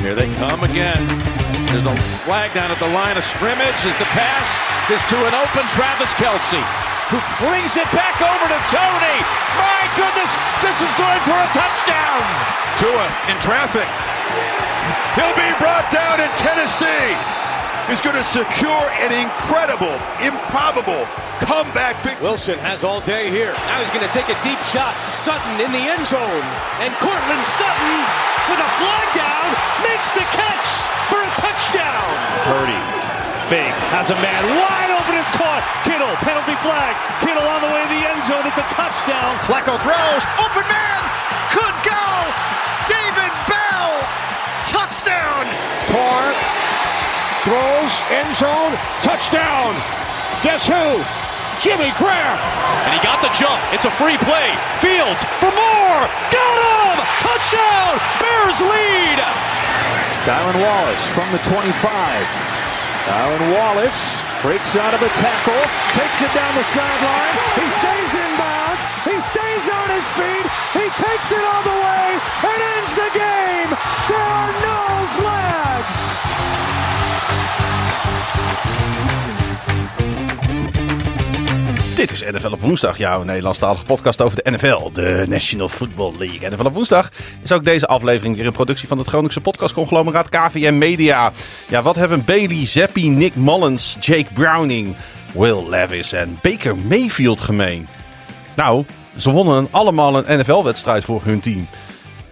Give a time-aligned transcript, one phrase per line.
[0.00, 1.04] Here they come again.
[1.68, 4.46] There's a flag down at the line of scrimmage as the pass
[4.92, 6.62] is to an open Travis Kelsey,
[7.10, 9.18] who flings it back over to Tony.
[9.58, 10.30] My goodness,
[10.62, 12.22] this is going for a touchdown.
[12.78, 13.88] Tua in traffic.
[15.18, 17.33] He'll be brought down in Tennessee.
[17.88, 19.92] He's going to secure an incredible,
[20.24, 21.04] improbable
[21.44, 22.24] comeback victory.
[22.24, 23.52] Wilson has all day here.
[23.68, 24.96] Now he's going to take a deep shot.
[25.04, 26.44] Sutton in the end zone.
[26.80, 27.96] And Cortland Sutton
[28.48, 29.48] with a flag down
[29.84, 30.68] makes the catch
[31.12, 32.08] for a touchdown.
[32.48, 32.80] Purdy
[33.52, 35.20] fake has a man wide open.
[35.20, 35.60] It's caught.
[35.84, 36.96] Kittle penalty flag.
[37.20, 38.48] Kittle on the way to the end zone.
[38.48, 39.36] It's a touchdown.
[39.44, 40.22] Flacco throws.
[40.40, 41.00] Open man.
[41.52, 42.04] Could go.
[42.88, 43.92] David Bell.
[44.72, 45.44] Touchdown.
[45.92, 46.63] Carr
[47.44, 48.72] throws end zone
[49.04, 49.76] touchdown.
[50.42, 50.84] Guess who?
[51.60, 52.38] Jimmy Graham.
[52.88, 53.60] And he got the jump.
[53.72, 54.52] It's a free play.
[54.80, 56.00] Fields for more.
[56.32, 56.96] Got him!
[57.20, 58.00] Touchdown!
[58.20, 59.18] Bears lead!
[60.24, 61.72] Tyron Wallace from the 25.
[63.04, 67.36] Tyron Wallace breaks out of a tackle, takes it down the sideline.
[67.60, 68.84] He stays in bounds.
[69.04, 70.46] He stays on his feet.
[70.72, 72.08] He takes it all the way
[72.48, 73.70] and ends the game.
[74.08, 74.73] There are no
[82.04, 86.50] Dit is NFL op woensdag, jouw Nederlandstalige podcast over de NFL, de National Football League.
[86.50, 87.10] NFL op woensdag
[87.42, 91.32] is ook deze aflevering weer een productie van het Groningse podcastconglomeraat KVM Media.
[91.68, 94.96] Ja, wat hebben Bailey Zappi, Nick Mullins, Jake Browning,
[95.32, 97.86] Will Levis en Baker Mayfield gemeen?
[98.56, 98.84] Nou,
[99.16, 101.68] ze wonnen allemaal een NFL-wedstrijd voor hun team.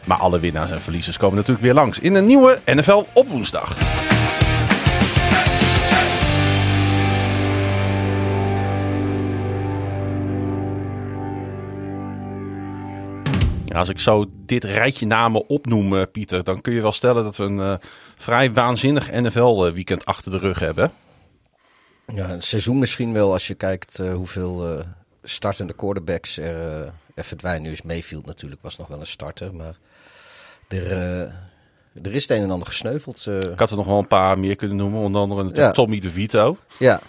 [0.05, 3.77] Maar alle winnaars en verliezers komen natuurlijk weer langs in een nieuwe NFL op woensdag.
[13.73, 17.25] Ja, als ik zo dit rijtje namen opnoem, eh, Pieter, dan kun je wel stellen
[17.25, 17.75] dat we een eh,
[18.17, 20.93] vrij waanzinnig NFL-weekend achter de rug hebben.
[22.15, 24.85] Ja, een seizoen misschien wel als je kijkt eh, hoeveel eh,
[25.23, 27.63] startende quarterbacks er, eh, er verdwijnen.
[27.63, 29.77] Nu is Mayfield natuurlijk, was nog wel een starter, maar
[30.69, 31.21] er, eh,
[32.03, 33.27] er is het een en ander gesneuveld.
[33.27, 33.39] eh.
[33.39, 35.71] Ik had er nog wel een paar meer kunnen noemen, onder andere Ja.
[35.71, 36.57] Tommy DeVito.
[36.79, 37.01] ja,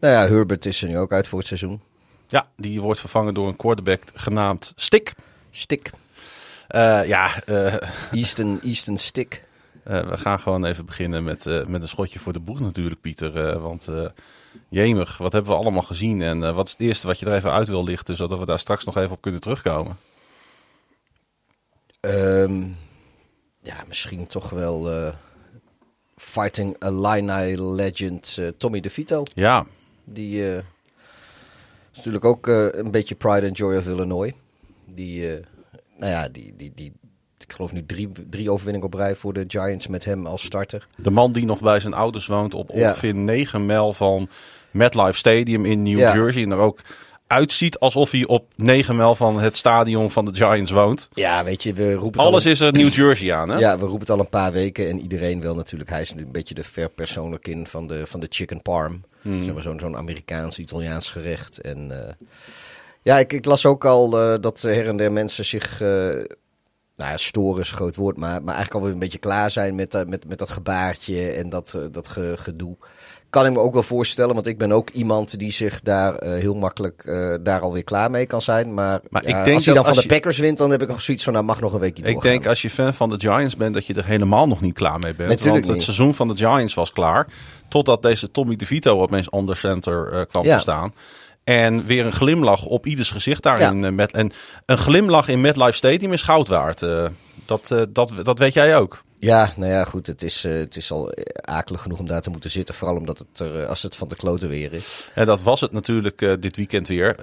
[0.00, 1.80] nou ja, Herbert is er nu ook uit voor het seizoen.
[2.28, 5.14] Ja, die wordt vervangen door een quarterback genaamd Stick.
[5.50, 5.92] Stick, Eh,
[7.08, 7.76] ja, eh,
[8.12, 9.44] Easton, Easton Stick.
[9.84, 13.00] eh, we gaan gewoon even beginnen met, eh, met een schotje voor de boeg natuurlijk,
[13.00, 13.48] Pieter.
[13.48, 14.06] eh, want eh
[14.68, 16.22] jemig, wat hebben we allemaal gezien?
[16.22, 18.44] En eh, wat is het eerste wat je er even uit wil lichten, zodat we
[18.46, 19.96] daar straks nog even op kunnen terugkomen?
[22.00, 22.62] Ehm,
[23.62, 25.12] ja, misschien toch wel eh,
[26.16, 29.22] Fighting Illini legend eh, Tommy DeVito.
[29.34, 29.66] Ja,
[30.04, 30.56] Die eh,
[31.92, 34.32] is natuurlijk ook eh, een beetje pride and joy of Illinois.
[34.84, 35.44] Die, eh,
[35.98, 36.92] nou ja, die, die, die,
[37.38, 40.86] ik geloof nu drie, drie overwinningen op rij voor de Giants met hem als starter.
[40.96, 42.88] De man die nog bij zijn ouders woont op Ja.
[42.88, 44.28] ongeveer 9 mijl van
[44.70, 46.14] MetLife Stadium in New Ja.
[46.14, 46.42] Jersey.
[46.42, 46.80] En er ook
[47.26, 51.08] uitziet alsof hij op 9 mijl van het stadion van de Giants woont.
[51.12, 53.58] Ja, weet je, we roepen Alles al, is er New Jersey aan, hè?
[53.58, 55.90] Ja, we roepen het al een paar weken en iedereen wil natuurlijk.
[55.90, 59.04] Hij is nu een beetje de verpersoonlijkin van de, van de chicken parm.
[59.22, 61.60] Zeg maar zo'n zo'n Amerikaans-Italiaans gerecht.
[61.60, 62.12] En eh,
[63.08, 65.80] ja, ik, ik las ook al eh, dat her en der mensen zich...
[65.80, 65.88] eh,
[66.96, 69.74] nou ja, storen is een groot woord, maar, maar eigenlijk alweer een beetje klaar zijn
[69.74, 72.76] met, dat- met, met dat gebaartje en dat, eh, dat ge- gedoe.
[73.30, 76.32] Kan ik me ook wel voorstellen, want ik ben ook iemand die zich daar eh,
[76.40, 78.74] heel makkelijk eh, daar alweer klaar mee kan zijn.
[78.74, 80.70] Maar, Maar ik ja, denk als hij dan van als de je- Packers wint, dan
[80.70, 82.30] heb ik nog zoiets van, nou mag nog een weekje Ik doorgaan.
[82.30, 84.98] denk als je fan van de Giants bent, dat je er helemaal nog niet klaar
[84.98, 85.28] mee bent.
[85.28, 85.84] Natuurlijk want het niet.
[85.84, 87.26] seizoen van de Giants was klaar.
[87.68, 90.54] Totdat deze Tommy DeVito opeens onder center eh, kwam Ja.
[90.54, 90.92] te staan.
[91.48, 93.84] En weer een glimlach op ieders gezicht daarin.
[93.84, 94.32] eh, met, en
[94.66, 96.82] een glimlach in MetLife Stadium is goud waard.
[96.82, 97.04] eh.
[97.46, 99.02] dat, eh, dat, dat weet jij ook.
[99.20, 100.06] Ja, nou ja, goed.
[100.06, 102.74] Het is, het is al akelig genoeg om daar te moeten zitten.
[102.74, 105.10] Vooral omdat het er, als het van de kloten weer is.
[105.14, 107.16] En dat was het natuurlijk dit weekend weer.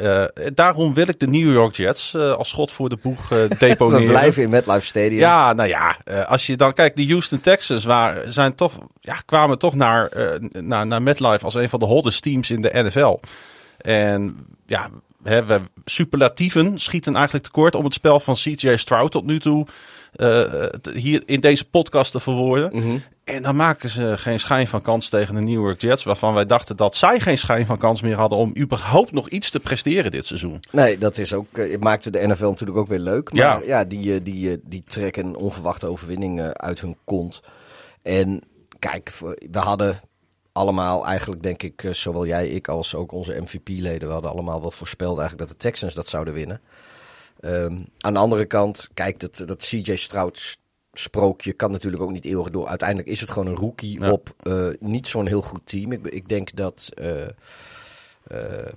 [0.53, 4.05] Daarom wil ik de New York Jets als schot voor de boeg eh, We deponeren.
[4.07, 5.19] blijven in MetLife Stadium.
[5.19, 5.97] Ja, nou ja,
[6.27, 10.11] als je dan kijkt, de Houston Texans waar, zijn toch, ja, kwamen toch naar,
[10.51, 13.17] naar, naar MetLife als een van de hottest teams in de NFL.
[13.85, 14.89] En ja,
[15.23, 19.65] hè, we, superlatieven schieten eigenlijk tekort om het spel van CJ Stroud tot nu toe
[20.15, 22.69] eh, hier in deze podcast te verwoorden.
[22.73, 22.97] Mhm.
[23.23, 26.45] En dan maken ze geen schijn van kans tegen de New York Jets, waarvan wij
[26.45, 30.11] dachten dat zij geen schijn van kans meer hadden om überhaupt nog iets te presteren
[30.11, 30.59] dit seizoen.
[30.71, 33.33] Nee, dat is ook, eh, het maakte de NFL natuurlijk ook weer leuk.
[33.33, 33.61] Maar Ja.
[33.65, 37.41] ja, die, eh, die, eh, die trekken onverwachte overwinning eh, uit hun kont.
[38.01, 38.41] En
[38.79, 39.11] kijk,
[39.51, 39.99] we hadden
[40.55, 44.61] allemaal eigenlijk, denk ik, eh, zowel jij, ik als ook onze MVP-leden, we hadden allemaal
[44.61, 46.61] wel voorspeld eigenlijk dat de Texans dat zouden winnen.
[47.39, 50.57] Ehm, aan de andere kant, kijk, dat, dat CJ Stroud
[50.93, 52.67] sprookje kan natuurlijk ook niet eeuwig door.
[52.67, 54.11] Uiteindelijk is het gewoon een rookie Ja.
[54.11, 55.91] op eh, niet zo'n heel goed team.
[55.91, 56.91] Ik, ik denk dat.
[58.23, 58.71] eh,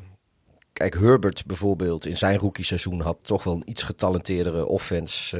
[0.72, 5.38] kijk, Herbert bijvoorbeeld in zijn rookie-seizoen had toch wel een iets getalenteerdere offense.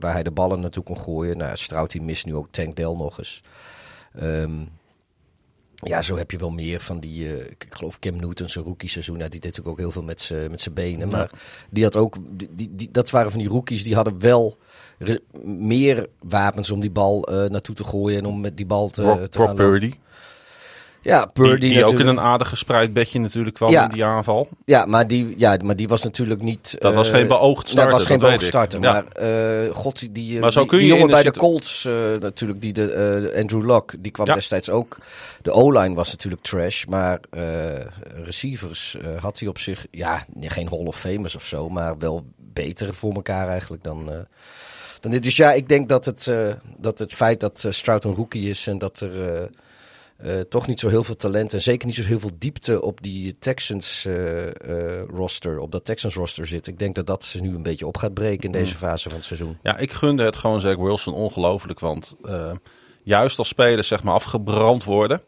[0.00, 1.36] waar hij de ballen naartoe kon gooien.
[1.36, 3.40] Nou, Stroud die mist nu ook Tank Dell nog eens.
[4.12, 4.60] Ehm,
[5.84, 7.26] ja, zo heb je wel meer van die.
[7.26, 9.16] eh, ik geloof Cam Newton, zijn rookie-seizoen.
[9.18, 11.08] Ja, die deed natuurlijk ook heel veel met zijn met zijn benen.
[11.08, 11.30] Maar
[11.70, 12.16] die had ook.
[12.30, 14.56] Die, die, die- dat waren van die rookies die hadden wel
[15.44, 19.02] meer wapens om die bal eh, naartoe te gooien en om met die bal te,
[19.02, 19.56] Brock, te Brock gaan.
[19.56, 19.92] Purdy.
[21.08, 23.82] Ja, Die, Purdy die ook in een aardig gespreid bedje natuurlijk kwam Ja.
[23.82, 24.48] in die aanval.
[24.64, 26.76] Ja, maar die, ja, maar die was natuurlijk niet.
[26.78, 28.80] Dat was eh, geen beoogd starter, Dat was geen beoogd starter.
[28.82, 28.92] Ja.
[28.92, 29.04] Maar
[29.66, 31.84] eh, god, die, die, Maar zo die- kun je die jongen de bij de Colts
[31.84, 34.98] eh, natuurlijk, die de, Andrew Luck, die kwam destijds ook.
[35.42, 37.20] De O-line was natuurlijk trash, maar
[38.24, 42.92] receivers had hij op zich, ja, geen Hall of Famers of zo, maar wel betere
[42.92, 44.10] voor elkaar eigenlijk dan.
[45.00, 45.22] dan dit.
[45.22, 46.32] Dus ja, ik denk dat het,
[46.76, 49.10] dat het feit dat eh, Stroud een rookie is en dat er
[50.18, 53.02] eh, toch niet zo heel veel talent en zeker niet zo heel veel diepte op
[53.02, 56.66] die Texans eh, eh, roster, op dat Texans roster zit.
[56.66, 59.18] Ik denk dat dat ze nu een beetje op gaat breken in deze fase van
[59.18, 59.58] het seizoen.
[59.62, 61.80] Ja, ik gunde het gewoon Zach Wilson ongelooflijk.
[61.80, 62.16] Want
[63.02, 65.22] juist als spelers zeg maar afgebrand worden.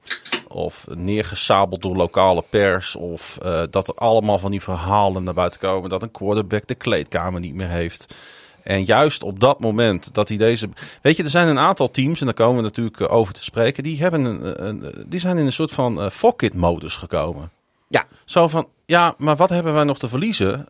[0.48, 2.96] Of neergesabeld door lokale pers.
[2.96, 3.38] Of
[3.70, 5.90] dat er allemaal van die verhalen naar buiten komen.
[5.90, 8.14] Dat een quarterback de kleedkamer niet meer heeft.
[8.70, 10.68] En juist op dat moment dat hij deze.
[11.02, 13.44] Weet je, er zijn een aantal teams, en daar komen we natuurlijk eh, over te
[13.44, 13.82] spreken.
[13.82, 17.50] Die, hebben een, een, die zijn in een soort van uh, fuck-it-modus gekomen.
[17.92, 18.06] Ja.
[18.24, 20.50] Zo van, ja, maar wat hebben wij nog te verliezen?
[20.50, 20.66] Uh,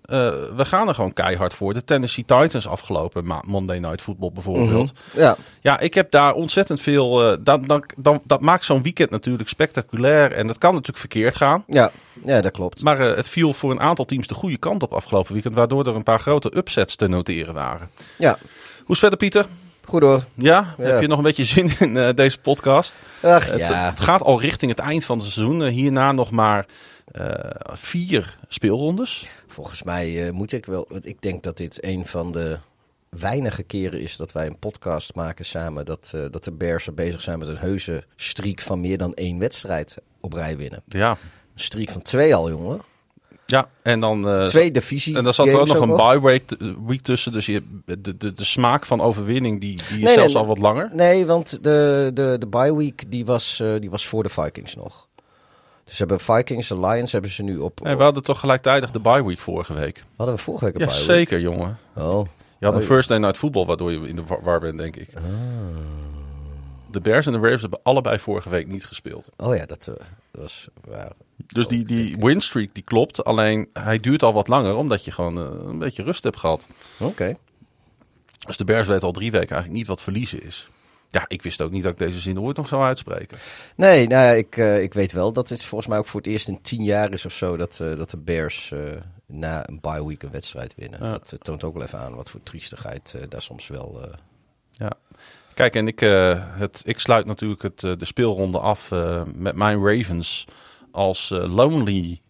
[0.56, 1.74] we gaan er gewoon keihard voor.
[1.74, 4.92] De Tennessee Titans afgelopen ma- Monday Night Football bijvoorbeeld.
[4.92, 5.20] Mm-hmm.
[5.22, 5.36] Ja.
[5.60, 7.30] Ja, ik heb daar ontzettend veel...
[7.30, 10.32] Uh, dat, dat, dat, dat maakt zo'n weekend natuurlijk spectaculair.
[10.32, 11.64] En dat kan natuurlijk verkeerd gaan.
[11.66, 11.90] Ja,
[12.24, 12.82] ja dat klopt.
[12.82, 15.54] Maar uh, het viel voor een aantal teams de goede kant op afgelopen weekend.
[15.54, 17.90] Waardoor er een paar grote upsets te noteren waren.
[18.18, 18.38] Ja.
[18.84, 19.46] Hoe is verder, Pieter?
[19.84, 20.24] Goed hoor.
[20.34, 20.74] Ja?
[20.78, 20.84] Ja.
[20.84, 22.98] Heb je nog een beetje zin in deze podcast?
[23.22, 23.90] Ach, het, ja.
[23.90, 25.62] het gaat al richting het eind van het seizoen.
[25.62, 26.66] hierna nog maar
[27.72, 29.26] vier speelrondes.
[29.48, 30.86] Volgens mij uh, moet ik wel.
[30.88, 32.58] Want ik denk dat dit een van de
[33.08, 35.84] weinige keren is dat wij een podcast maken samen.
[35.84, 39.12] Dat, uh, dat de Bears er bezig zijn met een heuse streak van meer dan
[39.14, 40.82] één wedstrijd op rij winnen.
[40.88, 41.10] Ja.
[41.10, 41.16] Een
[41.54, 42.80] streak van twee al, jongen.
[43.46, 44.28] Ja, en dan...
[44.28, 45.16] Uh, Twee divisie.
[45.16, 47.32] En dan zat er ook nog een bye week, week tussen.
[47.32, 50.48] Dus je, de, de, de smaak van overwinning die, die is nee, zelfs nee, al
[50.48, 50.90] wat langer.
[50.92, 54.76] Nee, want de, de, de bye week die was, uh, die was voor de Vikings
[54.76, 55.08] nog.
[55.90, 57.80] Dus hebben Vikings, de Lions hebben ze nu op...
[57.86, 60.04] En we hadden toch gelijktijdig de bye week vorige week.
[60.16, 61.04] Hadden we vorige week een ja, bye week?
[61.04, 61.78] zeker jongen.
[61.94, 62.26] Oh.
[62.58, 64.96] Je had oh, een first day night voetbal waardoor je in de war bent, denk
[64.96, 65.08] ik.
[65.16, 65.22] Oh.
[66.90, 69.28] De Bears en de Ravens hebben allebei vorige week niet gespeeld.
[69.36, 69.94] Oh ja, dat, uh,
[70.30, 71.12] dat was waar.
[71.46, 75.38] Dus die, die winstreak die klopt, alleen hij duurt al wat langer omdat je gewoon
[75.38, 76.66] uh, een beetje rust hebt gehad.
[76.98, 77.10] Oké.
[77.10, 77.36] Okay.
[78.46, 80.68] Dus de Bears weet al drie weken eigenlijk niet wat verliezen is.
[81.12, 83.38] Ja, ik wist ook niet dat ik deze zin ooit nog zou uitspreken.
[83.76, 86.28] Nee, nou ja, ik, uh, ik weet wel dat het volgens mij ook voor het
[86.28, 88.80] eerst in tien jaar is of zo dat, uh, dat de Bears uh,
[89.26, 91.04] na een bye week een wedstrijd winnen.
[91.04, 91.08] Ja.
[91.10, 94.00] Dat toont ook wel even aan wat voor triestigheid daar soms wel.
[94.70, 94.92] Ja.
[95.54, 98.90] Kijk, en ik, het, ik sluit natuurlijk het, de speelronde af
[99.34, 100.44] met mijn Ravens
[100.90, 102.20] als lonely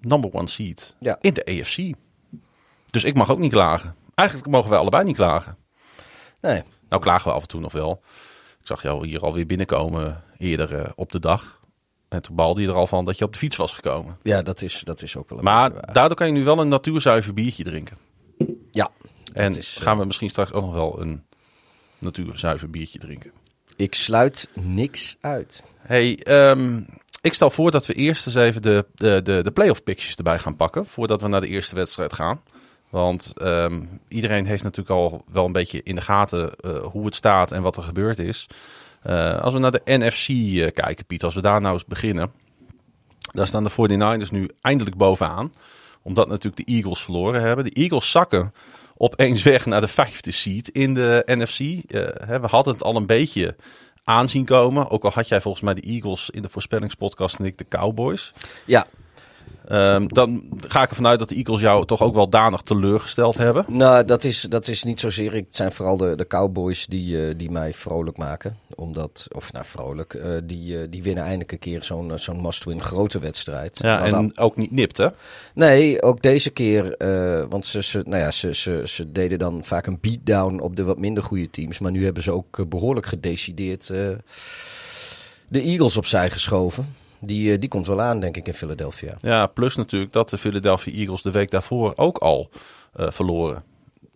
[0.00, 1.18] number one seed ja.
[1.20, 1.94] in de AFC.
[2.90, 3.94] Dus ik mag ook niet klagen.
[4.14, 5.56] Eigenlijk mogen wij allebei niet klagen.
[6.42, 6.62] Nee.
[6.88, 8.02] Nou klagen we af en toe nog wel.
[8.60, 11.60] Ik zag jou hier alweer binnenkomen eerder uh, op de dag.
[12.08, 14.18] En toen balde je er al van dat je op de fiets was gekomen.
[14.22, 16.68] Ja, dat is, dat is ook wel een Maar daardoor kan je nu wel een
[16.68, 17.96] natuurzuiver biertje drinken.
[18.70, 18.90] Ja.
[19.32, 21.24] En is, gaan we misschien straks ook nog wel een
[21.98, 23.32] natuurzuiver biertje drinken.
[23.76, 25.62] Ik sluit niks uit.
[25.78, 26.86] Hey, um,
[27.20, 30.38] ik stel voor dat we eerst eens even de, de, de, de playoff pictures erbij
[30.38, 30.86] gaan pakken.
[30.86, 32.42] Voordat we naar de eerste wedstrijd gaan.
[32.92, 37.14] Want um, iedereen heeft natuurlijk al wel een beetje in de gaten uh, hoe het
[37.14, 38.46] staat en wat er gebeurd is.
[39.06, 42.32] Uh, als we naar de NFC uh, kijken, Piet, als we daar nou eens beginnen.
[43.32, 45.52] Daar staan de 49ers nu eindelijk bovenaan.
[46.02, 47.64] Omdat natuurlijk de Eagles verloren hebben.
[47.64, 48.54] De Eagles zakken
[48.96, 51.58] opeens weg naar de vijfde seed in de NFC.
[52.26, 53.56] Hè, we hadden het al een beetje
[54.04, 54.90] aanzien komen.
[54.90, 58.32] Ook al had jij volgens mij de Eagles in de voorspellingspodcast en ik de Cowboys.
[58.64, 58.86] Ja.
[59.72, 63.36] Ehm, dan ga ik ervan uit dat de Eagles jou toch ook wel danig teleurgesteld
[63.36, 63.64] hebben.
[63.68, 65.32] Nou, dat is, dat is niet zozeer.
[65.32, 68.58] Het zijn vooral de, de Cowboys die, eh, die mij vrolijk maken.
[68.74, 72.82] Omdat, of nou vrolijk, eh, die, eh, die winnen eindelijk een keer zo'n zo'n must-win
[72.82, 73.78] grote wedstrijd.
[73.82, 75.08] Ja, Nou, en ook niet nipt, hè?
[75.54, 76.94] Nee, ook deze keer.
[77.48, 80.84] want ze, ze, nou ja, ze, ze, ze deden dan vaak een beatdown op de
[80.84, 81.78] wat minder goede teams.
[81.78, 83.86] Maar nu hebben ze ook eh, behoorlijk gedecideerd
[85.48, 86.94] de Eagles opzij geschoven.
[87.24, 89.14] Die, eh, die komt wel aan, denk ik, in Philadelphia.
[89.20, 92.50] Ja, plus natuurlijk dat de Philadelphia Eagles de week daarvoor ook al
[92.96, 93.62] eh, verloren.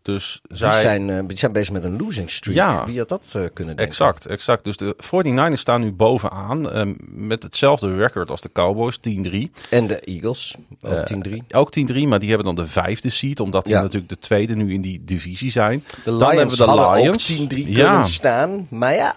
[0.02, 0.80] Dus Die, zij...
[0.80, 2.56] zijn, die zijn bezig met een losing streak.
[2.56, 2.84] Ja.
[2.84, 3.84] Wie had dat kunnen denken?
[3.86, 4.64] Exact, exact.
[4.64, 9.50] Dus de 49ers staan nu bovenaan eh, met hetzelfde record als de Cowboys, 10-3.
[9.70, 11.36] En de Eagles, ook Eh, 10-3.
[11.54, 14.72] Ook 10-3, maar die hebben dan de vijfde seed, omdat die natuurlijk de tweede nu
[14.72, 15.84] in die divisie zijn.
[15.88, 17.30] De Dan Lions hebben we de Lions.
[17.40, 17.90] ook 10-3 Ja.
[17.90, 18.66] kunnen staan.
[18.70, 19.14] Maar ja,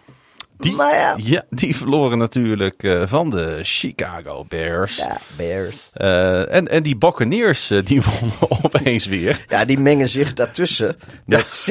[0.59, 1.15] Die, maar ja.
[1.17, 4.97] ja, die verloren natuurlijk eh, van de Chicago Bears.
[4.97, 5.89] Ja, Bears.
[5.93, 9.45] Eh, en, en die Buccaneers, eh, die wonnen opeens weer.
[9.47, 11.69] Ja, die mengen zich daartussen met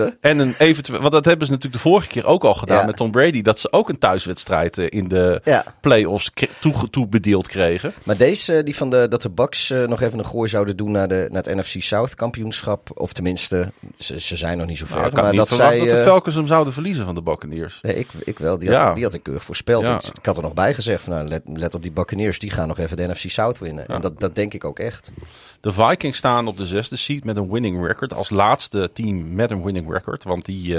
[0.00, 0.02] 6-7.
[0.20, 2.86] En een eventueel, want dat hebben ze natuurlijk de vorige keer ook al gedaan Ja.
[2.86, 5.40] met Tom Brady, dat ze ook een thuiswedstrijd in de
[5.80, 7.92] playoffs toe, toebedeeld kregen.
[8.02, 11.08] Maar deze, die van de, dat de Bucks nog even een gooi zouden doen naar,
[11.08, 12.90] de, naar het NFC South kampioenschap.
[12.94, 14.96] Of tenminste, ze, ze zijn nog niet zo ver.
[14.96, 15.78] Nou, ik had maar niet dat zij...
[15.78, 17.78] dat de Falcons hem zouden verliezen van de Buccaneers.
[17.82, 18.94] nee, ik, ik wel, die had, Ja.
[18.94, 19.86] die had ik keurig voorspeld.
[19.86, 19.96] Ja.
[20.18, 22.68] Ik, had er nog bij gezegd, van, nou, let, let op die Buccaneers, die gaan
[22.68, 23.88] nog even de NFC South winnen.
[23.88, 25.12] En dat, dat denk ik ook echt.
[25.60, 28.14] De Vikings staan op de zesde seed met een winning record.
[28.14, 30.24] Als laatste team met een winning record.
[30.24, 30.76] Want die,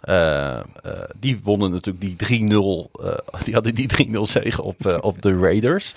[0.00, 0.60] eh,
[1.20, 2.90] die wonnen natuurlijk die 3-0.
[3.02, 5.94] eh, die hadden die 3-0 zege op, op de Raiders.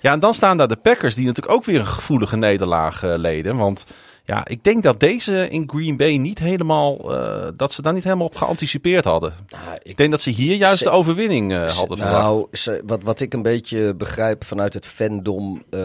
[0.00, 3.56] Ja, en dan staan daar de Packers, die natuurlijk ook weer een gevoelige nederlaag leden.
[3.56, 3.84] Want
[4.24, 7.14] ja, ik denk dat deze in Green Bay niet helemaal.
[7.14, 9.32] eh, dat ze daar niet helemaal op geanticipeerd hadden.
[9.48, 12.22] Nou, Ik denk dat ze hier juist Ze- de overwinning eh, hadden verwacht.
[12.22, 15.80] Nou, ze- wat, wat ik een beetje begrijp vanuit het fandom eh,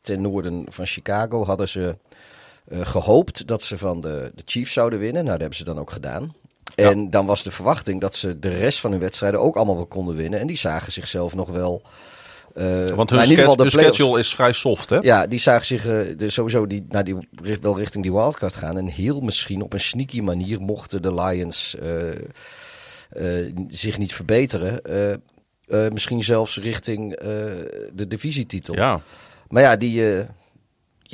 [0.00, 1.96] ten noorden van Chicago, hadden ze
[2.68, 5.24] eh, gehoopt dat ze van de, de Chiefs zouden winnen.
[5.24, 6.34] Nou, dat hebben ze dan ook gedaan.
[6.74, 9.86] En dan was de verwachting dat ze de rest van hun wedstrijden ook allemaal wel
[9.86, 10.40] konden winnen.
[10.40, 11.82] En die zagen zichzelf nog wel.
[12.54, 14.98] Eh, Want nou, in ieder geval de schedule is vrij soft, hè?
[15.00, 17.16] Ja, die zagen zich eh, sowieso die, nou, die,
[17.60, 18.78] wel richting die wildcard gaan.
[18.78, 24.80] En heel misschien op een sneaky manier mochten de Lions eh, zich niet verbeteren.
[25.92, 27.18] misschien zelfs richting
[27.94, 28.74] de divisietitel.
[28.74, 29.00] Ja.
[29.48, 30.24] Maar ja die,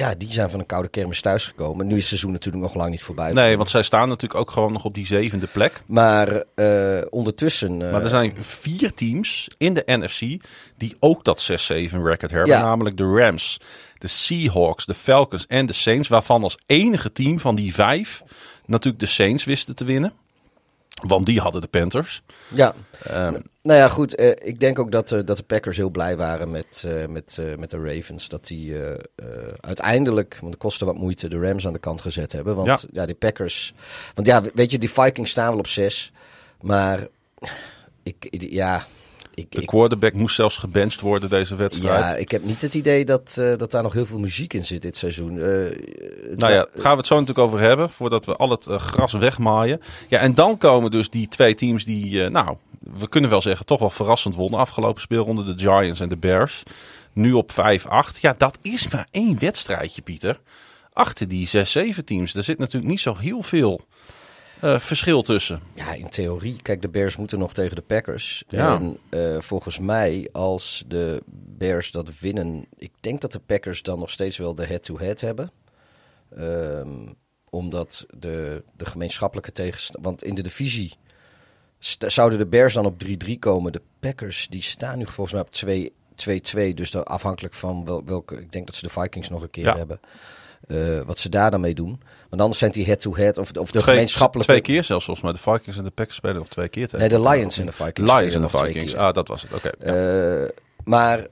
[0.00, 1.86] ja, die zijn van een koude kermis thuisgekomen.
[1.86, 3.32] Nu is het seizoen natuurlijk nog lang niet voorbij.
[3.32, 5.82] Nee, want zij staan natuurlijk ook gewoon nog op die zevende plek.
[5.86, 7.82] Maar eh, ondertussen...
[7.82, 10.20] eh, Maar er zijn vier teams in de NFC
[10.76, 11.54] die ook dat 6-7
[12.02, 12.46] record hebben.
[12.46, 12.62] Ja.
[12.62, 13.60] Namelijk de Rams,
[13.98, 16.08] de Seahawks, de Falcons en de Saints.
[16.08, 18.22] Waarvan als enige team van die vijf
[18.66, 20.12] natuurlijk de Saints wisten te winnen.
[21.06, 22.22] Want die hadden de Panthers.
[22.48, 24.14] Ja, Ehm, nou ja, goed.
[24.14, 27.36] eh, ik denk ook dat, eh, dat de Packers heel blij waren met, eh, met,
[27.40, 28.28] eh, met de Ravens.
[28.28, 32.00] Dat die eh, eh, uiteindelijk, want het kostte wat moeite, de Rams aan de kant
[32.00, 32.54] gezet hebben.
[32.56, 32.78] Want Ja.
[32.92, 33.74] ja, die Packers.
[34.14, 36.12] Want ja, weet je, die Vikings staan wel op zes.
[36.60, 37.06] Maar
[38.02, 38.86] ik, ja.
[39.40, 42.04] Ik, de ik, quarterback moest zelfs gebenched worden deze wedstrijd.
[42.04, 44.64] ja, ik heb niet het idee dat, eh, dat daar nog heel veel muziek in
[44.64, 45.38] zit dit seizoen.
[45.38, 45.46] Eh,
[46.36, 49.12] Nou ja, gaan we het zo natuurlijk over hebben, voordat we al het eh, gras
[49.12, 49.80] wegmaaien.
[50.08, 53.80] Ja, en dan komen dus die twee teams die, nou, we kunnen wel zeggen, toch
[53.80, 54.60] wel verrassend wonnen.
[54.60, 56.62] Afgelopen speelronde de Giants en de Bears.
[57.12, 58.20] Nu op 5-8.
[58.20, 60.38] Ja, dat is maar één wedstrijdje, Pieter.
[60.92, 62.34] Achter die 6-7 teams.
[62.34, 63.80] Er zit natuurlijk niet zo heel veel
[64.60, 65.60] eh, verschil tussen.
[65.74, 66.62] Ja, in theorie.
[66.62, 68.44] Kijk, de Bears moeten nog tegen de Packers.
[68.48, 68.74] Ja.
[68.74, 71.22] En eh, volgens mij, als de
[71.58, 72.66] Bears dat winnen...
[72.76, 75.50] Ik denk dat de Packers dan nog steeds wel de head-to-head hebben.
[76.36, 77.06] Ehm,
[77.50, 80.10] omdat de, de gemeenschappelijke tegenstander...
[80.10, 80.92] Want in de divisie
[81.98, 83.72] zouden de Bears dan op 3-3 komen.
[83.72, 85.92] De Packers, die staan nu volgens mij op 2
[86.70, 86.74] 2-2.
[86.74, 88.40] Dus dan afhankelijk van wel, welke...
[88.40, 89.76] Ik denk dat ze de Vikings nog een keer Ja.
[89.76, 90.00] hebben.
[90.66, 92.00] Eh, wat ze daar dan mee doen.
[92.28, 94.52] Want anders zijn die head-to-head of, of de Twee, gemeenschappelijke...
[94.52, 95.34] twee keer zelfs, volgens mij.
[95.34, 96.98] De Vikings en de Packers spelen nog twee keer tegen.
[96.98, 98.94] Nee, de Lions en de Vikings Lions en de Vikings.
[98.94, 99.52] Ah, dat was het.
[99.52, 99.68] Oké.
[99.68, 100.48] Eh,
[100.84, 101.26] maar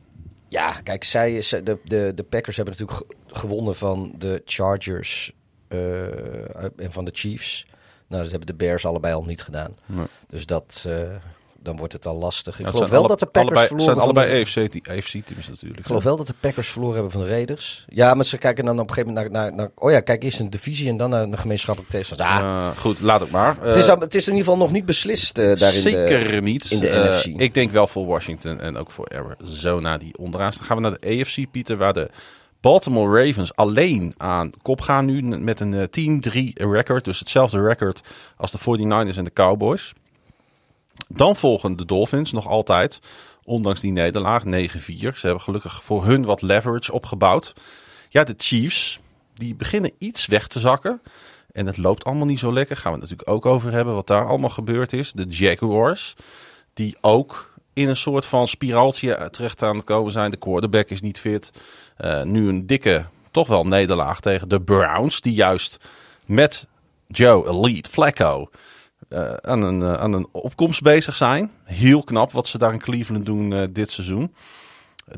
[0.48, 5.32] ja, kijk, zij, de, de, de Packers hebben natuurlijk ge- gewonnen van de Chargers
[5.68, 7.66] eh, en van de Chiefs.
[8.08, 9.74] Nou, dat hebben de Bears allebei al niet gedaan.
[9.86, 10.06] Nee.
[10.28, 10.88] Dus dat,
[11.68, 12.52] dan wordt het al lastig.
[12.54, 14.90] Ik Ja, het geloof wel alle- dat de Packers allebei, verloren zijn allebei AFC, te-
[14.90, 15.80] AFC-teams natuurlijk.
[15.80, 17.84] Ik geloof wel dat de Packers verloren hebben van de Raiders.
[17.88, 19.42] Ja, maar ze kijken dan op een gegeven moment naar...
[19.42, 22.26] naar, naar oh ja, kijk, eerst een divisie en dan naar een gemeenschappelijk tegenstander.
[22.26, 23.56] Ah, Eh, goed, laat het maar.
[23.60, 25.82] het, is, Eh, al- het is in ieder geval nog niet beslist eh daar in
[25.82, 25.90] de...
[25.90, 26.70] Zeker niet.
[26.70, 27.24] in de Eh, NFC.
[27.40, 29.08] Ik denk wel voor Washington en ook voor
[29.38, 30.64] Arizona die onderaan staan.
[30.66, 32.10] Gaan we naar de AFC, Pieter, waar de
[32.60, 37.04] Baltimore Ravens alleen aan kop gaan nu met een eh, 10-3 record.
[37.04, 38.00] Dus hetzelfde record
[38.36, 39.92] als de 49ers en de Cowboys.
[41.08, 43.00] Dan volgen de Dolphins nog altijd
[43.48, 44.46] Ondanks die nederlaag, 9-4.
[44.46, 47.52] Ze hebben gelukkig voor hun wat leverage opgebouwd.
[48.08, 49.00] Ja, de Chiefs,
[49.34, 51.02] die beginnen iets weg te zakken.
[51.52, 52.76] En het loopt allemaal niet zo lekker.
[52.76, 55.12] Gaan we het natuurlijk ook over hebben wat daar allemaal gebeurd is.
[55.12, 56.14] De Jaguars,
[56.74, 60.30] die ook in een soort van spiraaltje terecht aan het komen zijn.
[60.30, 61.52] De quarterback is niet fit.
[61.98, 65.20] Uh, nu een dikke, toch wel nederlaag tegen de Browns.
[65.20, 65.76] Die juist
[66.26, 66.66] met
[67.06, 68.50] Joe Elite Flacco
[69.08, 71.50] uh, aan, een, uh, aan een opkomst bezig zijn.
[71.64, 74.34] Heel knap wat ze daar in Cleveland doen dit seizoen.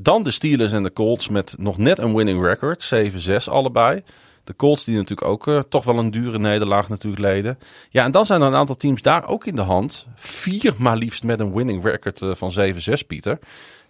[0.01, 2.93] Dan de Steelers en de Colts met nog net een winning record.
[2.95, 4.03] 7-6 allebei.
[4.45, 7.59] De Colts die natuurlijk ook toch wel een dure nederlaag natuurlijk leden.
[7.91, 10.07] Ja, en dan zijn er een aantal teams daar ook in de hand.
[10.15, 13.39] Vier maar liefst met een winning record van 7-6, Pieter.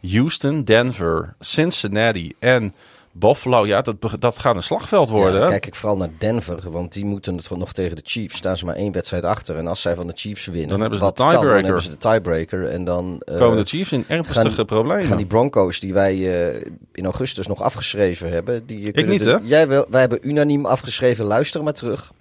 [0.09, 2.75] Houston, Denver, Cincinnati en
[3.13, 5.35] Buffalo, ja, dat, dat gaat een slagveld worden.
[5.35, 8.37] Ja, dan kijk ik vooral naar Denver, want die moeten het nog tegen de Chiefs.
[8.37, 9.57] Staan ze maar één wedstrijd achter.
[9.57, 11.55] En als zij van de Chiefs winnen, dan hebben ze de tiebreaker.
[11.55, 12.69] dan hebben ze de tiebreaker.
[12.69, 15.07] En dan uh, komen de Chiefs in ernstige gaan, problemen.
[15.07, 18.67] Gaan die Broncos die wij uh, in augustus nog afgeschreven hebben.
[18.67, 19.39] Die ik niet, de, hè?
[19.43, 21.25] Jij wel, wij hebben unaniem afgeschreven.
[21.25, 22.13] Luister maar terug.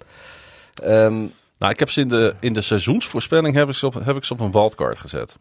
[0.84, 4.16] Um, nou, ik heb ze in de, in de seizoensvoorspelling heb ik ze op, heb
[4.16, 5.36] ik ze op een wildcard gezet.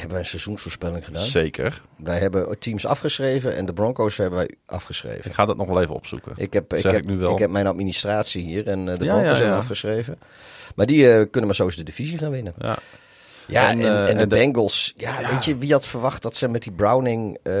[0.00, 1.22] Hebben wij een seizoensvoorspelling gedaan?
[1.24, 1.82] Zeker.
[1.96, 5.24] Wij hebben teams afgeschreven en de Broncos hebben wij afgeschreven.
[5.24, 6.32] Ik ga dat nog wel even opzoeken.
[6.36, 7.32] Ik heb, ik heb, ik nu wel.
[7.32, 10.18] Ik heb mijn administratie hier en uh, de Ja, Broncos ja, hebben afgeschreven.
[10.74, 12.54] Maar die uh, kunnen maar zo eens de divisie gaan winnen.
[12.58, 12.76] Ja.
[13.46, 14.92] Ja, En, en, en, eh, de en de- Bengals.
[14.96, 15.30] Ja, Ja.
[15.30, 17.52] weet je, wie had verwacht dat ze met die Browning, eh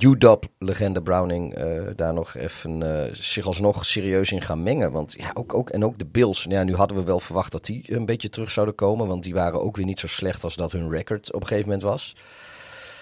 [0.00, 4.92] UW-legende Browning, eh, daar nog even eh, zich alsnog serieus in gaan mengen.
[4.92, 6.46] Want ja, ook, ook, en ook de Bills.
[6.48, 9.06] Ja, nu hadden we wel verwacht dat die een beetje terug zouden komen.
[9.06, 11.68] Want die waren ook weer niet zo slecht als dat hun record op een gegeven
[11.68, 12.16] moment was.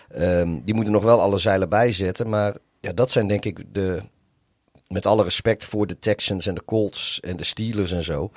[0.08, 2.28] Ehm, die moeten nog wel alle zeilen bijzetten.
[2.28, 4.02] Maar ja, dat zijn denk ik de.
[4.92, 8.30] Met alle respect voor de Texans en de Colts en de Steelers en zo.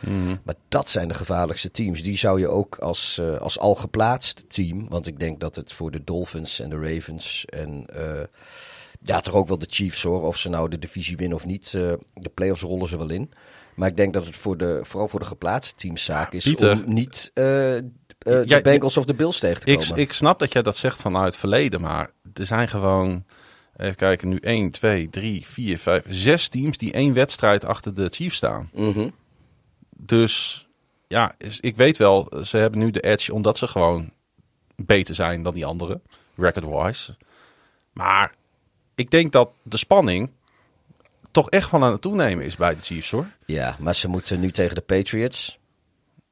[0.44, 2.04] Maar dat zijn de gevaarlijkste teams.
[2.04, 4.90] Die zou je ook als, eh, als al geplaatst team.
[4.90, 8.24] Want ik denk dat het voor de Dolphins en de Ravens en eh,
[9.02, 10.22] ja, toch ook wel de Chiefs hoor.
[10.24, 11.74] Of ze nou de divisie winnen of niet.
[11.74, 13.32] eh, de playoffs rollen ze wel in.
[13.76, 16.72] Maar ik denk dat het voor de, vooral voor de geplaatste teams zaak is Pieter.
[16.72, 19.98] om niet de Bengals of de Bills tegen te Ik, komen.
[19.98, 23.26] ik snap dat jij dat zegt vanuit het verleden, maar er zijn gewoon,
[23.78, 28.08] even kijken, nu 1, 2, 3, 4, 5, 6 teams die één wedstrijd achter de
[28.10, 28.70] Chiefs staan.
[28.74, 29.10] Mhm.
[29.98, 30.68] Dus
[31.08, 34.12] ja, ik weet wel, ze hebben nu de edge omdat ze gewoon
[34.76, 36.02] beter zijn dan die anderen,
[36.36, 37.16] record-wise.
[37.94, 38.34] Maar
[38.96, 40.30] ik denk dat de spanning
[41.32, 43.28] toch echt van aan het toenemen is bij de Chiefs hoor.
[43.46, 45.58] Ja, maar ze moeten nu tegen de Patriots.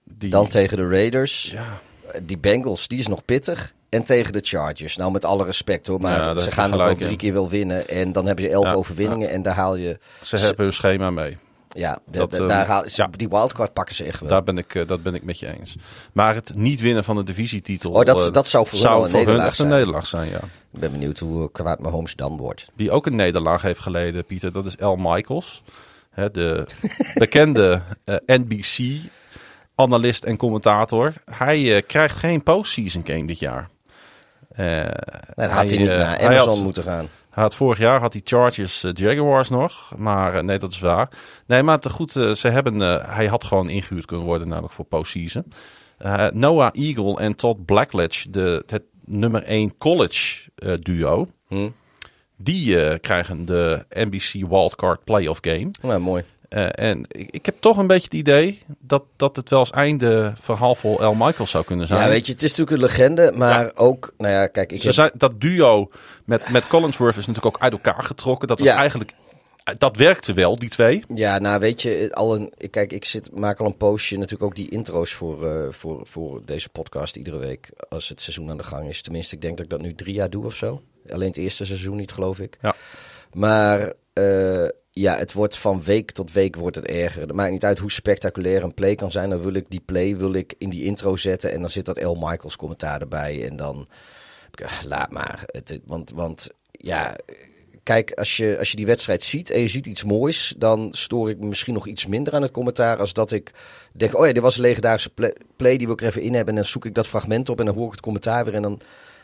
[0.03, 1.51] Die, Dan tegen de Raiders.
[1.51, 1.81] ja,
[2.23, 3.73] Die Bengals, die is nog pittig.
[3.93, 4.97] En tegen de Chargers.
[4.97, 5.99] Nou, met alle respect hoor.
[5.99, 7.17] Maar Ja, ze gaan nog wel drie in.
[7.17, 7.87] keer wel winnen.
[7.87, 9.29] En dan heb je elf Ja, overwinningen.
[9.29, 9.99] En daar haal je...
[10.21, 11.37] ze hebben hun schema mee.
[11.69, 13.07] Ja, da- Dat, da- ehm, daar haal, ja.
[13.11, 14.29] die wildcard pakken ze echt wel.
[14.29, 15.75] Daar ben ik, eh, dat ben ik met je eens.
[16.11, 17.91] Maar het niet winnen van de divisietitel.
[17.91, 19.69] Oh, dat- eh, dat zou voor hun een nederlaag echt een zijn.
[19.69, 20.39] nederlaag zijn, ja.
[20.73, 22.67] Ik ben benieuwd hoe kwaad Mahomes dan wordt.
[22.75, 25.63] Wie ook een nederlaag heeft geleden, Pieter, dat is Al Michaels.
[26.09, 26.65] Hè, de
[27.19, 31.13] bekende eh, NBC-analyst en commentator.
[31.31, 33.69] Hij eh, krijgt geen postseason game dit jaar.
[34.55, 34.65] Eh,
[35.35, 37.07] Nee, dan had hij niet eh, naar Amazon had- moeten gaan.
[37.29, 39.91] hij had vorig jaar had hij Chargers eh, Jaguars nog.
[39.97, 41.09] Maar eh, nee, dat is waar.
[41.47, 44.73] Nee, maar te goed, eh, ze hebben, eh, hij had gewoon ingehuurd kunnen worden, namelijk
[44.73, 45.43] voor postseason.
[45.97, 51.27] Eh, Noah Eagle en Todd Blackledge, de, het nummer 1 college eh, duo.
[51.47, 51.69] Hm.
[52.37, 55.71] Die eh, krijgen de NBC Wildcard Playoff Game.
[55.81, 56.23] Nou, mooi.
[56.53, 59.71] Eh, en ik, ik heb toch een beetje het idee dat, dat het wel eens
[59.71, 61.13] einde verhaal voor L.
[61.13, 62.01] Michaels zou kunnen zijn.
[62.01, 63.31] Ja, weet je, het is natuurlijk een legende.
[63.35, 65.89] Maar ook, nou ja, kijk, ik Ze heb- zijn, dat duo
[66.25, 68.47] met, met Collinsworth is natuurlijk ook uit elkaar getrokken.
[68.47, 68.75] Dat was Ja.
[68.75, 69.11] eigenlijk,
[69.77, 71.03] dat werkte wel, die twee.
[71.15, 74.55] Ja, nou weet je, al een, kijk, ik zit, maak al een postje natuurlijk ook
[74.55, 77.69] die intro's voor, eh, voor, voor deze podcast iedere week.
[77.89, 79.01] Als het seizoen aan de gang is.
[79.01, 80.81] Tenminste, ik denk dat ik dat nu drie jaar doe of zo.
[81.09, 82.57] Alleen het eerste seizoen niet, geloof ik.
[82.61, 82.75] Ja.
[83.33, 87.21] Maar eh, ja, het wordt van week tot week wordt het erger.
[87.21, 89.29] Het maakt niet uit hoe spectaculair een play kan zijn.
[89.29, 91.51] Dan wil ik die play wil ik in die intro zetten.
[91.51, 92.15] En dan zit dat L.
[92.19, 93.45] Michaels commentaar erbij.
[93.47, 93.87] En dan,
[94.51, 95.43] eh, laat maar.
[95.45, 97.15] Het, want, want ja,
[97.83, 101.29] kijk, als je, als je die wedstrijd ziet en je ziet iets moois, dan stoor
[101.29, 102.97] ik me misschien nog iets minder aan het commentaar.
[102.97, 103.51] Als dat ik
[103.91, 105.11] denk, oh ja, dit was een legendarische
[105.55, 106.55] play, die wil ik even in hebben.
[106.55, 108.53] En dan zoek ik dat fragment op en dan hoor ik het commentaar weer.
[108.53, 108.81] En dan,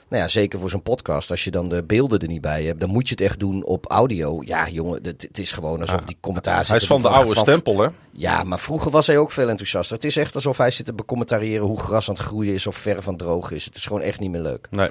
[0.10, 2.80] nou ja, zeker voor zo'n podcast, als je dan de beelden er niet bij hebt,
[2.80, 4.42] dan moet je het echt doen op audio.
[4.46, 7.80] Ja, jongen, het, het is gewoon alsof die commentaar Hij is van de oude stempel,
[7.80, 7.88] hè?
[8.12, 9.96] ja, maar vroeger was hij ook veel enthousiaster.
[9.96, 12.76] Het is echt alsof hij zit te becommentariëren hoe gras aan het groeien is of
[12.76, 13.66] ver van droog is.
[13.66, 14.68] Het is gewoon echt niet meer leuk.
[14.72, 14.90] Nee.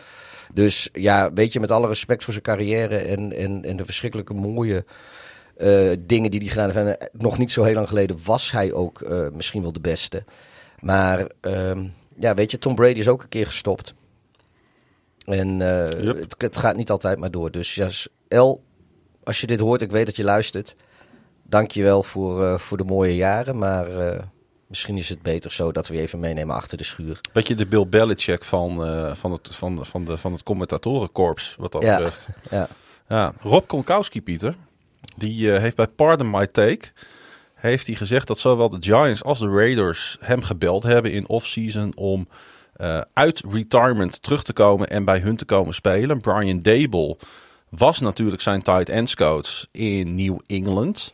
[0.52, 4.34] Dus ja, weet je, met alle respect voor zijn carrière en, en, en de verschrikkelijke
[4.34, 4.84] mooie
[5.56, 6.76] eh, dingen die hij gedaan heeft.
[6.76, 9.80] En, eh, nog niet zo heel lang geleden was hij ook eh, misschien wel de
[9.80, 10.24] beste.
[10.80, 11.84] Maar ehm,
[12.18, 13.94] ja, weet je, Tom Brady is ook een keer gestopt.
[15.28, 17.50] En eh, het, het gaat niet altijd maar door.
[17.50, 17.88] Dus ja,
[18.28, 18.62] El,
[19.24, 20.76] als je dit hoort, ik weet dat je luistert.
[21.42, 23.58] Dank je wel voor, eh, voor de mooie jaren.
[23.58, 24.22] Maar eh,
[24.66, 27.20] misschien is het beter zo dat we je even meenemen achter de schuur.
[27.32, 28.76] Beetje de Bill Belichick van,
[29.16, 31.96] van, het, van, van, de, van het commentatorenkorps, wat dat Ja.
[31.96, 32.26] betreft.
[32.50, 32.68] Ja.
[33.08, 34.54] Ja, Rob Konkowski, Pieter,
[35.16, 36.88] die heeft bij Pardon My Take
[37.54, 41.92] heeft hij gezegd dat zowel de Giants als de Raiders hem gebeld hebben in offseason
[41.96, 42.28] om
[42.78, 46.20] eh, uit retirement terug te komen en bij hun te komen spelen.
[46.20, 47.16] Brian Dable
[47.68, 51.12] was natuurlijk zijn tight ends coach in New England.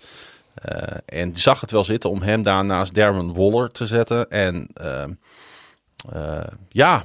[0.54, 4.30] Eh, en zag het wel zitten om hem daar naast Darren Waller te zetten.
[4.30, 7.04] En eh, ja,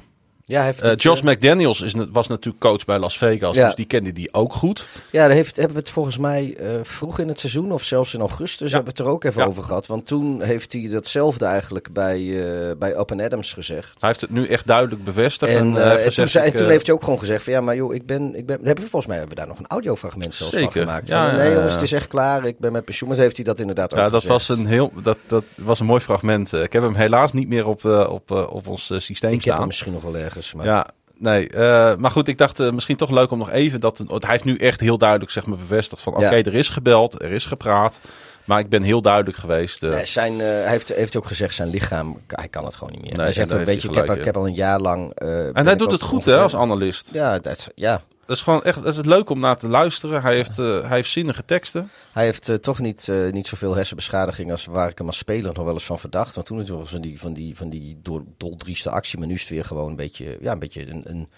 [0.50, 3.66] Ja, heeft eh, het, Josh eh, McDaniels is, was natuurlijk coach bij Las Vegas, Ja.
[3.66, 4.86] dus die kende die ook goed.
[5.10, 8.14] Ja, daar heeft, hebben we het volgens mij eh, vroeg in het seizoen of zelfs
[8.14, 8.74] in augustus Ja.
[8.76, 9.48] hebben we het er ook even Ja.
[9.48, 9.86] over gehad.
[9.86, 12.44] Want toen heeft hij datzelfde eigenlijk bij,
[12.78, 13.94] bij Up and Adams gezegd.
[13.98, 15.52] Hij heeft het nu echt duidelijk bevestigd.
[15.52, 15.72] En,
[16.14, 18.34] toen, zei, ik, toen heeft hij ook gewoon gezegd van ja, maar joh, ik ben,
[18.36, 21.08] ik ben, hebben we volgens mij hebben we daar nog een audiofragment zelfs van gemaakt.
[21.10, 23.08] Van, nee jongens, het is echt klaar, ik ben met pensioen.
[23.08, 24.46] Maar heeft hij dat inderdaad ook ja, dat gezegd.
[24.48, 26.52] was, een heel, dat, dat was een mooi fragment.
[26.52, 29.66] Ik heb hem helaas niet meer op, op, op ons systeem Ik heb hem staan.
[29.66, 30.39] misschien nog wel ergens.
[30.54, 30.86] Maar Ja,
[31.18, 31.48] nee.
[31.48, 33.98] eh, maar goed, ik dacht eh, misschien toch leuk om nog even dat.
[34.08, 36.42] Hij heeft nu echt heel duidelijk zeg maar, bevestigd van: oké, Ja.
[36.42, 38.00] er is gebeld, er is gepraat.
[38.44, 39.82] Maar ik ben heel duidelijk geweest.
[39.82, 43.02] eh, Nee, zijn, hij heeft, heeft ook gezegd, zijn lichaam, hij kan het gewoon niet
[43.02, 43.12] meer.
[43.12, 44.46] Nee, hij zegt daar ook, heeft weet je, hij ik heb, gelijk ik heb al
[44.46, 45.12] een jaar lang...
[45.52, 47.08] en hij doet het goed hè, als analist.
[47.12, 50.22] Ja, dat, ja, Dat is gewoon echt dat is het leuk om naar te luisteren.
[50.22, 51.90] Hij heeft, eh, hij heeft zinnige teksten.
[52.12, 55.52] Hij heeft eh, toch niet, eh, niet zoveel hersenbeschadiging als waar ik hem als speler
[55.54, 56.34] nog wel eens van verdacht.
[56.34, 59.18] Want toen het was van die, van die, van die door, doldrieste actie.
[59.18, 61.28] Maar nu is het weer gewoon een beetje, ja, een, beetje een, een,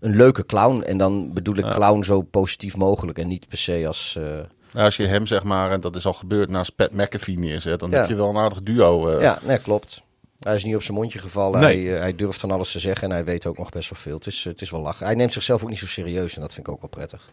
[0.00, 0.82] een leuke clown.
[0.82, 1.74] En dan bedoel ik Ja.
[1.74, 3.18] clown zo positief mogelijk.
[3.18, 4.16] En niet per se als...
[4.16, 4.22] eh,
[4.72, 7.80] Nou, als je hem zeg maar, en dat is al gebeurd, naast Pat McAfee neerzet,
[7.80, 7.96] dan Ja.
[8.00, 9.08] heb je wel een aardig duo.
[9.08, 9.22] eh.
[9.22, 10.02] ja, nee, klopt.
[10.40, 11.60] Hij is niet op zijn mondje gevallen.
[11.60, 11.86] Nee.
[11.86, 13.98] Hij, eh, hij durft van alles te zeggen en hij weet ook nog best wel
[14.00, 14.14] veel.
[14.14, 15.06] Het is, het is wel lachen.
[15.06, 17.30] Hij neemt zichzelf ook niet zo serieus en dat vind ik ook wel prettig.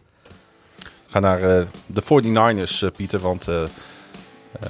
[1.06, 3.20] Ga naar eh, de 49ers, eh, Pieter.
[3.20, 3.46] Want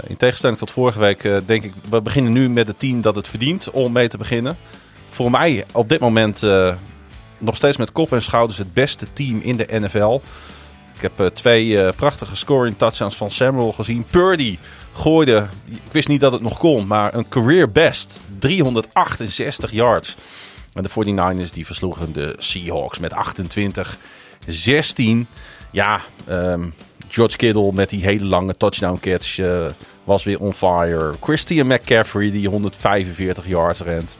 [0.06, 3.16] in tegenstelling tot vorige week, eh, denk ik, we beginnen nu met het team dat
[3.16, 4.56] het verdient om mee te beginnen.
[5.08, 6.74] Voor mij op dit moment eh,
[7.38, 10.20] nog steeds met kop en schouders het beste team in de NFL.
[10.94, 14.04] Ik heb eh, twee eh, prachtige scoring touchdowns van Samuel gezien.
[14.10, 14.58] Purdy
[14.98, 18.20] gooide, ik wist niet dat het nog kon, maar een career best.
[18.38, 20.16] 368 yards.
[20.72, 25.26] En de 49ers die versloegen de Seahawks met 28-16.
[25.70, 26.66] Ja, ehm,
[27.08, 29.66] George Kittle met die hele lange touchdown catch eh,
[30.04, 31.14] was weer on fire.
[31.20, 34.16] Christian McCaffrey die 145 yards rent.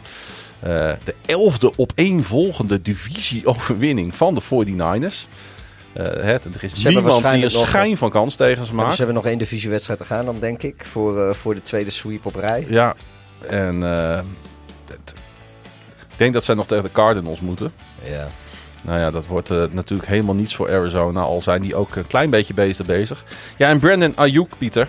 [0.60, 5.26] Eh, de elfde opeenvolgende divisie-overwinning van de 49ers.
[5.92, 8.74] Eh, het, er is Ze hebben niemand die een nog- schijn van kans tegen ze
[8.74, 8.96] Maar maakt.
[8.96, 10.86] ze hebben nog één divisiewedstrijd te gaan dan, denk ik.
[10.90, 12.66] Voor, eh, voor de tweede sweep op rij.
[12.68, 12.94] Ja,
[13.46, 14.20] en eh,
[14.90, 15.14] het-
[16.10, 17.72] ik denk dat zij nog tegen de Cardinals moeten.
[18.02, 18.28] Ja.
[18.84, 21.20] Nou ja, dat wordt eh, natuurlijk helemaal niets voor Arizona.
[21.20, 23.24] Al zijn die ook een klein beetje bezig bezig.
[23.56, 24.88] Ja, en Brandon Ayuk, Pieter.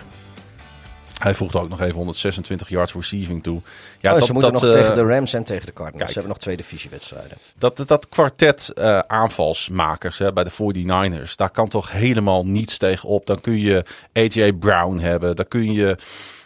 [1.20, 3.60] Hij voegde ook nog even 126 yards receiving toe.
[4.00, 5.98] Ja, oh, dat, ze moeten dat, nog eh, tegen de Rams en tegen de Cardinals.
[5.98, 6.08] kijk.
[6.08, 7.36] Ze hebben nog twee divisiewedstrijden.
[7.58, 13.08] dat, dat kwartet eh, aanvalsmakers hè, bij de 49ers, daar kan toch helemaal niets tegen
[13.08, 13.26] op.
[13.26, 15.96] Dan kun je AJ Brown hebben, dan kun je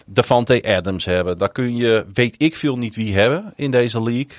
[0.06, 4.36] Davante Adams hebben, dan kun je weet ik veel niet wie hebben in deze league.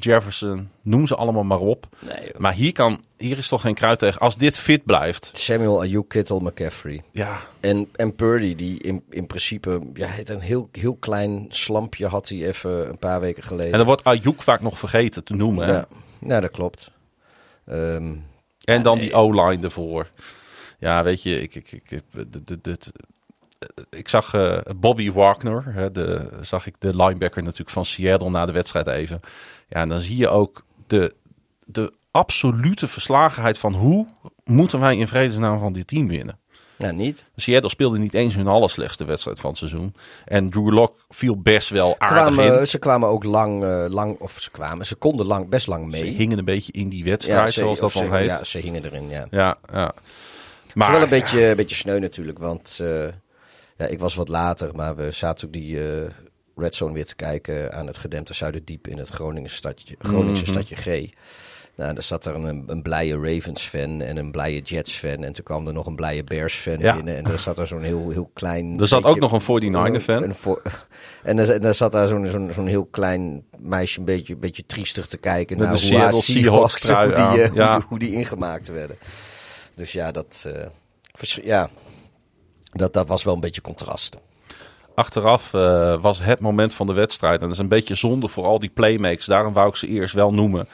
[0.00, 1.86] Jefferson, noem ze allemaal maar op.
[1.98, 4.20] Nee, Maar hier, kan, hier is toch geen kruid tegen.
[4.20, 7.02] Als dit fit blijft, Samuel, Ayuk, Kittle, McCaffrey.
[7.10, 9.80] ja, En, en Purdy, die in, in principe...
[9.94, 13.70] Ja, hij had een heel, heel klein slampje had hij even een paar weken geleden.
[13.72, 15.66] En dan wordt Ayuk vaak nog vergeten te noemen.
[15.66, 15.72] hè?
[15.72, 15.86] ja,
[16.20, 16.90] ja, dat klopt.
[17.66, 18.14] Ehm,
[18.64, 19.06] En dan nee.
[19.06, 20.10] die O-line ervoor.
[20.78, 22.92] Ja, weet je, ik, ik, ik, ik, dit- dit- dit-
[23.90, 28.46] ik zag eh, Bobby Wagner, hè, de, zag ik de linebacker natuurlijk van Seattle na
[28.46, 29.20] de wedstrijd even.
[29.68, 31.14] Ja, en dan zie je ook de,
[31.64, 34.06] de absolute verslagenheid van hoe
[34.44, 36.38] moeten wij in vredesnaam van dit team winnen.
[36.78, 37.24] ja, niet.
[37.36, 39.94] Seattle speelde niet eens hun allerslechtste wedstrijd van het seizoen.
[40.24, 42.32] En Drew Lock viel best wel aardig in.
[42.34, 45.94] Kwamen, ze kwamen ook lang, eh, lang, of ze kwamen, ze konden lang, best lang
[45.96, 46.12] Ze mee.
[46.14, 48.26] hingen een beetje in die wedstrijd, ze- zoals dat dan ze, heet.
[48.26, 49.26] Ja, ze hingen erin, ja.
[49.30, 49.92] Ja, ja.
[50.74, 53.04] Maar, wel een beetje, een beetje sneu natuurlijk, want eh,
[53.76, 56.10] ja, ik was wat later, maar we zaten ook die eh
[56.56, 60.50] Red Zone weer te kijken aan het gedempte Zuiderdiep in het Groningen stadje, Groningse Mhm.
[60.52, 61.10] stadje G.
[61.74, 65.24] Nou, daar zat er een, een blije Ravens-fan en een blije Jets-fan.
[65.24, 66.94] En toen kwam er nog een blije Bears-fan Ja.
[66.94, 67.16] binnen.
[67.16, 68.80] En er zat er zo'n heel, heel klein...
[68.80, 70.22] Er zat beetje- ook nog een 49er-fan.
[70.22, 70.62] een voor-
[71.22, 74.66] en en er zat daar zo'n zo'n zo'n heel klein meisje een beetje, een beetje
[74.66, 75.90] triestig te kijken Met naar de hoe
[76.22, 76.34] Seahawks, hoe
[77.14, 78.96] die, eh, hoe, die, hoe die ingemaakt werden.
[79.74, 80.66] Dus ja, dat, eh,
[81.44, 81.70] ja,
[82.72, 84.16] dat, dat was wel een beetje contrast.
[84.96, 87.40] Achteraf eh, was het moment van de wedstrijd.
[87.40, 89.26] En dat is een beetje zonde voor al die playmakers.
[89.26, 90.68] Daarom wou ik ze eerst wel noemen.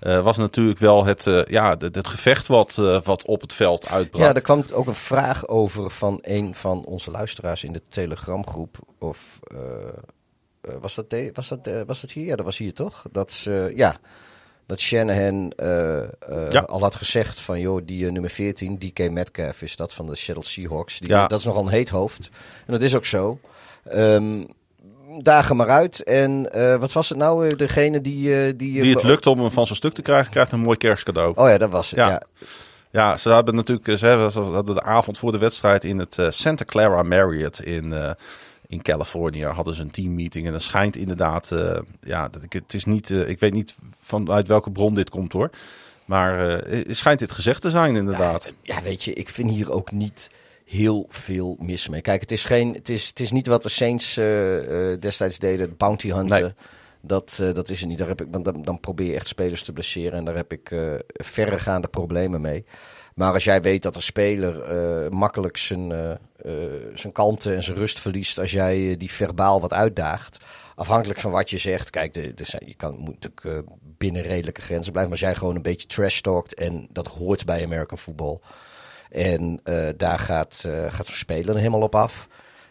[0.00, 3.88] eh, was natuurlijk wel het, eh, ja, het, het gevecht wat, wat op het veld
[3.88, 4.22] uitbrak.
[4.22, 8.78] Ja, er kwam ook een vraag over van een van onze luisteraars in de Telegramgroep.
[8.98, 9.38] Of
[10.80, 12.24] was, dat de- was, dat, was dat hier?
[12.24, 13.04] Ja, dat was hier toch?
[13.10, 13.96] Dat, ze, ja,
[14.66, 16.02] dat Shanahan eh,
[16.50, 16.60] Ja.
[16.60, 20.44] al had gezegd van, joh, die nummer 14, DK Metcalf is dat van de Seattle
[20.44, 20.98] Seahawks.
[20.98, 21.26] Die, Ja.
[21.26, 22.30] Dat is nogal een heet hoofd.
[22.66, 23.38] En dat is ook zo.
[23.84, 24.42] Ehm
[25.22, 26.02] dagen maar uit.
[26.02, 27.48] En eh, wat was het nou?
[27.48, 28.46] Eh, Degene die...
[28.46, 30.76] eh, die, Wie het lukt om hem van zijn stuk te krijgen, krijgt een mooi
[30.76, 31.32] kerstcadeau.
[31.36, 31.98] Oh ja, dat was het.
[31.98, 32.08] Ja.
[32.08, 32.22] Ja.
[32.90, 36.16] Ja, ze hebben natuurlijk ze hebben, ze hadden de avond voor de wedstrijd in het
[36.28, 37.94] Santa Clara Marriott in,
[38.66, 40.46] in Californië hadden ze een teammeeting.
[40.46, 41.52] En dat schijnt inderdaad,
[42.00, 45.50] ja, dat ik, het is niet, ik weet niet vanuit welke bron dit komt hoor.
[46.04, 48.52] Maar het schijnt dit gezegd te zijn inderdaad.
[48.62, 50.30] Ja, weet je, ik vind hier ook niet
[50.64, 52.00] heel veel mis mee.
[52.00, 55.38] Kijk, het is, geen, het is, het is niet wat de Saints eh, eh, destijds
[55.38, 56.42] deden, bounty hunten.
[56.42, 56.52] Nee.
[57.00, 57.98] Dat, eh, dat is het niet.
[57.98, 60.52] Daar heb ik, want dan, dan probeer je echt spelers te blesseren en daar heb
[60.52, 60.74] ik
[61.06, 62.64] verregaande problemen mee.
[63.14, 66.52] Maar als jij weet dat een speler makkelijk zijn, eh,
[66.94, 70.44] zijn kalmte en zijn rust verliest als jij die verbaal wat uitdaagt.
[70.74, 71.90] Afhankelijk van wat je zegt.
[71.90, 72.34] Kijk, de,
[72.66, 75.12] je kan, moet natuurlijk binnen redelijke grenzen blijven.
[75.12, 78.38] Maar als jij gewoon een beetje trash talkt en dat hoort bij American football.
[79.14, 82.28] En eh, daar gaat, eh gaat helemaal op af.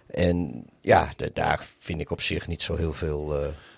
[0.08, 3.28] En ja, de- daar vind ik op zich niet zo heel veel,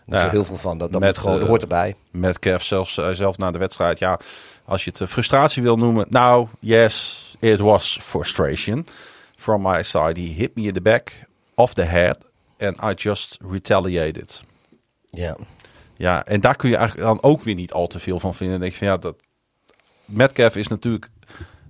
[0.06, 0.78] niet Ja, zo heel veel van.
[0.78, 1.96] Dat, dat met, gewoon, hoort erbij.
[2.12, 4.00] Met Kev zelfs, zelf na de wedstrijd.
[4.00, 4.20] Ja,
[4.66, 6.06] als je het frustratie wil noemen.
[6.10, 8.88] Nou, yes, it was frustration.
[9.36, 11.12] From my side, he hit me in the back,
[11.56, 12.18] off the head.
[12.60, 14.44] And I just retaliated.
[15.10, 15.38] Ja.
[15.96, 18.60] Ja, en daar kun je eigenlijk dan ook weer niet al te veel van vinden.
[18.60, 19.16] Denk ik van ja, dat
[20.06, 21.10] Metcalf is natuurlijk,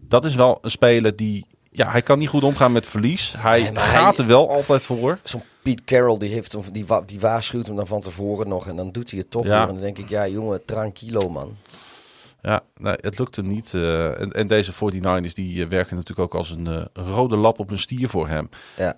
[0.07, 3.33] dat is wel een speler die, ja, hij kan niet goed omgaan met verlies.
[3.37, 5.19] Hij Nee, gaat hij- er wel altijd voor.
[5.23, 8.67] Zo'n Pete Carroll, die, heeft die, wa- die waarschuwt hem dan van tevoren nog.
[8.67, 9.49] En dan doet hij het toch Ja.
[9.49, 9.61] weer.
[9.67, 11.55] En dan denk ik, ja jongen, tranquilo man.
[12.41, 13.73] Ja, nee, het lukt hem niet.
[13.73, 17.59] eh, en, en deze 49ers die eh, werken natuurlijk ook als een eh, rode lap
[17.59, 18.49] op een stier voor hem.
[18.77, 18.95] Ja.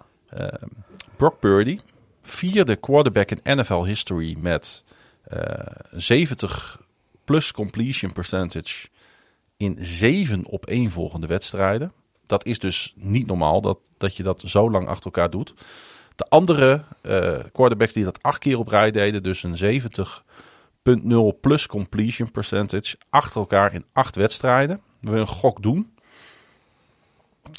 [1.16, 1.80] Brock Purdy,
[2.22, 4.84] vierde quarterback in NFL history met
[5.24, 5.40] eh
[5.92, 6.82] 70
[7.26, 8.88] plus completion percentage
[9.58, 11.92] in zeven opeenvolgende wedstrijden.
[12.26, 15.54] Dat is dus niet normaal dat, dat je dat zo lang achter elkaar doet.
[16.16, 19.82] De andere eh, quarterbacks die dat acht keer op rij deden, dus een
[20.84, 24.82] 70.0 plus completion percentage achter elkaar in acht wedstrijden.
[25.00, 25.92] We een gok doen.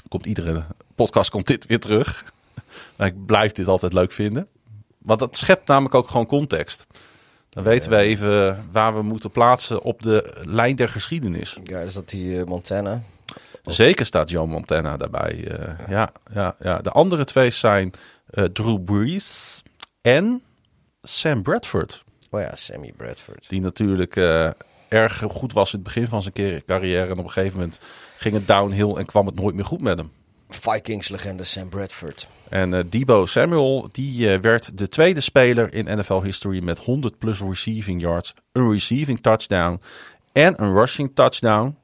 [0.09, 2.33] Komt iedere podcast komt dit weer terug.
[2.99, 4.49] Ik blijf dit altijd leuk vinden.
[4.99, 6.87] Want dat schept namelijk ook gewoon context.
[7.51, 11.59] Dan weten we even waar we moeten plaatsen op de lijn der geschiedenis.
[11.65, 13.03] ja, is dat die eh, Montana?
[13.63, 15.45] Zeker staat Joe Montana daarbij.
[15.59, 16.13] eh, ja.
[16.35, 17.93] Ja, ja, De andere twee zijn
[18.31, 19.63] eh, Drew Brees
[20.03, 20.43] en
[21.03, 22.05] Sam Bradford.
[22.31, 23.49] Oh ja, Sammy Bradford.
[23.49, 24.17] Die natuurlijk
[24.89, 27.05] erg goed was in het begin van zijn car- carrière.
[27.11, 27.81] En op een gegeven moment
[28.17, 30.11] ging het downhill en kwam het nooit meer goed met hem.
[30.49, 32.29] Vikings-legende Sam Bradford.
[32.49, 37.19] En eh, Debo Samuel, die eh, werd de tweede speler in NFL history met 100
[37.19, 39.81] plus receiving yards, een receiving touchdown
[40.33, 41.77] en een rushing touchdown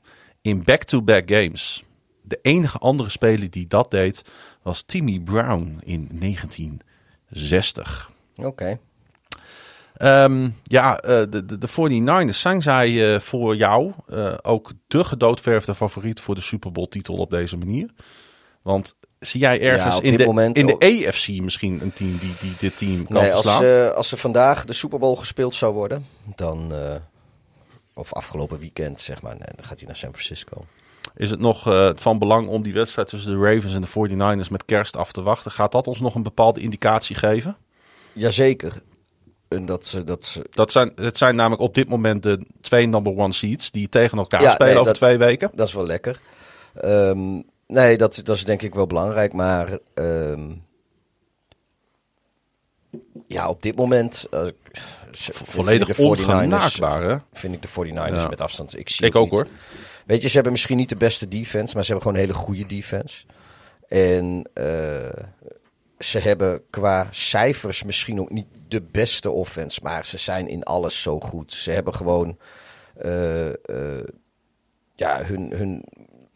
[0.43, 1.85] in back-to-back games.
[2.23, 4.23] De enige andere speler die dat deed
[4.63, 8.11] was Timmy Brown in 1960.
[8.43, 8.79] Oké.
[9.95, 13.93] Ehm, ja, eh, de, de, de 49ers zijn zij voor jou
[14.43, 17.91] ook de gedoodverfde favoriet voor de Super Bowl titel op deze manier.
[18.65, 22.53] Want zie jij ergens in, de, moment in de EFC misschien een team die, die
[22.59, 26.07] dit team kan Nee, als, eh, als er vandaag de Super Bowl gespeeld zou worden,
[26.37, 26.73] dan...
[26.75, 26.95] eh,
[27.95, 29.33] of afgelopen weekend, zeg maar.
[29.35, 30.65] Nee, dan gaat hij naar San Francisco.
[31.17, 33.89] Is het nog eh, van belang om die wedstrijd tussen de Ravens en de
[34.45, 35.51] 49ers met kerst af te wachten?
[35.51, 37.57] Gaat dat ons nog een bepaalde indicatie geven?
[38.13, 38.83] Jazeker.
[39.49, 40.05] En dat ze...
[40.05, 43.71] Dat ze Dat zijn, het zijn namelijk op dit moment de twee number one seeds
[43.71, 45.51] die tegen elkaar Ja, spelen nee, over dat- twee weken.
[45.55, 46.21] dat is wel lekker.
[46.75, 49.33] Ehm, nee, dat, dat is denk ik wel belangrijk.
[49.33, 50.53] Maar ehm,
[53.27, 54.27] ja, op dit moment...
[54.31, 54.47] eh,
[55.13, 57.17] Volledig vind ik de 49ers ongenaakbaar, hè?
[57.33, 58.29] Vind ik de 49ers Ja.
[58.29, 58.79] met afstand.
[58.79, 59.33] Ik, zie Ik ook niet.
[59.33, 59.47] hoor.
[60.07, 62.45] Weet je, ze hebben misschien niet de beste defense, maar ze hebben gewoon een hele
[62.45, 63.25] goede defense.
[63.89, 65.25] En eh,
[65.99, 71.03] ze hebben qua cijfers misschien ook niet de beste offense, maar ze zijn in alles
[71.03, 71.53] zo goed.
[71.53, 72.39] Ze hebben gewoon
[72.97, 73.49] eh,
[74.97, 75.85] ja, hun, hun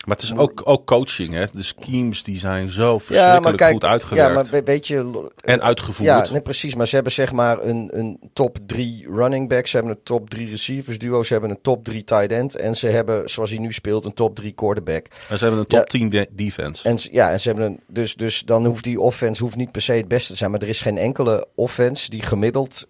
[0.09, 1.45] Maar het is ook, ook coaching, hè?
[1.53, 4.29] De schemes die zijn zo verschrikkelijk goed uitgewerkt.
[4.29, 5.29] Ja, maar we- weet je...
[5.45, 6.09] En uitgevoerd.
[6.09, 6.75] Ja, nee, precies.
[6.75, 9.67] Maar ze hebben zeg maar een, een top 3 running back.
[9.67, 11.23] Ze hebben een top 3 receivers duo.
[11.23, 12.57] Ze hebben een top 3 tight end.
[12.57, 15.07] En ze hebben, zoals hij nu speelt, een top 3 quarterback.
[15.29, 15.79] En ze hebben een Ja.
[15.79, 16.89] top 10 de- defense.
[16.89, 19.83] En, ja, en ze hebben een, dus, dus dan hoeft die offense hoeft niet per
[19.83, 20.51] se het beste te zijn.
[20.51, 22.87] Maar er is geen enkele offense die gemiddeld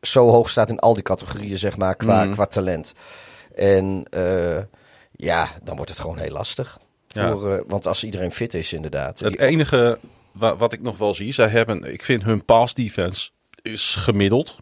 [0.00, 2.32] zo hoog staat in al die categorieën, zeg maar, qua, Mhm.
[2.32, 2.92] qua talent.
[3.54, 4.56] En eh,
[5.16, 6.78] ja, dan wordt het gewoon heel lastig.
[7.08, 7.30] Ja.
[7.32, 9.18] Voor, eh, want als iedereen fit is, inderdaad.
[9.18, 9.98] Het enige
[10.32, 13.30] wa- wat ik nog wel zie, zij hebben, ik vind hun pass defense
[13.62, 14.56] is gemiddeld.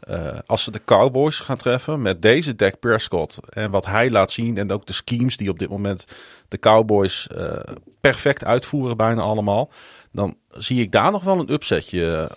[0.00, 4.30] Eh, als ze de Cowboys gaan treffen met deze Dak Prescott en wat hij laat
[4.32, 6.04] zien en ook de schemes die op dit moment
[6.48, 7.58] de Cowboys eh,
[8.00, 9.70] perfect uitvoeren bijna allemaal,
[10.12, 12.30] dan zie ik daar nog wel een upsetje.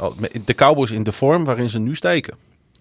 [0.46, 2.38] De Cowboys in de vorm waarin ze nu steken.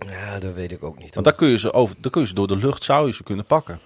[0.07, 1.15] Ja, dat weet ik ook niet.
[1.15, 3.13] Want daar kun je ze, over, daar kun je ze door de lucht zou je
[3.15, 3.79] ze kunnen pakken.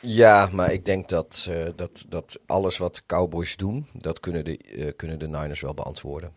[0.00, 4.56] Ja, maar ik denk dat, eh, dat, dat alles wat Cowboys doen, dat kunnen de,
[4.58, 6.32] eh, kunnen de Niners wel beantwoorden.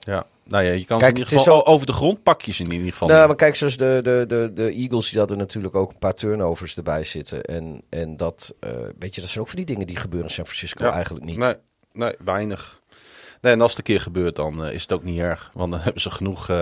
[0.00, 1.92] Ja, nou ja, je kan Kijk, ze in het ieder is geval zo- over de
[1.92, 3.08] grond pak je ze in ieder geval.
[3.08, 6.14] Nou, maar kijk, zoals de, de, de, de Eagles, die hadden natuurlijk ook een paar
[6.14, 7.42] turnovers erbij zitten.
[7.42, 10.34] En, en dat, eh, weet je, dat zijn ook van die dingen die gebeuren in
[10.34, 10.92] San Francisco Ja.
[10.92, 11.36] eigenlijk niet.
[11.36, 11.54] Nee,
[11.92, 12.80] nee, weinig.
[13.40, 15.50] Nee, en als het een keer gebeurt, dan is het ook niet erg.
[15.54, 16.48] Want dan hebben ze genoeg.
[16.48, 16.56] eh,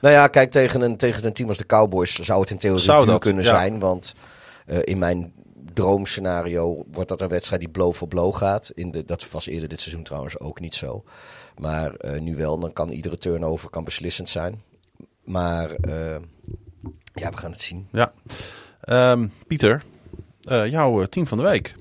[0.00, 2.82] Nou ja, kijk, tegen een, tegen een team als de Cowboys zou het in theorie
[2.82, 3.48] Zou duur dat, kunnen ja.
[3.50, 3.78] zijn.
[3.78, 4.14] Want
[4.66, 5.32] eh, in mijn
[5.74, 8.70] droomscenario wordt dat een wedstrijd die blow voor blow gaat.
[8.74, 11.04] In de, dat was eerder dit seizoen trouwens ook niet zo.
[11.58, 14.62] Maar eh, nu wel, dan kan iedere turnover kan beslissend zijn.
[15.24, 16.16] Maar eh,
[17.14, 17.88] ja, we gaan het zien.
[17.92, 18.12] ja.
[18.80, 19.84] Ehm, Pieter,
[20.40, 21.74] jouw team van de week.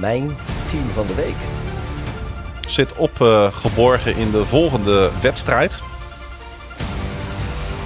[0.00, 1.36] Mijn team van de week.
[2.66, 5.80] Zit opgeborgen in de volgende wedstrijd.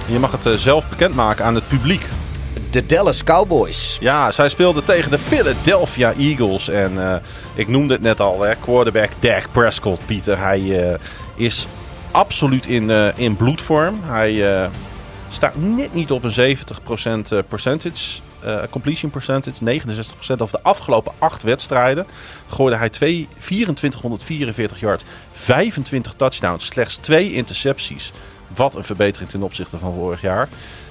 [0.05, 2.05] Je mag het eh, zelf bekendmaken aan het publiek.
[2.71, 3.97] De Dallas Cowboys.
[3.99, 6.69] Ja, zij speelden tegen de Philadelphia Eagles.
[6.69, 7.15] En eh,
[7.53, 10.39] ik noemde het net al, hè, quarterback Dak Prescott, Pieter.
[10.39, 10.99] Hij eh,
[11.35, 11.67] is
[12.11, 13.99] absoluut in, in bloedvorm.
[14.03, 14.69] Hij
[15.33, 18.21] staat net niet op een 70% eh, percentage,
[18.69, 19.81] completion percentage.
[19.81, 19.85] 69%
[20.37, 22.05] over de afgelopen acht wedstrijden.
[22.47, 28.11] Gooide hij twee, 2444 yards, 25 touchdowns, slechts twee intercepties.
[28.55, 30.47] Wat een verbetering ten opzichte van vorig jaar.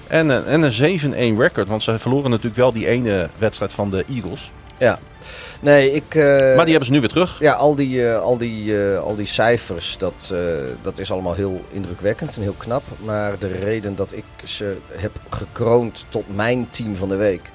[0.06, 3.90] En, een- en een 7-1 record, want ze verloren natuurlijk wel die ene wedstrijd van
[3.90, 4.50] de Eagles.
[4.78, 4.98] Ja.
[5.60, 6.14] Nee, ik...
[6.14, 7.36] eh, Maar die hebben ze nu weer terug.
[7.40, 10.38] Ja, al die, eh, al die, eh, al die cijfers, dat, eh,
[10.82, 12.82] dat is allemaal heel indrukwekkend en heel knap.
[13.04, 17.50] Maar de reden dat ik ze heb gekroond tot mijn team van de week,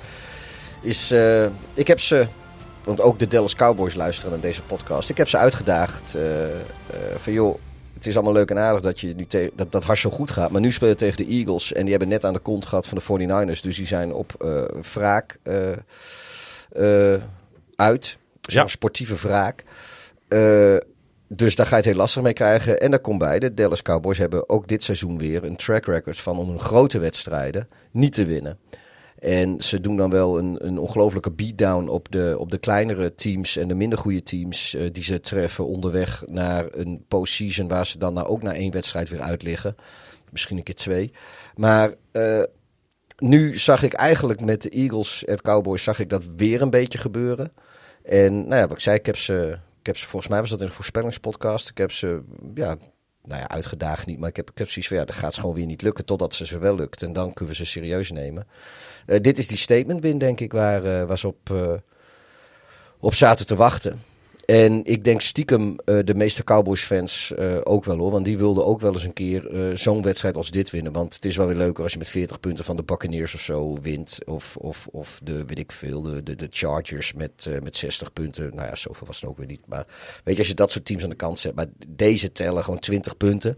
[0.82, 1.12] is...
[1.12, 2.28] eh, ik heb ze,
[2.84, 5.10] want ook de Dallas Cowboys luisteren naar deze podcast.
[5.10, 6.52] Ik heb ze uitgedaagd eh, eh,
[7.17, 7.58] van joh,
[7.97, 10.51] het is allemaal leuk en aardig dat, je nu dat, dat zo goed gaat.
[10.51, 12.88] Maar nu speel je tegen de Eagles en die hebben net aan de kont gehad
[12.88, 13.62] van de 49ers.
[13.62, 17.21] Dus die zijn op eh wraak eh, eh,
[17.75, 18.17] uit.
[18.41, 18.67] Ja.
[18.67, 19.63] sportieve wraak.
[21.29, 22.79] Dus daar ga je het heel lastig mee krijgen.
[22.79, 26.17] En daar komt bij, de Dallas Cowboys hebben ook dit seizoen weer een track record
[26.17, 28.60] van om een grote wedstrijden niet te winnen.
[29.19, 33.58] En ze doen dan wel een, een ongelofelijke beatdown op de, op de kleinere teams
[33.58, 37.97] en de minder goede teams eh, die ze treffen onderweg naar een postseason waar ze
[37.97, 39.75] dan nou ook na één wedstrijd weer uit liggen.
[40.32, 41.12] Misschien een keer twee.
[41.56, 42.43] Maar eh,
[43.17, 46.97] nu zag ik eigenlijk met de Eagles en Cowboys zag ik dat weer een beetje
[46.97, 47.51] gebeuren.
[48.03, 50.49] En nou ja, wat ik zei, ik heb ze, ik heb ze volgens mij was
[50.49, 51.69] dat in een voorspellingspodcast.
[51.69, 52.21] Ik heb ze,
[52.56, 52.77] ja,
[53.23, 55.39] nou ja, uitgedaagd niet, maar ik heb, ik heb zoiets van, ja, dat gaat ze
[55.39, 57.01] gewoon weer niet lukken totdat ze ze wel lukt.
[57.01, 58.47] En dan kunnen we ze serieus nemen.
[59.08, 61.74] Eh, dit is die statement win, denk ik, waar, eh, waar ze op, eh,
[63.00, 64.02] op zaten te wachten.
[64.48, 68.12] En ik denk stiekem eh, de meeste Cowboys-fans eh, ook wel hoor.
[68.12, 70.91] Want die wilden ook wel eens een keer eh, zo'n wedstrijd als dit winnen.
[70.93, 73.41] Want het is wel weer leuker als je met 40 punten van de Buccaneers of
[73.41, 74.20] zo wint.
[74.26, 78.13] Of, of, of de, weet ik veel, de, de, de Chargers met, eh, met 60
[78.13, 78.56] punten.
[78.56, 79.62] Nou ja, zoveel was het ook weer niet.
[79.65, 79.86] Maar
[80.24, 81.56] weet je, als je dat soort teams aan de kant zet.
[81.56, 83.58] Maar deze tellen gewoon 20 punten.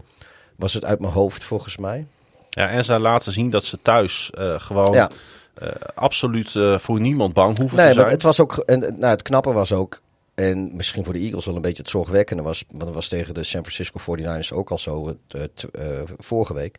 [0.56, 2.06] Was het uit mijn hoofd volgens mij.
[2.50, 5.10] Ja, en zij laten zien dat ze thuis eh, gewoon Ja.
[5.54, 8.14] Eh, absoluut eh, voor niemand bang hoeven Nee, te maar zijn.
[8.14, 8.56] het was ook.
[8.56, 10.00] En, nou, het knappe was ook.
[10.34, 12.64] En misschien voor de Eagles wel een beetje het zorgwekkende was.
[12.70, 15.84] Want het was tegen de San Francisco 49ers ook al zo het, eh,
[16.18, 16.76] vorige week.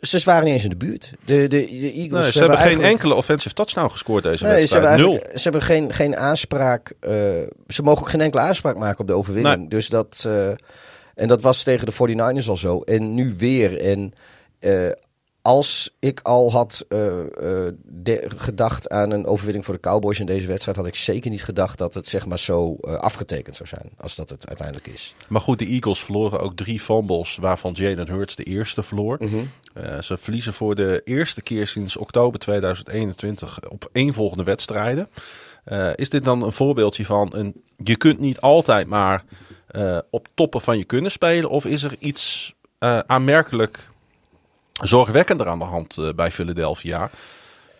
[0.00, 1.10] Ze waren niet eens in de buurt.
[1.24, 4.58] De, de, de Eagles Nee, ze hebben geen enkele offensive touchdown gescoord deze Nee, ze
[4.58, 4.84] wedstrijd.
[4.86, 5.10] hebben, Nul.
[5.10, 6.92] eigenlijk- ze hebben geen, geen aanspraak.
[7.68, 9.56] ze mogen ook geen enkele aanspraak maken op de overwinning.
[9.56, 9.68] Nee.
[9.68, 10.28] Dus dat.
[11.14, 12.80] en dat was tegen de 49ers al zo.
[12.80, 13.80] En nu weer.
[13.80, 14.12] En
[14.58, 14.90] eh,
[15.46, 20.26] als ik al had eh, eh, de- gedacht aan een overwinning voor de Cowboys in
[20.26, 23.68] deze wedstrijd, had ik zeker niet gedacht dat het zeg maar zo eh, afgetekend zou
[23.68, 23.90] zijn.
[24.00, 25.14] Als dat het uiteindelijk is.
[25.28, 29.18] Maar goed, de Eagles verloren ook drie fumbles, waarvan Jalen Hurts de eerste verloor.
[29.20, 30.02] Mhm.
[30.02, 35.08] Ze verliezen voor de eerste keer sinds oktober 2021 op één volgende wedstrijden.
[35.94, 39.24] Is dit dan een voorbeeldje van een, je kunt niet altijd maar
[40.10, 41.50] op toppen van je kunnen spelen?
[41.50, 42.54] Of is er iets
[43.06, 43.88] aanmerkelijk
[44.82, 47.10] zorgwekkender aan de hand eh, bij Philadelphia?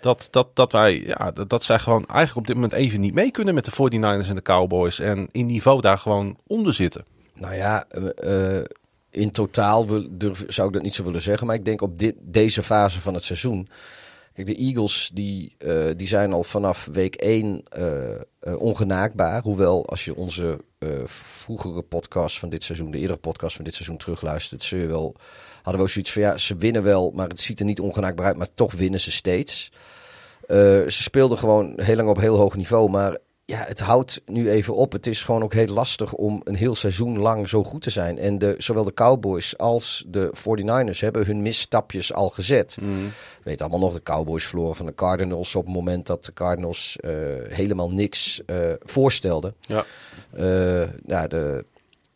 [0.00, 3.14] Dat, dat, dat wij, ja, dat, dat zij gewoon eigenlijk op dit moment even niet
[3.14, 4.98] mee kunnen met de 49ers en de Cowboys.
[4.98, 7.04] En in niveau daar gewoon onder zitten.
[7.34, 8.64] Nou ja, eh, eh,
[9.10, 11.46] in totaal durf, zou ik dat niet zo willen zeggen.
[11.46, 13.68] Maar ik denk op dit, deze fase van het seizoen.
[14.34, 15.56] Kijk, de Eagles die,
[15.96, 19.42] die zijn al vanaf week 1 eh, eh, ongenaakbaar.
[19.42, 20.58] Hoewel, als je onze
[21.04, 25.14] vroegere podcast van dit seizoen, de eerdere podcast van dit seizoen terugluistert, zul je wel,
[25.64, 28.26] hadden we ook zoiets van ja, ze winnen wel, maar het ziet er niet ongenaakbaar
[28.26, 29.72] uit, maar toch winnen ze steeds.
[30.46, 30.56] Eh,
[30.86, 34.74] ze speelden gewoon heel lang op heel hoog niveau, maar ja, het houdt nu even
[34.74, 34.92] op.
[34.92, 38.18] Het is gewoon ook heel lastig om een heel seizoen lang zo goed te zijn.
[38.18, 42.76] En de, zowel de Cowboys als de 49ers hebben hun misstapjes al gezet.
[43.42, 46.96] Weet allemaal nog, de Cowboys verloren van de Cardinals op het moment dat de Cardinals
[47.00, 47.12] eh,
[47.48, 49.54] helemaal niks eh, voorstelden.
[49.60, 49.84] Ja.
[50.32, 51.64] Eh, ja, de,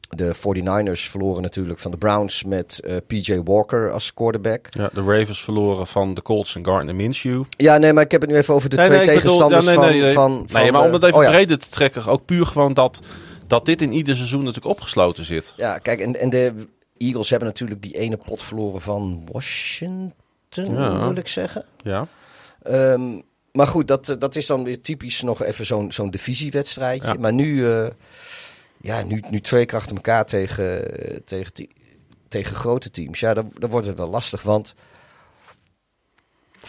[0.08, 4.66] de 49ers verloren natuurlijk van de Browns met eh, PJ Walker als quarterback.
[4.70, 7.42] Ja, de Ravens verloren van de Colts en Gardner Minshew.
[7.56, 9.38] Ja, nee, maar ik heb het nu even over de Nee, twee nee, ik bedoel-
[9.38, 10.12] tegenstanders ja, nee, nee, nee.
[10.12, 10.60] van, van, van...
[10.62, 11.30] Nee, maar om eh, het even oh ja.
[11.30, 13.00] breder te trekken, ook puur gewoon dat,
[13.46, 15.54] dat dit in ieder seizoen natuurlijk opgesloten zit.
[15.56, 16.52] Ja, kijk, en, en de
[16.96, 20.12] Eagles hebben natuurlijk die ene pot verloren van Washington,
[20.74, 21.00] Ja.
[21.00, 21.64] wil ik zeggen.
[21.82, 22.06] Ja.
[22.62, 23.20] Ehm,
[23.52, 27.14] maar goed, dat, eh, dat is dan weer typisch nog even zo'n zo'n divisiewedstrijdje.
[27.18, 27.66] Maar nu,
[28.80, 31.52] ja, nu, nu twee keer achter elkaar tegen, eh, tegen,
[32.28, 33.20] tegen grote teams.
[33.20, 34.74] Ja, dan, dan wordt het wel lastig, want...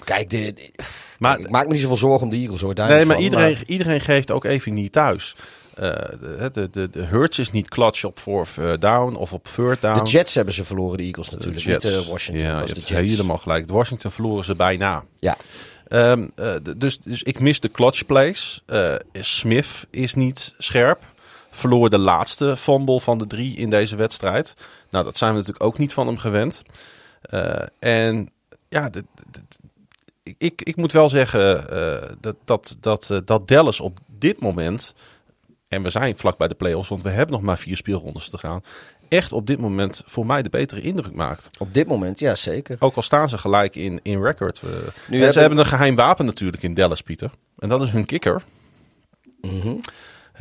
[0.03, 0.69] Kijk, de, de-
[1.17, 2.75] Maar, ik maak me niet zoveel zorgen om de Eagles hoor.
[2.75, 5.35] daar nee, maar van, iedereen, iedereen geeft ook even niet thuis.
[5.75, 5.89] Eh,
[6.19, 9.81] de, de, de, de Hurts is niet clutch op fourth eh, down of op third
[9.81, 10.03] down.
[10.03, 11.63] De Jets hebben ze verloren, de Eagles natuurlijk.
[11.65, 11.83] De Jets.
[11.85, 13.09] Niet eh, Washington, Ja, was de Jets.
[13.11, 13.67] helemaal gelijk.
[13.67, 15.03] De Washington verloren ze bijna.
[15.19, 15.37] Ja,
[15.87, 18.63] Ehm, eh, dus, dus ik mis de clutch plays.
[18.65, 21.03] Eh, Smith is niet scherp.
[21.51, 24.53] Verloor de laatste fumble van de drie in deze wedstrijd.
[24.89, 26.61] Nou, dat zijn we natuurlijk ook niet van hem gewend.
[27.21, 28.29] Eh, en
[28.69, 28.89] ja,
[30.37, 34.93] ik, ik moet wel zeggen eh, dat, dat, dat, eh, dat Dallas op dit moment...
[35.67, 38.37] En we zijn vlak bij de playoffs, want we hebben nog maar vier speelrondes te
[38.37, 38.63] gaan.
[39.07, 41.49] Echt op dit moment voor mij de betere indruk maakt.
[41.57, 42.75] op dit moment, ja zeker.
[42.79, 44.61] Ook al staan ze gelijk in, in record.
[44.61, 44.79] Nu en
[45.09, 47.31] heb ze ik- hebben een geheim wapen natuurlijk in Dallas, Pieter.
[47.59, 48.41] En dat is hun kikker.
[49.41, 49.75] Mhm.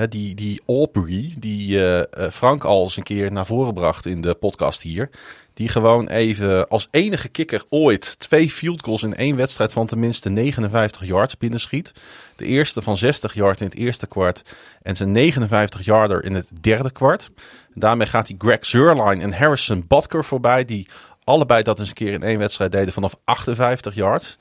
[0.06, 4.20] Die, die Aubrey, die eh, eh, Frank al eens een keer naar voren bracht in
[4.20, 5.10] de podcast hier.
[5.54, 10.28] Die gewoon even als enige kikker ooit twee field goals in één wedstrijd van tenminste
[10.28, 11.92] 59 yards binnenschiet.
[12.36, 14.42] De eerste van 60 yard in het eerste kwart
[14.82, 17.30] en zijn 59 yarder in het derde kwart.
[17.74, 20.88] Daarmee gaat hij Greg Zerline en Harrison Butker voorbij, die
[21.24, 24.38] allebei dat eens een keer in één wedstrijd deden vanaf 58 yards.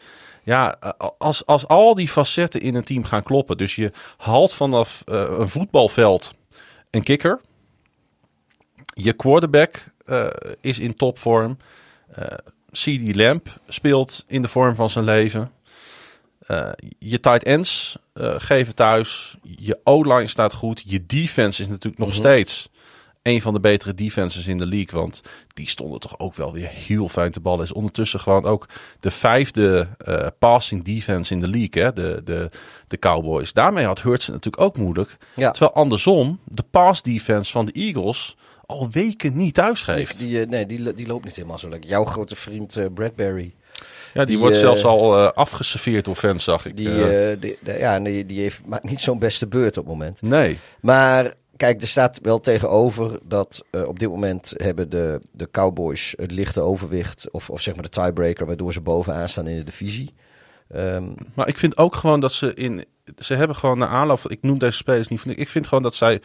[0.48, 3.58] Ja, eh, als, als al die facetten in een team gaan kloppen.
[3.58, 6.34] Dus je haalt vanaf eh, een voetbalveld
[6.90, 7.42] een kikker.
[8.94, 10.28] Je quarterback eh,
[10.62, 11.58] is in topvorm.
[12.12, 12.24] Eh
[12.72, 15.52] CD Lamp speelt in de vorm van zijn leven.
[17.00, 17.98] Je tight ends
[18.38, 19.38] geven thuis.
[19.42, 20.84] Je O-line staat goed.
[20.86, 22.70] Je defense is natuurlijk nog steeds
[23.28, 25.00] een van de betere defenses in de league.
[25.00, 25.22] Want
[25.54, 27.64] die stonden toch ook wel weer heel fijn te ballen.
[27.64, 28.66] Is ondertussen gewoon ook
[29.00, 31.84] de vijfde eh, passing defense in de league.
[31.84, 31.94] Hè?
[31.94, 32.50] De, de,
[32.88, 33.54] de Cowboys.
[33.54, 35.18] Daarmee had Hurts het natuurlijk ook moeilijk.
[35.36, 35.52] Ja.
[35.52, 40.18] Terwijl andersom de pass defense van de Eagles al weken niet thuisgeeft.
[40.18, 41.90] Die, eh, nee, die, die loopt niet helemaal zo lekker.
[41.90, 46.66] Jouw grote vriend eh, Bradbury, Ja, die, die, wordt zelfs al afgeserveerd door fans, zag
[46.66, 46.78] ik.
[46.78, 46.90] die,
[47.40, 50.22] die, ja, nee, die heeft, maakt niet zo'n beste beurt op het moment.
[50.22, 50.58] nee.
[50.80, 56.14] Maar kijk, er staat wel tegenover dat eh, op dit moment hebben de, de Cowboys
[56.18, 57.32] het lichte overwicht.
[57.32, 60.14] Of, of zeg maar de tiebreaker, waardoor ze bovenaan staan in de divisie.
[60.68, 62.86] Ehm, Maar ik vind ook gewoon dat ze in.
[63.20, 64.30] Ze hebben gewoon na aanloop.
[64.32, 65.32] Ik noem deze spelers niet van.
[65.32, 66.22] Ik vind gewoon dat zij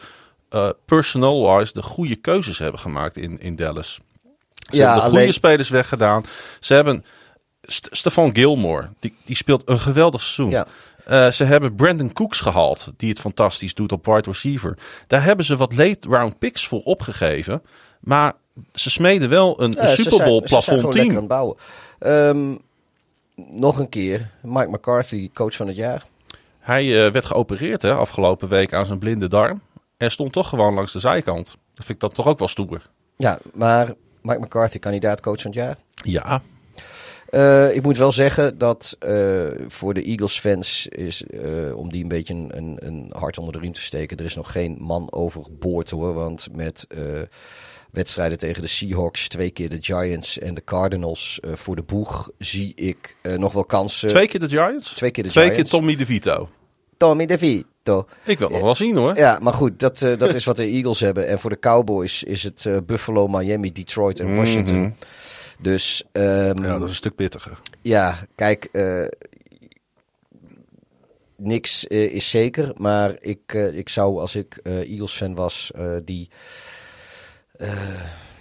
[0.51, 3.93] uh, personal-wise de goede keuzes hebben gemaakt in, in Dallas.
[3.93, 3.99] Ze
[4.69, 6.23] Ja, hebben de alleen- goede spelers weggedaan.
[6.59, 7.05] Ze hebben
[7.61, 8.89] St Stefan Gilmore.
[8.99, 10.49] Die, die speelt een geweldig seizoen.
[10.49, 10.67] ja.
[11.09, 14.77] Uh, ze hebben Brandon Cooks gehaald, die het fantastisch doet op wide receiver.
[15.07, 17.61] Daar hebben ze wat late round picks voor opgegeven.
[17.99, 18.33] Maar
[18.73, 21.27] ze smeden wel een, Ja, Super Bowl ze zijn plafond aan team.
[21.27, 21.57] bouwen.
[21.99, 22.55] Ehm,
[23.35, 26.05] nog een keer, Mike McCarthy, coach van het jaar.
[26.59, 29.61] Hij uh, werd geopereerd hè, afgelopen week aan zijn blinde darm.
[29.97, 31.45] En stond toch gewoon langs de zijkant.
[31.45, 32.89] Dat vind ik dan toch ook wel stoer.
[33.17, 35.77] Ja, maar Mike McCarthy, kandidaat coach van het jaar.
[35.95, 36.41] Ja,
[37.33, 42.01] Uh, ik moet wel zeggen dat uh, voor de Eagles fans is, uh, om die
[42.01, 44.77] een beetje een, een, een, hart onder de riem te steken, er is nog geen
[44.79, 46.13] man overboord hoor.
[46.13, 46.87] Want met
[47.91, 52.73] wedstrijden tegen de Seahawks, twee keer de Giants en de Cardinals voor de boeg, zie
[52.75, 54.09] ik nog wel kansen.
[54.09, 54.93] Twee keer de Giants?
[54.93, 55.69] Twee keer de twee Giants.
[55.69, 56.49] keer Tommy DeVito.
[56.97, 58.07] Tommy DeVito.
[58.25, 59.17] Ik wil nog wel zien hoor.
[59.17, 61.27] Ja, maar goed, dat, dat is wat de Eagles hebben.
[61.27, 64.75] En voor de Cowboys is het Buffalo, Miami, Detroit en Washington.
[64.75, 64.95] Mm -hmm.
[65.63, 67.59] Dus um, ja, dat is een stuk pittiger.
[67.81, 69.05] Ja, kijk, uh,
[71.35, 75.71] niks uh, is zeker, maar ik, uh, ik zou als ik Eagles fan was,
[76.05, 76.29] die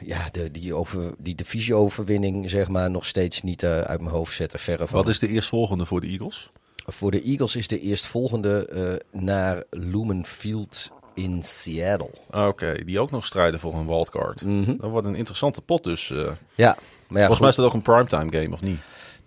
[0.05, 4.59] ja, de, die, over, die divisieoverwinning zeg maar, nog steeds niet uit mijn hoofd zetten.
[4.59, 4.97] Verre van.
[4.97, 6.51] Wat is de eerstvolgende voor de Eagles?
[6.87, 12.11] Voor de Eagles is de eerstvolgende naar Lumen Field in Seattle.
[12.31, 14.45] Oké, die ook nog strijden voor een wildcard.
[14.45, 14.77] Mm -hmm.
[14.77, 16.09] Dat wordt een interessante pot dus.
[16.09, 16.77] Uh, ja,
[17.13, 18.81] maar ja, volgens mij is dat ook een primetime game, of niet?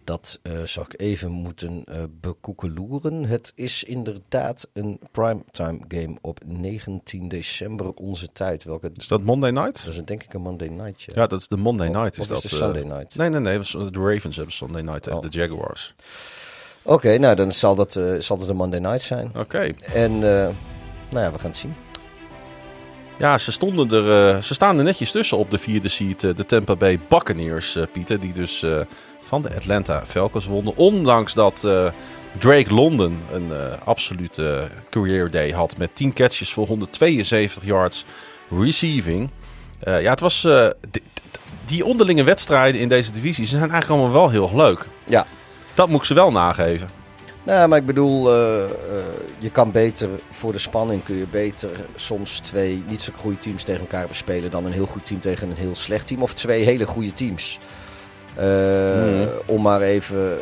[0.03, 3.25] Dat uh, zou ik even moeten uh, bekoekeloeren.
[3.25, 8.63] Het is inderdaad een primetime game op 19 december onze tijd.
[8.63, 8.91] Welke...
[8.95, 9.85] Is dat Monday Night?
[9.85, 11.01] Dat is denk ik een Monday Night.
[11.01, 12.13] Ja, ja dat is de Monday of, Night.
[12.13, 13.15] Is, is dat de Sunday Night?
[13.15, 13.59] Nee, nee, nee.
[13.91, 15.23] De Ravens hebben Sunday Night tegen oh.
[15.23, 15.95] de Jaguars.
[16.81, 19.27] Oké, okay, nou dan zal dat, uh, zal dat een Monday Night zijn.
[19.27, 19.39] Oké.
[19.39, 19.75] Okay.
[19.93, 21.84] En nou ja, we gaan het zien.
[23.17, 26.23] Ja, ze, stonden er, uh, ze staan er netjes tussen op de vierde seat.
[26.23, 28.19] Uh, de Tampa Bay Buccaneers, uh, Pieter.
[28.19, 28.65] Die dus
[29.21, 30.75] van de Atlanta Falcons wonnen.
[30.75, 31.67] Ondanks dat
[32.39, 33.51] Drake London een
[33.85, 35.77] absolute career day had.
[35.77, 38.05] Met 10 catches voor 172 yards
[38.49, 39.29] receiving.
[39.79, 40.47] ja, het was...
[41.65, 44.85] die onderlinge wedstrijden in deze divisie zijn eigenlijk allemaal wel heel leuk.
[45.03, 45.25] Ja.
[45.73, 47.04] Dat moet ik ze wel nageven.
[47.45, 48.69] Nou, maar ik bedoel, uh, uh,
[49.37, 53.63] je kan beter voor de spanning kun je beter soms twee niet zo goede teams
[53.63, 56.21] tegen elkaar bespelen dan een heel goed team tegen een heel slecht team.
[56.21, 57.59] Of twee hele goede teams.
[58.39, 58.43] Uh,
[59.03, 59.27] mm.
[59.45, 60.37] Om maar even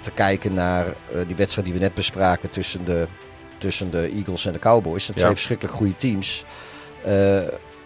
[0.00, 0.86] te kijken naar
[1.26, 3.06] die wedstrijd die we net bespraken tussen de,
[3.58, 5.06] tussen de Eagles en de Cowboys.
[5.06, 5.34] Dat zijn ja.
[5.34, 6.44] verschrikkelijk goede teams.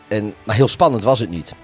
[0.09, 1.55] en, maar heel spannend was het niet.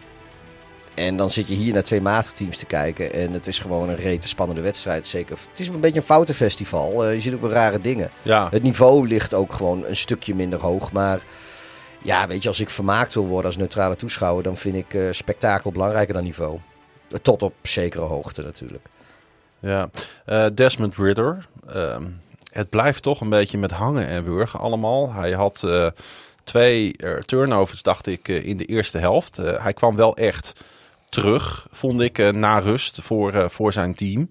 [0.98, 3.12] En dan zit je hier naar twee matige teams te kijken.
[3.12, 5.06] En het is gewoon een rete spannende wedstrijd.
[5.06, 5.38] Zeker.
[5.50, 7.06] Het is een beetje een foutenfestival.
[7.06, 8.10] Uh, je ziet ook wel rare dingen.
[8.22, 8.48] Ja.
[8.50, 10.92] Het niveau ligt ook gewoon een stukje minder hoog.
[10.92, 11.20] Maar
[12.02, 15.12] ja, weet je, als ik vermaakt wil worden als neutrale toeschouwer, dan vind ik uh,
[15.12, 16.58] spektakel belangrijker dan niveau.
[17.22, 18.86] Tot op zekere hoogte natuurlijk.
[19.58, 19.90] Ja,
[20.26, 21.46] uh, Desmond Ritter.
[21.74, 21.96] Uh,
[22.52, 25.12] het blijft toch een beetje met hangen en wurgen allemaal.
[25.12, 25.66] Hij had
[26.44, 26.96] twee
[27.26, 29.36] turnovers, dacht ik, in de eerste helft.
[29.36, 30.54] hij kwam wel echt
[31.08, 34.28] terug, vond ik, uh, na rust voor, uh, voor zijn team.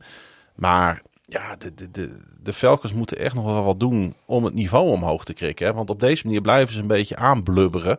[0.56, 4.54] Maar ja, de, de, de, de Falcons moeten echt nog wel wat doen om het
[4.54, 5.68] niveau omhoog te krikken.
[5.68, 5.74] Hè?
[5.74, 7.98] Want op deze manier blijven ze een beetje aanblubberen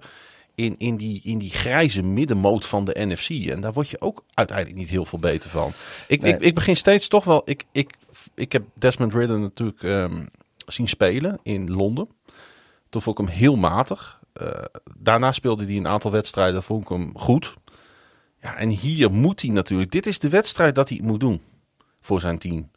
[0.54, 3.50] in, in, die, in die grijze middenmoot van de NFC.
[3.50, 5.72] En daar word je ook uiteindelijk niet heel veel beter van.
[6.08, 6.32] Ik, nee.
[6.32, 7.42] ik, ik begin steeds toch wel...
[7.44, 7.94] Ik, ik,
[8.34, 10.28] ik heb Desmond Ridder natuurlijk um,
[10.66, 12.08] zien spelen in Londen.
[12.88, 14.20] Toen vond ik hem heel matig.
[14.42, 14.48] Uh,
[14.98, 17.54] daarna speelde hij een aantal wedstrijden, vond ik hem goed.
[18.40, 19.90] Ja, en hier moet hij natuurlijk.
[19.90, 21.40] Dit is de wedstrijd dat hij moet doen
[22.00, 22.70] voor zijn team.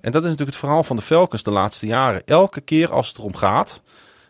[0.00, 2.26] En dat is natuurlijk het verhaal van de Falcons de laatste jaren.
[2.26, 3.82] Elke keer als het erom gaat,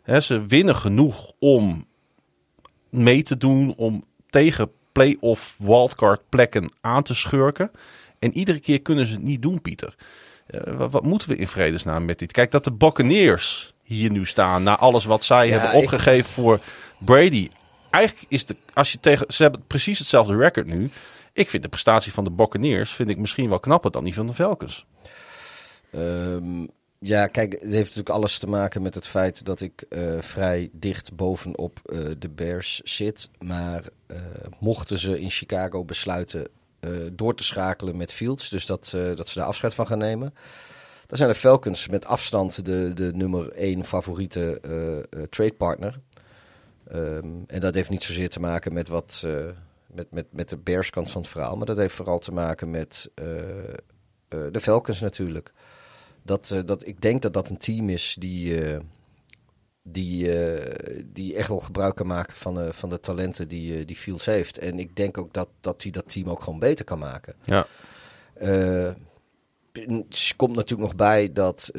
[0.03, 1.87] hè, ze winnen genoeg om
[2.91, 7.71] mee te doen, om tegen play-off wildcard plekken aan te schurken.
[8.19, 9.95] En iedere keer kunnen ze het niet doen, Pieter.
[10.51, 12.33] Uh, wat, wat, moeten we in vredesnaam met dit?
[12.33, 16.27] Kijk, dat de Buccaneers hier nu staan, na alles wat zij ja, hebben opgegeven ik...
[16.27, 16.61] voor
[16.99, 17.49] Brady
[17.91, 20.91] eigenlijk is de, als je tegen, ze hebben precies hetzelfde record nu.
[21.33, 24.27] Ik vind de prestatie van de Buccaneers vind ik misschien wel knapper dan die van
[24.27, 24.87] de Falcons.
[25.95, 26.69] Um,
[26.99, 30.71] ja, kijk, het heeft natuurlijk alles te maken met het feit dat ik uh, vrij
[30.73, 33.29] dicht bovenop uh, de Bears zit.
[33.39, 34.17] Maar uh,
[34.59, 36.49] mochten ze in Chicago besluiten
[37.13, 40.35] door te schakelen met Fields, dus dat, dat ze daar afscheid van gaan nemen.
[41.07, 44.61] Dan zijn de Falcons met afstand de, de nummer 1 favoriete
[45.31, 46.01] trade partner.
[46.95, 49.47] Um, en dat heeft niet zozeer te maken met wat uh,
[49.87, 53.11] met, met, met de Bears-kant van het verhaal, maar dat heeft vooral te maken met
[53.23, 53.73] uh, uh,
[54.29, 55.53] de Falcons natuurlijk.
[56.23, 58.61] Dat, dat, ik denk dat dat een team is die,
[59.83, 60.31] die,
[61.07, 64.59] die echt wel gebruik kan maken van, van de talenten die, die Fields heeft.
[64.59, 67.35] En ik denk ook dat, dat hij dat team ook gewoon beter kan maken.
[67.45, 67.67] Ja.
[70.37, 71.71] komt natuurlijk nog bij dat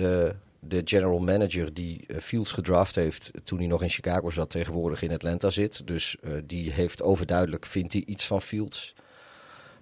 [0.63, 5.01] de general manager die uh, Fields gedraft heeft toen hij nog in Chicago zat, tegenwoordig
[5.01, 5.87] in Atlanta zit.
[5.87, 8.95] Dus uh, die heeft overduidelijk, vindt hij iets van Fields.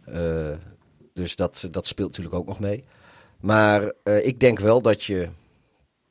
[0.10, 0.56] Uh,
[1.14, 2.84] dus dat, dat speelt natuurlijk ook nog mee.
[3.40, 5.30] Maar ik denk wel dat je,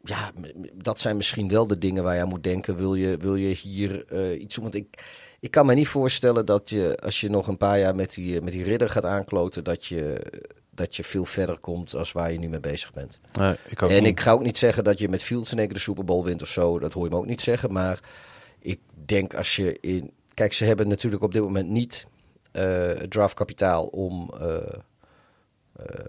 [0.03, 0.33] ja,
[0.75, 2.77] dat zijn misschien wel de dingen waar je aan moet denken.
[2.77, 4.65] Wil je, wil je hier iets doen?
[4.65, 5.05] Want ik,
[5.41, 8.41] ik kan me niet voorstellen dat je, als je nog een paar jaar met die,
[8.41, 10.23] met die ridder gaat aankloten, dat je
[10.79, 13.21] dat je veel verder komt als waar je nu mee bezig bent.
[13.33, 14.07] Nee, ik en niet.
[14.07, 16.25] ik ga ook niet zeggen dat je met Fields in één keer de Super Bowl
[16.25, 16.79] wint of zo.
[16.79, 17.73] Dat hoor je me ook niet zeggen.
[17.73, 18.01] Maar
[18.59, 20.13] ik denk als je in...
[20.35, 22.07] Kijk, ze hebben natuurlijk op dit moment niet
[22.53, 24.31] uh, draftkapitaal om...
[24.43, 24.57] Uh,
[25.81, 26.05] uh,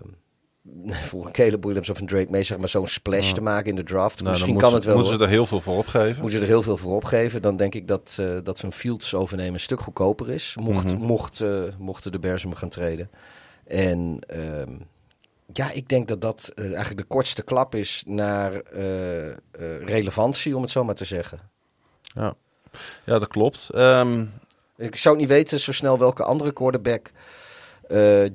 [0.92, 3.34] voor een Caleb Williams of een Drake mee, zeg maar, zo'n splash Ja.
[3.34, 4.20] te maken in de draft.
[4.20, 4.96] Nou, Misschien kan het wel.
[4.96, 6.22] Moeten ze er heel veel voor opgeven?
[6.22, 7.42] Moeten ze er heel veel voor opgeven.
[7.42, 10.56] Dan denk ik dat, eh dat zo'n Fields overnemen een stuk goedkoper is.
[10.60, 13.10] Mocht, mocht, eh, mochten de Bears hem gaan treden.
[13.70, 14.72] En ehm,
[15.54, 19.36] ja, ik denk dat dat eh, eigenlijk de kortste klap is naar eh, eh,
[19.86, 21.40] relevantie, om het zo maar te zeggen.
[23.06, 23.70] Ja, dat klopt.
[23.74, 24.26] Ehm,
[24.78, 27.12] Ik zou niet weten zo snel welke andere quarterback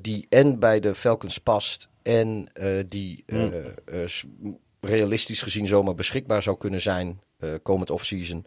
[0.01, 2.51] die en bij de Falcons past en
[2.87, 3.51] die Hmm.
[4.81, 7.21] realistisch gezien zomaar beschikbaar zou kunnen zijn
[7.63, 8.45] komend offseason.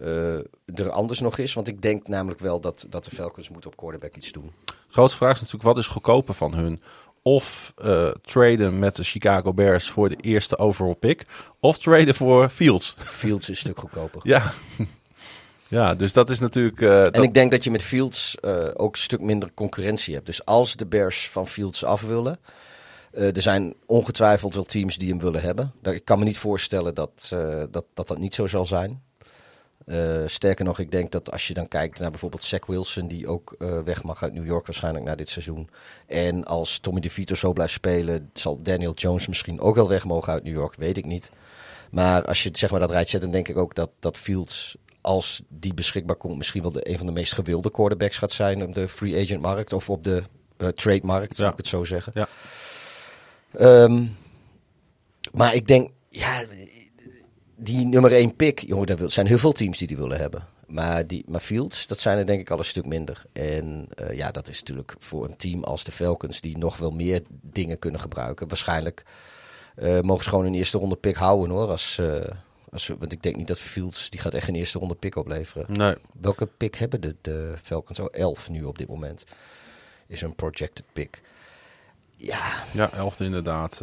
[0.00, 0.34] Eh
[0.74, 1.52] er anders nog is.
[1.54, 4.52] Want ik denk namelijk wel dat, dat de Falcons moeten op quarterback iets doen.
[4.88, 6.82] Grootste vraag is natuurlijk, wat is goedkoper van hun?
[7.22, 11.24] Of eh, traden met de Chicago Bears voor de eerste overall pick.
[11.60, 12.96] Of traden voor Fields.
[12.98, 14.20] Fields is een stuk goedkoper.
[14.24, 14.52] Ja,
[15.68, 16.80] ja dus dat is natuurlijk...
[16.80, 18.42] eh, dat- En ik denk dat je met Fields
[18.74, 20.26] ook een stuk minder concurrentie hebt.
[20.26, 22.38] Dus als de Bears van Fields af willen.
[23.12, 25.72] eh, er zijn ongetwijfeld wel teams die hem willen hebben.
[25.82, 27.26] Ik kan me niet voorstellen dat
[27.70, 29.02] dat, dat, dat niet zo zal zijn.
[29.86, 33.28] Eh, sterker nog, ik denk dat als je dan kijkt naar bijvoorbeeld Zach Wilson, die
[33.28, 35.68] ook eh, weg mag uit New York waarschijnlijk na dit seizoen.
[36.06, 40.32] En als Tommy DeVito zo blijft spelen, zal Daniel Jones misschien ook wel weg mogen
[40.32, 41.30] uit New York, weet ik niet.
[41.90, 44.76] Maar als je zeg maar, dat rijdt zet, dan denk ik ook dat, dat Fields,
[45.00, 48.62] als die beschikbaar komt, misschien wel de, een van de meest gewilde quarterbacks gaat zijn
[48.62, 50.22] op de free agent markt of op de
[50.56, 51.42] eh trade markt, Ja.
[51.44, 52.12] moet ik het zo zeggen.
[52.14, 52.28] Ja.
[53.52, 54.04] Ehm,
[55.32, 56.44] maar ik denk, ja,
[57.56, 60.46] die nummer 1 pick, jongen, daar zijn heel veel teams die die willen hebben.
[60.66, 63.24] Maar, die, maar Fields, dat zijn er denk ik al een stuk minder.
[63.32, 66.90] En eh, ja, dat is natuurlijk voor een team als de Falcons, die nog wel
[66.90, 68.48] meer dingen kunnen gebruiken.
[68.48, 69.04] Waarschijnlijk
[69.76, 71.68] eh, mogen ze gewoon een eerste ronde pick houden hoor.
[71.68, 72.20] Als, eh,
[72.70, 75.66] als, want ik denk niet dat Fields, die gaat echt een eerste ronde pick opleveren.
[75.72, 75.94] nee.
[76.20, 78.00] Welke pick hebben de, de Falcons?
[78.00, 79.24] Oh, 11 nu op dit moment.
[80.06, 81.20] Is een projected pick.
[82.16, 83.80] Ja, Ja, elfde inderdaad.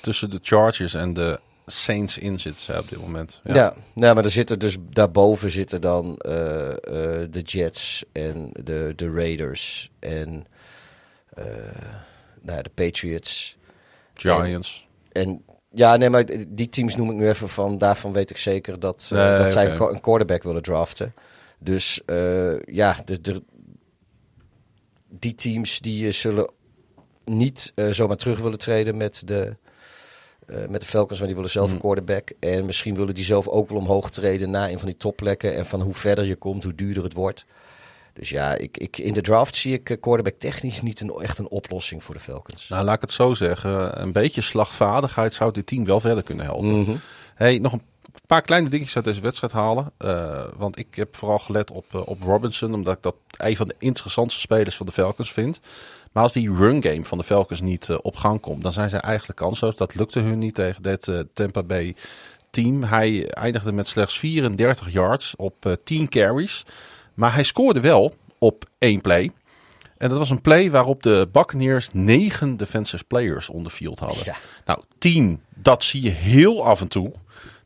[0.00, 3.40] tussen de Chargers en de Saints in zitten zij op dit moment.
[3.44, 6.76] Ja, nou, maar er zitten dus daarboven zitten dan eh, eh,
[7.30, 10.46] de Jets en de, de Raiders en
[11.28, 11.44] eh,
[12.40, 13.56] nou, ja, de Patriots.
[14.14, 14.86] Giants.
[15.12, 17.78] En ja, nee, maar die teams noem ik nu even van.
[17.78, 21.14] Daarvan weet ik zeker dat, Nee, dat zij een qua- een quarterback willen draften.
[21.58, 22.00] Dus
[22.66, 23.42] ja, de, de,
[25.08, 26.50] die teams die zullen
[27.24, 29.56] niet zomaar terug willen treden met de,
[30.46, 32.32] eh, met de Falcons, maar die willen zelf een quarterback.
[32.40, 35.54] En misschien willen die zelf ook wel omhoog treden naar een van die topplekken.
[35.54, 37.44] En van hoe verder je komt, hoe duurder het wordt.
[38.14, 41.38] Dus ja, ik, ik, in de draft zie ik eh, quarterback technisch niet een, echt
[41.38, 42.68] een oplossing voor de Falcons.
[42.68, 44.02] Nou, laat ik het zo zeggen.
[44.02, 46.80] Een beetje slagvaardigheid zou dit team wel verder kunnen helpen.
[46.80, 46.96] Mhm.
[47.34, 47.82] Hey, nog een
[48.26, 49.92] paar kleine dingetjes uit deze wedstrijd halen.
[49.96, 53.74] Eh, want ik heb vooral gelet op, op Robinson, omdat ik dat een van de
[53.78, 55.60] interessantste spelers van de Falcons vind.
[56.14, 58.88] Maar als die run game van de Falcons niet eh, op gang komt, dan zijn
[58.88, 59.76] zij eigenlijk kansloos.
[59.76, 61.94] Dat lukte hun niet tegen dit eh, Tampa Bay
[62.50, 62.82] team.
[62.82, 66.64] Hij eindigde met slechts 34 yards op eh 10 carries.
[67.14, 69.30] Maar hij scoorde wel op één play.
[69.98, 74.24] En dat was een play waarop de Buccaneers negen defensive players on the field hadden.
[74.24, 74.36] Ja.
[74.64, 77.12] Nou, 10, dat zie je heel af en toe.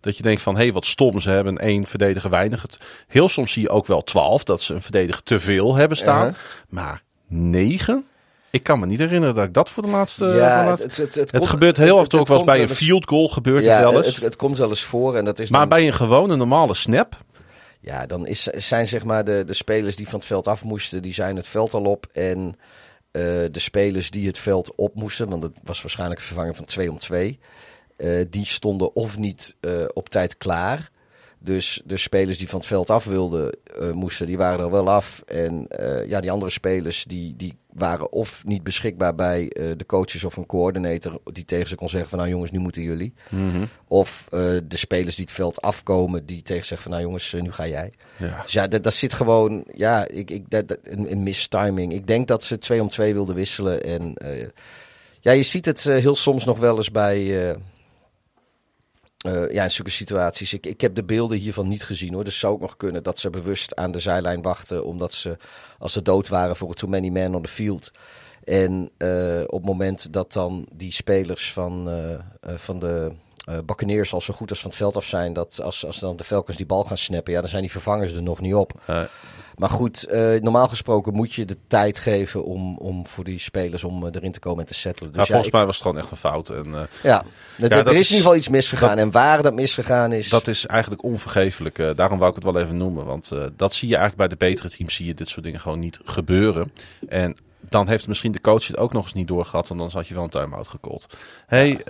[0.00, 2.66] Dat je denkt van, hé, hey, wat stom, ze hebben één verdediger weinig.
[3.06, 6.36] Heel soms zie je ook wel 12, dat ze een verdediger te veel hebben staan.
[6.68, 8.06] Maar 9?
[8.50, 10.24] Ik kan me niet herinneren dat ik dat voor de laatste...
[10.24, 12.68] Ja, laatste- het, het, het, gebeurt heel af en toe ook wel eens bij een
[12.68, 14.14] field goal gebeurt ja, het wel eens.
[14.14, 16.74] Het, het komt wel eens voor en dat is maar dan, bij een gewone normale
[16.74, 17.16] snap,
[17.80, 21.02] ja, dan is, zijn zeg maar de, de spelers die van het veld af moesten,
[21.02, 22.06] die zijn het veld al op.
[22.12, 22.56] En
[23.10, 26.64] eh, de spelers die het veld op moesten, want het was waarschijnlijk een vervanging van
[26.64, 27.38] 2 om 2,
[28.28, 30.90] die stonden of niet eh, op tijd klaar.
[31.38, 34.90] Dus de spelers die van het veld af wilden, eh, moesten, die waren er wel
[34.90, 35.22] af.
[35.26, 39.86] En eh, ja, die andere spelers die, die waren of niet beschikbaar bij eh, de
[39.86, 43.12] coaches of een coördinator die tegen ze kon zeggen van nou jongens, nu moeten jullie.
[43.88, 47.42] Of eh, de spelers die het veld afkomen, die tegen zeggen van nou jongens, eh,
[47.42, 47.92] nu ga jij.
[48.16, 51.92] ja, Dus ja, dat, dat zit gewoon, ja, ik, ik, dat, dat- een, een mistiming.
[51.92, 53.84] Ik denk dat ze twee om twee wilden wisselen.
[53.84, 54.12] En
[55.20, 57.54] ja, je ziet het heel soms nog wel eens bij,
[59.18, 60.52] eh, ja, in zulke situaties.
[60.52, 62.24] Ik, ik heb de beelden hiervan niet gezien hoor.
[62.24, 64.84] Dus zou ook nog kunnen dat ze bewust aan de zijlijn wachten.
[64.84, 65.36] Omdat ze,
[65.78, 67.92] als ze dood waren voor too many men on the field.
[68.44, 73.12] En eh, op het moment dat dan die spelers van, eh, van de
[73.64, 75.32] Buccaneers al zo goed als van het veld af zijn.
[75.32, 77.32] Dat als, als dan de Falcons die bal gaan snappen.
[77.32, 78.72] Ja, dan zijn die vervangers er nog niet op.
[79.58, 83.84] Maar goed, eh, normaal gesproken moet je de tijd geven om, om voor die spelers
[83.84, 85.12] om eh, erin te komen en te settelen.
[85.12, 86.48] Dus ja, volgens mij was het gewoon echt een fout.
[86.48, 87.24] En, eh, ja,
[87.58, 88.98] er, er is in ieder geval iets misgegaan.
[88.98, 91.96] en waar dat misgegaan is, Dat is eigenlijk onvergeeflijk.
[91.96, 93.04] Daarom wou ik het wel even noemen.
[93.04, 94.94] Want dat zie je eigenlijk bij de betere teams.
[94.94, 96.72] Zie je dit soort dingen gewoon niet gebeuren.
[97.08, 99.68] En dan heeft misschien de coach het ook nog eens niet doorgehad.
[99.68, 101.06] Want dan had je wel een time-out gecallt.
[101.46, 101.80] Hey,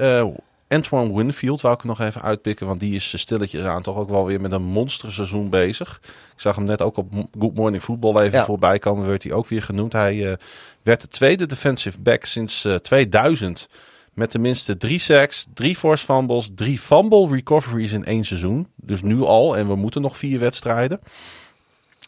[0.68, 2.66] Antoine Winfield wou ik nog even uitpikken.
[2.66, 6.00] Want die is stilletjes aan toch ook wel weer met een monsterseizoen bezig.
[6.04, 8.44] Ik zag hem net ook op Good Morning Football even Ja.
[8.44, 9.06] voorbij komen.
[9.06, 9.92] Werd hij ook weer genoemd.
[9.92, 10.36] Hij eh,
[10.82, 13.68] werd de tweede defensive back sinds eh, 2000.
[14.14, 18.68] Met tenminste drie sacks, drie forced fumbles, drie fumble recoveries in één seizoen.
[18.76, 19.56] Dus nu al.
[19.56, 21.00] En we moeten nog vier wedstrijden.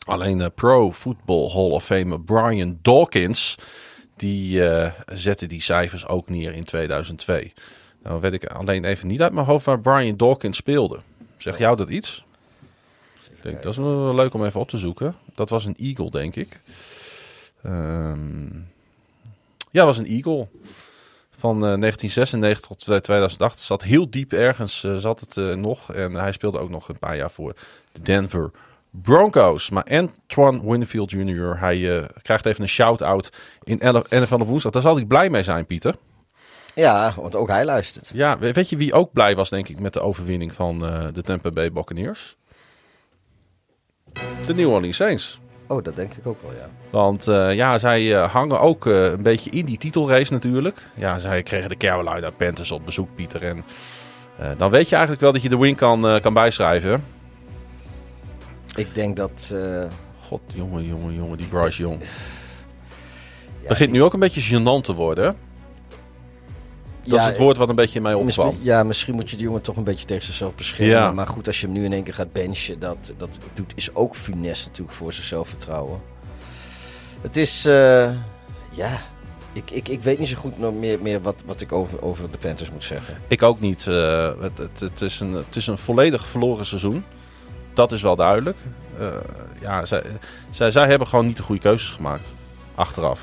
[0.06, 3.54] Alleen uh, Pro Football Hall of Fame Brian Dawkins,
[4.16, 7.52] die uh, zette die cijfers ook neer in 2002.
[8.02, 10.98] Nou weet ik alleen even niet uit mijn hoofd waar Brian Dawkins speelde.
[11.36, 12.24] Zeg jou dat iets?
[13.30, 15.14] Ik denk, dat is wel leuk om even op te zoeken.
[15.34, 16.60] Dat was een Eagle, denk ik.
[17.66, 18.68] Um,
[19.70, 20.48] ja, was een Eagle.
[21.30, 23.58] Van uh, 1996 tot 2008.
[23.58, 25.92] Zat heel diep ergens, uh, zat het uh, nog.
[25.92, 27.54] En hij speelde ook nog een paar jaar voor
[27.92, 28.50] de Denver
[28.90, 29.70] Broncos.
[29.70, 33.32] Maar Antoine Winfield Jr., hij krijgt even een shout-out
[33.62, 34.72] in NFL op woensdag.
[34.72, 35.94] Daar zal hij blij mee zijn, Pieter.
[36.74, 38.10] Ja, want ook hij luistert.
[38.14, 40.78] Ja, weet je wie ook blij was, denk ik, met de overwinning van
[41.12, 42.36] de Tampa Bay Buccaneers?
[44.46, 45.40] De New Orleans Saints.
[45.66, 46.68] Oh, dat denk ik ook wel, ja.
[46.90, 50.82] Want uh, ja, zij uh, hangen ook een beetje in die titelrace natuurlijk.
[50.96, 53.42] Ja, zij kregen de Carolina Panthers op bezoek, Pieter.
[53.42, 53.64] En
[54.56, 57.04] dan weet je eigenlijk wel dat je de win kan, kan bijschrijven.
[58.76, 59.54] Ik denk dat...
[60.26, 62.00] God, jongen, jongen, jongen, die Bryce Young.
[63.62, 63.98] Ja, Begint die...
[63.98, 65.36] nu ook een beetje gênant te worden,
[67.04, 68.58] dat ja, is het woord wat een beetje in mij opkwam.
[68.60, 70.96] Ja, misschien moet je die jongen toch een beetje tegen zichzelf beschermen.
[70.96, 71.12] Ja.
[71.12, 73.94] Maar goed, als je hem nu in één keer gaat benchen, dat, dat doet, is
[73.94, 76.00] ook funest natuurlijk voor zijn zelfvertrouwen.
[77.20, 78.10] Het is, uh,
[78.70, 79.00] ja,
[79.52, 82.30] ik, ik, ik weet niet zo goed nog meer, meer wat, wat ik over, over
[82.30, 83.14] de Panthers moet zeggen.
[83.28, 83.86] Ik ook niet.
[83.88, 87.04] Uh, het, het, het, is een, het is een volledig verloren seizoen.
[87.72, 88.56] Dat is wel duidelijk.
[89.00, 89.08] Uh,
[89.60, 90.02] ja, zij,
[90.50, 92.32] zij, zij hebben gewoon niet de goede keuzes gemaakt.
[92.74, 93.20] Achteraf.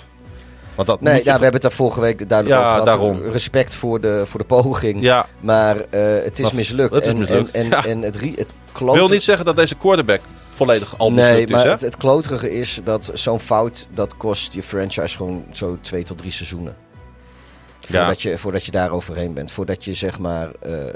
[0.78, 2.86] Want dat nee, ja, we hebben het daar vorige week duidelijk over gehad.
[2.86, 3.21] Daarom.
[3.21, 5.01] Respect voor de, voor de poging.
[5.01, 5.25] Ja.
[5.39, 5.84] Maar uh,
[6.23, 6.95] het is maar mislukt.
[6.95, 7.51] Het is mislukt.
[7.51, 7.86] En, en, ja.
[7.86, 8.97] en, het, het klote...
[8.97, 11.65] wil niet zeggen dat deze quarterback volledig al nee, mislukt maar is.
[11.65, 11.71] Hè?
[11.71, 16.17] Het, het kloterige is dat zo'n fout, dat kost je franchise gewoon zo twee tot
[16.17, 16.75] drie seizoenen.
[17.80, 19.51] Voordat, je, voordat je daar overheen bent.
[19.51, 20.51] Voordat je zeg maar...
[20.65, 20.89] Uh, uh,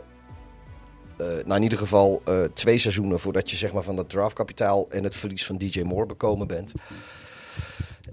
[1.17, 2.21] nou, in ieder geval
[2.53, 6.05] twee seizoenen voordat je zeg maar, van dat draftkapitaal en het verlies van DJ Moore
[6.05, 6.73] bekomen bent.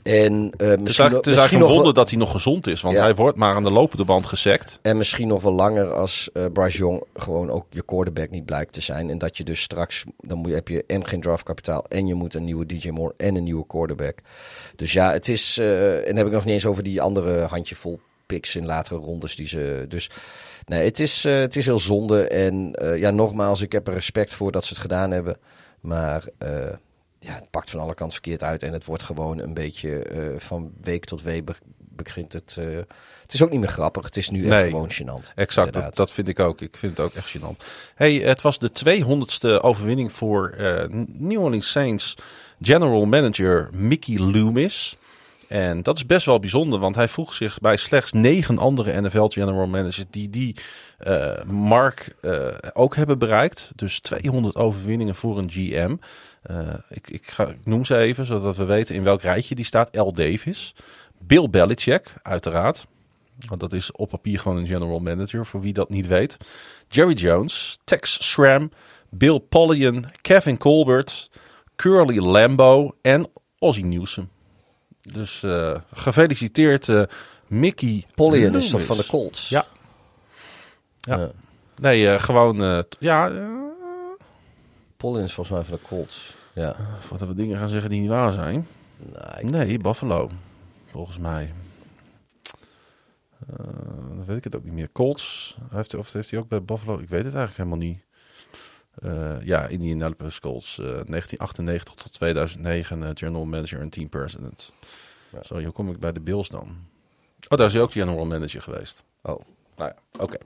[0.08, 2.80] En, uh, het is eigenlijk, het is eigenlijk een wonder dat hij nog gezond is.
[2.80, 3.02] Want ja.
[3.02, 4.78] hij wordt maar aan de lopende band gesekt.
[4.82, 8.72] En misschien nog wel langer als uh, Bryce Young gewoon ook je quarterback niet blijkt
[8.72, 9.10] te zijn.
[9.10, 11.84] En dat je dus straks, dan moet heb je en geen draftkapitaal.
[11.88, 14.18] En je moet een nieuwe DJ Moore en een nieuwe quarterback.
[14.76, 17.40] Dus ja, het is, uh, en dan heb ik nog niet eens over die andere
[17.40, 19.36] handjevol picks in latere rondes.
[19.36, 20.10] Die ze, dus
[20.66, 22.28] nee, het is, het is heel zonde.
[22.28, 25.36] En ja, nogmaals, ik heb er respect voor dat ze het gedaan hebben.
[25.80, 26.24] Maar
[27.18, 28.62] ja, het pakt van alle kanten verkeerd uit.
[28.62, 31.44] En het wordt gewoon een beetje uh, van week tot week
[31.78, 32.56] begint het.
[32.58, 32.76] Uh,
[33.22, 34.04] het is ook niet meer grappig.
[34.04, 35.34] Het is nu echt gewoon gênant.
[35.34, 36.60] Exact, dat, dat, vind ik ook.
[36.60, 37.64] Ik vind het ook echt gênant.
[37.94, 42.14] Hey, het was de 200ste overwinning voor uh, New Orleans Saints
[42.60, 44.96] general manager Mickey Loomis.
[45.48, 49.26] En dat is best wel bijzonder, want hij voegt zich bij slechts negen andere NFL
[49.26, 50.56] general managers die die
[51.46, 52.14] mark
[52.72, 53.70] ook hebben bereikt.
[53.74, 55.96] Dus 200 overwinningen voor een GM.
[56.50, 59.64] Uh, ik, ik, ga, ik, noem ze even, zodat we weten in welk rijtje die
[59.64, 59.96] staat.
[59.96, 60.12] L.
[60.12, 60.74] Davis.
[61.18, 62.86] Bill Belichick, uiteraard.
[63.48, 66.36] Want dat is op papier gewoon een general manager, voor wie dat niet weet.
[66.88, 68.70] Jerry Jones, Tex Schramm,
[69.08, 71.30] Bill Polian, Kevin Colbert,
[71.76, 73.28] Curly Lambo en
[73.58, 74.26] Ozzie Newsome.
[75.12, 77.02] Dus uh, gefeliciteerd uh,
[77.46, 79.48] Mickey Polian is toch van de Colts?
[79.48, 79.66] Ja.
[81.00, 81.30] Ja.
[81.80, 82.84] Nee, uh, gewoon...
[82.98, 83.30] ja...
[84.98, 86.36] Polian is volgens mij van de Colts.
[86.52, 86.76] Ja.
[87.00, 88.66] Voordat we dingen gaan zeggen die niet waar zijn.
[88.96, 90.30] Nee, nee Buffalo.
[90.86, 91.52] Volgens mij.
[93.46, 94.92] dan weet ik het ook niet meer.
[94.92, 95.56] Colts.
[95.70, 96.98] Heeft, of heeft hij ook bij Buffalo?
[96.98, 97.98] Ik weet het eigenlijk helemaal niet.
[99.02, 100.78] Uh, ja, Indianapolis Colts.
[100.78, 104.72] Uh, 1998 tot 2009 uh, general manager en team president.
[105.32, 105.42] Ja.
[105.42, 106.76] Zo, hoe kom ik bij de Bills dan?
[107.48, 109.04] Oh, daar is hij ook general manager geweest.
[109.22, 109.40] Oh.
[109.76, 110.38] Nou ja, oké.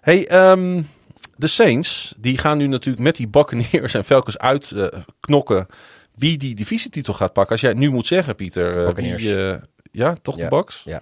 [0.00, 0.88] Hey, um,
[1.36, 5.66] de Saints, die gaan nu natuurlijk met die Buccaneers en Falcons uitknokken
[6.14, 7.52] wie die divisietitel gaat pakken.
[7.52, 8.98] Als jij nu moet zeggen, Pieter.
[8.98, 9.58] Uh, wie,
[9.92, 10.42] ja, toch ja.
[10.42, 10.82] de Bucks?
[10.84, 11.00] Ja.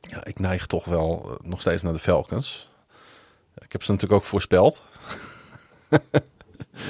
[0.00, 2.70] Ja, ik neig toch wel nog steeds naar de Falcons.
[3.58, 4.82] Ik heb ze natuurlijk ook voorspeld.
[5.90, 6.00] Oké.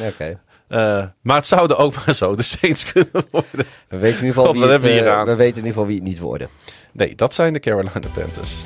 [0.07, 0.39] Okay.
[0.69, 3.67] Uh, maar het zouden ook maar zo de Saints kunnen worden.
[3.89, 6.05] We weten in ieder geval, wie, het, uh, we weten in ieder geval wie het
[6.05, 6.49] niet worden.
[6.93, 8.65] Nee, dat zijn de Carolina Panthers.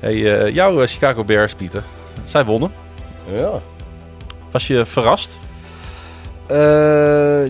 [0.00, 1.82] Hey, uh, jouw Chicago Bears, Pieter.
[2.24, 2.72] Zij wonnen.
[3.30, 3.60] Ja.
[4.50, 5.38] Was je verrast?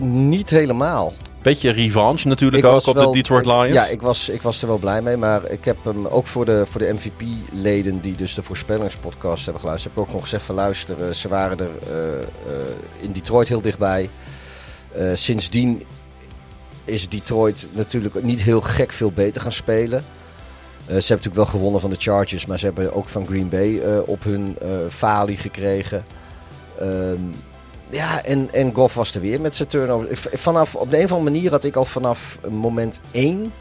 [0.01, 1.13] niet helemaal.
[1.41, 3.73] Beetje revanche natuurlijk ook op de Detroit Lions.
[3.73, 5.17] Ja, ik was, ik was er wel blij mee.
[5.17, 9.61] Maar ik heb hem ook voor de, voor de MVP-leden die dus de voorspellingspodcast hebben
[9.61, 9.93] geluisterd...
[9.93, 12.23] heb ik ook gewoon gezegd van luister, ze waren er uh, uh,
[12.99, 14.09] in Detroit heel dichtbij.
[15.13, 15.83] Sindsdien
[16.85, 20.03] is Detroit natuurlijk niet heel gek veel beter gaan spelen.
[20.85, 23.97] Ze hebben natuurlijk wel gewonnen van de Chargers, maar ze hebben ook van Green Bay
[24.05, 24.57] op hun
[24.89, 26.05] falie gekregen.
[26.81, 27.33] Um,
[27.89, 30.07] Ja, en, en Goff was er weer met zijn turnover.
[30.33, 33.51] Vanaf, op de een of andere manier had ik al vanaf moment één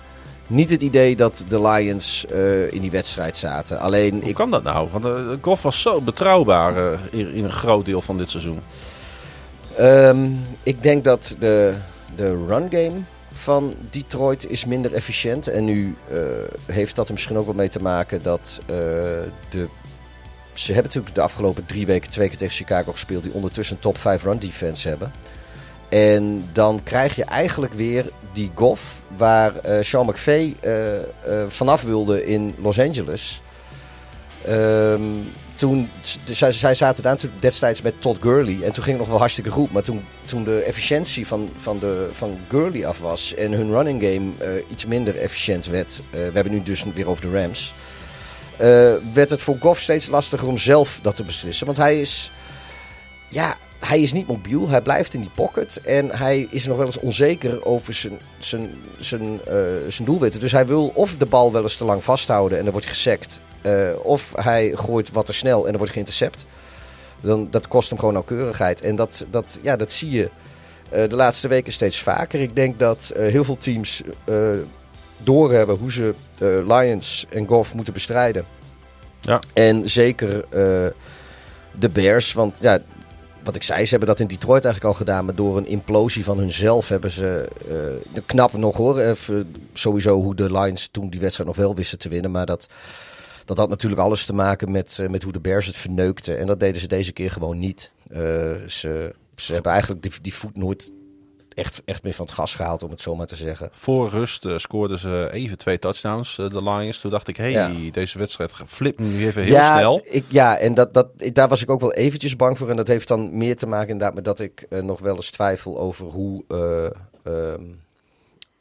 [0.47, 3.79] niet het idee dat de Lions eh, in die wedstrijd zaten.
[3.79, 4.89] Alleen, Hoe ik, kan dat nou?
[4.93, 8.61] Want uh, Goff was zo betrouwbaar uh, in, in, een groot deel van dit seizoen.
[9.81, 11.75] um, ik denk dat de,
[12.17, 13.01] de run game
[13.43, 15.49] van Detroit is minder efficiënt.
[15.49, 16.19] En nu uh,
[16.67, 18.67] heeft dat er misschien ook wel mee te maken dat uh,
[19.51, 19.69] de...
[20.53, 23.23] Ze hebben natuurlijk de afgelopen drie weken twee keer tegen Chicago gespeeld...
[23.23, 25.13] die ondertussen een top 5 run defense hebben.
[25.89, 30.57] En dan krijg je eigenlijk weer die Goff waar uh, Sean McVay
[31.49, 33.43] vanaf wilde in Los Angeles.
[34.49, 35.33] Um,
[35.63, 35.91] toen,
[36.25, 38.59] zij, zij zaten daar destijds met Todd Gurley.
[38.63, 39.73] En toen ging het nog wel hartstikke goed.
[39.73, 43.35] Maar toen, toen de efficiëntie van, van, de, van Gurley af was.
[43.35, 46.01] En hun running game uh, iets minder efficiënt werd.
[46.05, 47.75] Uh, we hebben nu dus weer over de Rams.
[48.53, 51.67] Uh, werd het voor Goff steeds lastiger om zelf dat te beslissen.
[51.67, 52.33] Want hij is.
[53.29, 53.57] Ja,
[53.87, 54.69] hij is niet mobiel.
[54.69, 55.81] Hij blijft in die pocket.
[55.85, 59.41] En hij is nog wel eens onzeker over zijn, zijn, zijn,
[59.89, 60.41] zijn doelwitten.
[60.41, 62.59] Dus hij wil of de bal wel eens te lang vasthouden.
[62.59, 63.41] En dan wordt gesekt.
[63.67, 66.45] Uh, of hij gooit wat te snel en er wordt geïntercept.
[67.21, 68.81] Dan, dat kost hem gewoon nauwkeurigheid.
[68.81, 70.29] En dat, dat, ja, dat zie je
[70.93, 72.41] uh, de laatste weken steeds vaker.
[72.41, 74.03] Ik denk dat heel veel teams
[75.19, 76.15] doorhebben hoe ze
[76.67, 78.45] Lions en Golf moeten bestrijden.
[79.21, 79.41] Ja.
[79.53, 80.45] En zeker
[81.79, 82.33] de Bears.
[82.33, 82.79] Want ja,
[83.45, 85.25] wat ik zei, ze hebben dat in Detroit eigenlijk al gedaan.
[85.25, 87.49] Maar door een implosie van hunzelf hebben ze...
[88.27, 88.99] knap nog hoor.
[88.99, 92.31] Even, sowieso hoe de Lions toen die wedstrijd nog wel wisten te winnen.
[92.31, 92.67] Maar dat...
[93.45, 96.39] Dat had natuurlijk alles te maken met, uh, met hoe de Bears het verneukten.
[96.39, 97.93] En dat deden ze deze keer gewoon niet.
[98.67, 100.91] Ze, ze hebben eigenlijk die, die voet nooit
[101.55, 103.71] echt, echt meer van het gas gehaald, om het zo maar te zeggen.
[103.73, 106.99] Voor rust uh, scoorden ze even twee touchdowns, de Lions.
[106.99, 107.91] Toen dacht ik, hé, hey, ja.
[107.91, 110.01] deze wedstrijd flipt nu even heel ja, snel.
[110.05, 112.71] Ik, ja, en dat, dat, daar was ik ook wel eventjes bang voor.
[112.71, 115.79] En dat heeft dan meer te maken inderdaad met dat ik nog wel eens twijfel
[115.79, 116.45] over hoe...
[117.25, 117.81] Um,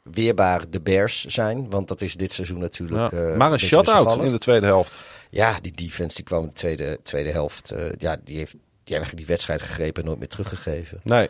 [0.02, 1.70] weerbaar de Bears zijn.
[1.70, 3.12] Want dat is dit seizoen natuurlijk.
[3.12, 4.96] Ja, maar een shutout in de tweede helft.
[5.30, 7.74] Ja, die defense die kwam in de tweede, tweede helft.
[7.98, 8.52] Ja, die heeft
[8.84, 11.00] die eigenlijk die wedstrijd gegrepen en nooit meer teruggegeven.
[11.02, 11.28] Nee.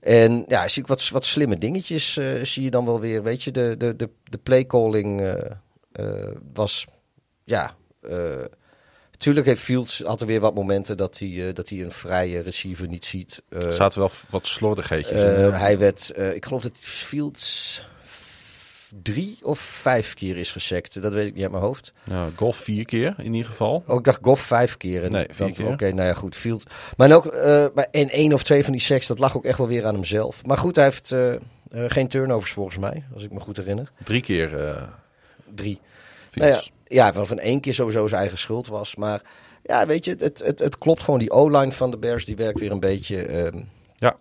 [0.00, 3.22] En ja, zie ik wat, wat slimme dingetjes uh, zie je dan wel weer.
[3.22, 5.36] Weet je, de, de, de, de playcalling
[6.52, 6.86] was.
[7.44, 7.74] Ja.
[9.16, 12.88] Tuurlijk heeft Fields had er weer wat momenten dat hij, dat hij een vrije receiver
[12.88, 13.42] niet ziet.
[13.48, 15.52] er zaten wel wat slordigheidjes in.
[15.52, 17.84] Hij werd, ik geloof dat Fields
[19.02, 21.02] drie of vijf keer is gesekt.
[21.02, 21.92] Dat weet ik niet uit mijn hoofd.
[22.04, 23.82] Ja, golf vier keer in ieder geval.
[23.86, 25.04] Oh, ik dacht golf vijf keer.
[25.04, 25.64] En nee, vier keer.
[25.64, 26.36] Oké, okay, nou ja, goed.
[26.36, 26.62] Field.
[26.96, 29.58] Maar ook, uh, maar en één of twee van die seks, dat lag ook echt
[29.58, 30.44] wel weer aan hemzelf.
[30.46, 31.38] Maar goed, hij heeft uh, uh,
[31.70, 33.92] geen turnovers volgens mij, als ik me goed herinner.
[34.04, 34.78] Drie keer.
[35.54, 35.80] Drie.
[36.32, 38.96] Nou ja, ja, waarvan één keer sowieso zijn eigen schuld was.
[38.96, 39.22] Maar
[39.62, 41.18] ja, weet je, het, het, het klopt gewoon.
[41.18, 43.44] Die O-line van de Bears, die werkt weer een beetje...
[43.44, 44.16] Um, ja.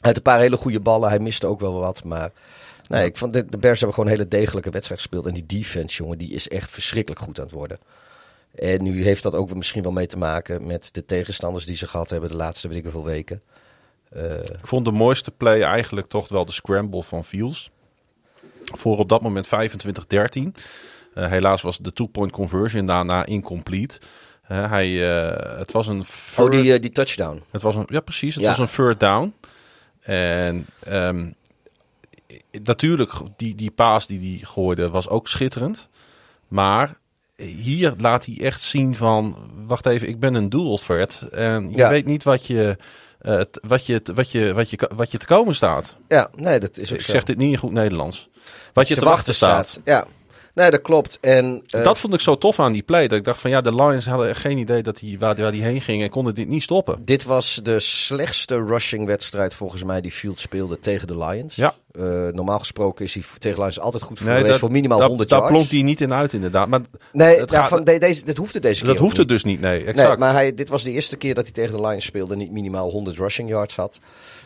[0.00, 1.08] Uit een paar hele goede ballen.
[1.08, 2.30] Hij miste ook wel wat, maar...
[2.88, 5.26] Nee, ik vond de, de Bears hebben gewoon een hele degelijke wedstrijd gespeeld.
[5.26, 7.78] En die defense, jongen, die is echt verschrikkelijk goed aan het worden.
[8.54, 11.86] En nu heeft dat ook misschien wel mee te maken met de tegenstanders die ze
[11.86, 13.42] gehad hebben de laatste weet ik hoeveel weken.
[14.16, 17.70] Uh, ik vond de mooiste play eigenlijk toch wel de scramble van Fields.
[18.64, 19.50] Voor op dat moment 25-13.
[19.50, 20.50] Uh,
[21.14, 23.98] helaas was de two-point conversion daarna incomplete.
[24.50, 24.88] Uh, hij,
[25.58, 26.04] het was een...
[26.36, 27.42] Oh, die, die touchdown.
[27.50, 28.34] Het was een, ja, precies.
[28.34, 28.48] Het ja.
[28.48, 29.34] was een third down.
[30.00, 31.34] En um,
[32.62, 35.88] natuurlijk, die, die paas die hij gooide was ook schitterend.
[36.48, 36.98] Maar
[37.36, 39.36] hier laat hij echt zien van...
[39.66, 41.26] Wacht even, ik ben een threat.
[41.30, 41.88] En je ja.
[41.88, 42.76] weet niet wat je,
[43.22, 45.96] uh, wat, je, wat, je, wat, je, wat je te komen staat.
[46.08, 47.12] Ja, nee, dat is ook Ik zo.
[47.12, 48.28] zeg dit niet in goed Nederlands.
[48.32, 49.66] Wat, wat je te, te wachten staat.
[49.66, 49.82] staat.
[49.84, 50.06] Ja,
[50.54, 51.18] nee, dat klopt.
[51.20, 53.08] En, uh, dat vond ik zo tof aan die play.
[53.08, 55.62] Dat ik dacht van ja, de Lions hadden geen idee dat die, waar, waar die
[55.62, 56.98] heen ging en konden dit niet stoppen.
[57.04, 61.54] Dit was de slechtste rushing wedstrijd volgens mij die Field speelde tegen de Lions.
[61.54, 61.74] Ja.
[61.98, 64.98] Uh, normaal gesproken is hij tegen Lions altijd goed voor nee, geweest dat, voor minimaal
[64.98, 65.54] dat, 100 daar yards.
[65.54, 66.68] Daar plonk hij niet in uit inderdaad.
[66.68, 66.80] Maar
[67.12, 69.28] nee, het gaat, de, deze, dit hoefde deze keer Dat hoefde niet.
[69.28, 69.84] dus niet, nee.
[69.84, 70.08] Exact.
[70.08, 72.38] Nee, maar hij, dit was de eerste keer dat hij tegen de Lions speelde en
[72.38, 74.00] niet minimaal 100 rushing yards had.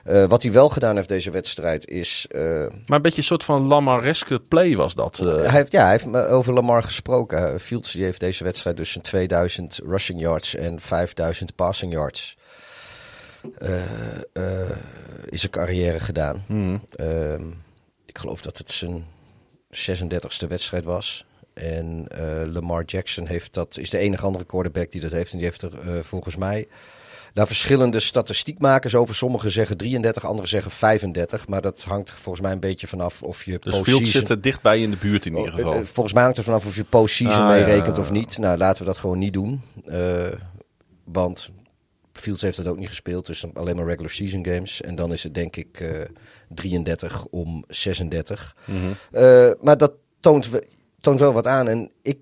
[0.08, 2.26] Uh, wat hij wel gedaan heeft deze wedstrijd is...
[2.30, 5.16] Uh, maar een beetje een soort van Lamareske play was dat.
[5.16, 7.60] Hij heeft, ja, hij heeft over Lamar gesproken.
[7.60, 12.36] Fields die heeft deze wedstrijd dus een 2000 rushing yards en 5000 passing yards
[15.28, 16.44] in zijn carrière gedaan.
[16.46, 16.80] Mm.
[18.06, 19.04] ik geloof dat het zijn
[19.74, 21.26] 36e wedstrijd was.
[21.54, 25.32] En uh, Lamar Jackson heeft dat, is de enige andere quarterback die dat heeft.
[25.32, 26.68] En die heeft er volgens mij
[27.32, 29.14] daar verschillende statistiekmakers over.
[29.14, 31.48] Sommigen zeggen 33, anderen zeggen 35.
[31.48, 34.80] Maar dat hangt volgens mij een beetje vanaf of je dus Fields zit er dichtbij
[34.80, 35.84] in de buurt in ieder geval.
[35.84, 38.02] Volgens mij hangt het vanaf of je postseason ah, meerekent ja.
[38.02, 38.38] of niet.
[38.38, 39.62] Nou, laten we dat gewoon niet doen.
[39.86, 40.26] Uh,
[41.04, 41.50] want
[42.12, 44.80] Fields heeft het ook niet gespeeld, dus alleen maar regular season games.
[44.80, 45.88] En dan is het denk ik eh,
[46.48, 48.56] 33 om 36.
[49.12, 50.66] Eh, maar dat toont, we-
[51.00, 51.68] toont wel wat aan.
[51.68, 52.18] En ik,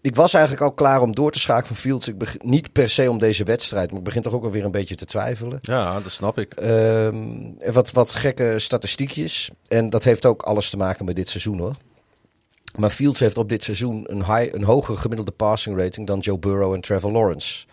[0.00, 2.08] ik was eigenlijk al klaar om door te schakelen van Fields.
[2.08, 4.70] Ik begin, niet per se om deze wedstrijd, maar ik begin toch ook alweer een
[4.70, 5.58] beetje te twijfelen.
[5.62, 6.54] Ja, dat snap ik.
[6.54, 7.26] Ehm,
[7.72, 9.50] wat, wat gekke statistiekjes.
[9.68, 11.74] En dat heeft ook alles te maken met dit seizoen hoor.
[12.78, 16.38] Maar Fields heeft op dit seizoen een, high, een hogere gemiddelde passing rating dan Joe
[16.38, 17.66] Burrow en Trevor Lawrence.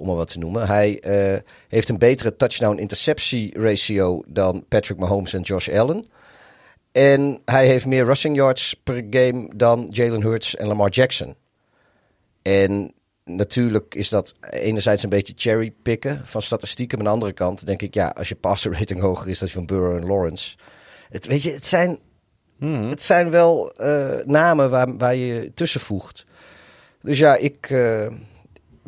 [0.00, 0.66] Om maar wat te noemen.
[0.66, 6.06] Hij eh, heeft een betere touchdown-interceptie ratio dan Patrick Mahomes en Josh Allen.
[6.92, 11.34] En hij heeft meer rushing yards per game dan Jalen Hurts en Lamar Jackson.
[12.42, 12.92] En
[13.24, 16.98] natuurlijk is dat enerzijds een beetje cherrypicken van statistieken.
[16.98, 19.48] Maar aan de andere kant denk ik, ja, als je passer rating hoger is dan
[19.48, 20.56] van Burrow en Lawrence.
[21.10, 21.98] Het, weet je, het zijn,
[22.88, 26.26] het zijn wel eh, namen waar, waar je tussen voegt.
[27.02, 27.70] Dus ja, ik...
[27.70, 28.06] eh,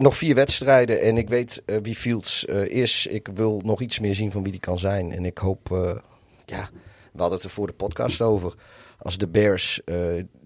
[0.02, 3.06] nog vier wedstrijden en ik weet eh, wie Fields eh, is.
[3.06, 5.12] Ik wil nog iets meer zien van wie die kan zijn.
[5.12, 5.94] En ik hoop, eh,
[6.46, 6.68] ja,
[7.12, 8.54] we hadden het er voor de podcast over.
[8.98, 9.94] Als de Bears eh,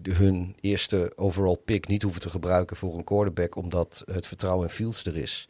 [0.02, 4.68] de- hun eerste overall pick niet hoeven te gebruiken voor een quarterback, omdat het vertrouwen
[4.68, 5.48] in Fields er is.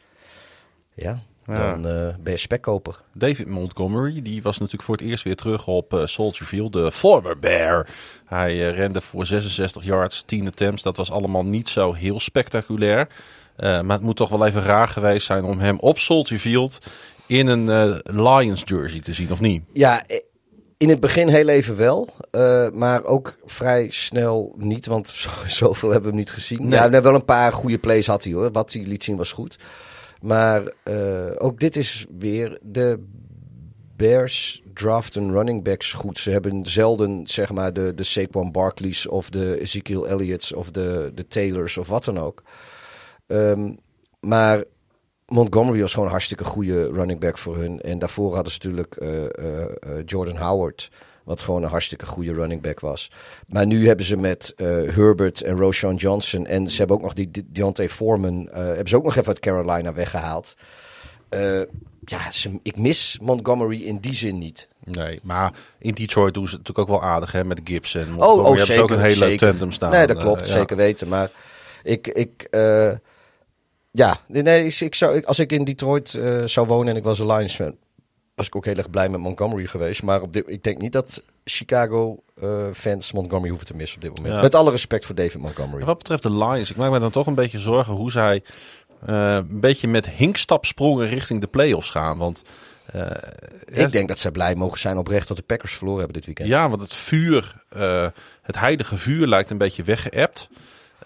[0.93, 1.53] Ja, Ja.
[1.53, 3.01] dan eh, ben je spekkoper.
[3.13, 6.91] David Montgomery, die was natuurlijk voor het eerst weer terug op eh, Soldier Field, de
[6.91, 7.87] former Bear.
[8.25, 10.83] Hij rende voor 66 yards, 10 attempts.
[10.83, 13.07] Dat was allemaal niet zo heel spectaculair.
[13.57, 16.79] Eh, maar het moet toch wel even raar geweest zijn om hem op Soldier Field
[17.25, 19.63] in een eh, Lions jersey te zien, of niet?
[19.73, 20.17] Ja, eh,
[20.77, 22.09] in het begin heel even wel,
[22.73, 26.67] maar ook vrij snel niet, want zo, zoveel hebben we hem niet gezien.
[26.67, 26.79] Nee.
[26.79, 28.51] Heeft wel een paar goede plays had hij hoor.
[28.51, 29.57] Wat hij liet zien was goed.
[30.21, 30.61] Maar
[31.37, 33.03] ook dit is weer de
[33.95, 36.17] Bears draften running backs goed.
[36.17, 41.11] Ze hebben zelden zeg maar de, de Saquon Barkleys of de Ezekiel Elliott's of de,
[41.15, 42.43] de Taylors of wat dan ook.
[43.27, 43.71] Ehm,
[44.19, 44.63] maar
[45.27, 47.81] Montgomery was gewoon een hartstikke goede running back voor hun.
[47.81, 50.89] En daarvoor hadden ze natuurlijk eh, eh, eh, Jordan Howard.
[51.23, 53.11] Wat gewoon een hartstikke goede running back was.
[53.47, 56.45] Maar nu hebben ze met Herbert en Roshan Johnson.
[56.45, 58.49] En ze hebben ook nog die De- Deontay Foreman.
[58.51, 60.55] hebben ze ook nog even uit Carolina weggehaald.
[61.29, 61.59] Eh,
[62.05, 64.67] ja, ze, ik mis Montgomery in die zin niet.
[64.83, 68.23] Nee, maar in Detroit doen ze het natuurlijk ook wel aardig hè, met Gibson.
[68.23, 68.83] Oh, oh hebben ze zeker.
[68.83, 69.47] ook een hele zeker.
[69.49, 69.91] tandem staan.
[69.91, 70.47] Nee, dat klopt.
[70.47, 70.53] ja.
[70.53, 71.07] Zeker weten.
[71.07, 71.29] Maar
[71.83, 72.07] ik...
[72.07, 72.47] ik
[73.91, 77.03] ja, nee, ik, ik zou, ik- als ik in Detroit eh, zou wonen en ik
[77.03, 77.75] was een Lions fan...
[78.35, 80.03] was ik ook heel erg blij met Montgomery geweest.
[80.03, 84.03] Maar op dit, ik denk niet dat Chicago eh, fans Montgomery hoeven te missen op
[84.03, 84.35] dit moment.
[84.35, 84.41] Ja.
[84.41, 85.79] Met alle respect voor David Montgomery.
[85.81, 88.43] En Wat betreft de Lions, ik maak me dan toch een beetje zorgen hoe zij
[89.05, 92.17] eh, een beetje met hinkstapsprongen richting de playoffs gaan.
[92.17, 92.41] Want
[93.65, 96.49] ik denk dat zij blij mogen zijn oprecht dat de Packers verloren hebben dit weekend.
[96.49, 97.63] ja, want het vuur,
[98.41, 100.49] het heilige vuur lijkt een beetje weggeëpt.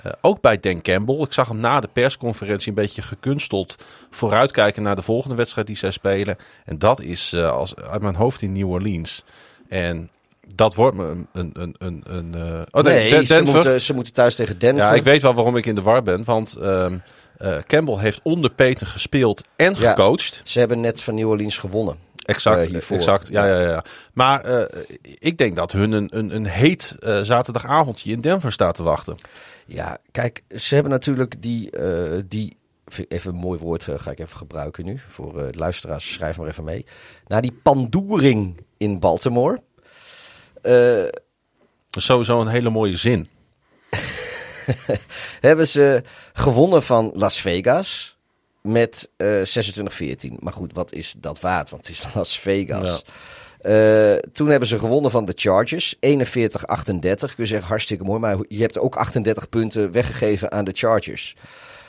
[0.04, 1.16] Eh, ook bij Dan Campbell.
[1.22, 3.76] Ik zag hem na de persconferentie een beetje gekunsteld
[4.10, 6.38] vooruitkijken naar de volgende wedstrijd die zij spelen.
[6.66, 9.24] En dat is eh, als, uit mijn hoofd in New Orleans.
[9.70, 10.10] En
[10.56, 11.28] dat wordt me een...
[11.54, 14.84] een, een, een, eh, oh nee, nee, Den- ze, moeten, ze moeten thuis tegen Denver.
[14.86, 16.24] Ja, ik weet wel waarom ik in de war ben.
[16.24, 16.98] Want ehm,
[17.38, 19.90] eh, Campbell heeft onder Peter gespeeld en Ja.
[19.90, 20.42] gecoacht.
[20.44, 21.96] Ze hebben net van New Orleans gewonnen.
[22.22, 22.98] Exact, hiervoor.
[22.98, 23.28] exact.
[23.28, 23.84] Ja, ja, ja.
[24.14, 24.68] Maar
[25.02, 29.18] ik denk dat hun een, een, een heet zaterdagavondje in Denver staat te wachten.
[29.66, 32.58] Ja, kijk, ze hebben natuurlijk die, eh, die
[33.08, 36.14] even een mooi woord eh, ga ik even gebruiken nu voor de luisteraars.
[36.14, 36.86] Schrijf maar even mee.
[37.28, 39.62] Na die pandoering in Baltimore.
[41.90, 43.28] sowieso een hele mooie zin.
[45.40, 46.04] hebben ze
[46.34, 48.18] gewonnen van Las Vegas
[48.62, 50.40] met eh 26-14.
[50.40, 51.70] Maar goed, wat is dat waard?
[51.70, 53.04] Want het is Las Vegas.
[53.62, 55.96] Eh, toen hebben ze gewonnen van de Chargers.
[56.00, 57.36] 41-38.
[57.36, 58.20] Kun je zeggen, hartstikke mooi.
[58.20, 61.36] Maar je hebt ook 38 punten weggegeven aan de Chargers.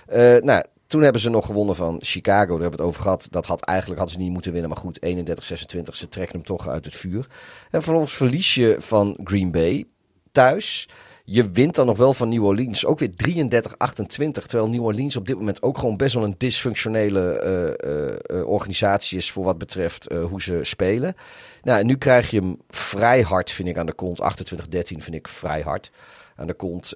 [0.07, 2.47] Eh, nou, toen hebben ze nog gewonnen van Chicago.
[2.47, 3.27] Daar hebben we het over gehad.
[3.31, 4.71] Dat had eigenlijk hadden ze niet moeten winnen.
[4.71, 5.97] Maar goed, 31-26.
[5.97, 7.27] Ze trekken hem toch uit het vuur.
[7.71, 9.85] En vervolgens verlies je van Green Bay
[10.33, 10.89] thuis.
[11.25, 12.87] Je wint dan nog wel van New Orleans.
[12.87, 14.47] Ook weer 33-28.
[14.47, 18.49] Terwijl New Orleans op dit moment ook gewoon best wel een dysfunctionele eh, eh, eh,
[18.49, 19.31] organisatie is.
[19.31, 21.17] Voor wat betreft hoe ze spelen.
[21.63, 24.21] Nou, en nu krijg je hem vrij hard, vind ik, aan de kont.
[24.21, 25.91] 28-13 vind ik vrij hard.
[26.37, 26.95] Aan de kont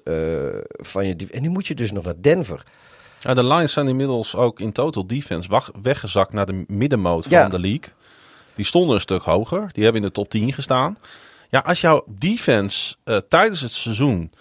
[0.69, 1.15] van je.
[1.31, 2.63] En nu moet je dus nog naar Denver.
[3.19, 7.41] Ja, de Lions zijn inmiddels ook in total defense weggezakt naar de middenmoot Ja.
[7.41, 7.93] van de league.
[8.55, 9.69] Die stonden een stuk hoger.
[9.71, 10.97] Die hebben in de top 10 gestaan.
[11.49, 14.31] Ja, als jouw defense eh, tijdens het seizoen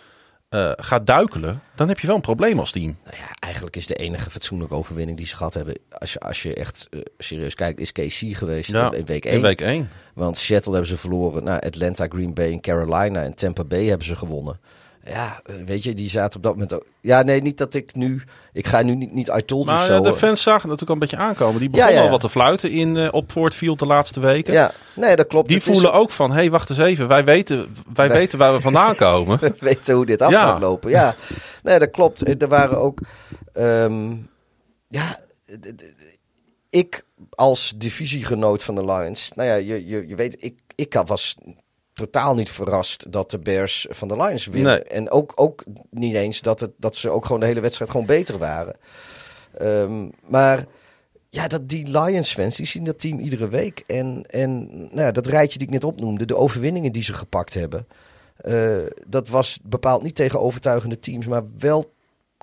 [0.49, 2.97] eh, gaat duikelen, dan heb je wel een probleem als team.
[3.05, 5.79] Nou ja, eigenlijk is de enige fatsoenlijke overwinning die ze gehad hebben.
[5.91, 9.35] Als je, als je echt eh, serieus kijkt, is KC geweest Ja, in week 1.
[9.35, 9.89] In week 1.
[10.15, 11.45] Want Seattle hebben ze verloren.
[11.45, 14.61] Nou, Atlanta, Green Bay en Carolina en Tampa Bay hebben ze gewonnen.
[15.07, 16.85] Ja, eh, weet je, die zaten op dat moment ook...
[17.01, 18.23] Ja, nee, niet dat ik nu...
[18.53, 19.93] Ik ga nu niet, niet I told you Maar so.
[19.93, 20.15] eh, de eh.
[20.15, 21.61] fans zagen natuurlijk al een beetje aankomen.
[21.61, 22.07] Die begonnen ja, ja.
[22.07, 24.53] al wat te fluiten in, op Ford Field de laatste weken.
[24.53, 25.49] Ja, nee, dat klopt.
[25.49, 27.09] Die Het is- voelen ook van, hé, hey, wacht eens even.
[27.09, 29.39] Wij weten, wij weten waar we vandaan komen.
[29.41, 30.47] we weten hoe dit af Ja.
[30.47, 30.91] gaat lopen.
[30.91, 31.15] Ja,
[31.63, 32.43] nee, dat klopt.
[32.43, 32.99] Er waren ook.
[33.53, 34.15] ehm,
[34.89, 35.19] ja,
[36.71, 39.31] ik als divisiegenoot van de Lions.
[39.35, 41.37] Nou ja, je, je, je weet, ik, ik was
[41.97, 44.73] totaal niet verrast dat de Bears van de Lions winnen.
[44.73, 44.83] Nee.
[44.83, 48.07] En ook, ook niet eens dat, het, dat ze ook gewoon de hele wedstrijd gewoon
[48.07, 48.77] beter waren.
[49.59, 50.65] Ehm, maar
[51.29, 53.85] ja, dat die Lions-fans, die zien dat team iedere week.
[53.87, 57.55] En, en nou ja, dat rijtje die ik net opnoemde, de overwinningen die ze gepakt
[57.55, 57.87] hebben.
[58.37, 58.77] eh,
[59.07, 61.93] dat was bepaald niet tegen overtuigende teams, maar wel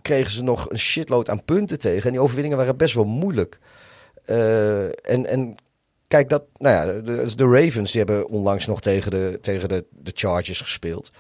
[0.01, 2.04] kregen ze nog een shitload aan punten tegen.
[2.06, 3.60] En die overwinningen waren best wel moeilijk.
[4.26, 5.56] Eh, en, en
[6.14, 9.86] kijk, dat, nou ja, de, de Ravens die hebben onlangs nog tegen de, tegen de,
[9.89, 11.11] de Chargers gespeeld.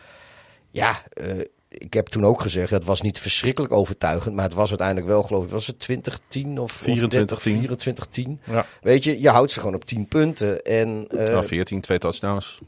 [0.71, 4.69] Ja, eh, ik heb toen ook gezegd, dat was niet verschrikkelijk overtuigend, maar het was
[4.69, 7.47] uiteindelijk wel, geloof ik, was het 2010 of 24,
[8.07, 8.09] 24-10?
[8.09, 8.39] 10.
[8.43, 8.65] Ja.
[8.81, 10.61] Weet je, je houdt ze gewoon op 10 punten.
[10.61, 12.59] En, eh, Nou, 14, twee touchdowns.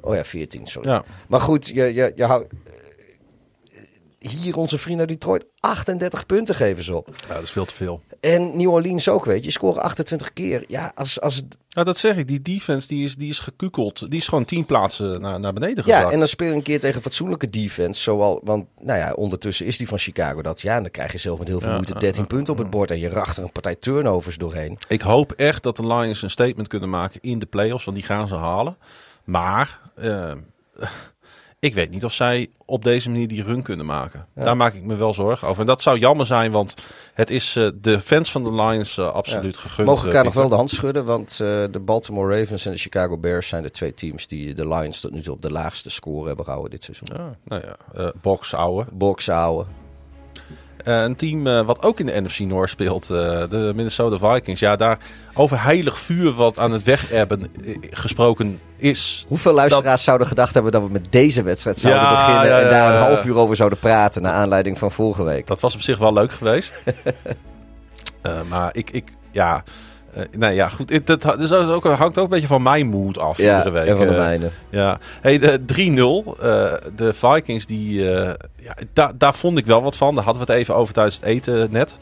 [0.00, 0.90] oh ja, 14, sorry.
[0.90, 1.04] Ja.
[1.28, 2.52] Maar goed, je, je, je houdt...
[4.18, 7.08] Hier onze vrienden uit Detroit, 38 punten geven ze op.
[7.28, 8.02] ja, dat is veel te veel.
[8.24, 9.50] En New Orleans ook, weet je.
[9.50, 10.64] Scoren 28 keer.
[10.68, 12.28] Ja, als, als, Nou, dat zeg ik.
[12.28, 14.10] Die defense die is, die is gekukeld.
[14.10, 16.12] Die is gewoon tien plaatsen naar, naar beneden ja gezakt.
[16.12, 18.00] en dan speel je een keer tegen fatsoenlijke defense.
[18.00, 20.60] Zoal, want nou ja, ondertussen is die van Chicago dat.
[20.60, 22.52] Ja, en dan krijg je zelf met heel veel Ja, moeite ja, 13 ja, punten
[22.52, 22.90] op het bord.
[22.90, 24.78] En je racht er een partij turnovers doorheen.
[24.88, 27.84] Ik hoop echt dat de Lions een statement kunnen maken in de playoffs.
[27.84, 28.76] Want die gaan ze halen.
[29.24, 30.32] Maar eh,
[31.64, 34.26] ik weet niet of zij op deze manier die run kunnen maken.
[34.34, 35.60] Daar maak ik me wel zorgen over.
[35.60, 36.52] En dat zou jammer zijn.
[36.52, 36.74] Want
[37.14, 39.88] het is eh, de fans van de Lions eh, absoluut gegund.
[39.88, 40.40] Mogen eh, elkaar nog Pieter.
[40.40, 41.04] wel de hand schudden.
[41.04, 45.00] Want de Baltimore Ravens en de Chicago Bears zijn de twee teams die de Lions
[45.00, 47.08] tot nu toe op de laagste score hebben gehouden dit seizoen.
[47.12, 49.30] Ja, nou ja, eh box
[50.84, 54.60] een team eh, wat ook in de NFC North speelt, eh, de Minnesota Vikings.
[54.60, 54.98] Ja, daar
[55.34, 59.24] over heilig vuur wat aan het wegebben eh, gesproken is.
[59.28, 62.70] Hoeveel luisteraars zouden gedacht hebben dat we met deze wedstrijd zouden Ja, beginnen ja, en
[62.70, 65.46] daar een half uur over zouden praten naar aanleiding van vorige week?
[65.46, 66.82] Dat was op zich wel leuk geweest.
[68.24, 69.64] Eh, maar ik, ik ja...
[70.14, 70.90] eh, nee, ja, goed.
[70.90, 73.70] Het, het, dus dat ook, hangt ook een beetje van mijn mood af Ja, iedere
[73.70, 73.88] week.
[73.88, 74.50] en van de Eh, mijne.
[74.70, 76.36] Ja, hey, de 3-0.
[76.40, 78.36] eh, de Vikings, die, ja,
[78.92, 80.14] da- daar vond ik wel wat van.
[80.14, 81.98] Daar hadden we het even over tijdens het eten net.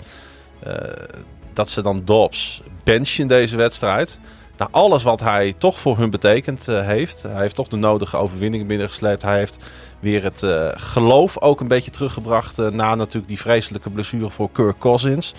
[1.53, 4.21] Dat ze dan Dobbs benchen in deze wedstrijd.
[4.57, 7.23] Na alles wat hij toch voor hun betekend heeft.
[7.23, 9.23] Hij heeft toch de nodige overwinningen binnengesleept.
[9.23, 9.57] Hij heeft
[10.01, 12.57] weer het geloof ook een beetje teruggebracht.
[12.57, 15.35] na natuurlijk die vreselijke blessure voor Kirk Cousins.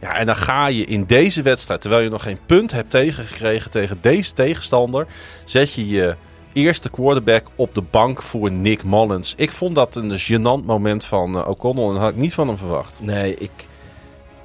[0.00, 3.70] Ja, en dan ga je in deze wedstrijd, terwijl je nog geen punt hebt tegengekregen
[3.70, 5.06] tegen deze tegenstander,
[5.44, 6.14] zet je je
[6.52, 9.34] eerste quarterback op de bank voor Nick Mullins.
[9.36, 12.48] Ik vond dat een gênant moment van eh, O'Connell en dat had ik niet van
[12.48, 12.98] hem verwacht.
[13.02, 13.50] Nee, ik,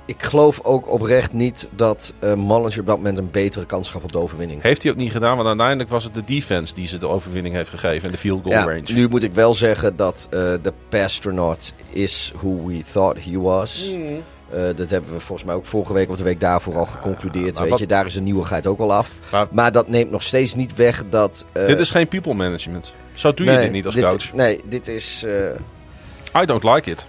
[0.05, 4.03] ik geloof ook oprecht niet dat eh Mullins op dat moment een betere kans gaf
[4.03, 4.61] op de overwinning.
[4.61, 7.55] Heeft hij ook niet gedaan, want uiteindelijk was het de defense die ze de overwinning
[7.55, 8.93] heeft gegeven en de field goal Ja, range.
[8.93, 13.89] nu moet ik wel zeggen dat eh, de Pastronaut is who we thought he was.
[13.93, 14.21] Hmm.
[14.53, 17.59] Eh, dat hebben we volgens mij ook vorige week of de week daarvoor al geconcludeerd.
[17.59, 19.11] weet wat- je, daar is de nieuwigheid ook al af.
[19.31, 21.45] Maar- Maar dat neemt nog steeds niet weg dat...
[21.51, 22.93] eh, dit is geen people management.
[23.13, 24.33] Zo doe je dit niet als dit- coach.
[24.33, 25.23] Nee, dit is...
[26.33, 27.07] eh, I don't like it.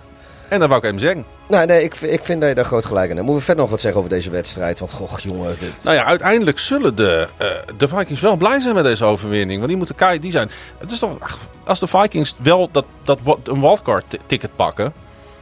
[0.48, 1.24] En dat wou ik even zeggen.
[1.48, 3.26] nou, nee, ik, ik vind dat je daar groot gelijk in hebt.
[3.28, 4.78] Moeten we verder nog wat zeggen over deze wedstrijd?
[4.78, 5.84] Want, goh, jongen, dit...
[5.84, 7.28] Nou ja, uiteindelijk zullen de,
[7.76, 9.56] de Vikings wel blij zijn met deze overwinning.
[9.56, 10.50] Want die moeten kei, die zijn.
[10.78, 14.92] Het is toch, ach, als de Vikings wel dat, dat een wildcard ti- ticket pakken,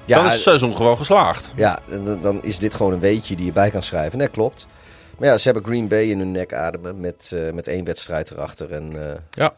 [0.05, 1.53] ja, dan is het seizoen gewoon geslaagd.
[1.57, 4.19] Ja, dan, dan is dit gewoon een weetje die je bij kan schrijven.
[4.19, 4.67] Nee, klopt.
[5.19, 8.31] Maar ja, ze hebben Green Bay in hun nek ademen met, eh, met één wedstrijd
[8.31, 8.73] erachter.
[8.73, 9.55] En eh, Ja.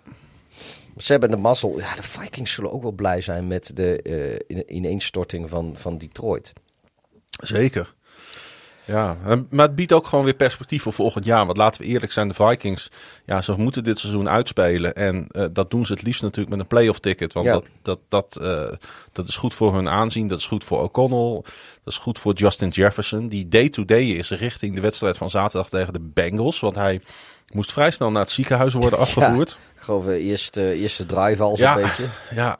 [0.97, 1.79] ze hebben de mazzel.
[1.79, 5.99] Ja, de Vikings zullen ook wel blij zijn met de eh, in- ineenstorting van, van
[5.99, 6.53] Detroit.
[7.31, 7.95] Zeker.
[8.87, 9.17] Ja,
[9.51, 11.47] maar het biedt ook gewoon weer perspectief voor volgend jaar.
[11.47, 12.91] Want laten we eerlijk zijn, de Vikings,
[13.27, 14.95] ja, ze moeten dit seizoen uitspelen.
[14.95, 17.33] En eh, dat doen ze het liefst natuurlijk met een playoff ticket.
[17.33, 17.53] Want Ja.
[17.53, 18.77] dat, dat, dat, eh,
[19.13, 20.27] dat is goed voor hun aanzien.
[20.27, 21.43] Dat is goed voor O'Connell.
[21.85, 23.29] Dat is goed voor Justin Jefferson.
[23.29, 26.61] Die day-to-day is richting de wedstrijd van zaterdag tegen de Bengals.
[26.61, 27.01] Want hij
[27.53, 29.59] moest vrij snel naar het ziekenhuis worden afgevoerd.
[29.75, 32.05] Ik geloof de eerste, eerste drive al zo'n Ja, beetje.
[32.35, 32.57] ja,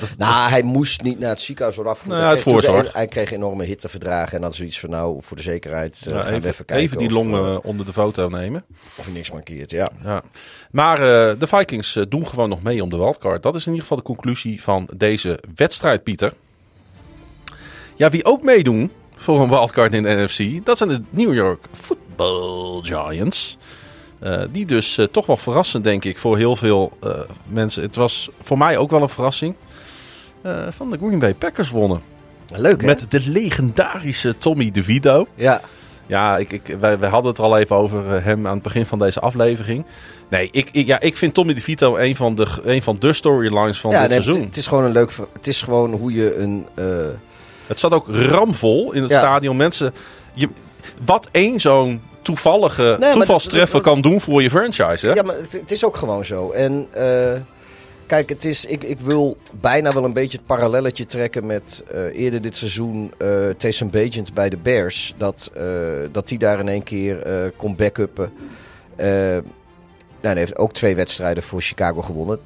[0.00, 2.66] dat, Nou, hij moest niet naar het ziekenhuis worden afgevoerd.
[2.66, 6.04] Nou ja, hij, kreeg hij enorme hitteverdragen en had zoiets van nou, voor de zekerheid
[6.06, 7.92] eh, ja, gaan we even, even kijken even die of, longen eh, eh, onder de
[7.92, 8.64] foto nemen.
[8.96, 9.70] of hij niks mankeert.
[9.70, 9.88] Ja.
[10.04, 10.22] Ja.
[10.70, 13.42] Maar eh, de Vikings eh, doen gewoon nog mee om de wildcard.
[13.42, 16.32] Dat is in ieder geval de conclusie van deze wedstrijd, Pieter.
[17.96, 21.64] Ja, wie ook meedoen voor een wildcard in de NFC, dat zijn de New York
[21.72, 23.56] Football Giants.
[24.18, 27.10] Eh, die dus eh, toch wel verrassend, denk ik, voor heel veel eh,
[27.46, 27.82] mensen.
[27.82, 29.54] Het was voor mij ook wel een verrassing.
[30.70, 32.00] van de Green Bay Packers wonnen.
[32.54, 32.86] Leuk hè?
[32.86, 35.26] Met de legendarische Tommy DeVito.
[35.34, 35.60] Ja,
[36.06, 38.98] Ja, ik, ik, wij, wij hadden het al even over hem aan het begin van
[38.98, 39.84] deze aflevering.
[40.28, 43.80] Nee, ik, ik, ja, ik vind Tommy DeVito een van de, een van de storylines
[43.80, 44.46] van ja dit nee, het, seizoen.
[44.46, 45.12] het is gewoon een leuk...
[45.32, 46.66] Het is gewoon hoe je een...
[47.66, 49.18] Het zat ook ramvol in het Ja.
[49.18, 49.56] stadion.
[49.56, 49.94] Mensen,
[50.34, 50.48] je,
[51.04, 52.02] wat één zo'n
[52.34, 55.06] toevallige dat- kan doen voor je franchise.
[55.06, 55.12] Hè?
[55.12, 56.50] Ja, maar het, het is ook gewoon zo.
[56.50, 57.32] En eh,
[58.06, 62.02] kijk, het is, ik, ik wil bijna wel een beetje het parallelletje trekken met eh,
[62.20, 65.14] eerder dit seizoen eh Taysom Bagent bij de Bears.
[65.18, 65.50] Dat,
[66.12, 67.16] dat die daar in één keer
[67.56, 68.32] kon backuppen.
[70.20, 72.38] Nou, hij heeft ook twee wedstrijden voor Chicago gewonnen.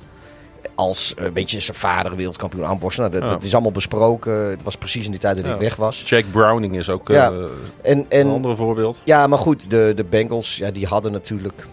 [0.75, 3.03] Als eh, een beetje zijn vader wereldkampioen aanborsten.
[3.05, 3.35] Nou, dat, Ja.
[3.35, 4.33] dat is allemaal besproken.
[4.51, 5.53] Het was precies in die tijd dat Ja.
[5.53, 6.03] ik weg was.
[6.07, 7.31] Jack Browning is ook Ja.
[7.31, 7.39] eh,
[7.83, 9.03] En, een en andere voorbeeld.
[9.05, 11.67] ja, maar goed, de, de Bengals ja, die hadden natuurlijk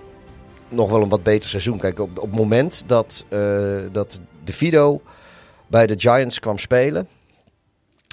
[0.69, 1.77] nog wel een wat beter seizoen.
[1.79, 3.39] Kijk, op, op het moment dat, eh
[3.91, 5.01] dat de Vido
[5.67, 7.07] bij de Giants kwam spelen,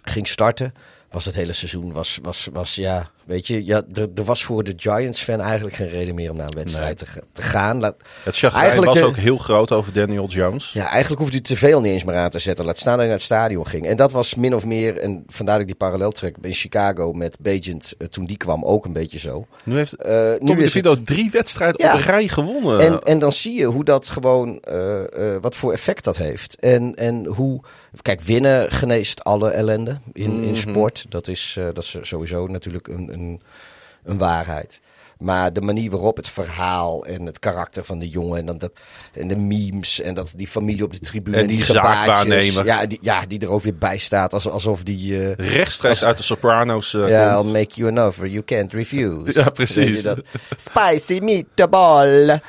[0.04, 0.74] ging starten,
[1.10, 4.64] was het hele seizoen, was, was, was ja, weet je, ja, er, er was voor
[4.64, 7.80] de Giants-fan eigenlijk geen reden meer om naar een wedstrijd te, te gaan.
[7.80, 7.94] Laat,
[8.24, 10.72] Het chagrijn Eigenlijk was de- ook heel groot over Daniel Jones.
[10.72, 12.64] ja, eigenlijk hoefde hij tv al niet eens meer aan te zetten.
[12.64, 13.86] Laat staan dat hij naar het stadion ging.
[13.86, 17.12] En dat was min of meer, en vandaar dat ik die parallel trek, in Chicago
[17.12, 19.46] met Bagent, eh, toen die kwam, ook een beetje zo.
[19.64, 20.06] Nu heeft nu
[20.38, 21.94] Tommy het- DeVito drie wedstrijden Ja.
[21.94, 22.80] op rij gewonnen.
[22.80, 26.56] En, en dan zie je hoe dat gewoon, eh, wat voor effect dat heeft.
[26.60, 27.60] En, en hoe,
[28.02, 31.06] kijk, winnen geneest alle ellende in, in sport.
[31.08, 33.40] Dat is, dat is sowieso natuurlijk een, een,
[34.04, 34.80] een waarheid.
[35.18, 38.72] Maar de manier waarop het verhaal en het karakter van de jongen en, dan dat,
[39.12, 42.64] en de memes en dat die familie op de tribune En die gebaartjes, zaakwaarnemer.
[42.64, 45.30] Ja, die, ja, die er ook weer bij staat als, alsof die...
[45.34, 47.46] eh, Rechtstreeks uit de Sopranos eh, ja, komt.
[47.46, 49.40] I'll make you an offer you can't refuse.
[49.40, 50.04] Ja, precies.
[50.56, 52.40] Spicy meatball.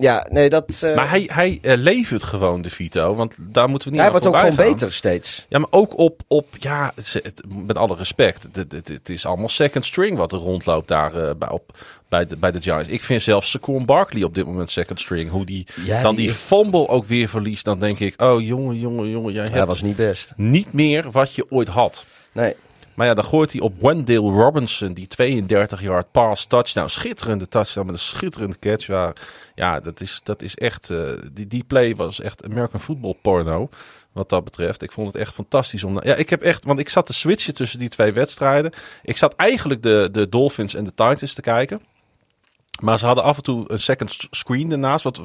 [0.00, 0.80] Ja, nee, dat...
[0.82, 4.10] eh, Maar hij, hij eh, levert gewoon de Vito, want daar moeten we niet hij
[4.10, 4.64] wordt ook gewoon gaan.
[4.66, 5.46] beter steeds.
[5.48, 9.08] Ja, maar ook op, op ja, het, is- het- met alle respect, het, het, het
[9.08, 11.78] is allemaal second string wat er rondloopt daar eh, bij, op,
[12.08, 12.88] bij, de, bij de Giants.
[12.88, 15.30] Ik vind zelfs Saquon Barkley op dit moment second string.
[15.30, 18.76] Hoe die Ja, dan die- die fumble ook weer verliest, dan denk ik, oh jongen,
[18.78, 20.32] jongen, jongen, jij hebt was niet best.
[20.36, 22.04] niet meer wat je ooit had.
[22.32, 22.54] Nee.
[23.00, 26.88] Maar ja, dan gooit hij op Wendell Robinson, die 32 yard pass touchdown.
[26.88, 28.86] Schitterende touchdown met een schitterende catch.
[28.86, 29.12] Ja,
[29.54, 30.98] ja dat, is, dat is echt, eh,
[31.32, 33.68] die, die play was echt American football porno.
[34.12, 34.82] Wat dat betreft.
[34.82, 36.02] Ik vond het echt fantastisch om.
[36.02, 36.64] Ja, ik heb echt.
[36.64, 38.72] Want ik zat te switchen tussen die twee wedstrijden.
[39.02, 41.80] Ik zat eigenlijk de, de Dolphins en de Titans te kijken.
[42.80, 45.04] Maar ze hadden af en toe een second screen ernaast.
[45.04, 45.20] Wat,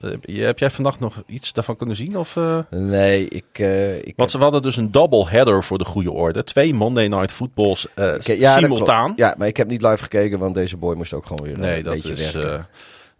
[0.00, 2.18] eh, heb jij vannacht nog iets daarvan kunnen zien?
[2.18, 2.58] Of, eh?
[2.70, 3.44] Nee, ik...
[3.52, 6.44] eh, ik Want ze hadden dus een double header voor de goede orde.
[6.44, 9.12] Twee Monday Night Footballs ik- ja, dat simultaan.
[9.16, 11.76] Ja, maar ik heb niet live gekeken, want deze boy moest ook gewoon weer Nee,
[11.78, 12.66] een dat beetje is, werken.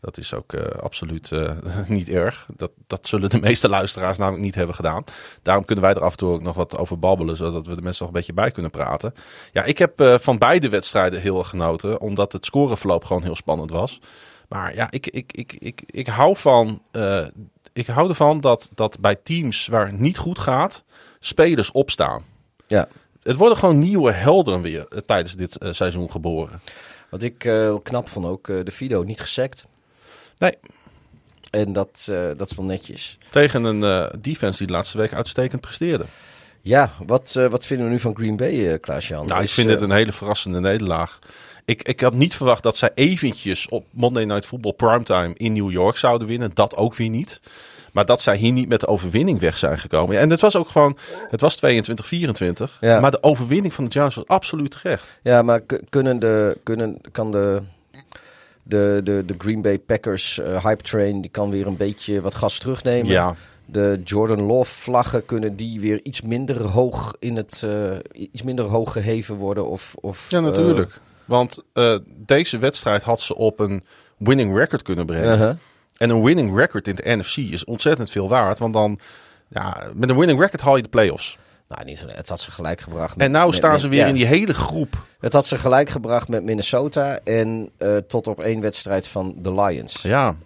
[0.03, 1.57] Dat is ook eh, absoluut eh,
[1.87, 2.47] niet erg.
[2.57, 5.05] Dat, dat zullen de meeste luisteraars namelijk niet hebben gedaan.
[5.43, 7.83] Daarom kunnen wij er af en toe ook nog wat over babbelen, zodat we de
[7.83, 9.15] mensen nog een beetje bij kunnen praten.
[9.53, 13.37] Ja, ik heb eh, van beide wedstrijden heel erg genoten, omdat het scoreverloop gewoon heel
[13.37, 14.01] spannend was.
[14.49, 16.83] Maar ja, ik, ik, ik, ik, ik hou van.
[17.73, 20.85] ik hou ervan dat, dat bij teams waar het niet goed gaat,
[21.19, 22.25] spelers opstaan.
[22.67, 22.89] Ja.
[23.23, 26.61] Het worden gewoon nieuwe helden weer tijdens dit seizoen geboren.
[27.11, 27.39] Wat ik
[27.83, 29.67] knap vond ook, de Fido niet gesekt.
[30.43, 30.59] Nee.
[31.51, 33.19] En dat, eh, dat is wel netjes.
[33.31, 36.05] Tegen een eh, defense die de laatste week uitstekend presteerde.
[36.61, 39.27] Ja, wat, eh, wat vinden we nu van Green Bay, eh Klaas-Jan?
[39.27, 41.19] Nou, ik vind het een hele verrassende nederlaag.
[41.65, 45.71] Ik, ik had niet verwacht dat zij eventjes op Monday Night Football primetime in New
[45.71, 46.51] York zouden winnen.
[46.55, 47.41] Dat ook weer niet.
[47.93, 50.19] Maar dat zij hier niet met de overwinning weg zijn gekomen.
[50.19, 50.99] En het was ook gewoon,
[51.29, 52.79] het was 22-24.
[52.81, 53.01] Ja.
[53.01, 55.19] Maar de overwinning van de Giants was absoluut terecht.
[55.23, 57.63] Ja, maar kunnen de, kunnen, kan de,
[58.63, 62.35] de, de, de Green Bay Packers eh, hype train, die kan weer een beetje wat
[62.35, 63.07] gas terugnemen?
[63.07, 63.35] Ja,
[63.67, 68.65] De Jordan Love vlaggen kunnen die weer iets minder hoog in het eh, iets minder
[68.65, 71.01] hoog geheven worden of, of ja natuurlijk.
[71.25, 73.85] Want eh, deze wedstrijd had ze op een
[74.17, 75.33] winning record kunnen eh, brengen.
[75.35, 75.55] uh-huh.
[75.97, 78.59] En een winning record in de NFC is ontzettend veel waard.
[78.59, 78.99] Want dan,
[79.49, 81.39] ja, met een winning record haal je de playoffs.
[81.75, 83.17] Nou, niet, zo- het had ze gelijk gebracht.
[83.17, 85.03] met- En nou met- staan met- ze weer ja, in die hele groep.
[85.21, 89.55] Het had ze gelijk gebracht met Minnesota en eh, tot op één wedstrijd van de
[89.55, 90.03] Lions.
[90.03, 90.37] Ja.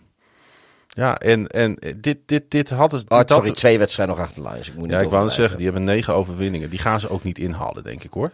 [0.88, 3.10] Ja, en, en dit, dit, dit had het.
[3.10, 4.68] Oh, sorry, had- twee wedstrijden nog achter de Lions.
[4.68, 6.70] Ik moet niet ja, ik wou zeggen, die hebben negen overwinningen.
[6.70, 8.32] Die gaan ze ook niet inhalen, denk ik hoor.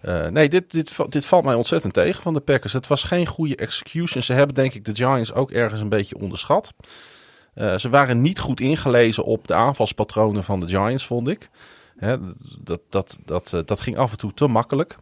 [0.00, 2.72] Eh, nee, dit, dit, dit valt mij ontzettend tegen van de Packers.
[2.72, 4.22] Het was geen goede execution.
[4.22, 6.72] Ze hebben denk ik de Giants ook ergens een beetje onderschat.
[7.54, 11.48] Eh, ze waren niet goed ingelezen op de aanvalspatronen van de Giants, vond ik.
[11.96, 12.16] Hè,
[12.60, 14.96] dat, dat, dat, eh, dat ging af en toe te makkelijk.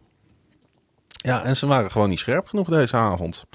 [1.07, 3.45] Ja, en ze waren gewoon niet scherp genoeg deze avond.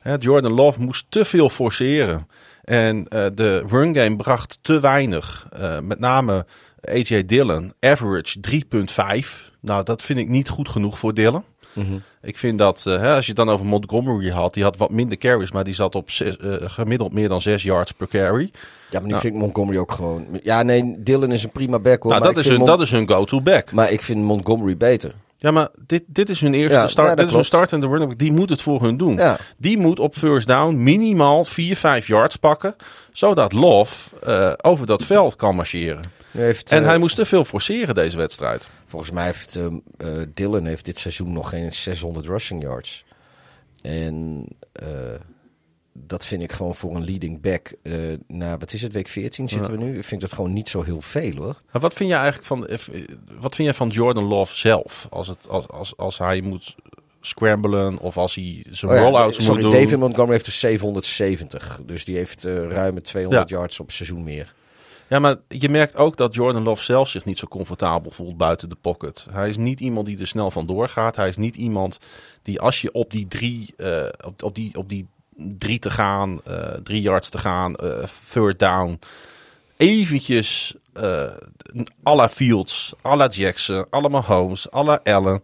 [0.00, 2.28] Hè, Jordan Love moest te veel forceren.
[2.64, 5.46] En eh, de run game bracht te weinig.
[5.50, 6.46] Eh, met name
[6.88, 9.50] AJ Dillon, average 3,5.
[9.60, 11.44] Nou, dat vind ik niet goed genoeg voor Dillon.
[11.72, 11.98] Mhm.
[12.22, 15.18] Ik vind dat, hè, als je het dan over Montgomery had, die had wat minder
[15.18, 18.50] carries, maar die zat op zes- gemiddeld meer dan 6 yards per carry.
[18.94, 20.26] Ja, maar nu vind ik Montgomery ook gewoon...
[20.42, 22.12] Ja, nee, Dylan is een prima back hoor.
[22.12, 23.72] nou, maar dat is, hun, Mon- dat is hun go-to back.
[23.72, 25.14] Maar ik vind Montgomery beter.
[25.36, 27.08] Ja, maar dit, dit is hun eerste Ja, start.
[27.08, 28.18] ja, dit is hun start en de running back.
[28.18, 29.16] Die moet het voor hun doen.
[29.16, 29.36] Ja.
[29.56, 32.76] Die moet op first down minimaal 4, 5 yards pakken.
[33.12, 36.02] Zodat Love eh, over dat veld kan marcheren.
[36.30, 38.68] Heeft, En eh, hij moest te veel forceren deze wedstrijd.
[38.86, 43.04] Volgens mij heeft eh, Dylan heeft dit seizoen nog geen 600 rushing yards.
[43.82, 44.44] En
[45.96, 47.72] dat vind ik gewoon voor een leading back.
[47.82, 47.92] eh
[48.26, 49.96] na, wat is het, week 14 zitten we nu?
[49.98, 51.60] Ik vind dat gewoon niet zo heel veel hoor.
[51.72, 52.78] Maar wat vind jij eigenlijk van, eh,
[53.40, 55.06] wat vind jij van Jordan Love zelf?
[55.10, 56.74] Als, het, als, als, als hij moet
[57.20, 59.70] scramblen of als hij zijn Oh ja, rollouts moet sorry, doen.
[59.72, 61.80] David Montgomery heeft er 770.
[61.86, 63.56] Dus die heeft eh ruim 200 Ja.
[63.56, 64.54] yards op seizoen meer.
[65.08, 68.68] Ja, maar je merkt ook dat Jordan Love zelf zich niet zo comfortabel voelt buiten
[68.68, 69.26] de pocket.
[69.30, 71.16] Hij is niet iemand die er snel vandoor gaat.
[71.16, 71.98] Hij is niet iemand
[72.42, 75.06] die als je op die drie, eh, op, op, die, op die
[75.36, 78.02] drie te gaan, eh, drie yards te gaan, eh,
[78.32, 78.98] third down,
[79.76, 81.30] eventjes eh
[82.06, 85.42] à la Fields, à la Jackson, à la Mahomes, à la Allen,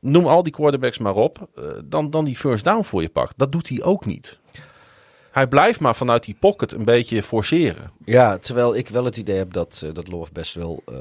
[0.00, 3.34] noem al die quarterbacks maar op, eh, dan, dan die first down voor je pakt.
[3.36, 4.38] Dat doet hij ook niet.
[5.30, 7.90] Hij blijft maar vanuit die pocket een beetje forceren.
[8.04, 10.82] Ja, terwijl ik wel het idee heb dat, eh, dat Love best wel...
[10.86, 10.94] eh,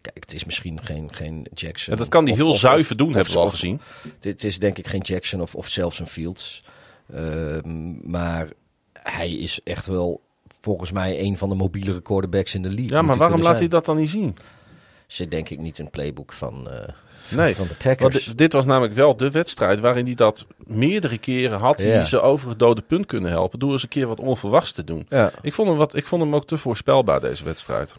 [0.00, 1.92] kijk, het is misschien geen, geen Jackson.
[1.92, 3.80] Ja, dat kan hij heel of- zuiver of- doen, hebben we al gezien.
[4.18, 6.62] Dit is denk ik geen Jackson of, of zelfs een Fields.
[7.14, 8.48] Ehm, maar
[8.92, 10.20] hij is echt wel
[10.60, 12.88] volgens mij een van de mobielere quarterbacks in de league.
[12.92, 14.36] Ja, maar waarom laat hij dat dan niet zien?
[15.06, 16.88] Zit denk ik niet in het playbook van, eh,
[17.28, 18.24] Nee, van de Packers.
[18.24, 21.80] dit, dit was namelijk wel de wedstrijd waarin hij dat meerdere keren had.
[21.80, 21.86] Ja.
[21.86, 23.58] hij ze over het dode punt kunnen helpen.
[23.58, 25.06] Door eens een keer wat onverwachts te doen.
[25.08, 25.32] Ja.
[25.42, 27.96] Ik, vond hem wat, ik vond hem ook te voorspelbaar, deze wedstrijd.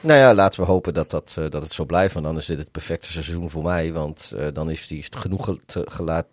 [0.00, 2.14] Nou ja, laten we hopen dat, dat, eh, dat het zo blijft.
[2.14, 3.92] Want dan is dit het perfecte seizoen voor mij.
[3.92, 6.26] Want eh, dan is hij genoeg, ge- te- gelaat,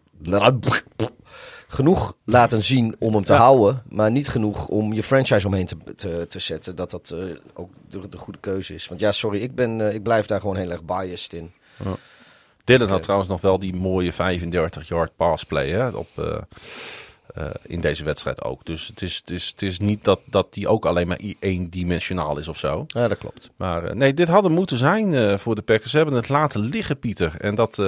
[1.72, 3.40] genoeg laten zien om hem te Ja.
[3.40, 3.84] houden.
[3.90, 6.76] Maar niet genoeg om je franchise omheen te, te, te zetten.
[6.76, 8.88] Dat dat eh, ook de, de goede keuze is.
[8.88, 11.52] Want ja, sorry, ik, ben, eh, ik blijf daar gewoon heel erg biased in.
[12.64, 16.08] Dylan had trouwens nog wel die mooie 35-yard passplay hè, op,
[17.34, 18.66] eh, in deze wedstrijd ook.
[18.66, 22.38] Dus het is, het is, het is niet dat, dat die ook alleen maar eendimensionaal
[22.38, 22.84] is of zo.
[22.88, 23.50] Ja, dat klopt.
[23.56, 25.92] Maar eh, nee, dit had er moeten zijn eh, voor de Packers.
[25.92, 27.34] Ze hebben het laten liggen, Pieter.
[27.38, 27.82] En dat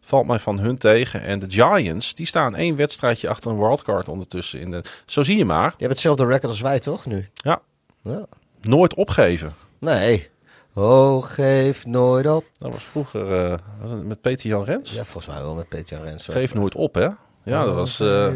[0.00, 1.22] valt mij van hun tegen.
[1.22, 4.60] En de Giants, die staan één wedstrijdje achter een wildcard ondertussen.
[4.60, 4.82] In de...
[5.06, 5.68] Zo zie je maar.
[5.70, 7.28] Je hebt hetzelfde record als wij, toch, nu?
[7.34, 7.60] Ja,
[8.02, 8.26] Ja.
[8.60, 9.54] nooit opgeven.
[9.78, 10.28] Nee.
[10.74, 12.44] Oh, geef nooit op.
[12.58, 13.48] Dat was vroeger
[13.80, 14.90] was met Peter Jan Rens.
[14.92, 16.26] Ja, volgens mij wel met Peter Rens.
[16.26, 17.08] Geef nooit op, hè?
[17.46, 18.00] Ja, dat was...
[18.00, 18.26] Eh,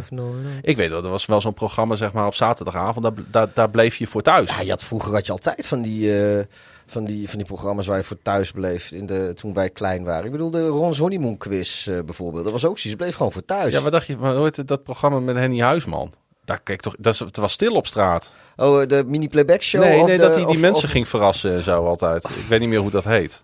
[0.62, 3.02] ik weet dat, er was wel zo'n programma, zeg maar, op zaterdagavond.
[3.04, 4.56] Daar, daar, daar bleef je voor thuis.
[4.56, 6.44] Ja, je had, vroeger had je altijd van die, eh,
[6.86, 10.04] van, die, van die programma's waar je voor thuis bleef in de, toen wij klein
[10.04, 10.24] waren.
[10.24, 12.44] Ik bedoel, de Ron's Honeymoon quiz eh, bijvoorbeeld.
[12.44, 13.00] Dat was ook zoiets.
[13.00, 13.72] Bleef gewoon voor thuis.
[13.72, 16.12] Ja, wat dacht je, maar het, dat programma met Henny Huisman?
[16.44, 18.32] Daar keek toch, dat het was stil op straat.
[18.56, 19.82] Oh, de mini playback show?
[19.82, 22.24] nee, nee de- dat hij die of- mensen of- ging verrassen en zo altijd.
[22.24, 23.42] Ik weet niet meer hoe dat heet.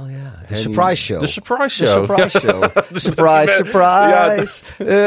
[0.00, 1.20] Oh ja, de surprise show.
[1.20, 2.06] De surprise De show.
[2.06, 2.62] surprise show.
[2.92, 4.60] surprise, surprise.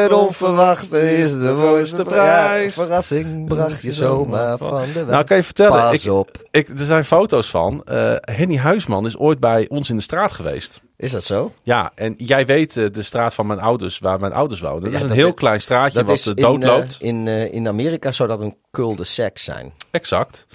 [0.06, 2.74] Een onverwachte is de mooiste prijs.
[2.74, 5.06] Verrassing bracht je zomaar van de weg.
[5.06, 6.30] Nou, kan je vertellen, Pas ik, op.
[6.52, 7.84] ik, er zijn foto's van.
[7.86, 10.82] Eh, Henny Huisman is ooit bij ons in de straat geweest.
[10.98, 11.54] Is dat zo?
[11.64, 14.82] Ja, en jij weet eh, de straat van mijn ouders, waar mijn ouders wonen.
[14.82, 16.98] Dat Ja, is een dat heel is- klein straatje Dat wat is eh, in, doodloopt.
[17.02, 19.74] eh, in, in Amerika zou dat een cul-de-sac zijn.
[19.92, 20.46] Exact.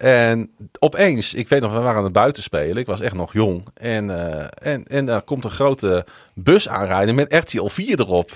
[0.00, 2.76] En opeens, ik weet nog, we waren aan het buiten spelen.
[2.76, 3.66] Ik was echt nog jong.
[3.74, 8.32] En, eh, en, en daar komt een grote bus aanrijden met RTL 4 erop.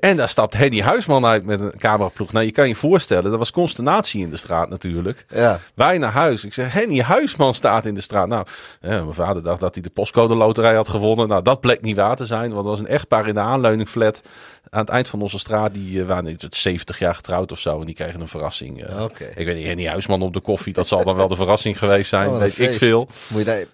[0.00, 2.32] En daar stapt Henny Huisman uit met een cameraploeg.
[2.32, 5.24] Nou, je kan je voorstellen, er was consternatie in de straat natuurlijk.
[5.34, 5.60] Ja.
[5.74, 6.44] Wij naar huis.
[6.44, 8.28] Ik zeg, Henny Huisman staat in de straat.
[8.28, 8.44] Nou,
[8.80, 11.28] mijn vader dacht dat hij de postcode loterij had gewonnen.
[11.28, 12.52] Nou, dat bleek niet waar te zijn.
[12.52, 14.22] Want er was een echtpaar in de aanleuningflat
[14.70, 15.74] aan het eind van onze straat.
[15.74, 17.80] Die eh, waren niet 70 jaar getrouwd of zo.
[17.80, 18.84] En die kregen een verrassing.
[18.84, 19.02] eh.
[19.34, 20.72] Ik weet niet, Henny Huisman op de koffie.
[20.72, 22.28] Dat zal dan wel de verrassing geweest zijn.
[22.28, 23.08] Oh, weet ik veel.
[23.28, 23.64] Moet je daar,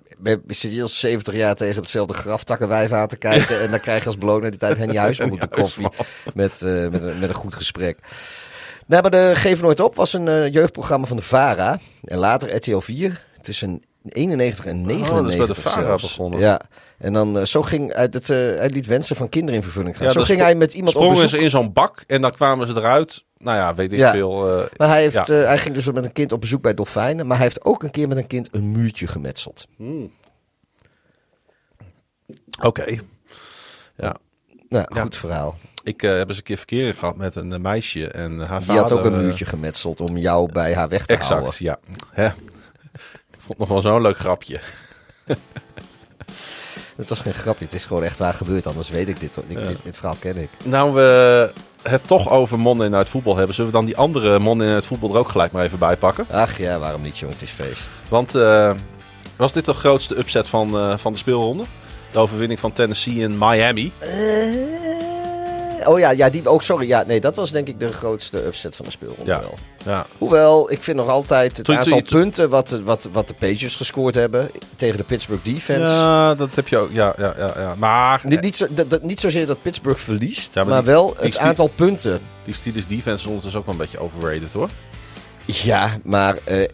[0.46, 3.60] zit je al 70 jaar tegen hetzelfde graftakkenwijf aan te kijken.
[3.60, 5.88] en dan krijg je als beloning die tijd Henny Huisman op de koffie.
[6.34, 7.98] Met, eh, met, een, met een goed gesprek.
[8.86, 11.78] Nou, maar de Geef Nooit Op was een eh, jeugdprogramma van de VARA.
[12.04, 13.24] En later RTL 4.
[13.40, 16.40] Tussen 91 en 99 Oh, dat is bij de VARA begonnen.
[16.40, 16.60] Ja.
[16.98, 19.96] En dan eh, zo ging uit het, eh, hij liet wensen van kinderen in vervulling
[19.96, 20.06] gaan.
[20.06, 21.38] Ja, zo ging hij met iemand op Sprongen bezoek.
[21.38, 23.24] ze in zo'n bak en dan kwamen ze eruit.
[23.38, 24.10] Nou ja, weet ik Ja.
[24.10, 24.58] veel.
[24.58, 25.40] eh, Maar hij, heeft, Ja.
[25.40, 27.26] eh, hij ging dus met een kind op bezoek bij dolfijnen.
[27.26, 29.66] Maar hij heeft ook een keer met een kind een muurtje gemetseld.
[32.62, 32.98] Oké.
[33.96, 34.16] Ja.
[34.68, 35.56] Nou, goed verhaal.
[35.84, 38.08] Ik eh, heb eens een keer verkering gehad met een eh, meisje.
[38.08, 41.06] En haar Die had vader, ook een eh, muurtje gemetseld om jou bij haar weg
[41.06, 41.38] te houden.
[41.38, 41.78] Exact, ja.
[42.10, 42.28] Hè?
[43.46, 44.60] Vond het nog wel zo'n leuk grapje.
[46.96, 48.66] Het was geen grapje, het is gewoon echt waar gebeurd.
[48.66, 49.34] Anders weet ik dit.
[49.34, 50.48] Dit, dit, dit verhaal ken ik.
[50.64, 51.52] Nou, we
[51.82, 53.54] het toch over Monday Night Football hebben.
[53.54, 56.26] Zullen we dan die andere Monday Night Football er ook gelijk maar even bij pakken?
[56.30, 57.36] Ach ja, waarom niet, jongen?
[57.38, 57.90] Het is feest.
[58.08, 58.74] Want eh,
[59.36, 61.64] was dit de grootste upset van, eh, van de speelronde?
[62.12, 63.92] De overwinning van Tennessee in Miami.
[63.98, 66.62] Eh, oh ja, ja, die ook.
[66.62, 69.40] Sorry, ja, nee, dat was denk ik de grootste upset van de speelronde Ja.
[69.40, 69.54] wel.
[69.84, 73.76] Ja, Hoewel, ik vind nog altijd het aantal punten wat, de- wat, wat de Patriots
[73.76, 75.92] gescoord hebben tegen de Pittsburgh defense.
[75.92, 76.88] ja dat heb je ook.
[76.92, 77.74] Ja, ja, ja, ja.
[77.74, 80.92] Maar Niet, niet, zo, dat, dat- niet zozeer dat Pittsburgh verliest, Ja, maar maar, die-
[80.92, 82.20] wel die het aantal punten.
[82.44, 84.68] die Steelers defense is ondertussen ook wel een beetje overrated hoor.
[85.46, 86.68] Ja, maar eh,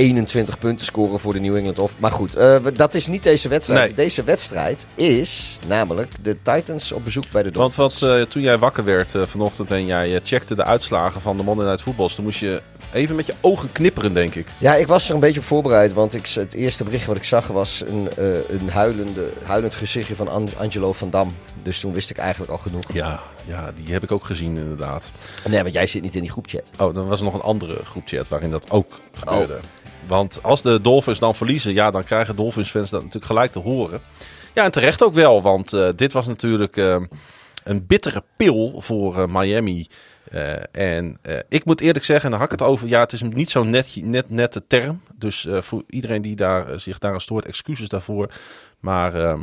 [0.00, 1.92] 21 punten scoren voor de New England of.
[1.98, 3.84] Maar goed, eh, dat is niet deze wedstrijd.
[3.96, 4.06] Nee.
[4.06, 8.00] Deze wedstrijd is namelijk de Titans op bezoek bij de Want Dolphins.
[8.00, 11.42] wat, eh, toen jij wakker werd eh, vanochtend en jij checkte de uitslagen van de
[11.42, 12.60] Monday Night Footballs, toen moest je
[12.92, 14.46] even met je ogen knipperen, denk ik.
[14.58, 17.24] Ja, ik was er een beetje op voorbereid, want ik, het eerste bericht wat ik
[17.24, 18.08] zag was een,
[18.48, 21.34] een huilende, huilend gezichtje van An- Angelo van Dam.
[21.62, 22.92] Dus toen wist ik eigenlijk al genoeg.
[22.92, 25.10] Ja, ja, die heb ik ook gezien inderdaad.
[25.48, 26.70] Nee, want jij zit niet in die groepchat.
[26.78, 29.60] Oh, dan was er nog een andere groepchat waarin dat ook gebeurde.
[30.10, 34.00] Want als de Dolphins dan verliezen, ja, dan krijgen Dolphins-fans dat natuurlijk gelijk te horen.
[34.54, 36.96] Ja, en terecht ook wel, want eh, dit was natuurlijk eh,
[37.64, 39.86] een bittere pil voor eh, Miami.
[40.72, 41.18] En
[41.48, 43.70] ik moet eerlijk zeggen, en daar had ik het over, ja, het is niet zo'n
[43.70, 45.02] net, net, nette term.
[45.14, 48.32] Dus voor iedereen die daar, zich daaraan stoort, excuses daarvoor.
[48.80, 49.38] Maar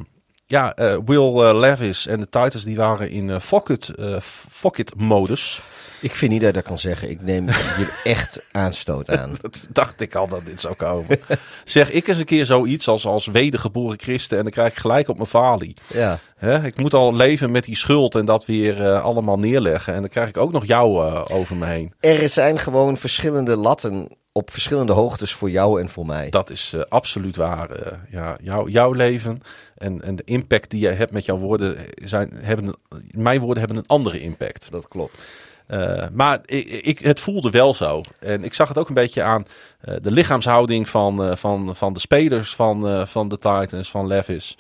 [0.46, 0.76] ja,
[1.06, 5.62] Will Levis en de Titans die waren in fuck it modus.
[6.02, 7.10] Ik vind niet dat ik dat kan zeggen.
[7.10, 7.48] Ik neem
[7.78, 9.36] hier echt aanstoot aan.
[9.42, 11.20] Dat dacht ik al dat dit zou komen.
[11.64, 15.08] zeg ik eens een keer zoiets als, als wedergeboren christen en dan krijg ik gelijk
[15.08, 15.76] op mijn falie.
[15.94, 16.20] Ja.
[16.64, 19.94] Ik moet al leven met die schuld en dat weer eh, allemaal neerleggen.
[19.94, 21.94] En dan krijg ik ook nog jou eh, over me heen.
[22.00, 26.30] Er zijn gewoon verschillende latten op verschillende hoogtes voor jou en voor mij.
[26.30, 27.70] Dat is eh, absoluut waar.
[28.10, 29.42] ja, jou, jouw leven
[29.78, 33.60] en, en de impact die jij hebt met jouw woorden, zijn, hebben een, mijn woorden
[33.60, 34.72] hebben een andere impact.
[34.72, 35.30] Dat klopt.
[35.68, 38.02] Eh, maar ik, ik, het voelde wel zo.
[38.20, 39.46] En ik zag het ook een beetje aan
[39.82, 44.56] eh, de lichaamshouding van, eh, van, van de spelers van, van de Titans, van Levis.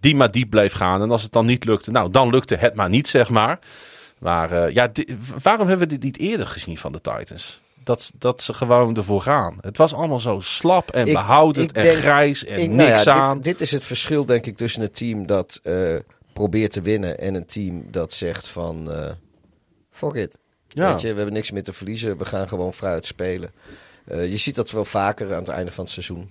[0.00, 1.02] Die maar diep bleef gaan.
[1.02, 3.58] En als het dan niet lukte, nou dan lukte het maar niet, zeg maar.
[4.18, 4.90] Maar ja,
[5.42, 7.60] waarom hebben we dit niet eerder gezien van de Titans?
[7.84, 9.58] Dat, dat ze gewoon ervoor gaan.
[9.60, 13.02] Het was allemaal zo slap en Ik- behoudend en denk- grijs en Ik- nou niks
[13.02, 13.34] ja, aan.
[13.34, 15.60] Dit, dit is het verschil, denk ik, tussen een team dat
[16.32, 18.90] probeert te winnen en een team dat zegt van
[19.90, 20.38] fuck it.
[20.76, 20.90] Ja.
[20.90, 23.50] Weet je, we hebben niks meer te verliezen, we gaan gewoon fruit spelen.
[24.04, 26.30] Eh, je ziet dat wel vaker aan het einde van het seizoen.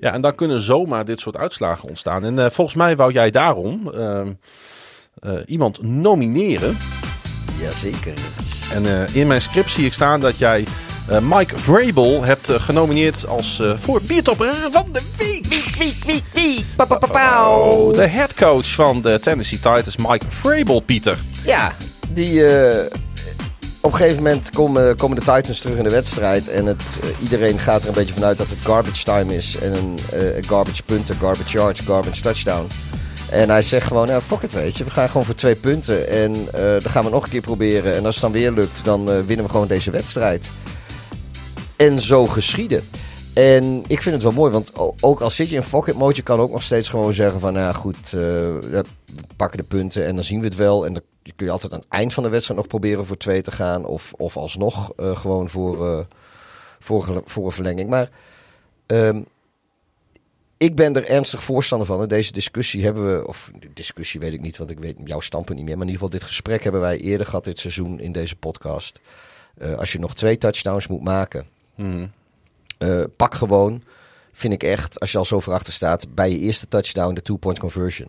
[0.00, 2.24] Ja, en dan kunnen zomaar dit soort uitslagen ontstaan.
[2.24, 4.32] En eh, volgens mij wou jij daarom ehm,
[5.20, 6.76] eh, iemand nomineren.
[7.58, 8.12] Jazeker.
[8.72, 10.64] En eh, in mijn script zie ik staan dat jij
[11.08, 15.46] eh, Mike Vrabel hebt genomineerd als eh, voor biertopper van de week.
[15.48, 16.64] Wiek, wiek, wiek, wiek.
[16.76, 17.92] Pa, pa, pa, pauw.
[17.92, 21.18] de headcoach van de Tennessee Titans, Mike Vrabel, Pieter.
[21.44, 21.72] Ja,
[22.08, 22.42] die.
[23.88, 26.48] Eh, op een gegeven moment komen, komen de Titans terug in de wedstrijd.
[26.48, 29.58] En het, eh, iedereen gaat er een beetje vanuit dat het garbage time is.
[29.58, 32.66] En een eh, garbage punten, garbage yards, garbage touchdown.
[33.30, 34.84] En hij zegt gewoon, ja, fuck it, weet je.
[34.84, 36.08] We gaan gewoon voor twee punten.
[36.08, 37.94] En eh dan gaan we nog een keer proberen.
[37.94, 40.50] En als het dan weer lukt, dan eh, winnen we gewoon deze wedstrijd.
[41.76, 42.88] En zo geschieden.
[43.34, 46.16] En ik vind het wel mooi, want ook al zit je in fuck it mode,
[46.16, 48.84] je kan ook nog steeds gewoon zeggen van, nou ja, goed, eh, we
[49.36, 50.86] pakken de punten en dan zien we het wel.
[50.86, 51.02] En
[51.36, 53.84] kun je altijd aan het eind van de wedstrijd nog proberen voor twee te gaan.
[53.84, 56.04] Of, of alsnog eh, gewoon voor, eh,
[56.78, 57.90] voor, een verlenging.
[57.90, 58.10] Maar
[58.86, 59.20] ehm,
[60.58, 62.02] ik ben er ernstig voorstander van.
[62.02, 65.58] En deze discussie hebben we, of discussie weet ik niet, want ik weet jouw standpunt
[65.58, 65.76] niet meer.
[65.76, 69.00] Maar in ieder geval, dit gesprek hebben wij eerder gehad dit seizoen in deze podcast.
[69.58, 71.46] Eh, als je nog twee touchdowns moet maken,
[72.78, 73.82] eh, pak gewoon,
[74.32, 77.22] vind ik echt, als je al zo ver achter staat, bij je eerste touchdown de
[77.22, 78.08] two-point conversion.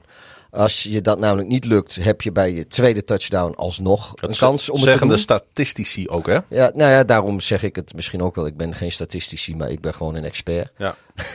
[0.51, 4.69] Als je dat namelijk niet lukt, heb je bij je tweede touchdown alsnog een kans
[4.69, 5.23] om het te zeggen de doen.
[5.23, 6.37] statistici ook, hè?
[6.49, 8.45] Ja, nou ja, daarom zeg ik het misschien ook wel.
[8.45, 10.71] Ik ben geen statistici, maar ik ben gewoon een expert.
[10.77, 10.95] Ja.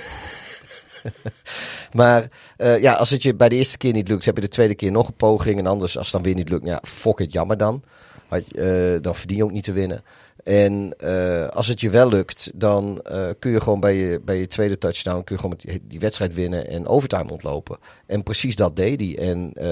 [1.93, 4.49] Maar eh, ja, als het je bij de eerste keer niet lukt, heb je de
[4.49, 5.59] tweede keer nog een poging.
[5.59, 7.83] En anders, als het dan weer niet lukt, ja, fuck it, jammer dan.
[8.29, 10.03] Had eh, dan verdien je ook niet te winnen.
[10.45, 14.39] En eh, als het je wel lukt, dan eh, kun je gewoon bij je, bij
[14.39, 17.79] je tweede touchdown kun je gewoon met die, die wedstrijd winnen en overtime ontlopen.
[18.07, 19.19] En precies dat deed hij.
[19.19, 19.67] En eh,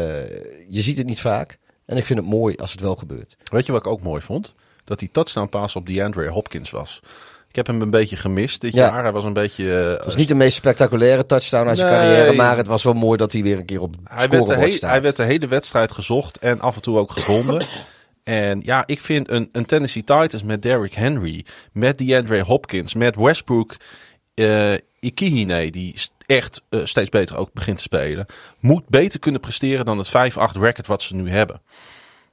[0.69, 1.59] je ziet het niet vaak.
[1.87, 3.37] En ik vind het mooi als het wel gebeurt.
[3.45, 4.55] Weet je wat ik ook mooi vond?
[4.85, 7.01] Dat die touchdown pass op DeAndre Hopkins was.
[7.49, 8.87] Ik heb hem een beetje gemist dit Ja.
[8.87, 9.03] jaar.
[9.03, 9.65] Hij was een beetje...
[9.65, 13.19] Het was niet de meest spectaculaire touchdown uit zijn carrière, maar het was wel mooi
[13.19, 14.91] dat hij weer een keer op hij, werd de staat.
[14.91, 17.67] hij werd de hele wedstrijd gezocht en af en toe ook gevonden.
[18.25, 23.17] en ja, ik vind een, een Tennessee Titans met Derrick Henry, met DeAndre Hopkins, met
[23.17, 23.77] Westbrook
[24.35, 25.95] eh, Ikihine, die
[26.27, 28.27] echt eh, steeds beter ook begint te spelen,
[28.61, 30.11] moet beter kunnen presteren dan het 5-8
[30.61, 31.61] record wat ze nu hebben.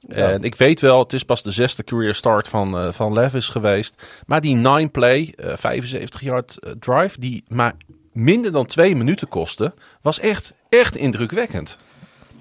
[0.08, 3.48] En ik weet wel, het is pas de zesde career start van, eh, van Levis
[3.48, 4.06] geweest.
[4.26, 7.74] Maar die 9-play, eh 75 yard eh, drive, die maar
[8.12, 11.78] minder dan twee minuten kostte, was echt, echt indrukwekkend.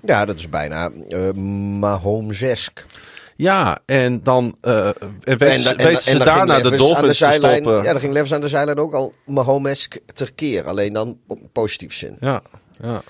[0.02, 1.32] Ja, dat is bijna uh,
[1.80, 2.86] Mahomesesk.
[3.42, 4.90] Ja, en dan eh
[5.24, 7.84] weten En, ze, en, ze en daarna de Dolphins te zijlijn, stoppen.
[7.84, 10.68] Ja, dan ging Levis aan de zijlijn ook al Mahomesk terkeer.
[10.68, 12.18] Alleen dan op positief zin.
[12.20, 12.42] Ja,
[12.82, 13.02] ja.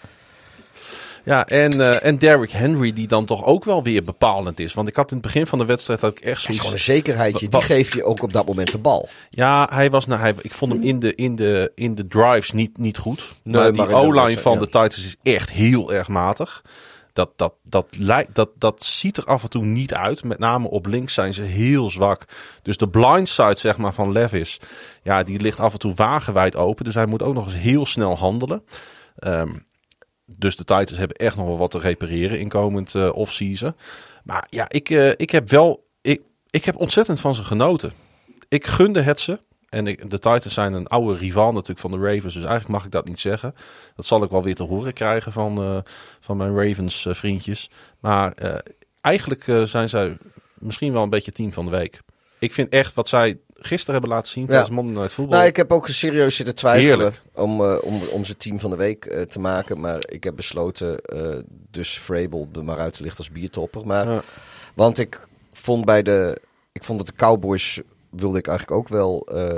[1.23, 4.73] Ja, en, eh, en Derrick Henry, die dan toch ook wel weer bepalend is.
[4.73, 6.59] Want ik had in het begin van de wedstrijd dat ik echt Het is zoiets...
[6.59, 7.47] gewoon een zekerheidje.
[7.47, 9.09] Die geef je ook op dat moment de bal.
[9.29, 12.51] Ja, hij was, nou, hij, ik vond hem in de, in de, in de drives
[12.51, 13.19] niet, niet goed.
[13.19, 14.59] Nee, maar maar die in de O-line van ja.
[14.59, 16.61] de Titans is echt heel erg matig.
[17.13, 20.23] Dat, dat, dat, lijkt, dat, dat ziet er af en toe niet uit.
[20.23, 22.25] Met name op links zijn ze heel zwak.
[22.61, 24.59] Dus de blindside zeg maar, van Levis,
[25.03, 26.85] ja, die ligt af en toe wagenwijd open.
[26.85, 28.63] Dus hij moet ook nog eens heel snel handelen.
[29.15, 29.49] Ehm,
[30.25, 33.75] dus de Titans hebben echt nog wel wat te repareren in komend eh offseason.
[34.23, 35.87] Maar ja, ik, eh, ik heb wel...
[36.01, 37.93] Ik, ik heb ontzettend van ze genoten.
[38.47, 39.39] Ik gunde het ze.
[39.69, 42.33] En ik, de Titans zijn een oude rival natuurlijk van de Ravens.
[42.33, 43.55] Dus eigenlijk mag ik dat niet zeggen.
[43.95, 45.77] Dat zal ik wel weer te horen krijgen van, eh,
[46.19, 47.69] van mijn Ravens eh, vriendjes.
[47.99, 48.55] Maar eh,
[49.01, 50.17] eigenlijk zijn zij
[50.59, 52.01] misschien wel een beetje team van de week.
[52.39, 55.37] Ik vind echt wat zij gisteren hebben laten zien tijdens Monday Night Football.
[55.37, 57.21] Nou, ik heb ook serieus zitten twijfelen Heerlijk.
[57.33, 59.79] om, om, om ze team van de week te maken.
[59.79, 61.01] Maar ik heb besloten
[61.71, 63.85] dus Vrabel er maar uit te lichten als biertopper.
[63.85, 64.23] Maar, Ja.
[64.75, 66.41] Want ik vond bij de...
[66.71, 69.57] Ik vond dat de Cowboys wilde ik eigenlijk ook wel eh,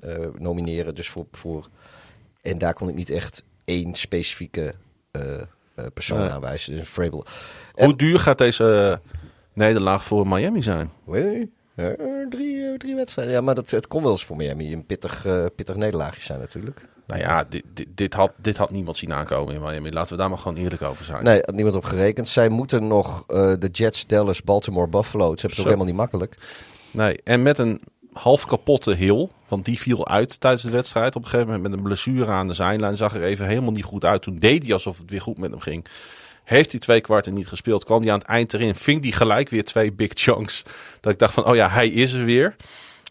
[0.00, 0.94] eh, nomineren.
[0.94, 1.68] Dus voor, voor...
[2.40, 4.74] En daar kon ik niet echt één specifieke
[5.10, 5.22] eh,
[5.94, 6.28] persoon Nee.
[6.28, 6.76] aanwijzen.
[6.76, 7.24] Dus Vrabel.
[7.74, 9.00] Hoe duur gaat deze
[9.52, 10.90] nederlaag voor Miami zijn?
[11.06, 11.50] Nee,
[12.28, 13.34] drie, drie wedstrijden.
[13.34, 16.88] Ja, maar dat, het kon wel eens voor Miami een pittig, pittig nederlaagje zijn natuurlijk.
[17.06, 19.92] Nou ja, dit, dit, dit, had, dit had niemand zien aankomen in Miami.
[19.92, 21.24] Laten we daar maar gewoon eerlijk over zijn.
[21.24, 22.28] Nee, had niemand op gerekend.
[22.28, 25.24] Zij moeten nog de Jets, Dallas, Baltimore, Buffalo.
[25.24, 26.36] Ze hebben het ook helemaal niet makkelijk.
[26.94, 27.80] Nee, en met een
[28.12, 31.16] half kapotte Hill, want die viel uit tijdens de wedstrijd.
[31.16, 32.96] Op een gegeven moment met een blessure aan de zijlijn.
[32.96, 34.22] Zag er even helemaal niet goed uit.
[34.22, 35.86] Toen deed hij alsof het weer goed met hem ging.
[36.44, 38.74] Heeft hij twee kwarten niet gespeeld, kwam hij aan het eind erin.
[38.74, 40.62] Ving hij gelijk weer twee big chunks.
[41.00, 42.56] Dat ik dacht van, oh ja, hij is er weer.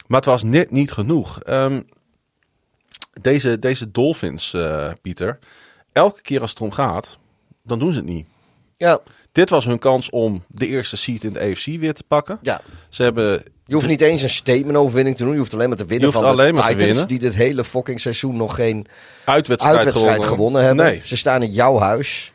[0.07, 1.41] Maar het was net niet genoeg.
[1.41, 1.81] Ehm,
[3.21, 5.39] deze, deze Dolphins, eh, Pieter.
[5.91, 7.17] Elke keer als het erom gaat,
[7.63, 8.27] dan doen ze het niet.
[8.77, 9.01] Ja,
[9.33, 12.39] Dit was hun kans om de eerste seat in de AFC weer te pakken.
[12.41, 12.61] ja.
[12.89, 15.31] Ze hebben Je hoeft niet eens een statement overwinning te doen.
[15.31, 16.85] Je hoeft alleen maar te winnen van de alleen maar te Titans.
[16.89, 17.07] winnen.
[17.07, 18.85] Die dit hele fucking seizoen nog geen
[19.25, 20.85] uitwedstrijd, uitwedstrijd gewonnen, hebben.
[20.85, 22.31] Nee, Ze staan in jouw huis.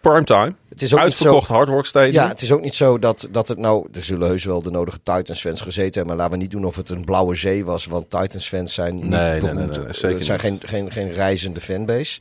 [0.00, 0.54] primetime.
[0.68, 1.52] Het is ook niet Uitverkocht zo...
[1.52, 2.12] Hard Rock Stadium.
[2.12, 3.88] Ja, het is ook niet zo dat, dat het nou...
[3.92, 6.06] Er zullen heus wel de nodige Titans-fans gezeten hebben.
[6.06, 7.86] Maar laten we niet doen of het een blauwe zee was.
[7.86, 9.56] Want Titans-fans zijn niet Nee, nee, beroemd.
[9.76, 10.60] nee, nee, zeker zijn niet.
[10.60, 12.20] geen, geen, geen reizende fanbase.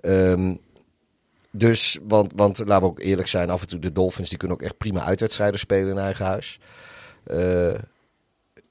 [0.00, 0.54] Ehm,
[1.52, 3.50] dus, want, want laten we ook eerlijk zijn.
[3.50, 6.58] Af en toe de Dolphins die kunnen ook echt prima uitwedstrijden spelen in eigen huis.
[7.24, 7.74] Eh,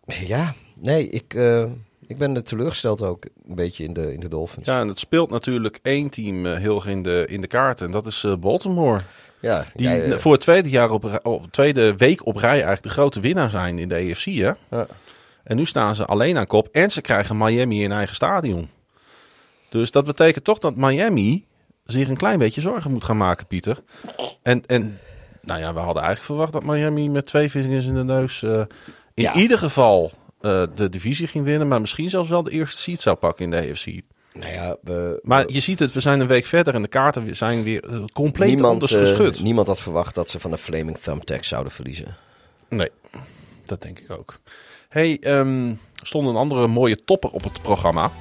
[0.06, 1.64] ja, nee, ik, eh,
[2.08, 4.68] ik ben teleurgesteld ook een beetje in de, in de Dolphins.
[4.68, 7.82] Ja, en het speelt natuurlijk één team eh, heel erg in de, in de kaart.
[7.82, 9.02] En dat is Baltimore.
[9.42, 12.90] Ja, Die jij, voor het tweede, jaar op, op tweede week op rij eigenlijk de
[12.90, 14.26] grote winnaar zijn in de AFC.
[14.26, 14.52] Hè?
[14.70, 14.88] Ja.
[15.44, 16.68] En nu staan ze alleen aan kop.
[16.72, 18.70] En ze krijgen Miami in eigen stadion.
[19.70, 21.46] Dus dat betekent toch dat Miami
[21.92, 23.78] zich een klein beetje zorgen moet gaan maken, Pieter.
[24.42, 25.00] En, en
[25.42, 28.60] nou ja, we hadden eigenlijk verwacht dat Miami met twee vingers in de neus eh,
[29.14, 29.34] in Ja.
[29.36, 30.12] ieder geval
[30.42, 31.68] eh, de divisie ging winnen.
[31.68, 33.86] Maar misschien zelfs wel de eerste seed zou pakken in de AFC.
[34.34, 37.36] nou ja, we, Maar je ziet het, we zijn een week verder en de kaarten
[37.36, 39.44] zijn weer eh, compleet niemand, anders geschud.
[39.44, 42.16] niemand had verwacht dat ze van de Flaming Thumbtack zouden verliezen.
[42.70, 42.90] Nee,
[43.66, 44.40] dat denk ik ook.
[44.90, 45.46] hey, er
[45.94, 48.12] stond een andere mooie topper op het programma.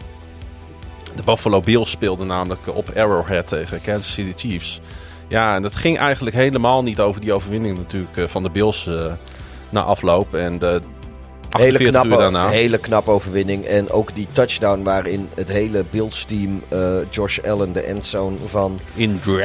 [1.17, 4.81] De Buffalo Bills speelden namelijk op Arrowhead tegen Kansas City Chiefs.
[5.29, 8.87] Ja, en dat ging eigenlijk helemaal niet over die overwinning natuurlijk eh, van de Bills
[8.87, 9.13] eh,
[9.69, 10.35] na afloop.
[10.35, 10.98] En de 48
[11.57, 12.49] Hele knappe, daarna.
[12.49, 13.65] hele knappe overwinning.
[13.65, 16.79] En ook die touchdown waarin het hele Bills team eh,
[17.11, 18.79] Josh Allen, de endzone van,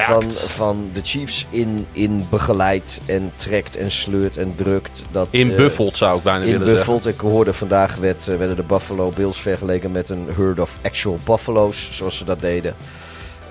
[0.05, 5.03] van, van de Chiefs, in, in begeleidt en trekt en sleurt en drukt.
[5.11, 7.11] Dat, In eh, Buffeld zou ik bijna willen zeggen.
[7.11, 11.19] Ik hoorde vandaag werd, eh, werden de Buffalo Bills vergeleken met een herd of actual
[11.23, 12.75] buffalo's, zoals ze dat deden.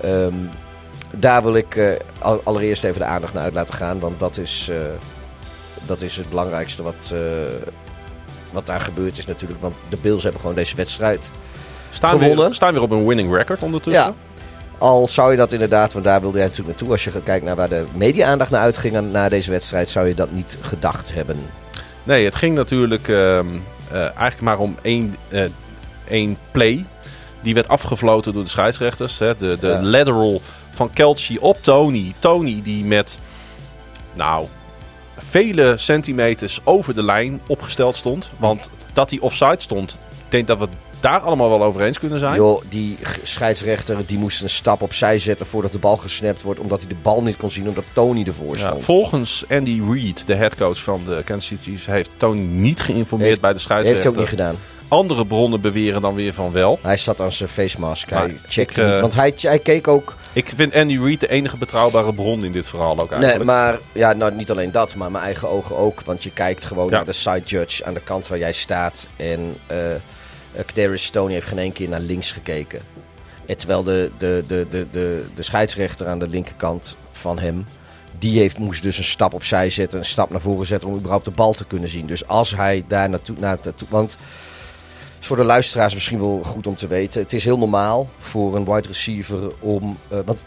[0.01, 0.33] Ehm,
[1.17, 4.71] daar wil ik al- allereerst even de aandacht naar uit laten gaan, want dat is,
[5.85, 7.13] dat is het belangrijkste wat,
[8.53, 9.61] wat daar gebeurd is natuurlijk.
[9.61, 11.31] Want de Bills hebben gewoon deze wedstrijd
[11.89, 12.45] Staan gewonnen.
[12.45, 14.03] weer, staan weer op een winning record ondertussen.
[14.03, 14.13] Ja.
[14.77, 16.91] Al zou je dat inderdaad, want daar wilde jij natuurlijk naartoe.
[16.91, 20.31] Als je kijken naar waar de media-aandacht naar uitging na deze wedstrijd, zou je dat
[20.31, 21.37] niet gedacht hebben.
[22.03, 23.45] Nee, het ging natuurlijk ehm,
[23.91, 25.43] eh, eigenlijk maar om één, eh,
[26.07, 26.85] één play.
[27.41, 29.19] Die werd afgefloten door de scheidsrechters.
[29.19, 29.37] Hè.
[29.37, 29.81] De, de Ja.
[29.81, 32.13] lateral van Kelchi op Tony.
[32.19, 33.17] Tony die met,
[34.13, 34.47] nou,
[35.17, 38.31] vele centimeters over de lijn opgesteld stond.
[38.37, 41.99] Want dat hij offside stond, ik denk dat we het daar allemaal wel over eens
[41.99, 42.35] kunnen zijn.
[42.35, 46.59] Joh, die scheidsrechter die moest een stap opzij zetten voordat de bal gesnapt wordt.
[46.59, 48.83] Omdat hij de bal niet kon zien, omdat Tony ervoor Ja, stond.
[48.83, 53.41] volgens Andy Reid, de headcoach van de Kansas City Chiefs, heeft Tony niet geïnformeerd Heeft-
[53.41, 54.11] bij de heeft hij scheidsrechter.
[54.11, 54.55] ook niet gedaan.
[54.87, 56.79] Andere bronnen beweren dan weer van wel.
[56.81, 58.09] Hij zat aan zijn face mask.
[58.09, 59.01] Hij checkte ik, eh, niet.
[59.01, 60.15] Want hij, hij keek ook...
[60.33, 63.37] Ik vind Andy Reid de enige betrouwbare bron in dit verhaal ook eigenlijk.
[63.37, 66.01] Nee, maar ja, nou, niet alleen dat, maar mijn eigen ogen ook.
[66.01, 66.91] Want je kijkt gewoon Ja.
[66.95, 69.07] naar de side judge aan de kant waar jij staat.
[69.15, 69.55] En
[70.65, 72.79] Kadarius Stoney heeft geen één keer naar links gekeken.
[73.45, 77.65] En terwijl de, de, de, de, de, de scheidsrechter aan de linkerkant van hem...
[78.19, 81.25] Die heeft, moest dus een stap opzij zetten, een stap naar voren zetten om überhaupt
[81.25, 82.05] de bal te kunnen zien.
[82.05, 83.35] Dus als hij daar naartoe...
[83.39, 84.17] naartoe want
[85.23, 87.21] is voor de luisteraars misschien wel goed om te weten.
[87.21, 89.97] Het is heel normaal voor een wide receiver om...
[90.07, 90.45] eh, want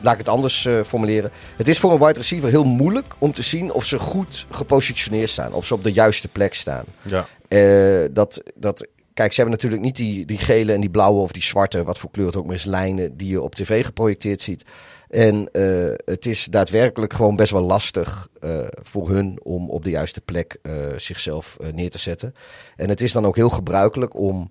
[0.00, 1.30] laat ik het anders eh, formuleren.
[1.56, 5.28] Het is voor een wide receiver heel moeilijk om te zien of ze goed gepositioneerd
[5.30, 5.52] staan.
[5.52, 6.84] Of ze op de juiste plek staan.
[7.02, 7.26] Ja.
[7.48, 11.32] Eh, dat, dat, kijk, ze hebben natuurlijk niet die, die gele en die blauwe of
[11.32, 14.40] die zwarte, wat voor kleur het ook maar is, lijnen die je op tv geprojecteerd
[14.40, 14.64] ziet.
[15.08, 19.90] En eh, het is daadwerkelijk gewoon best wel lastig eh, voor hun om op de
[19.90, 22.34] juiste plek eh, zichzelf neer te zetten.
[22.76, 24.50] En het is dan ook heel gebruikelijk om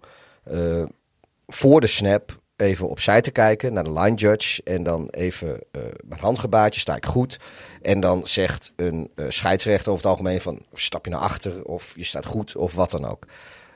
[1.48, 4.64] voor de snap even opzij te kijken naar de line judge.
[4.64, 5.60] En dan even
[6.06, 7.40] met handgebaatje, sta ik goed.
[7.82, 12.04] En dan zegt een scheidsrechter over het algemeen van stap je naar achter of je
[12.04, 13.26] staat goed of wat dan ook.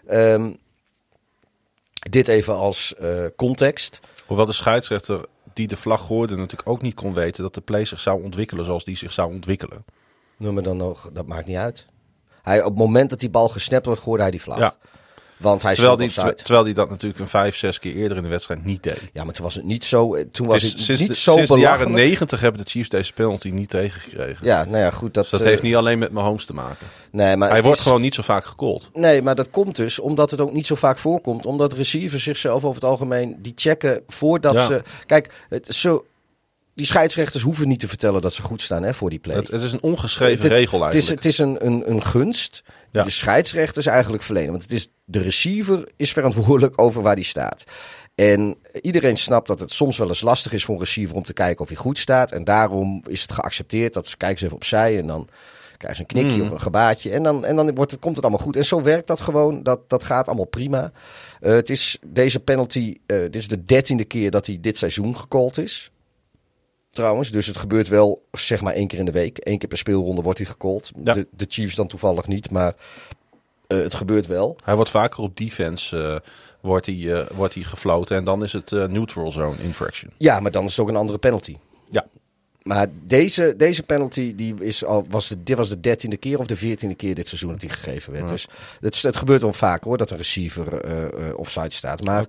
[0.07, 0.53] Ehm,
[2.09, 2.95] dit even als
[3.35, 3.99] context.
[4.25, 5.25] Hoewel de scheidsrechter
[5.61, 8.65] die de vlag gooide natuurlijk ook niet kon weten dat de play zich zou ontwikkelen
[8.65, 9.85] zoals die zich zou ontwikkelen.
[10.37, 11.87] Noem me dan nog, dat maakt niet uit.
[12.41, 14.57] Hij, op het moment dat die bal gesnapt wordt, gooide hij die vlag.
[14.57, 14.75] Ja.
[15.41, 16.33] Want hij Terwijl die, offside.
[16.33, 19.09] terwijl die dat natuurlijk een vijf, zes keer eerder in de wedstrijd niet deed.
[19.13, 20.15] Ja, maar toen was het niet zo.
[20.15, 22.89] eh, Toen was het sinds niet de, zo sinds de jaren negentig hebben de Chiefs
[22.89, 24.45] deze penalty niet tegengekregen.
[24.45, 25.13] Ja, nou ja, goed.
[25.13, 26.87] Dat, Dus dat eh, heeft niet alleen met Mahomes te maken.
[27.11, 28.89] Nee, maar Hij wordt is- gewoon niet zo vaak gecallt.
[28.93, 31.45] Nee, maar dat komt dus omdat het ook niet zo vaak voorkomt.
[31.45, 34.65] Omdat receivers zichzelf over het algemeen die checken voordat Ja.
[34.65, 34.81] ze.
[35.05, 36.05] Kijk, het, zo,
[36.73, 39.35] die scheidsrechters hoeven niet te vertellen dat ze goed staan hè, voor die play.
[39.35, 41.23] Het, het is een ongeschreven Het- regel Het is, eigenlijk.
[41.23, 43.03] het is een, een, een gunst Ja.
[43.03, 44.49] de scheidsrechters eigenlijk verlenen.
[44.51, 47.63] Want het is, de receiver is verantwoordelijk over waar die staat.
[48.15, 51.33] En iedereen snapt dat het soms wel eens lastig is voor een receiver om te
[51.33, 52.31] kijken of hij goed staat.
[52.31, 55.27] En daarom is het geaccepteerd dat ze kijken ze even opzij en dan
[55.77, 56.45] krijgen ze een knikje Mhm.
[56.47, 57.11] of een gebaatje.
[57.11, 58.55] En dan, en dan wordt het, komt het allemaal goed.
[58.55, 59.63] En zo werkt dat gewoon.
[59.63, 60.91] Dat, dat gaat allemaal prima.
[61.39, 65.17] Eh, het is deze penalty, eh, dit is de dertiende keer dat hij dit seizoen
[65.17, 65.91] gecallt is.
[66.91, 69.37] Trouwens, dus het gebeurt wel zeg maar één keer in de week.
[69.39, 70.91] Eén keer per speelronde wordt hij gecallt.
[71.03, 71.13] Ja.
[71.13, 72.75] De, de Chiefs dan toevallig niet, maar
[73.67, 74.55] eh, het gebeurt wel.
[74.63, 76.29] Hij wordt vaker op defense eh,
[76.61, 78.15] wordt hij, eh, wordt hij gefloten.
[78.15, 80.11] En dan is het neutral zone infraction.
[80.17, 81.57] Ja, maar dan is het ook een andere penalty.
[82.61, 86.45] Maar deze, deze penalty die is al, was de, dit was de dertiende keer of
[86.45, 88.25] de veertiende keer dit seizoen dat die gegeven werd.
[88.25, 88.31] Ja.
[88.31, 88.47] Dus
[88.79, 92.03] het, het gebeurt wel vaak hoor, dat een receiver eh, eh, offside staat.
[92.03, 92.25] Maar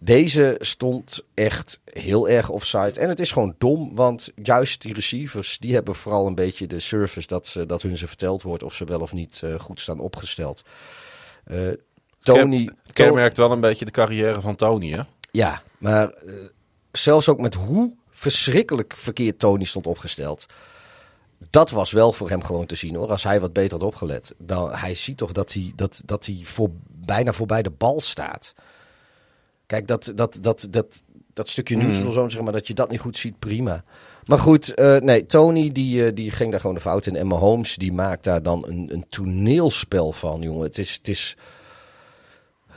[0.00, 3.00] deze stond echt heel erg offside.
[3.00, 6.80] En het is gewoon dom, want juist die receivers, die hebben vooral een beetje de
[6.80, 9.80] service dat, ze, dat hun ze verteld wordt of ze wel of niet eh, goed
[9.80, 10.62] staan opgesteld.
[12.18, 15.02] Tony, Het kenmerkt wel een beetje de carrière van Tony, hè?
[15.30, 16.12] ja, maar
[16.92, 17.92] zelfs ook met hoe
[18.30, 20.46] verschrikkelijk verkeerd Tony stond opgesteld.
[21.50, 23.10] Dat was wel voor hem gewoon te zien hoor.
[23.10, 24.34] Als hij wat beter had opgelet.
[24.38, 28.54] Dan, hij ziet toch dat hij, dat, dat hij voor, bijna voorbij de bal staat.
[29.66, 31.02] Kijk, dat, dat, dat, dat,
[31.32, 33.84] dat stukje neutral zone, zeg maar, dat je dat niet goed ziet, prima.
[34.24, 37.16] Maar goed, eh, nee, Tony die, eh, die ging daar gewoon de fout in.
[37.16, 40.62] En Mahomes die maakt daar dan een, een toneelspel van, jongen.
[40.62, 40.94] Het is...
[40.94, 41.36] Het is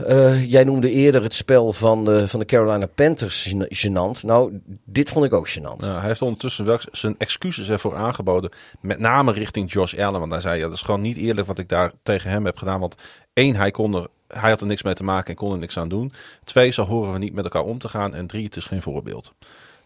[0.06, 4.22] eh, jij noemde eerder het spel van de, van de Carolina Panthers gênant.
[4.22, 5.86] Nou, dit vond ik ook gênant.
[5.86, 8.52] Ja, hij heeft ondertussen wel zijn excuses ervoor aangeboden.
[8.82, 10.20] Met name richting Josh Allen.
[10.20, 12.58] Want hij zei, ja, dat is gewoon niet eerlijk wat ik daar tegen hem heb
[12.58, 12.80] gedaan.
[12.80, 12.96] Want
[13.34, 15.78] één, hij, kon er, hij had er niks mee te maken en kon er niks
[15.78, 16.14] aan doen.
[16.44, 18.16] Twee, zo horen we niet met elkaar om te gaan.
[18.16, 19.34] En drie, het is geen voorbeeld.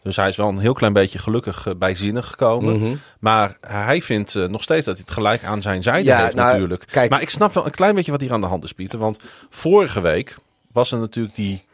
[0.03, 2.79] Dus hij is wel een heel klein beetje gelukkig eh, bijzinnig gekomen.
[2.79, 2.95] Mhm.
[3.19, 6.35] Maar hij vindt eh, nog steeds dat hij het gelijk aan zijn zijde Ja, heeft
[6.35, 6.85] nou, natuurlijk.
[6.91, 8.99] kijk- Maar ik snap wel een klein beetje wat hier aan de hand is, Pieter.
[8.99, 9.19] Want
[9.49, 10.35] vorige week
[10.71, 11.65] was er natuurlijk die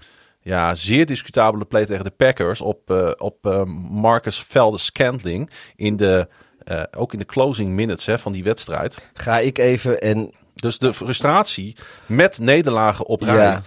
[0.41, 5.49] ja, zeer discutabele play tegen de Packers op, eh, op Marcus Velde Scantling.
[5.75, 6.27] In de,
[6.97, 8.97] ook in de closing minutes hè, van die wedstrijd.
[9.13, 11.75] Ga ik even en Dus de frustratie
[12.05, 13.35] met nederlagen op rij.
[13.35, 13.61] Ja.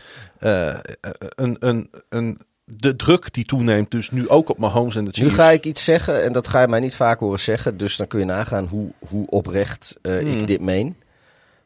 [1.35, 2.41] een, een, een,
[2.77, 5.35] de druk die toeneemt, dus nu ook op Mahomes en de nu Chiefs.
[5.39, 7.77] ga ik iets zeggen en dat ga je mij niet vaak horen zeggen.
[7.77, 10.27] Dus dan kun je nagaan hoe, hoe oprecht eh, Hmm.
[10.27, 10.97] ik dit meen.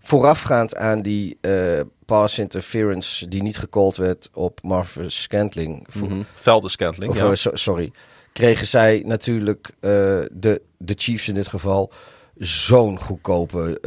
[0.01, 5.87] voorafgaand aan die eh, pass interference die niet gecallt werd op Marvin Scantling.
[5.89, 6.23] Voor- Mhm.
[6.35, 7.25] Veldenscantling, of, ja.
[7.31, 7.91] eh, so- sorry.
[8.33, 11.93] Kregen zij natuurlijk de, de Chiefs in dit geval
[12.39, 13.79] zo'n goedkope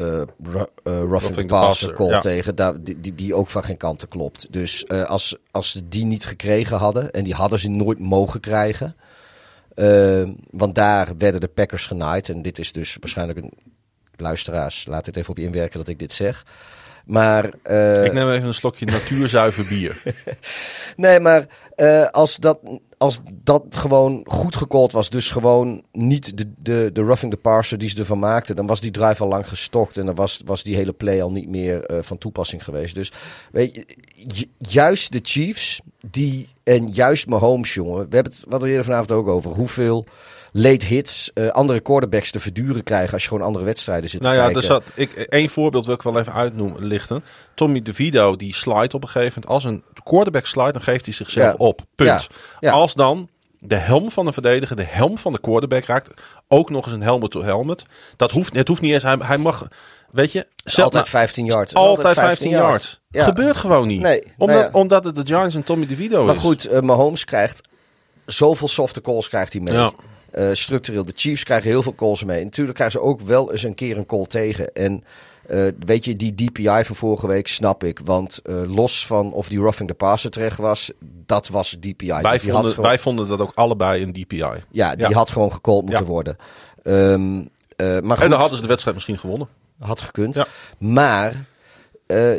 [0.83, 2.19] roughing, the the passer call ja.
[2.19, 4.53] tegen, daar, die, die, die ook van geen kanten klopt.
[4.53, 8.39] Dus eh, als, als ze die niet gekregen hadden, en die hadden ze nooit mogen
[8.39, 8.95] krijgen,
[10.51, 12.29] want daar werden de Packers genaaid.
[12.29, 13.53] En dit is dus waarschijnlijk een
[14.15, 16.45] luisteraars, laat het even op je inwerken dat ik dit zeg.
[17.05, 20.01] Maar Ik neem even een slokje natuurzuiver bier.
[20.95, 21.45] Nee, maar
[22.11, 22.59] als, dat,
[22.97, 27.77] als dat gewoon goed gecallt was, dus gewoon niet de, de, de roughing the parser
[27.77, 30.63] die ze ervan maakten, dan was die drive al lang gestokt en dan was, was
[30.63, 32.95] die hele play al niet meer eh, van toepassing geweest.
[32.95, 33.11] Dus
[33.51, 33.85] weet je,
[34.27, 38.85] ju- juist de Chiefs, die, en juist Mahomes, jongen, we hebben het wat er eerder
[38.85, 40.05] vanavond ook over, hoeveel
[40.59, 44.33] late hits eh, andere quarterbacks te verduren krijgen als je gewoon andere wedstrijden zit nou
[44.35, 44.61] te ja, kijken.
[44.61, 47.23] er zat, ik, één voorbeeld wil ik wel even uitnoemen, lichten.
[47.53, 49.51] Tommy DeVito, die slide op een gegeven moment.
[49.51, 51.53] Als een quarterback slide, dan geeft hij zichzelf Ja.
[51.57, 51.81] op.
[51.95, 52.09] Punt.
[52.09, 52.21] Ja.
[52.59, 52.71] Ja.
[52.71, 53.29] Als dan
[53.59, 57.01] de helm van de verdediger, de helm van de quarterback raakt, ook nog eens een
[57.03, 57.85] helmet to helmet.
[58.15, 59.67] Dat hoeft, het hoeft niet eens, hij, hij mag,
[60.11, 61.73] weet je, zelf- altijd 15 yards.
[61.73, 62.99] altijd 15 yards.
[63.09, 63.23] Ja.
[63.23, 64.01] Gebeurt gewoon niet.
[64.01, 64.79] Nee, omdat, nou ja.
[64.79, 66.41] omdat het de Giants en Tommy DeVito Maar is.
[66.41, 67.61] goed, eh, Mahomes krijgt
[68.25, 69.73] zoveel softe calls krijgt hij mee.
[69.73, 69.91] Ja.
[70.37, 72.43] Eh, structureel, de Chiefs krijgen heel veel calls mee.
[72.43, 74.73] Natuurlijk krijgen ze ook wel eens een keer een call tegen.
[74.73, 75.03] En
[75.47, 77.99] eh, weet je, die DPI van vorige week snap ik.
[78.03, 80.91] Want eh, los van of die roughing the passer terecht was,
[81.25, 82.07] dat was DPI.
[82.21, 84.45] wij, vonden, gewoon, wij vonden dat ook allebei een DPI.
[84.71, 86.09] ja, die had gewoon gecallt moeten Ja.
[86.09, 86.37] worden.
[86.83, 87.39] Ehm,
[87.75, 89.47] eh, maar goed, En dan hadden ze de wedstrijd misschien gewonnen.
[89.79, 90.33] had gekund.
[90.33, 90.47] Ja.
[90.77, 91.45] Maar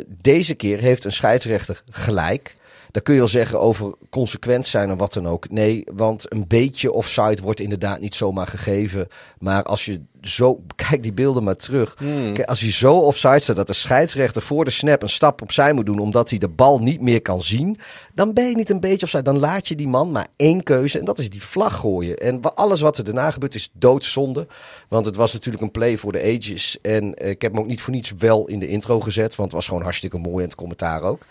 [0.07, 2.57] deze keer heeft een scheidsrechter gelijk.
[2.91, 5.49] Daar kun je wel zeggen over consequent zijn en wat dan ook.
[5.49, 9.07] Nee, want een beetje offside wordt inderdaad niet zomaar gegeven.
[9.39, 10.63] Maar als je zo...
[10.75, 11.95] Kijk die beelden maar terug.
[12.33, 15.73] Kijk, als hij zo offside staat dat de scheidsrechter voor de snap een stap opzij
[15.73, 15.99] moet doen...
[15.99, 17.77] omdat hij de bal niet meer kan zien...
[18.13, 19.23] dan ben je niet een beetje offside.
[19.23, 22.17] Dan laat je die man maar één keuze en dat is die vlag gooien.
[22.17, 24.47] En alles wat er daarna gebeurt is doodzonde.
[24.87, 26.77] Want het was natuurlijk een play voor de ages.
[26.81, 29.35] En eh, ik heb hem ook niet voor niets wel in de intro gezet...
[29.35, 31.25] want het was gewoon hartstikke mooi en het commentaar ook.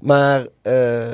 [0.00, 1.12] Maar eh,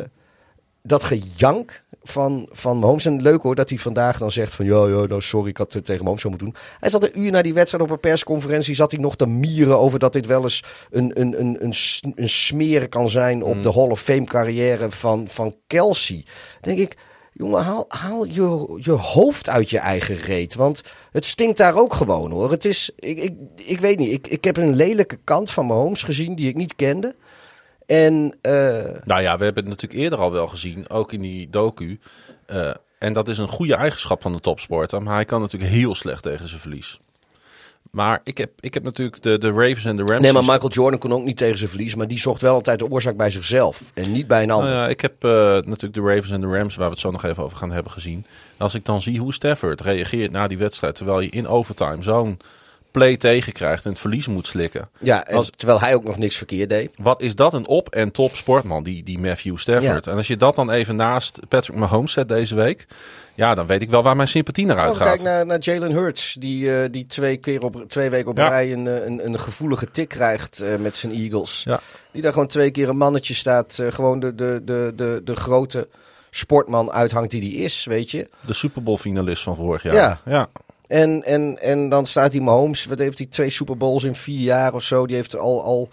[0.82, 3.06] dat gejank van, van Mahomes.
[3.06, 4.64] En leuk hoor dat hij vandaag dan zegt van...
[4.64, 6.56] Ja, ja, nou sorry, ik had het tegen Mahomes zo moeten doen.
[6.80, 8.74] Hij zat een uur na die wedstrijd op een persconferentie...
[8.74, 11.74] zat hij nog te mieren over dat dit wel eens een, een, een, een,
[12.14, 13.42] een smeren kan zijn...
[13.42, 16.24] op de Hall of Fame carrière van, van Kelsey.
[16.60, 16.96] Dan denk ik...
[17.38, 20.54] Jongen, haal, haal je, je hoofd uit je eigen reet.
[20.54, 20.82] Want
[21.12, 22.50] het stinkt daar ook gewoon hoor.
[22.50, 26.02] Het is, ik, ik, ik weet niet, ik, ik heb een lelijke kant van Mahomes
[26.02, 27.14] gezien die ik niet kende.
[27.86, 28.52] En eh,
[29.04, 31.98] Nou ja, we hebben het natuurlijk eerder al wel gezien, ook in die docu.
[32.46, 35.02] Eh, en dat is een goede eigenschap van de topsporter.
[35.02, 37.00] Maar hij kan natuurlijk heel slecht tegen zijn verlies.
[37.90, 40.22] Maar ik heb, ik heb natuurlijk de, de Ravens en de Rams.
[40.22, 41.94] nee, maar Michael Jordan kon ook niet tegen zijn verlies.
[41.94, 43.80] Maar die zocht wel altijd de oorzaak bij zichzelf.
[43.94, 44.68] En niet bij een ander.
[44.68, 47.10] Nou ja, ik heb eh, natuurlijk de Ravens en de Rams, waar we het zo
[47.10, 48.26] nog even over gaan hebben gezien.
[48.26, 52.02] En als ik dan zie hoe Stafford reageert na die wedstrijd, terwijl je in overtime
[52.02, 52.38] zo'n
[52.96, 54.88] play tegenkrijgt en het verlies moet slikken.
[54.98, 56.90] ja, en als- terwijl hij ook nog niks verkeerd deed.
[56.96, 60.04] Wat is dat een op- en top sportman, die, die Matthew Stafford.
[60.04, 60.10] Ja.
[60.10, 62.86] En als je dat dan even naast Patrick Mahomes zet deze week,
[63.34, 65.06] ja, dan weet ik wel waar mijn sympathie naar Oh, uitgaat.
[65.08, 68.48] kijk naar, naar Jalen Hurts, die, eh, die twee, keer op, twee weken op Ja.
[68.48, 71.62] rij een, eh, een, een gevoelige tik krijgt eh, met zijn Eagles.
[71.64, 71.80] Ja.
[72.12, 73.82] Die daar gewoon twee keer een mannetje staat.
[73.90, 75.88] gewoon de, de, de, de, de grote
[76.30, 78.28] sportman uithangt die die is, weet je.
[78.40, 79.94] De Super Bowl finalist van vorig jaar.
[79.94, 80.20] Ja.
[80.24, 80.46] ja.
[80.88, 84.40] En, en, en dan staat die Mahomes, wat heeft hij, twee Super Bowls in vier
[84.40, 85.06] jaar of zo.
[85.06, 85.88] Die heeft al, al,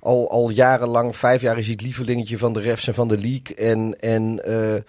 [0.00, 3.18] al, al jarenlang, vijf jaar is hij het lievelingetje van de refs en van de
[3.18, 3.56] league.
[3.56, 4.82] En, en eh,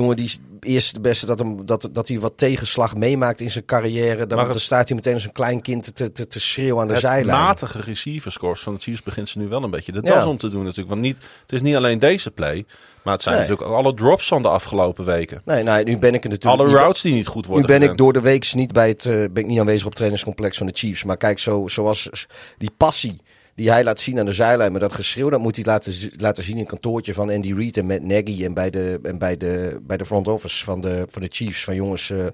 [0.00, 3.64] jongen, die eerst de beste dat, hem, dat, dat hij wat tegenslag meemaakt in zijn
[3.64, 4.26] carrière.
[4.26, 6.86] Dan, het- dan staat hij meteen als een klein kind te, te, te schreeuwen aan
[6.86, 7.38] de Het zijlijn.
[7.38, 10.14] matige receiverscores van de Chiefs begint ze nu wel een beetje de Ja.
[10.14, 10.88] das om te doen natuurlijk.
[10.88, 12.64] Want niet, het is niet alleen deze play,
[13.02, 13.44] maar het zijn Nee.
[13.44, 15.42] natuurlijk ook alle drops van de afgelopen weken.
[15.44, 17.90] Nee, nou, nu ben ik er natuurlijk Alle routes die niet goed Nu worden ben
[17.90, 20.56] ik door de week niet bij het, eh, ben ik niet aanwezig op het trainingscomplex
[20.58, 21.04] van de Chiefs.
[21.04, 22.26] Maar kijk, zo, zoals
[22.58, 23.20] die passie
[23.54, 26.44] die hij laat zien aan de zijlijn, met dat geschreeuw, dat moet hij laten, laten
[26.44, 29.36] zien in het kantoortje van Andy Reid en met Nagy en bij de, en bij
[29.36, 31.64] de, bij de front office van de, van de Chiefs.
[31.64, 32.26] Van jongens, eh,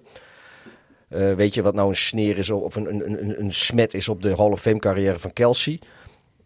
[1.08, 4.08] eh, weet je wat nou een sneer is of een, een, een, een smet is
[4.08, 5.80] op de Hall of Fame carrière van Kelsey?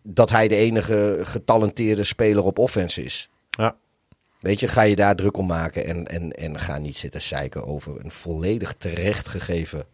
[0.02, 3.28] Dat hij de enige getalenteerde speler op offense is.
[3.50, 3.76] Ja.
[4.40, 7.66] Weet je, ga je daar druk om maken en, en, en ga niet zitten zeiken
[7.66, 9.86] over een volledig terecht gegeven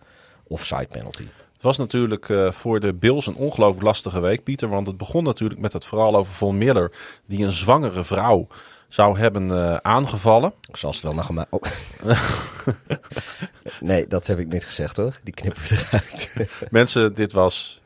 [0.47, 1.25] offside penalty.
[1.61, 4.69] Het was natuurlijk eh, voor de Bills een ongelooflijk lastige week, Pieter.
[4.69, 6.93] Want het begon natuurlijk met het verhaal over Von Miller,
[7.27, 8.47] die een zwangere vrouw
[8.89, 10.53] zou hebben eh, aangevallen.
[10.73, 11.53] Zoals wel nog gemaakt.
[11.53, 11.63] Oh.
[13.81, 15.19] nee, dat heb ik niet gezegd hoor.
[15.23, 16.49] Die knippen eruit.
[16.71, 17.80] Mensen, dit was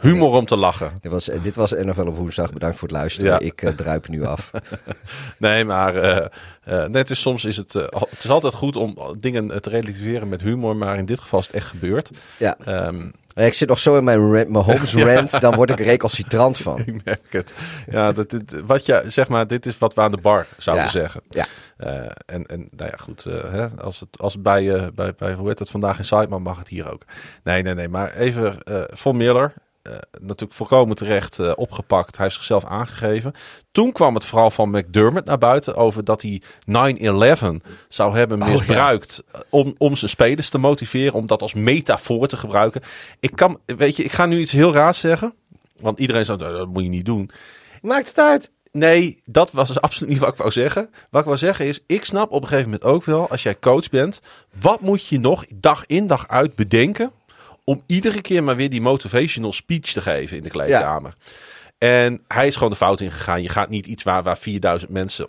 [0.00, 0.92] Humor om te lachen.
[1.00, 2.52] Dit was, dit was NFL op woensdag.
[2.52, 3.30] Bedankt voor het luisteren.
[3.30, 3.38] Ja.
[3.38, 4.50] Ik eh, druip nu af.
[5.38, 6.26] Nee, maar eh,
[6.64, 10.40] eh, net is soms is het, het is altijd goed om dingen te relativeren met
[10.42, 12.10] humor, maar in dit geval is het echt gebeurd.
[12.36, 12.56] Ja.
[12.64, 15.40] Ehm, Ik zit nog zo in mijn, rant, mijn Holmes rant.
[15.40, 16.78] Dan word ik recalcitrant van.
[16.86, 17.54] ik merk het.
[17.90, 20.84] Ja, dat, dit, wat je, zeg maar, dit is wat we aan de bar zouden
[20.84, 20.90] Ja.
[20.90, 21.20] zeggen.
[21.30, 21.46] Ja.
[22.26, 25.70] En, en nou ja, goed, hè, als het, als bij, bij, bij, hoe heet het,
[25.70, 27.02] vandaag in Sideman mag het hier ook.
[27.44, 28.58] Nee, nee, nee, maar even,
[28.90, 29.52] Von Miller,
[30.20, 32.16] natuurlijk volkomen terecht eh, opgepakt.
[32.16, 33.32] Hij heeft zichzelf aangegeven.
[33.72, 38.46] Toen kwam het verhaal van McDermott naar buiten over dat hij 9-11 zou hebben Oh,
[38.48, 38.52] ja.
[38.52, 42.82] misbruikt om, om zijn spelers te motiveren, om dat als metafoor te gebruiken.
[43.20, 45.34] Ik kan, weet je, ik ga nu iets heel raars zeggen,
[45.80, 47.30] want iedereen zou, "Nou, dat moet je niet doen.
[47.82, 48.50] Maakt het uit.
[48.72, 50.90] Nee, dat was dus absoluut niet wat ik wou zeggen.
[51.10, 53.58] Wat ik wou zeggen is, ik snap op een gegeven moment ook wel, als jij
[53.58, 54.20] coach bent,
[54.60, 57.12] wat moet je nog dag in dag uit bedenken
[57.70, 61.14] om iedere keer maar weer die motivational speech te geven in de kleedkamer.
[61.78, 63.42] En hij is gewoon de fout ingegaan.
[63.42, 65.28] Je gaat niet iets waar, waar 4000 mensen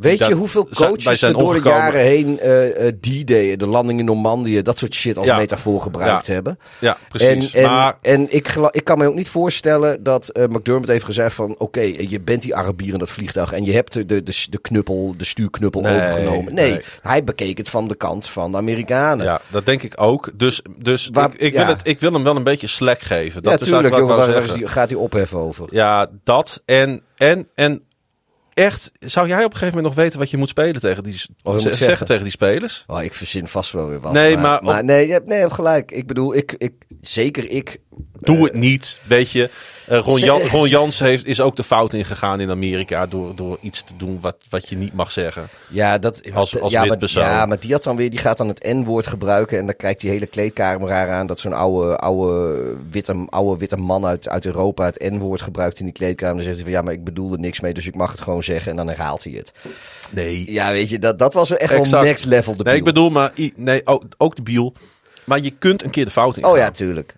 [0.00, 4.04] Weet je hoeveel coaches er door de jaren heen eh, eh, D-Day, de landing in
[4.04, 5.36] Normandië, dat soort shit als Ja.
[5.36, 6.32] metafoor gebruikt Ja.
[6.32, 6.58] hebben?
[6.78, 7.54] Ja, precies.
[7.54, 11.04] En, en, maar en ik, ik kan me ook niet voorstellen dat eh, McDermott heeft
[11.04, 11.54] gezegd van...
[11.58, 14.58] oké, je bent die Arabier in dat vliegtuig en je hebt de, de, de, de
[14.60, 16.54] knuppel, de stuurknuppel Nee, overgenomen.
[16.54, 16.80] Nee, nee.
[17.02, 19.24] hij bekeek het van de kant van de Amerikanen.
[19.26, 20.30] ja, dat denk ik ook.
[20.34, 21.58] Dus, dus Waar- ik, ik, ja.
[21.66, 23.42] wil het, ik wil hem wel een beetje slack geven.
[23.42, 25.68] Dat Ja, tuurlijk, waar, waar is die, gaat hij opheffen over?
[25.70, 26.62] Ja, dat.
[26.64, 27.82] En, en, en
[28.60, 31.22] echt, zou jij op een gegeven moment nog weten wat je moet spelen tegen die,
[31.42, 31.84] moet zeggen.
[31.84, 32.06] zeggen.
[32.06, 32.84] tegen die spelers?
[32.86, 34.12] Oh, ik verzin vast wel weer wat.
[34.12, 35.90] Nee, maar op- nee, je hebt, nee, je hebt gelijk.
[35.90, 37.78] Ik bedoel, ik, ik, zeker ik...
[38.20, 39.50] Doe het niet, weet je.
[39.86, 43.58] Eh, Ron, Jan, Ron Jans heeft, is ook de fout ingegaan in Amerika door, door
[43.60, 45.48] iets te doen wat, wat je niet mag zeggen.
[45.68, 47.24] Ja, dat, Als- als ja, maar, persoon.
[47.24, 49.58] ja, maar die, had dan weer, die gaat dan het N-woord gebruiken.
[49.58, 51.26] En dan kijkt die hele kleedkamer aan.
[51.26, 55.84] Dat zo'n oude, oude, witte, oude witte man uit, uit Europa het N-woord gebruikt in
[55.84, 56.34] die kleedkamer.
[56.36, 57.74] Dan zegt hij van ja, maar ik bedoel er niks mee.
[57.74, 58.70] Dus ik mag het gewoon zeggen.
[58.70, 59.52] En dan herhaalt hij het.
[60.10, 60.52] Nee.
[60.52, 62.04] Ja, weet je, dat, dat was echt wel Exact.
[62.04, 62.56] next level.
[62.56, 64.74] De Nee, ik bedoel maar, nee, ook, ook de biel.
[65.24, 66.50] Maar je kunt een keer de fout ingaan.
[66.52, 67.14] Oh ja, tuurlijk.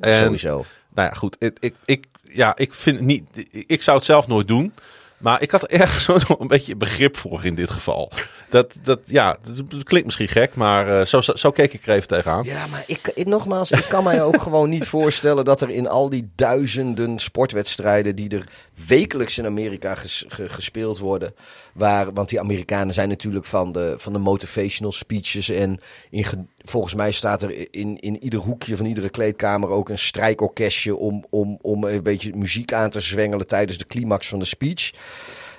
[0.00, 0.64] En- Sowieso.
[0.94, 1.36] Nou ja, goed.
[1.38, 3.24] Ik, ik, ik, ja, ik vind het niet.
[3.66, 4.72] Ik zou het zelf nooit doen.
[5.18, 8.12] Maar ik had er ergens zo nog een beetje begrip voor in dit geval.
[8.52, 9.36] Dat, dat, ja,
[9.68, 12.44] dat klinkt misschien gek, maar eh, zo, zo, keek ik er even tegenaan.
[12.44, 16.08] Ja, maar ik, nogmaals, ik kan mij ook gewoon niet voorstellen dat er in al
[16.08, 18.48] die duizenden sportwedstrijden die er
[18.86, 21.34] wekelijks in Amerika ges- ge- gespeeld worden,
[21.72, 25.80] waar, want die Amerikanen zijn natuurlijk van de, van de motivational speeches en
[26.10, 29.98] in, ge- volgens mij staat er in, in ieder hoekje van iedere kleedkamer ook een
[29.98, 34.44] strijkorkestje om, om, om een beetje muziek aan te zwengelen tijdens de climax van de
[34.44, 34.90] speech.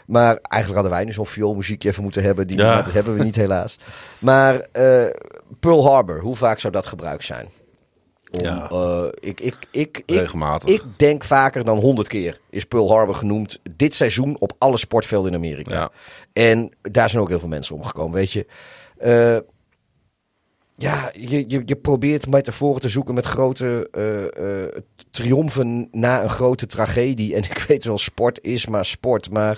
[0.06, 2.48] Maar eigenlijk hadden wij nu zo'n vioolmuziekje even moeten hebben.
[2.48, 2.74] Die, Ja.
[2.74, 3.78] maar dat hebben we niet helaas.
[4.20, 5.06] Maar eh,
[5.60, 7.48] Pearl Harbor, hoe vaak zou dat gebruikt zijn?
[8.32, 8.70] Om, Ja.
[8.70, 10.70] eh, ik, ik, ik, ik, Regelmatig.
[10.70, 15.32] ik denk vaker dan honderd keer is Pearl Harbor genoemd dit seizoen op alle sportvelden
[15.32, 15.74] in Amerika.
[15.74, 15.92] Ja.
[16.34, 18.46] En daar zijn ook heel veel mensen omgekomen, weet je.
[18.98, 19.38] Eh,
[20.76, 23.90] ja, je, je, je probeert metaforen te zoeken met grote
[25.12, 27.36] triomfen na een grote tragedie.
[27.36, 29.30] En ik weet wel, sport is maar sport.
[29.32, 29.58] Maar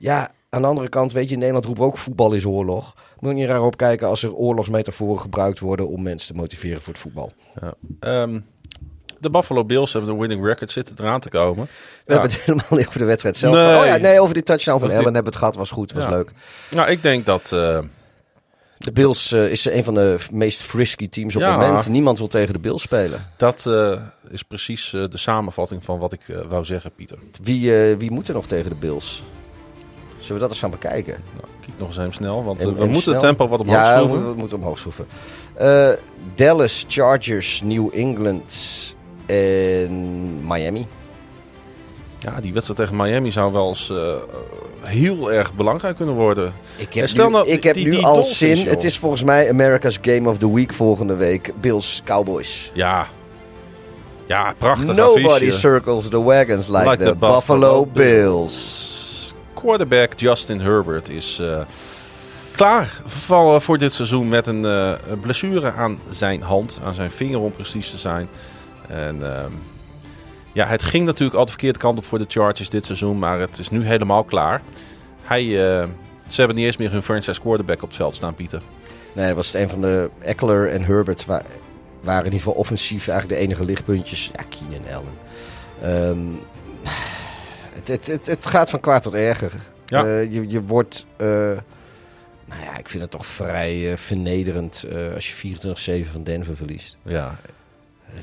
[0.00, 2.94] ja, aan de andere kant, weet je, in Nederland roepen we ook voetbal is oorlog.
[3.18, 6.82] Moet je niet raar op kijken als er oorlogsmetaforen gebruikt worden om mensen te motiveren
[6.82, 7.32] voor het voetbal.
[7.60, 7.74] Ja.
[8.00, 8.40] Ehm,
[9.20, 11.64] de Buffalo Bills hebben een winning record zitten eraan te komen.
[11.64, 11.70] We
[12.14, 12.20] Ja.
[12.20, 13.54] hebben het helemaal niet over de wedstrijd zelf.
[13.54, 13.78] Nee.
[13.78, 15.56] Oh ja, nee, over die touchdown van die- Allen hebben we het gehad.
[15.56, 16.10] Was goed, was Ja.
[16.10, 16.32] leuk.
[16.70, 17.52] Nou, ik denk dat.
[17.52, 17.78] eh,
[18.78, 21.88] De Bills eh, is een van de meest frisky teams op het moment.
[21.88, 23.26] Niemand wil tegen de Bills spelen.
[23.36, 27.18] dat eh, is precies de samenvatting van wat ik wou zeggen, Pieter.
[27.42, 29.22] Wie, wie moet er nog tegen de Bills?
[30.20, 31.22] Zullen we dat eens gaan bekijken?
[31.36, 33.76] Nou, kijk nog eens even snel, want eh, we en moeten het tempo wat omhoog
[33.76, 34.22] ja, schroeven.
[34.24, 35.06] we, we moeten omhoog schroeven.
[35.54, 35.88] Eh,
[36.34, 38.54] Dallas, Chargers, New England
[39.26, 40.86] en Miami.
[42.18, 44.14] Ja, die wedstrijd tegen Miami zou wel eens eh,
[44.80, 46.52] heel erg belangrijk kunnen worden.
[46.76, 48.56] Ik heb stel nu, nou, ik heb die- nu die al Dolphins, zin.
[48.56, 48.66] joh.
[48.66, 51.52] Het is volgens mij America's Game of the Week volgende week.
[51.60, 52.70] Bills, Cowboys.
[52.74, 53.06] Ja,
[54.26, 55.50] ja prachtig Nobody affiche.
[55.58, 58.98] circles the wagons like, Like the, the Buffalo, Buffalo Bills.
[59.60, 61.60] Quarterback Justin Herbert is eh,
[62.56, 63.00] klaar
[63.58, 67.50] voor, dit seizoen met een eh, een blessure aan zijn hand, aan zijn vinger om
[67.50, 68.28] precies te zijn.
[68.88, 69.50] En ehm,
[70.52, 73.40] ja, het ging natuurlijk al de verkeerde kant op voor de Chargers dit seizoen, maar
[73.40, 74.62] het is nu helemaal klaar.
[75.22, 75.88] Hij, eh,
[76.28, 78.62] ze hebben niet eens meer hun franchise quarterback op het veld staan, Pieter.
[79.14, 81.42] Nee, was een van de Eckler en Herbert wa-
[82.02, 84.30] waren in ieder geval offensief eigenlijk de enige lichtpuntjes.
[84.36, 85.14] Ja, Keenan Allen.
[85.82, 86.18] Ehm,
[87.72, 89.52] het, het, het, het gaat van kwaad tot erger.
[89.86, 90.04] Ja.
[90.04, 91.26] Eh, je, je wordt, eh,
[92.44, 96.96] nou ja, ik vind het toch vrij eh, vernederend als je 24-7 van Denver verliest.
[97.02, 97.38] Ja,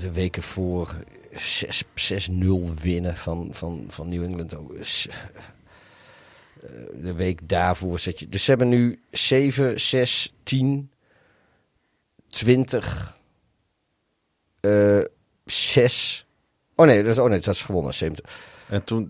[0.01, 0.95] de weken voor
[1.31, 1.83] 6
[2.29, 2.33] 6-0
[2.81, 4.55] winnen van, van, van New England.
[4.55, 4.73] Ook,
[7.01, 8.27] de week daarvoor zet je.
[8.27, 10.91] Dus ze hebben nu 7, 6, 10,
[12.27, 13.17] 20,
[14.59, 14.99] eh
[15.45, 16.25] 6.
[16.75, 17.93] Oh nee, dat is, oh nee, dat is gewonnen.
[17.93, 18.55] 70.
[18.67, 19.09] En toen,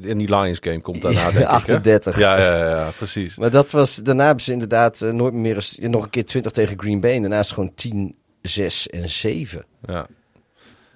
[0.00, 1.40] in die Lions game komt daarna, denk ik.
[1.40, 1.46] hè?
[1.56, 2.18] 38.
[2.18, 3.36] Ja, ja, ja, ja, precies.
[3.36, 6.52] Maar dat was, daarna hebben ze inderdaad eh, nooit meer eens, nog een keer 20
[6.52, 7.14] tegen Green Bay.
[7.14, 9.64] En daarna is het gewoon 10, 6 en 7.
[9.86, 10.06] Ja,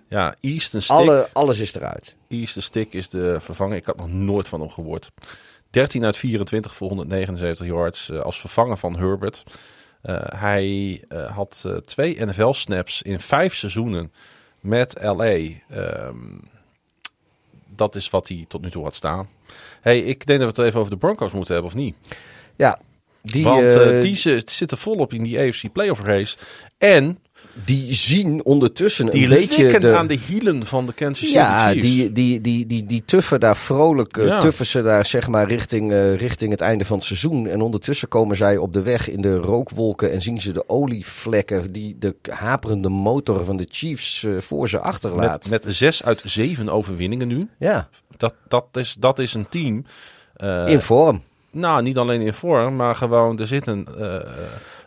[0.08, 2.16] ja Easton Stick, Alle, alles is eruit.
[2.28, 3.76] Easton Stick is de vervanger.
[3.76, 5.10] Ik had nog nooit van hem gehoord.
[5.70, 9.42] 13 uit 24 voor 179 yards eh, als vervanger van Herbert.
[10.02, 11.02] Eh, hij
[11.34, 14.12] had twee NFL-snaps in vijf seizoenen
[14.60, 15.24] met LA.
[15.24, 16.16] Ehm,
[17.82, 19.28] dat is wat hij tot nu toe had staan.
[19.80, 21.96] Hey, ik denk dat we het even over de Broncos moeten hebben, of niet?
[22.56, 22.78] Ja,
[23.22, 26.36] die, Want eh, die zitten volop in die AFC playoff race.
[26.78, 27.18] En
[27.64, 31.86] die zien ondertussen die een beetje aan de hielen van de Kansas City ja, Chiefs.
[31.86, 34.40] die, die, die, die, die tuffen daar vrolijk, eh, Ja.
[34.40, 37.46] tuffen ze daar zeg maar richting, eh, richting het einde van het seizoen.
[37.46, 41.72] En ondertussen komen zij op de weg in de rookwolken en zien ze de olievlekken
[41.72, 45.50] die de haperende motor van de Chiefs eh, voor ze achterlaat.
[45.50, 47.48] met, met zes uit zeven overwinningen nu.
[47.58, 49.84] ja, Dat, dat, is, dat is een team.
[50.66, 51.22] in vorm.
[51.50, 53.86] nou, niet alleen in vorm, maar gewoon er zit een,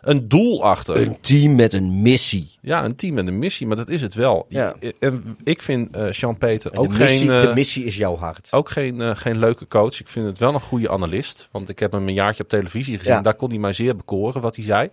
[0.06, 0.96] een doel achter.
[0.96, 2.50] Een team met een missie.
[2.60, 4.46] Ja, een team met een missie, maar dat is het wel.
[4.48, 4.74] Ja.
[4.98, 7.40] En ik vind eh Sean Peter En ook de, missie geen...
[7.40, 8.48] eh, de missie is jouw hart.
[8.50, 10.00] Ook geen, eh, geen leuke coach.
[10.00, 11.48] Ik vind het wel een goede analist.
[11.50, 13.12] Want ik heb hem een jaartje op televisie gezien.
[13.12, 13.20] Ja.
[13.20, 14.88] Daar kon hij mij zeer bekoren wat hij zei.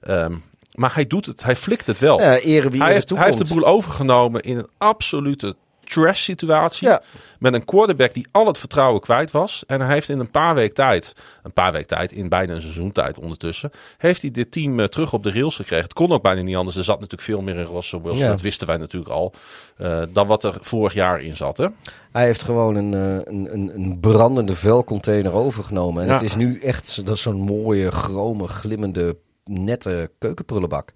[0.00, 0.34] Ehm,
[0.72, 1.42] maar hij doet het.
[1.42, 2.20] Hij flikt het wel.
[2.20, 5.56] Ja, ere wie hij, heeft, hij heeft de boel overgenomen in een absolute
[5.92, 6.88] trash situatie.
[6.88, 7.02] Ja.
[7.38, 9.64] Met een quarterback die al het vertrouwen kwijt was.
[9.66, 11.12] En hij heeft in een paar weken tijd,
[11.42, 15.12] een paar weken tijd, in bijna een seizoentijd ondertussen, heeft hij dit team eh, terug
[15.12, 15.84] op de rails gekregen.
[15.84, 16.76] Het kon ook bijna niet anders.
[16.76, 18.18] Er zat natuurlijk veel meer in Russell Wilson.
[18.24, 18.28] Ja.
[18.28, 19.32] Dat wisten wij natuurlijk al.
[19.76, 21.56] eh, dan wat er vorig jaar in zat.
[21.56, 21.66] Hè?
[22.12, 26.02] Hij heeft gewoon een, eh, een, een, een brandende vuilcontainer overgenomen.
[26.02, 26.14] En Ja.
[26.14, 30.92] het is nu echt dat zo'n mooie, chrome, glimmende, nette keukenprullenbak.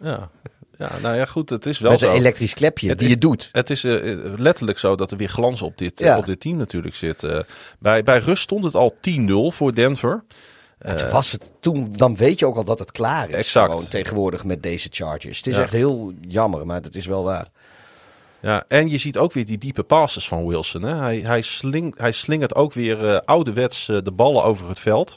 [0.00, 0.30] Ja.
[0.78, 1.50] Ja, nou ja, goed.
[1.50, 2.08] Het is wel Met zo.
[2.10, 3.48] een elektrisch klepje Het die is- je doet.
[3.52, 6.18] Het is eh, eh, letterlijk zo dat er weer glans op dit, eh, Ja.
[6.18, 7.26] op dit team natuurlijk zit.
[7.78, 10.24] Bij, bij rust stond het al 10-0 voor Denver.
[10.78, 13.34] Het was het toen, dan weet je ook al dat het klaar is.
[13.34, 13.70] Exact.
[13.70, 15.36] Gewoon tegenwoordig met deze Chargers.
[15.36, 15.62] Het is Ja.
[15.62, 17.48] echt heel jammer, maar het is wel waar.
[18.40, 20.82] Ja, en je ziet ook weer die diepe passes van Wilson.
[20.82, 20.94] Hè?
[20.94, 25.16] Hij, hij, sling, hij slingert ook weer eh, ouderwets de ballen over het veld.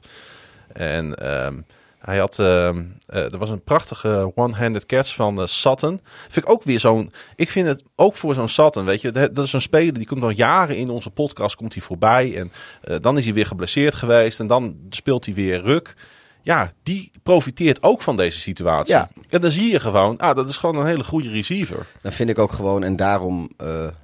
[0.73, 1.57] En ehm,
[1.99, 6.01] hij had, ehm, eh, er was een prachtige one-handed catch van eh, Sutton.
[6.29, 9.35] Vind ik ook weer zo'n, ik vind het ook voor zo'n Sutton, weet je, dat
[9.35, 12.37] dat is een speler die komt al jaren in onze podcast, komt hij voorbij.
[12.37, 12.51] En
[12.81, 15.95] eh, dan is hij weer geblesseerd geweest en dan speelt hij weer ruk.
[16.41, 18.93] Ja, die profiteert ook van deze situatie.
[18.93, 19.09] Ja.
[19.29, 21.87] En dan zie je gewoon, ah, dat is gewoon een hele goede receiver.
[22.01, 23.51] Dan vind ik ook gewoon, en daarom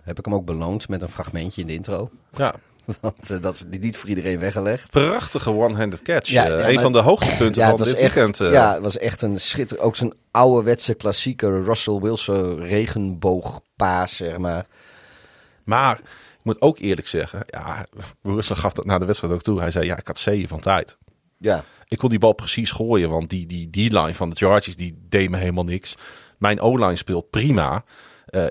[0.04, 2.10] heb ik hem ook beloond met een fragmentje in de intro.
[2.38, 2.56] Ja,
[3.02, 4.90] Want eh, dat is niet voor iedereen weggelegd.
[4.90, 6.30] prachtige one-handed catch.
[6.30, 8.40] Ja, Eh, ja, een maar- van de hoogtepunten Ja, van dit echt, weekend.
[8.42, 8.52] eh.
[8.52, 9.80] ja, het was echt een schitter.
[9.80, 12.60] Ook zo'n ouderwetse klassieke Russell Wilson
[13.20, 14.66] regenboogpaas, zeg maar.
[15.64, 17.86] Maar ik moet ook eerlijk zeggen, ja,
[18.22, 19.60] Wilson gaf dat na de wedstrijd ook toe.
[19.60, 20.98] Hij zei, ja, ik had zeeën van tijd.
[21.38, 24.76] Ja, Ik kon die bal precies gooien, want die, die, die line van de Chargers,
[24.76, 25.96] die deed me helemaal niks.
[26.38, 27.84] Mijn O-line speelt prima.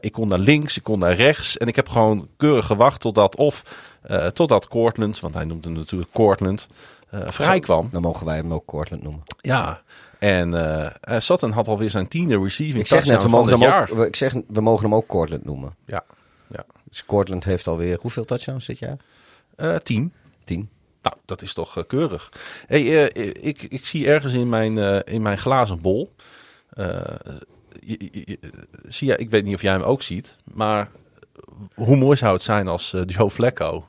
[0.01, 1.57] Ik kon naar links, ik kon naar rechts.
[1.59, 3.63] En ik heb gewoon keurig gewacht totdat of
[4.05, 6.67] eh, totdat Cortland, want hij noemde hem natuurlijk Cortland,
[7.11, 7.89] eh, vrij kwam.
[7.93, 9.23] dan mogen wij hem ook Cortland noemen.
[9.41, 9.83] Ja.
[10.19, 13.61] En eh eh, Sutton had alweer zijn tiende receiving Ik zeg net, we mogen, hem
[13.61, 13.91] jaar.
[13.91, 15.75] ook, ik zeg, we mogen hem ook Cortland noemen.
[15.87, 16.05] Ja,
[16.49, 16.65] ja.
[16.85, 18.97] Dus Cortland heeft alweer hoeveel touchdowns dit jaar?
[19.57, 20.13] Eh, tien.
[20.45, 20.69] Tien.
[21.03, 22.29] Nou, dat is toch keurig.
[22.67, 22.81] Hey,
[23.33, 26.15] ik, ik zie ergens in mijn, in mijn glazen bol.
[26.77, 26.99] je-
[27.81, 28.39] je- je-
[28.89, 30.37] zie jij, ik weet niet of jij hem ook ziet.
[30.55, 30.91] Maar
[31.75, 33.89] hoe mooi zou het zijn als Joe Flacco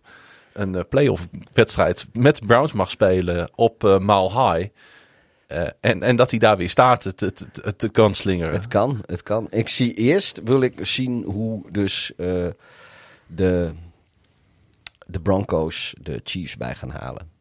[0.56, 4.70] een eh, playoff wedstrijd met Browns mag spelen op eh Mile High.
[5.48, 8.54] Eh, en, en dat hij daar weer staat te, te, te, te kanslingeren.
[8.54, 9.48] Het kan, het kan.
[9.50, 12.12] Ik zie eerst, wil ik zien hoe dus
[13.28, 13.74] de,
[15.06, 17.35] de Broncos de Chiefs bij gaan halen.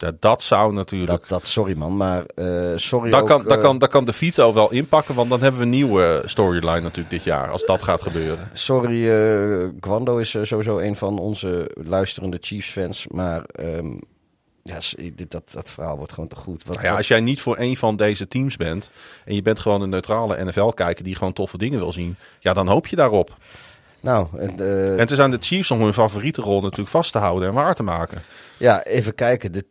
[0.00, 1.10] Ja, dat zou natuurlijk...
[1.10, 4.12] Dat, dat, sorry man, maar eh, sorry Daar ook, kan, eh, kan, daar kan de
[4.12, 7.82] Vito wel inpakken, want dan hebben we een nieuwe storyline natuurlijk dit jaar, als dat
[7.82, 8.50] gaat gebeuren.
[8.52, 13.06] Sorry, eh Gwando is eh, sowieso een van onze luisterende Chiefs-fans.
[13.08, 13.92] Maar ehm,
[14.62, 14.78] ja,
[15.28, 16.64] dat, dat verhaal wordt gewoon te goed.
[16.64, 18.90] Wat, Nou ja, als jij niet voor een van deze teams bent
[19.24, 22.68] en je bent gewoon een neutrale NFL-kijker die gewoon toffe dingen wil zien, ja, dan
[22.68, 23.36] hoop je daarop.
[24.00, 27.12] nou, en, eh, En het is aan de Chiefs om hun favoriete rol natuurlijk vast
[27.12, 28.22] te houden en waar te maken.
[28.56, 29.52] ja, even kijken.
[29.52, 29.64] Dit,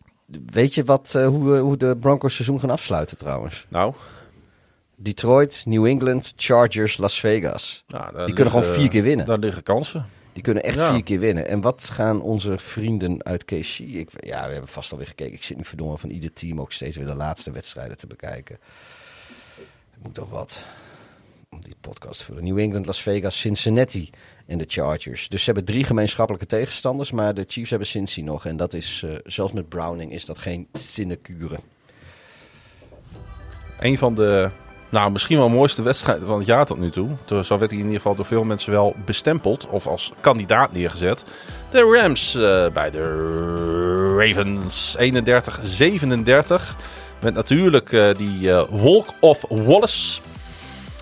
[0.51, 3.65] weet je wat, eh, hoe, we- hoe de Broncos seizoen gaan afsluiten trouwens?
[3.69, 3.93] Nou,
[4.95, 7.83] Detroit, New England, Chargers, Las Vegas.
[7.87, 9.25] Nou, Die kunnen gewoon vier keer winnen.
[9.25, 10.05] Daar liggen kansen.
[10.33, 10.93] Die kunnen echt Ja.
[10.93, 11.47] vier keer winnen.
[11.47, 13.79] En wat gaan onze vrienden uit KC...
[13.79, 15.33] Ik, ja, we hebben vast alweer gekeken.
[15.33, 18.57] Ik zit nu verdomme van ieder team ook steeds weer de laatste wedstrijden te bekijken.
[19.91, 20.63] Het moet toch wat
[21.49, 22.43] om die podcast te vullen.
[22.43, 24.09] New England, Las Vegas, Cincinnati
[24.49, 25.29] en de Chargers.
[25.29, 27.11] Dus ze hebben drie gemeenschappelijke tegenstanders.
[27.11, 28.45] Maar de Chiefs hebben Cincy nog.
[28.45, 31.59] En dat is, eh, zelfs met Browning, is dat geen sinecure.
[33.79, 34.51] Een van de,
[34.89, 37.09] nou misschien wel mooiste wedstrijden van het jaar tot nu toe.
[37.25, 41.25] Zo werd hij in ieder geval door veel mensen wel bestempeld of als kandidaat neergezet.
[41.69, 46.75] De Rams eh, bij de Ravens 31-37.
[47.21, 50.21] Met natuurlijk eh, die Walk of Wallace.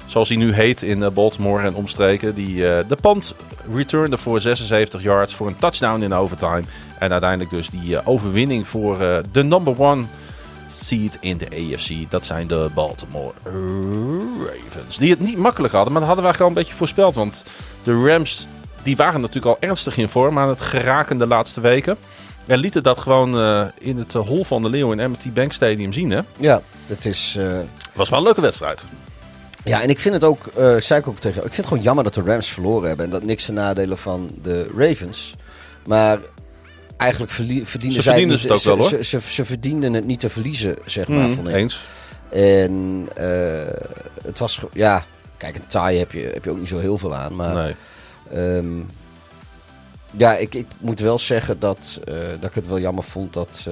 [0.08, 2.36] Zoals hij nu heet in eh, Baltimore en omstreken.
[2.36, 3.36] Die eh, de punt
[3.74, 6.64] returnde voor 76 yards voor een touchdown in overtime.
[7.00, 8.98] En uiteindelijk dus die eh, overwinning voor
[9.32, 10.06] de number one
[10.68, 11.92] seed in de AFC.
[12.10, 13.34] Dat zijn de Baltimore
[14.40, 14.98] Ravens.
[14.98, 17.16] Die het niet makkelijk hadden, maar dat hadden wij gewoon een beetje voorspeld.
[17.16, 17.44] Want
[17.84, 18.48] de Rams
[18.84, 21.98] die waren natuurlijk al ernstig in vorm aan het geraken de laatste weken.
[22.46, 23.30] En lieten dat gewoon
[23.80, 26.10] in het hol van de Leeuw in M&T Bank Stadium zien.
[26.10, 26.20] Hè?
[26.38, 27.38] Ja, het is...
[27.94, 28.86] Was wel een leuke wedstrijd.
[29.68, 31.84] Ja, en ik vind het ook, eh, zei ik ook tegen ik vind het gewoon
[31.84, 33.06] jammer dat de Rams verloren hebben.
[33.06, 35.36] En dat niks ten nadelen van de Ravens.
[35.86, 36.20] Maar
[36.98, 38.90] eigenlijk verdienen Ze zij verdienen niet, het ook wel, hoor.
[38.90, 41.28] Ze, ze, ze verdienden het niet te verliezen, zeg maar.
[41.28, 41.56] Mm, ik.
[41.56, 41.86] eens.
[42.30, 43.90] En eh,
[44.24, 45.06] het was, ja,
[45.38, 47.36] kijk, een tie heb je, heb je ook niet zo heel veel aan.
[47.36, 47.76] Maar Nee.
[48.32, 48.82] Ehm,
[50.12, 53.68] ja, ik, ik moet wel zeggen dat, eh, dat ik het wel jammer vond dat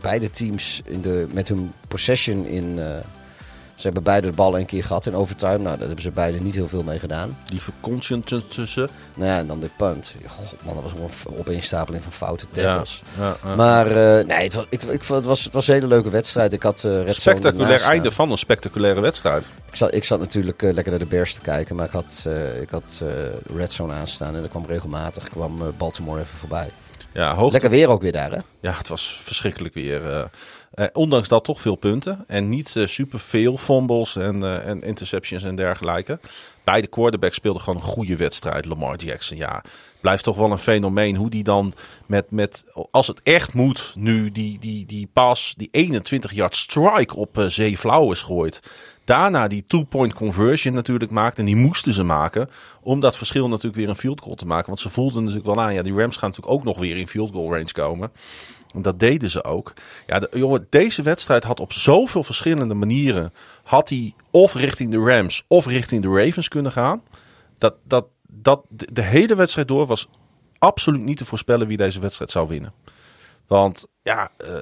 [0.00, 2.78] beide teams in de, met hun possession in.
[3.76, 5.58] Ze hebben beide de ballen een keer gehad in overtime.
[5.58, 7.38] Nou, daar hebben ze beide niet heel veel mee gedaan.
[7.44, 8.88] Die verconcentratie tussen.
[9.14, 10.14] Nou ja, en dan de punt.
[10.26, 13.02] God man, dat was gewoon een opeenstapeling van foute tackles.
[13.18, 13.54] ja, ja.
[13.54, 16.52] Maar eh, nee, het was, ik, ik, het, was, het was een hele leuke wedstrijd.
[16.52, 19.48] Ik had Red Zone Spectaculair einde van een spectaculaire wedstrijd.
[19.68, 22.26] Ik zat, ik zat natuurlijk eh, lekker naar de Bears te kijken, maar ik had,
[22.60, 23.02] ik had
[23.56, 26.70] Red Zone aanstaan en er kwam regelmatig kwam Baltimore even voorbij.
[27.12, 28.38] Ja, hoog, Lekker weer ook weer daar, hè?
[28.60, 30.28] Ja, het was verschrikkelijk weer.
[30.76, 30.86] Eh.
[30.92, 32.24] Ondanks dat toch veel punten.
[32.26, 36.18] En niet eh, super veel fumbles en, eh, en interceptions en dergelijke.
[36.64, 38.64] Beide quarterbacks speelden gewoon een goede wedstrijd.
[38.64, 39.64] Lamar Jackson, ja.
[40.00, 41.72] Blijft toch wel een fenomeen hoe die dan
[42.06, 47.16] met, met als het echt moet, nu die, die, die pas, die 21 yard strike
[47.16, 48.60] op Zee Flowers gooit.
[49.06, 51.38] Daarna die two-point conversion natuurlijk maakt.
[51.38, 52.50] En die moesten ze maken.
[52.80, 54.66] Om dat verschil natuurlijk weer een field goal te maken.
[54.66, 55.74] Want ze voelden natuurlijk wel aan.
[55.74, 58.10] Ja, die Rams gaan natuurlijk ook nog weer in field goal range komen.
[58.76, 59.72] En dat deden ze ook.
[60.06, 63.32] Ja, de, jongen, deze wedstrijd had op zoveel verschillende manieren.
[63.62, 67.02] Had hij of richting de Rams of richting de Ravens kunnen gaan.
[67.58, 70.08] Dat, dat, dat de, de hele wedstrijd door was
[70.58, 72.72] absoluut niet te voorspellen wie deze wedstrijd zou winnen.
[73.46, 74.56] Want ja, eh,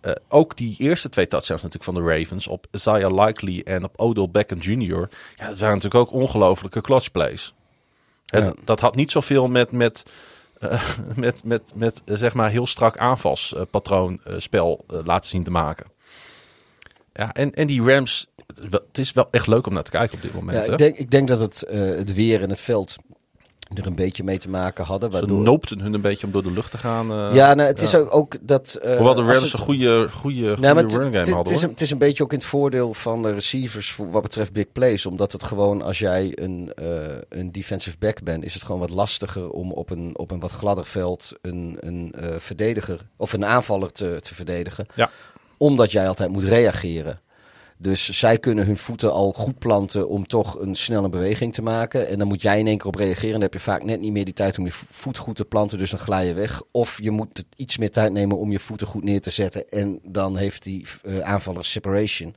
[0.00, 3.92] eh, ook die eerste twee touchdowns natuurlijk van de Ravens op Isaiah Likely en op
[3.96, 5.08] Odell Beckham Jr.
[5.36, 7.54] Ja, dat waren natuurlijk ook ongelofelijke clutch plays.
[8.26, 8.44] Hè, Ja.
[8.44, 10.02] dat, dat had niet zoveel met, met,
[10.70, 15.50] eh, met, met, met eh, zeg maar heel strak aanvalspatroon eh, spel laten zien te
[15.50, 15.86] maken.
[17.12, 18.26] Ja, en, en die Rams,
[18.70, 20.66] het is wel- echt leuk om naar te kijken op dit moment.
[20.66, 22.96] Ja, ik, denk, ik denk dat het, het weer en het veld
[23.74, 25.12] er een beetje mee te maken hadden.
[25.12, 25.40] Ze Waardoor...
[25.40, 27.10] noopten hun een beetje om door de lucht te gaan.
[27.10, 27.34] eh.
[27.34, 28.74] ja, nou, het is ook, ook dat...
[28.82, 30.10] eh, Hoewel de Rams het- een goede, goede,
[30.52, 31.54] goede maar het, running game hadden.
[31.54, 34.22] is een, het is een beetje ook in het voordeel van de receivers voor wat
[34.22, 35.06] betreft big plays.
[35.06, 36.86] Omdat het gewoon, als jij een, eh,
[37.28, 40.50] een defensive back bent, is het gewoon wat lastiger om op een, op een wat
[40.52, 44.86] gladder veld een, een verdediger of een aanvaller te, te verdedigen.
[44.94, 45.10] Ja.
[45.56, 47.20] Omdat jij altijd moet reageren.
[47.84, 52.08] Dus zij kunnen hun voeten al goed planten om toch een snelle beweging te maken.
[52.08, 53.32] En dan moet jij in één keer op reageren.
[53.32, 55.44] Dan heb je vaak net niet meer die tijd om je vo- voet goed te
[55.44, 55.78] planten.
[55.78, 56.62] Dus dan glij je weg.
[56.70, 59.68] Of je moet iets meer tijd nemen om je voeten goed neer te zetten.
[59.68, 62.34] En dan heeft die eh, aanvaller separation.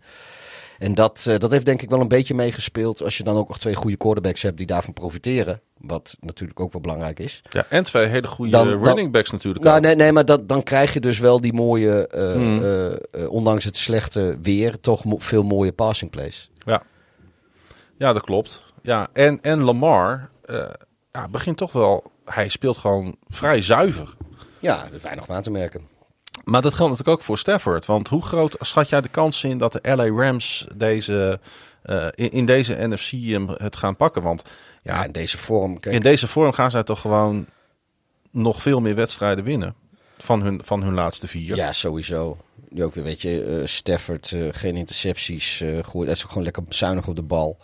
[0.77, 3.03] En dat, eh, dat heeft denk ik wel een beetje meegespeeld.
[3.03, 5.61] Als je dan ook nog twee goede quarterbacks hebt die daarvan profiteren.
[5.77, 7.41] Wat natuurlijk ook wel belangrijk is.
[7.49, 9.63] Ja, en twee hele goede Dan- dan- running backs natuurlijk.
[9.63, 9.83] Nou, ook.
[9.83, 12.63] nee, nee, maar dat, dan krijg je dus wel die mooie, eh, Hmm.
[12.63, 16.49] eh, ondanks het slechte weer, toch mo- veel mooie passing plays.
[17.97, 18.63] Ja, dat klopt.
[18.81, 20.29] Ja, en, en Lamar
[21.11, 22.03] ja, begint toch wel...
[22.25, 24.13] Hij speelt gewoon vrij zuiver.
[24.59, 25.81] Ja, er is weinig aan te merken.
[26.47, 27.85] Maar dat geldt natuurlijk ook voor Stafford.
[27.85, 31.39] Want hoe groot schat jij de kans in dat de LA Rams deze,
[31.81, 34.21] eh, in, in deze NFC hem het gaan pakken?
[34.21, 34.43] Want
[34.83, 35.79] Ja, ja, in deze vorm.
[35.79, 37.45] Kijk, in deze vorm gaan zij toch gewoon
[38.31, 39.75] nog veel meer wedstrijden winnen.
[40.17, 41.55] Van hun, van hun laatste vier.
[41.55, 42.37] Ja, sowieso.
[42.69, 46.05] Nu ook weer, weet je, eh, Stafford, eh, geen intercepties, gooit.
[46.05, 47.57] Hij is ook gewoon lekker zuinig op de bal.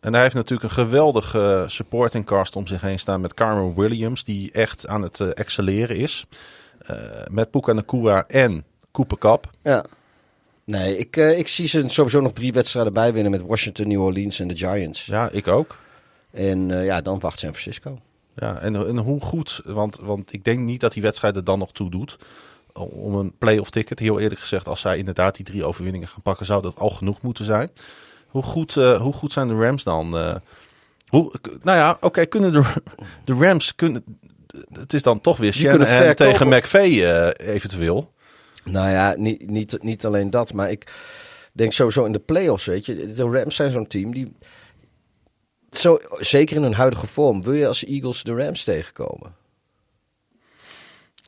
[0.00, 4.24] En hij heeft natuurlijk een geweldige supporting cast om zich heen staan met Carmen Williams,
[4.24, 6.26] die echt aan het excelleren is.
[6.90, 9.50] Eh, met Puka Nakua en Cooper Cup.
[9.62, 9.84] Ja,
[10.70, 14.02] Nee, ik, eh, ik zie ze sowieso nog drie wedstrijden bij winnen met Washington, New
[14.02, 15.06] Orleans en de Giants.
[15.06, 15.78] Ja, ik ook.
[16.30, 17.98] En eh, ja, dan wacht San Francisco.
[18.34, 21.58] Ja, en, en hoe goed, want, want ik denk niet dat die wedstrijd er dan
[21.58, 22.16] nog toe doet.
[22.72, 23.98] Om een play-off ticket.
[23.98, 27.22] Heel eerlijk gezegd, als zij inderdaad die drie overwinningen gaan pakken, zou dat al genoeg
[27.22, 27.70] moeten zijn.
[28.26, 30.16] Hoe goed, hoe goed zijn de Rams dan?
[31.06, 32.62] Hoe, nou ja, oké, kunnen de,
[33.24, 33.74] de Rams.
[33.74, 34.04] Kunnen,
[34.72, 38.12] het is dan toch weer Shanahan tegen McVay eh, eventueel.
[38.64, 40.92] Nou ja, niet, niet, niet alleen dat, maar ik
[41.52, 43.12] denk sowieso in de playoffs, weet je.
[43.12, 44.32] De Rams zijn zo'n team die...
[45.70, 49.34] Zo, zeker in hun huidige vorm, wil je als Eagles de Rams tegenkomen?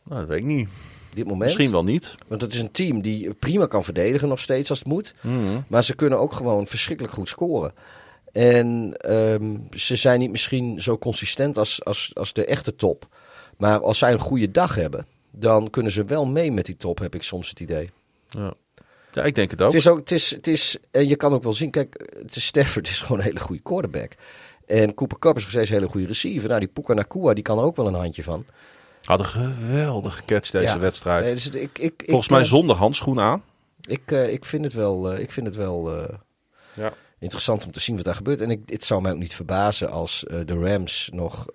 [0.04, 0.68] Nou, dat weet ik niet.
[1.14, 1.44] Dit moment.
[1.44, 2.14] Misschien wel niet.
[2.28, 5.14] Want het is een team die prima kan verdedigen nog steeds als het moet.
[5.20, 5.60] Mhm.
[5.68, 7.74] Maar ze kunnen ook gewoon verschrikkelijk goed scoren.
[8.32, 13.08] En ehm, ze zijn niet misschien zo consistent als, als, als de echte top.
[13.62, 16.98] Maar als zij een goede dag hebben, dan kunnen ze wel mee met die top,
[16.98, 17.90] heb ik soms het idee.
[18.28, 18.54] Ja,
[19.12, 19.72] ja ik denk het ook.
[19.72, 22.36] Het is ook, het is, het is, en je kan ook wel zien, kijk, het
[22.36, 24.12] is Stafford is gewoon een hele goede quarterback.
[24.66, 26.48] En Cooper Cup is nog steeds een hele goede receiver.
[26.48, 28.44] Nou, die Puka Nakua, die kan er ook wel een handje van.
[29.04, 30.78] Had een geweldige catch deze Ja.
[30.78, 31.24] wedstrijd.
[31.24, 33.42] Nee, dus ik, ik, Volgens ik, mij zonder handschoen aan.
[33.80, 36.14] Ik, eh, ik vind het wel, eh, ik vind het wel eh,
[36.74, 36.92] Ja.
[37.18, 38.40] interessant om te zien wat daar gebeurt.
[38.40, 41.46] En ik, het zou mij ook niet verbazen als de Rams nog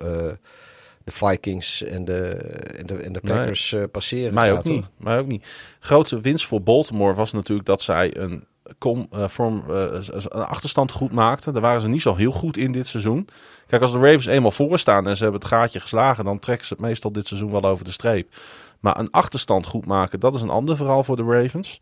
[1.08, 2.28] de Vikings en de,
[2.76, 3.20] en de, en de.
[3.20, 4.34] Packers eh, passeren.
[4.34, 4.88] Mij gaat, ook niet.
[4.96, 5.46] Mij ook niet.
[5.80, 8.44] Grote winst voor Baltimore was natuurlijk dat zij een,
[8.78, 11.52] kom, eh, vorm, eh, een achterstand goed maakten.
[11.52, 13.28] Daar waren ze niet zo heel goed in dit seizoen.
[13.66, 16.66] Kijk, als de Ravens eenmaal voor staan en ze hebben het gaatje geslagen, dan trekken
[16.66, 18.28] ze het meestal dit seizoen wel over de streep.
[18.80, 21.80] Maar een achterstand goed maken, dat is een ander verhaal voor de Ravens.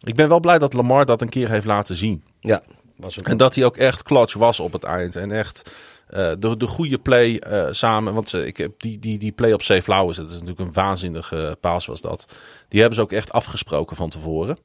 [0.00, 2.24] Ik ben wel blij dat Lamar dat een keer heeft laten zien.
[2.40, 2.62] Ja,
[2.96, 5.16] was ook En dat hij ook echt clutch was op het eind.
[5.16, 5.70] En echt
[6.10, 8.14] eh, de, de goede play eh, samen.
[8.14, 10.16] Want eh, ik heb die, die, die play op Safe Flowers.
[10.16, 12.26] Dat is natuurlijk een waanzinnige paas was dat.
[12.68, 14.58] Die hebben ze ook echt afgesproken van tevoren.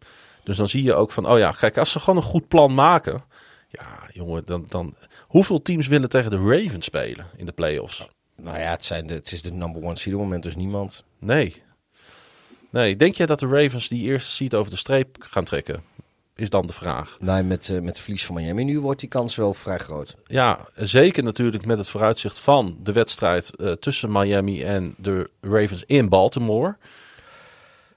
[0.43, 2.73] Dus dan zie je ook van, oh ja, kijk, als ze gewoon een goed plan
[2.73, 3.23] maken.
[3.69, 4.95] Ja, jongen, dan, dan...
[5.21, 8.07] Hoeveel teams willen tegen de Ravens spelen in de playoffs?
[8.35, 11.03] Nou ja, het, zijn de, het is de number one seed op moment, dus niemand.
[11.19, 11.63] Nee.
[12.69, 15.83] Nee, denk jij dat de Ravens die eerste seat over de streep gaan trekken?
[16.37, 17.17] Is dan de vraag.
[17.19, 20.15] Nee, met, eh, met het verlies van Miami nu wordt die kans wel vrij groot.
[20.27, 25.83] Ja, zeker natuurlijk met het vooruitzicht van de wedstrijd eh, tussen Miami en de Ravens
[25.85, 26.77] in Baltimore.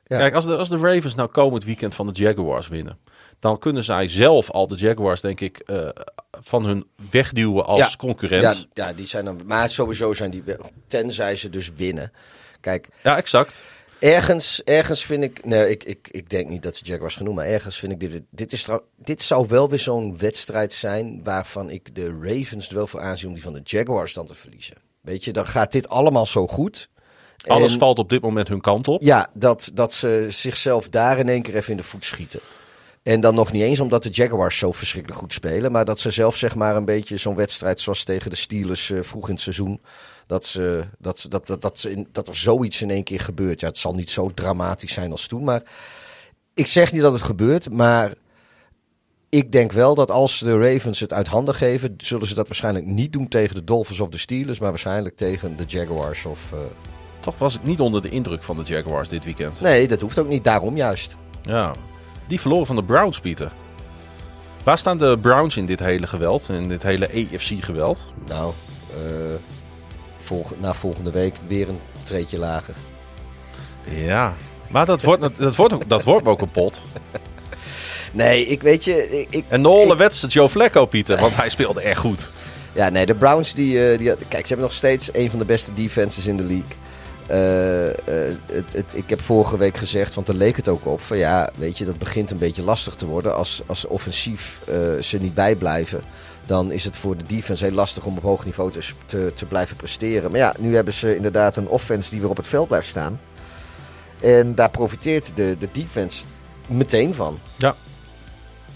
[0.06, 0.16] Ja.
[0.18, 2.98] Kijk, als de, als de Ravens nou komend weekend van de Jaguars winnen,
[3.38, 5.88] dan kunnen zij zelf al de Jaguars, denk ik, eh,
[6.30, 7.90] van hun wegduwen als Ja.
[7.96, 8.42] concurrent.
[8.42, 9.40] Ja, Ja, ja, die zijn dan.
[9.46, 10.42] Maar sowieso zijn die.
[10.86, 12.12] Tenzij ze dus winnen.
[12.60, 13.62] Kijk, exact.
[13.98, 15.44] Ergens, ergens vind ik.
[15.44, 18.22] Nee, ik, ik, ik denk niet dat de Jaguars genoemd, maar ergens vind ik dit.
[18.30, 21.20] Dit, is, trouw- dit zou wel weer zo'n wedstrijd zijn.
[21.24, 24.34] waarvan ik de Ravens er wel voor aanzie om die van de Jaguars dan te
[24.34, 24.76] verliezen.
[25.00, 26.88] Weet je, dan gaat dit allemaal zo goed.
[27.46, 29.02] Alles En- valt op dit moment hun kant op.
[29.02, 32.40] Ja, dat, dat ze zichzelf daar in één keer even in de voet schieten.
[33.08, 35.72] En dan nog niet eens omdat de Jaguars zo verschrikkelijk goed spelen.
[35.72, 38.98] Maar dat ze zelf zeg maar een beetje zo'n wedstrijd zoals tegen de Steelers eh,
[39.02, 39.80] vroeg in het seizoen.
[40.26, 43.20] Dat, ze, dat, ze- dat, dat, dat, ze in- dat er zoiets in één keer
[43.20, 43.60] gebeurt.
[43.60, 45.44] Ja, het zal niet zo dramatisch zijn als toen.
[45.44, 45.62] Maar
[46.54, 47.70] ik zeg niet dat het gebeurt.
[47.70, 48.12] Maar
[49.28, 51.94] ik denk wel dat als de Ravens het uit handen geven.
[51.98, 54.58] zullen ze dat waarschijnlijk niet doen tegen de Dolphins of de Steelers.
[54.58, 56.40] Maar waarschijnlijk tegen de Jaguars of...
[56.52, 56.58] eh,
[57.20, 59.60] Toch was ik niet onder de indruk van de Jaguars dit weekend.
[59.60, 60.44] Nee, dat hoeft ook niet.
[60.44, 61.16] Daarom juist.
[61.42, 61.74] Ja.
[62.28, 63.50] Die verloren van de Browns, Pieter.
[64.64, 68.06] Waar staan de Browns in dit hele geweld, in dit hele AFC-geweld?
[68.28, 68.52] Nou,
[70.22, 72.74] volg- na volgende week weer een treetje lager.
[73.84, 74.34] Ja,
[74.68, 76.82] maar dat wordt, dat wordt, ook, dat wordt ook een pot.
[78.12, 81.80] Nee, ik weet je, ik, En de holle wedstrijd Joe Flacco, Pieter, want hij speelde
[81.80, 82.32] echt goed.
[82.72, 85.44] ja, nee, de Browns die, eh, die, kijk, ze hebben nog steeds een van de
[85.44, 86.76] beste defenses in de league.
[87.28, 91.00] Eh, eh, het, het, ik heb vorige week gezegd, want daar leek het ook op,
[91.00, 95.02] van ja, weet je, dat begint een beetje lastig te worden als, als offensief eh,
[95.02, 96.02] ze niet bijblijven.
[96.46, 99.46] Dan is het voor de defense heel lastig om op hoog niveau te, te, te
[99.46, 100.30] blijven presteren.
[100.30, 103.20] Maar ja, nu hebben ze inderdaad een offense die weer op het veld blijft staan.
[104.20, 106.24] En daar profiteert de, de defense
[106.66, 107.38] meteen van.
[107.56, 107.74] Ja.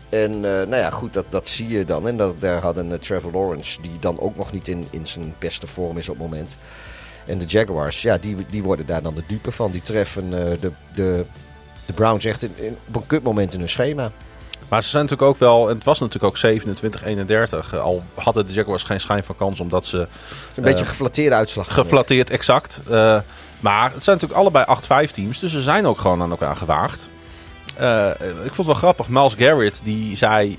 [0.09, 2.09] En nou ja, goed, dat, dat zie je dan.
[2.09, 5.66] En dat, daar hadden Trevor Lawrence, die dan ook nog niet in, in zijn beste
[5.66, 6.59] vorm is op het moment.
[7.27, 9.70] En de Jaguars, ja, die, die worden daar dan de dupe van.
[9.70, 11.24] Die treffen eh, de, de,
[11.86, 14.11] de Browns echt in, in- op een kutmoment in hun schema.
[14.69, 16.61] Maar ze zijn natuurlijk ook wel, en het was natuurlijk ook
[17.69, 17.73] 27-31.
[17.73, 20.09] eh, Al hadden de Jaguars geen schijn van kans, omdat ze Het
[20.51, 21.66] is een beetje Eh, een geflatteerde uitslag.
[21.66, 21.73] ik.
[21.73, 22.81] geflatteerd exact.
[23.61, 24.65] maar het zijn natuurlijk allebei
[25.09, 27.09] 8-5 teams, dus ze zijn ook gewoon aan elkaar gewaagd.
[28.44, 29.09] Ik vond het wel grappig.
[29.09, 30.59] Miles Garrett die zei: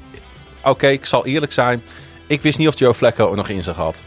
[0.64, 1.84] Oké, ik zal eerlijk zijn.
[2.27, 4.02] Ik wist niet of Joe Flacco er nog in zich had.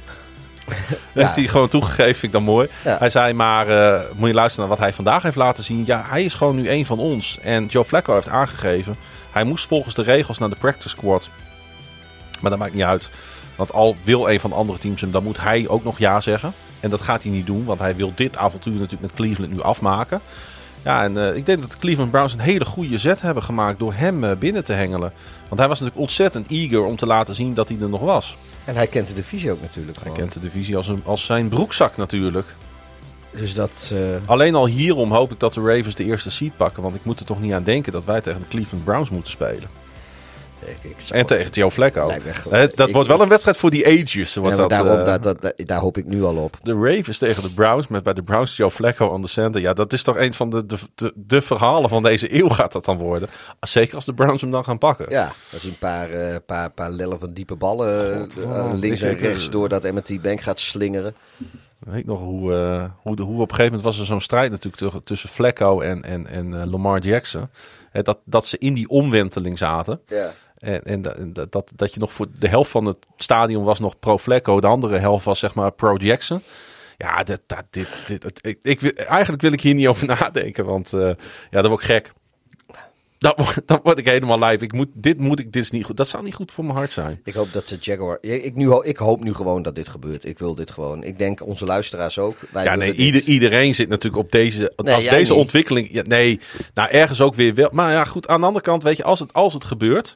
[1.12, 2.68] Heeft hij gewoon toegegeven, vind ik dan mooi.
[2.84, 2.98] Ja.
[2.98, 5.82] Hij zei maar, eh, moet je luisteren naar wat hij vandaag heeft laten zien.
[5.86, 7.38] Ja, hij is gewoon nu een van ons.
[7.42, 8.96] En Joe Flacco heeft aangegeven,
[9.30, 11.30] hij moest volgens de regels naar de practice squad.
[12.40, 13.10] Maar dat maakt niet uit.
[13.56, 16.20] Want al wil een van de andere teams hem, dan moet hij ook nog ja
[16.20, 16.52] zeggen.
[16.80, 19.62] En dat gaat hij niet doen, want hij wil dit avontuur natuurlijk met Cleveland nu
[19.62, 20.20] afmaken.
[20.86, 23.78] Ja, en eh, ik denk dat de Cleveland Browns een hele goede zet hebben gemaakt
[23.78, 25.12] door hem eh, binnen te hengelen.
[25.48, 28.36] Want hij was natuurlijk ontzettend eager om te laten zien dat hij er nog was.
[28.64, 31.48] En hij kent de divisie ook natuurlijk Hij kent de divisie als, een, als zijn
[31.48, 32.46] broekzak natuurlijk.
[33.30, 33.92] Dus dat...
[33.94, 36.82] eh, Alleen al hierom hoop ik dat de Ravens de eerste seed pakken.
[36.82, 39.30] Want ik moet er toch niet aan denken dat wij tegen de Cleveland Browns moeten
[39.30, 39.68] spelen.
[40.82, 42.08] Ik, En tegen Joe Flacco.
[42.50, 44.34] Echt- dat ik- wordt wel ik- een wedstrijd voor die ages.
[44.34, 46.56] Ja, maar dat, daarom, eh, daar, dat, daar- daar hoop ik nu al op.
[46.62, 47.86] de Ravens tegen de Browns.
[47.88, 49.60] Met bij de Browns Joe Flacco aan de center.
[49.60, 52.72] Ja, dat is toch een van de, de, de, de verhalen van deze eeuw gaat
[52.72, 53.28] dat dan worden.
[53.60, 55.06] Zeker als de Browns hem dan gaan pakken.
[55.08, 58.72] Ja, als hij een paar, eh, paar, paar lellen van diepe ballen God, eh, oh,
[58.74, 61.14] links en rechts door dat M&T Bank gaat slingeren.
[61.80, 62.52] Ik weet nog hoe,
[63.02, 66.02] hoe, de, hoe op een gegeven moment was er zo'n strijd natuurlijk tussen, Flacco en,
[66.04, 67.48] en, en Lamar Jackson.
[67.90, 70.00] Hè, dat, dat ze in die omwenteling zaten.
[70.06, 70.32] Ja.
[70.66, 73.78] En, en da- dat, dat, dat je nog voor de helft van het stadion was
[73.80, 74.60] nog pro Flacco.
[74.60, 76.42] De andere helft was zeg maar pro Jackson.
[76.98, 80.64] Ja, dit, dat, dit, dit, het- ik, ik, eigenlijk wil ik hier niet over nadenken.
[80.64, 81.00] Want eh,
[81.50, 82.12] ja, dat word ik gek.
[83.18, 84.62] Dan, word- dan word ik helemaal lijp.
[84.62, 85.96] Ik moet, dit moet ik, dit is niet goed.
[85.96, 87.20] Dat zou niet goed voor mijn hart zijn.
[87.24, 88.18] Ik hoop dat de Jaguar...
[88.20, 90.24] Ja, Ik, nu, ik hoop nu gewoon dat dit gebeurt.
[90.24, 91.02] Ik wil dit gewoon.
[91.04, 92.36] Ik denk onze luisteraars ook.
[92.50, 94.72] Wij Ja, nee, ieder, iedereen zit natuurlijk op deze.
[94.76, 95.40] Nee, als deze niet.
[95.40, 95.88] ontwikkeling.
[95.92, 96.40] Ja, nee,
[96.74, 97.68] nou ergens ook weer wel.
[97.72, 100.14] Maar ja, goed, aan de andere kant, weet je, als het, als het gebeurt.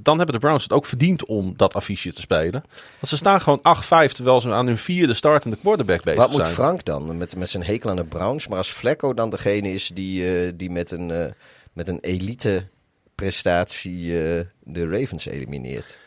[0.00, 2.64] Dan hebben de Browns het ook verdiend om dat affiche te spelen.
[2.92, 3.60] Want ze staan gewoon
[4.08, 6.54] 8-5 terwijl ze aan hun vierde startende quarterback bezig Wat moet zijn.
[6.54, 7.16] Frank dan?
[7.16, 8.48] Met, met zijn hekel aan de Browns.
[8.48, 11.32] Maar als Flecko dan degene is die, eh, die met een, eh,
[11.72, 12.66] met een elite
[13.14, 15.98] prestatie eh, de Ravens elimineert.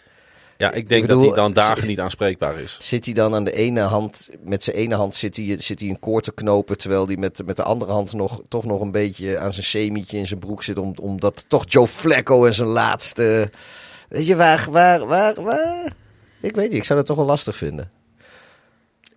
[0.60, 2.78] Ja, ik denk Ik bedoel, dat hij dan dagen niet aanspreekbaar is.
[2.80, 5.90] Zit hij dan aan de ene hand, met zijn ene hand zit hij, zit hij
[5.90, 8.92] een koord te knopen, terwijl hij met, met de andere hand nog, toch nog een
[8.92, 12.68] beetje aan zijn semietje in zijn broek zit, om, omdat toch Joe Flacco en zijn
[12.68, 13.52] laatste...
[14.10, 15.92] Weet je, waar, waar, waar, waar?
[16.42, 17.92] Ik weet niet, ik zou dat toch wel lastig vinden.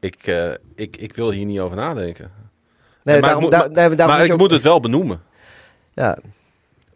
[0.01, 2.31] Ik, eh, ik, ik wil hier niet over nadenken.
[3.02, 5.23] Nee, maar daarom, ik, moet, daar, daar, daarom maar ik ook- moet het wel benoemen.
[5.94, 6.19] Ja.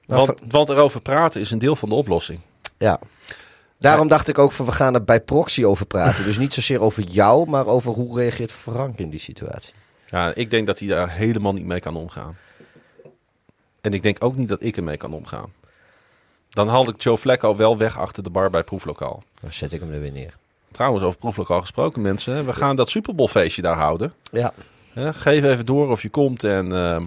[0.06, 2.40] Nou, Want, want erover praten is een deel van de oplossing.
[2.78, 3.00] Ja.
[3.78, 6.24] Daarom dacht ik ook van we gaan er bij proxy over praten.
[6.24, 9.74] Dus niet zozeer over jou, maar over hoe reageert Frank in die situatie.
[10.10, 12.36] Ja, ik denk dat hij daar helemaal niet mee kan omgaan.
[13.80, 15.52] En ik denk ook niet dat ik ermee kan omgaan.
[16.48, 19.22] Dan haal ik Joe Flacco wel weg achter de bar bij proeflokaal.
[19.40, 20.34] Dan zet ik hem er weer neer.
[20.70, 22.46] Trouwens, over proeflokaal gesproken mensen.
[22.46, 24.12] We gaan dat Super Bowl feestje daar houden.
[24.32, 24.52] Ja.
[24.94, 27.04] Geef even door of je komt en, ehm,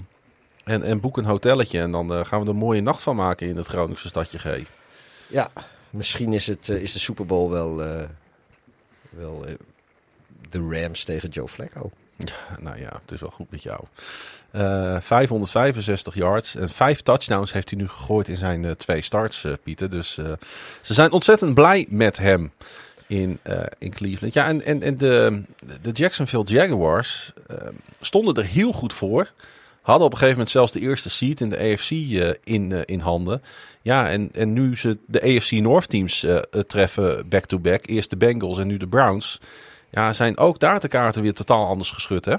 [0.63, 1.79] en, en boek een hotelletje.
[1.79, 4.39] En dan eh, gaan we er een mooie nacht van maken in het Groningse stadje
[4.39, 4.45] G.
[5.27, 5.49] Ja.
[5.89, 8.05] Misschien is, het, eh, is de Super Bowl wel, eh,
[9.09, 9.53] wel eh,
[10.49, 11.91] de Rams tegen Joe Flacco.
[12.59, 13.83] Nou ja, het is wel goed met jou.
[14.51, 19.89] Eh 565 yards en vijf touchdowns heeft hij nu gegooid in zijn twee starts, Pieter.
[19.89, 20.13] Dus
[20.81, 22.51] ze zijn ontzettend blij met hem
[23.07, 23.39] in,
[23.77, 24.33] in Cleveland.
[24.33, 25.43] Ja, en, en, en de,
[25.81, 27.33] de Jacksonville Jaguars
[28.01, 29.31] stonden er heel goed voor.
[29.89, 32.79] Hadden op een gegeven moment zelfs de eerste seat in de AFC eh, in, eh,
[32.85, 33.41] in handen.
[33.81, 36.37] Ja, en, en nu ze de AFC North teams eh,
[36.67, 37.87] treffen back-to-back.
[37.87, 39.39] Eerst de Bengals en nu de Browns.
[39.89, 42.35] Ja, zijn ook daar de kaarten weer totaal anders geschud, hè?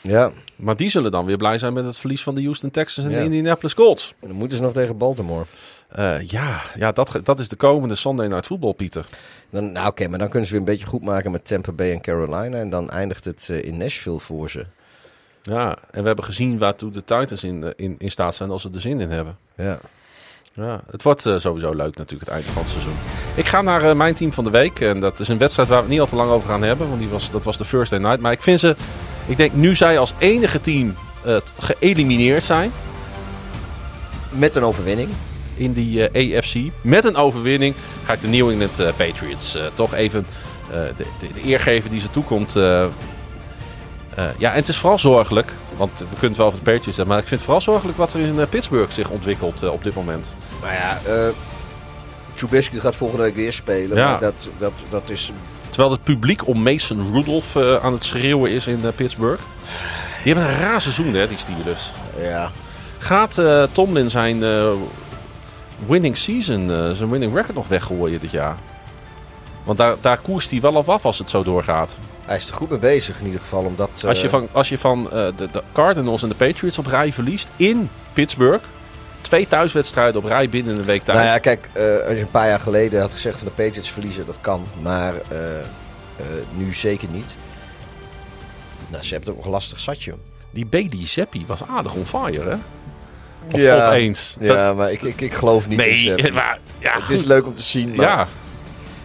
[0.00, 0.32] Ja.
[0.56, 3.12] Maar die zullen dan weer blij zijn met het verlies van de Houston Texans en
[3.12, 3.18] Ja.
[3.18, 4.14] de Indianapolis Colts.
[4.20, 5.44] En dan moeten ze nog tegen Baltimore.
[6.26, 9.06] Ja, ja dat, dat is de komende Sunday Night Football, Pieter.
[9.50, 11.92] Dan, nou oké, maar dan kunnen ze weer een beetje goed maken met Tampa Bay
[11.92, 12.58] en Carolina.
[12.58, 14.66] En dan eindigt het in Nashville voor ze.
[15.46, 18.62] Ja, en we hebben gezien waartoe de Titans in, eh, in, in staat zijn als
[18.62, 19.36] ze er zin in hebben.
[19.56, 19.78] Ja.
[20.56, 22.94] Ja, het wordt eh, sowieso leuk natuurlijk het einde van het seizoen.
[23.34, 24.80] Ik ga naar eh, mijn team van de week.
[24.80, 26.88] En dat is een wedstrijd waar we het niet al te lang over gaan hebben.
[26.88, 28.20] Want die was, dat was de Thursday Night.
[28.20, 28.76] Maar ik vind ze...
[29.26, 30.94] Ik denk nu zij als enige team
[31.58, 32.72] geëlimineerd zijn
[34.30, 35.08] Met een overwinning.
[35.54, 36.54] in die AFC.
[36.80, 37.74] Met een overwinning
[38.04, 40.26] ga ik de New England eh, Patriots toch even
[40.70, 41.04] de, de,
[41.34, 42.56] de eer geven die ze toekomt.
[44.16, 44.24] Eh.
[44.38, 45.52] Ja, en het is vooral zorgelijk.
[45.76, 47.14] Want we kunnen het wel over de Patriots hebben.
[47.14, 49.82] Maar ik vind het vooral zorgelijk wat er in eh, Pittsburgh zich ontwikkelt eh, op
[49.82, 50.32] dit moment.
[50.60, 51.28] Maar ja, eh
[52.34, 53.96] Trubisky gaat volgende week weer spelen.
[53.96, 54.10] Ja.
[54.10, 55.32] Maar dat, dat, dat is
[55.70, 59.42] Terwijl het publiek om Mason Rudolph aan het schreeuwen is in Pittsburgh.
[60.22, 61.92] Die hebben een raar seizoen, hè, die Steelers.
[62.20, 62.50] Ja.
[62.98, 63.40] Gaat
[63.72, 64.44] Tomlin zijn
[65.86, 68.56] winning season, zijn winning record nog weggooien dit jaar?
[69.64, 71.98] Want daar, daar koerst hij wel op af als het zo doorgaat.
[72.26, 73.64] Hij is er goed mee bezig in ieder geval.
[73.64, 76.78] Omdat, Als je eh, van, als je van eh, de, de Cardinals en de Patriots
[76.78, 78.64] op rij verliest in Pittsburgh.
[79.20, 81.18] Twee thuiswedstrijden op rij binnen een week tijd.
[81.18, 83.90] Nou ja, kijk, eh, als je een paar jaar geleden had gezegd van de Patriots
[83.90, 84.64] verliezen, dat kan.
[84.82, 85.38] Maar eh,
[86.16, 86.24] Eh,
[86.56, 87.36] nu zeker niet.
[88.88, 90.14] Nou, ze hebben het ook nog lastig zatje.
[90.50, 92.56] Die Bailey Zappi was aardig on fire, hè?
[93.58, 94.36] Ja, Opeens.
[94.40, 97.54] Ja, maar ik, ik, ik geloof niet in nee, maar ja, Het is leuk om
[97.54, 98.26] te zien, maar Ja.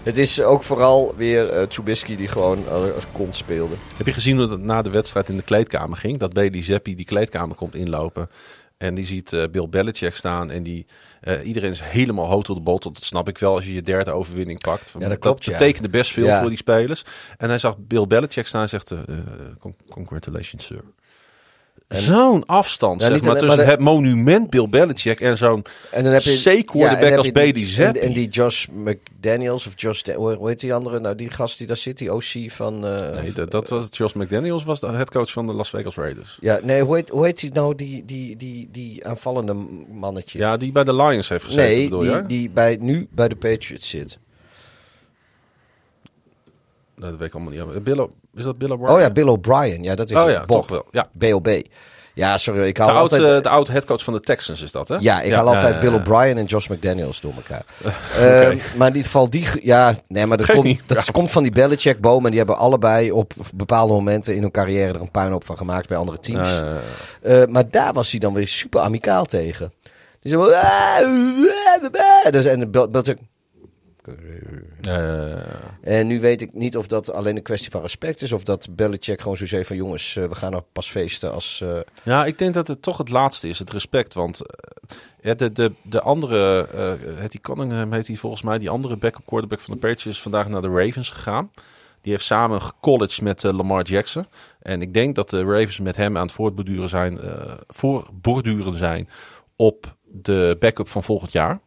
[0.03, 3.75] Het is ook vooral weer eh Trubisky die gewoon als als kont speelde.
[3.97, 6.17] Heb je gezien hoe het na de wedstrijd in de kleedkamer ging?
[6.19, 8.29] Dat Bailey Zappi die kleedkamer komt inlopen.
[8.77, 10.51] En die ziet eh, Bill Belichick staan.
[10.51, 10.85] En die,
[11.21, 12.91] eh, iedereen is helemaal hoog tot de bottle.
[12.91, 14.93] Dat snap ik wel als je je derde overwinning pakt.
[14.99, 15.51] Ja, dat klopt, ja.
[15.51, 16.39] betekende best veel Ja.
[16.39, 17.03] voor die spelers.
[17.37, 18.91] En hij zag Bill Belichick staan en zegt...
[18.91, 19.15] eh, eh,
[19.59, 20.81] con- congratulations, sir.
[21.99, 25.63] Zo'n afstand, Ja, zeg maar, alleen- tussen maar de- het monument Bill Belichick en zo'n
[25.91, 26.31] En dan heb je
[26.63, 27.99] C-quarterback heb als Bailey Zappi.
[27.99, 30.99] En, en die Josh McDaniels of Josh, hoe heet die andere?
[30.99, 32.85] Nou, die gast die daar zit, die OC van.
[32.87, 36.37] eh, Nee, dat, dat was Josh McDaniels was de headcoach van de Las Vegas Raiders.
[36.41, 39.53] Ja, nee, hoe heet, hoe heet die nou, die, die, die, die aanvallende
[39.91, 40.39] mannetje?
[40.39, 42.23] Ja, die bij de Lions heeft gezeten, nee, die, je?
[42.27, 44.19] die bij, nu bij de Patriots zit.
[47.01, 47.83] Dat weet ik allemaal niet.
[47.83, 48.93] Bill, is dat Bill O'Brien?
[48.95, 49.83] Oh ja, Bill O'Brien.
[49.83, 50.57] Ja, dat is Oh ja, Bob.
[50.57, 50.85] toch wel.
[50.91, 51.09] Ja.
[51.11, 51.61] BOB.
[52.13, 53.21] Ja, sorry, ik De haal oud, altijd...
[53.37, 54.97] eh, de oud headcoach van de Texans is dat, hè?
[54.99, 55.95] Ja, ik haal altijd ja, Bill ja.
[55.97, 57.63] O'Brien en Josh McDaniels door elkaar.
[58.17, 61.11] Ehm, maar in ieder geval, die, ja, nee, maar dat, komt, dat Ja.
[61.11, 62.23] komt van die Belichick-boom.
[62.25, 65.87] En die hebben allebei op bepaalde momenten in hun carrière er een puinhoop van gemaakt
[65.87, 66.49] bij andere teams.
[66.49, 66.79] Ja, ja,
[67.23, 67.41] ja.
[67.41, 69.73] Eh, maar daar was hij dan weer super amicaal tegen.
[70.19, 70.53] Die zei wel...
[70.55, 73.17] "Ah, eh, eh." Dus, en de Bel- Belichick...
[74.81, 78.31] Eh, En nu weet ik niet of dat alleen een kwestie van respect is.
[78.31, 79.75] Of dat Belichick gewoon zo zei van...
[79.75, 81.61] Jongens, eh, we gaan nou pas feesten als...
[81.61, 84.13] eh, ja, ik denk dat het toch het laatste is, het respect.
[84.13, 88.59] Want eh, ja, de, de, de andere, eh heet die Cunningham, heet die volgens mij,
[88.59, 91.51] die andere backup quarterback van de Patriots is vandaag naar de Ravens gegaan.
[92.01, 94.25] Die heeft samen gecollege met eh, Lamar Jackson.
[94.61, 99.09] En ik denk dat de Ravens met hem aan het voortborduren zijn, eh, voorborduren zijn
[99.55, 101.59] op de backup van volgend jaar.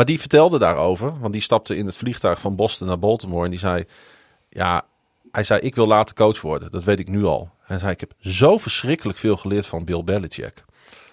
[0.00, 3.50] Maar die vertelde daarover, want die stapte in het vliegtuig van Boston naar Baltimore en
[3.50, 3.84] die zei,
[4.48, 4.82] ja,
[5.30, 7.50] hij zei, ik wil later coach worden, dat weet ik nu al.
[7.60, 10.64] Hij zei, ik heb zo verschrikkelijk veel geleerd van Bill Belichick.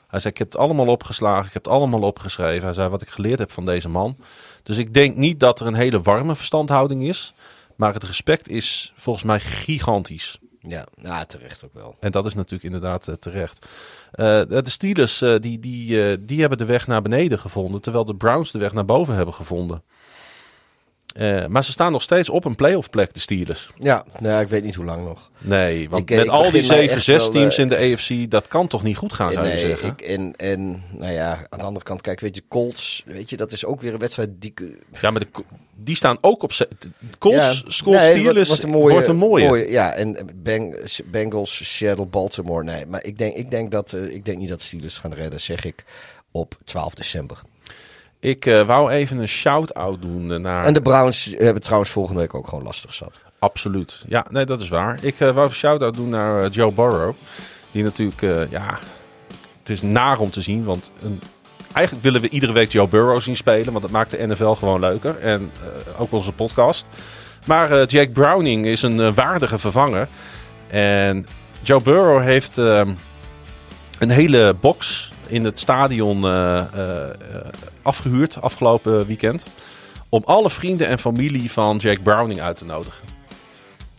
[0.07, 2.63] Hij zei, ik heb het allemaal opgeslagen, ik heb het allemaal opgeschreven.
[2.63, 4.17] Hij zei, wat ik geleerd heb van deze man.
[4.63, 7.33] Dus ik denk niet dat er een hele warme verstandhouding is,
[7.75, 10.39] maar het respect is volgens mij gigantisch.
[10.59, 11.95] Ja, nou, terecht ook wel.
[11.99, 13.65] En dat is natuurlijk inderdaad eh, terecht.
[14.11, 18.05] Eh, de Steelers eh, die, die, eh, die hebben de weg naar beneden gevonden, terwijl
[18.05, 19.83] de Browns de weg naar boven hebben gevonden.
[21.17, 23.69] Eh, maar ze staan nog steeds op een playoff plek, de Steelers.
[23.79, 25.31] Ja, nou, ik weet niet hoe lang nog.
[25.37, 27.63] Nee, want Ik, eh, met ik al die begin mij 7-6 echt wel, teams eh,
[27.63, 29.87] in de AFC, dat kan toch niet goed gaan, zou je nee, zeggen?
[29.87, 33.37] ik, en, en nou ja, aan de andere kant, kijk, weet je, Colts, weet je,
[33.37, 34.53] dat is ook weer een wedstrijd die...
[35.01, 35.43] Ja, maar de,
[35.75, 36.51] die staan ook op...
[37.17, 39.71] Colts, Ja, Colts nee, Steelers wordt een mooie, wordt een mooie.
[39.71, 40.17] Ja, en
[41.05, 42.63] Bengals, Seattle, Baltimore.
[42.63, 45.13] Nee, maar ik denk, ik denk, dat, eh, ik denk niet dat de Steelers gaan
[45.13, 45.83] redden, zeg ik,
[46.31, 47.41] op 12 december.
[48.19, 50.65] Ik eh, wou even een shout-out doen eh, naar...
[50.65, 53.19] En de Browns hebben trouwens volgende week ook gewoon lastig zat.
[53.39, 54.03] Absoluut.
[54.07, 54.99] Ja, nee, dat is waar.
[55.01, 57.13] Ik eh, wou een shout-out doen naar eh, Joe Burrow.
[57.71, 58.79] Die natuurlijk, eh, ja,
[59.59, 60.63] het is naar om te zien.
[60.63, 61.21] Want een,
[61.77, 63.71] eigenlijk willen we iedere week Joe Burrow zien spelen.
[63.71, 65.19] Want dat maakt de NFL gewoon leuker.
[65.19, 66.87] En eh, ook onze podcast.
[67.45, 70.07] Maar eh, Jake Browning is een eh, waardige vervanger.
[70.67, 71.27] En
[71.61, 72.89] Joe Burrow heeft ehm,
[73.99, 77.15] een hele box in het stadion eh, eh, eh,
[77.81, 79.45] afgehuurd afgelopen weekend.
[80.09, 83.03] Om alle vrienden en familie van Jake Browning uit te nodigen.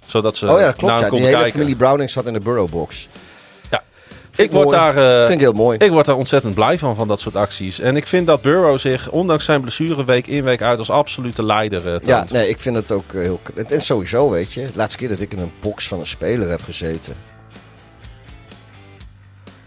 [0.07, 0.93] Zodat ze oh ja, dat klopt.
[0.93, 1.17] naar hem Ja.
[1.17, 1.53] Die hele kijken.
[1.59, 3.09] familie Browning zat in de Burrowbox.
[3.71, 3.83] Ja.
[4.37, 4.77] ik word, mooi.
[4.77, 5.79] daar, eh, Vind ik heel mooi.
[5.79, 7.81] ik word daar ontzettend blij van, van dat soort acties.
[7.81, 11.45] En ik vind dat Burrow zich, ondanks zijn blessure, week in week uit als absolute
[11.45, 12.01] leider.
[12.05, 13.41] Ja, nee, ik vind het ook heel...
[13.55, 16.07] En en sowieso, weet je, de laatste keer dat ik in een box van een
[16.07, 17.28] speler heb gezeten.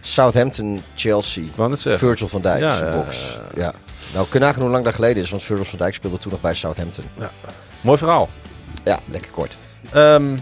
[0.01, 1.43] Southampton, Chelsea.
[1.97, 3.39] Virgil van Dijk, Ja, box.
[3.55, 3.73] Ja.
[4.13, 6.31] Nou, kun je nagaan hoe lang dat geleden is, want Virgil van Dijk speelde toen
[6.31, 7.03] nog bij Southampton.
[7.81, 8.29] Mooi verhaal.
[8.83, 9.57] Ja, lekker kort.
[9.91, 10.37] Ehm,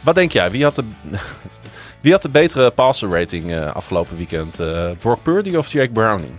[0.00, 0.50] wat denk jij?
[0.50, 0.84] Wie had de,
[2.00, 4.60] wie had de betere passer rating eh, afgelopen weekend?
[4.60, 6.32] Eh, Brock Purdy of Jake Browning?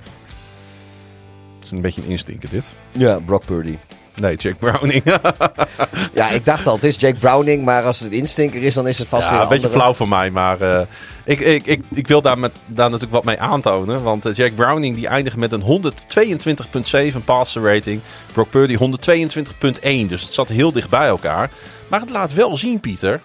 [1.56, 2.66] Dat is een beetje een instinker dit.
[2.92, 3.78] Ja, Brock Purdy.
[4.16, 5.04] Nee, Jake Browning.
[6.14, 8.88] Ja, ik dacht al, het is Jake Browning, maar als het een instinker is, dan
[8.88, 9.82] is het vast ja, een een beetje andere.
[9.82, 10.82] flauw van mij, maar eh,
[11.26, 14.04] ik, ik, ik, ik wil daar, met, daar natuurlijk wat mee aantonen.
[14.04, 15.84] Want eh, Jack Browning die eindigt met een
[17.14, 18.02] 122,7 passer rating.
[18.34, 20.08] Brock Purdy 122,1.
[20.08, 21.50] Dus het zat heel dicht bij elkaar.
[21.88, 23.22] Maar het laat wel zien, Pieter,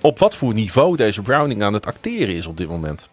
[0.00, 3.08] op wat voor niveau deze Browning aan het acteren is op dit moment.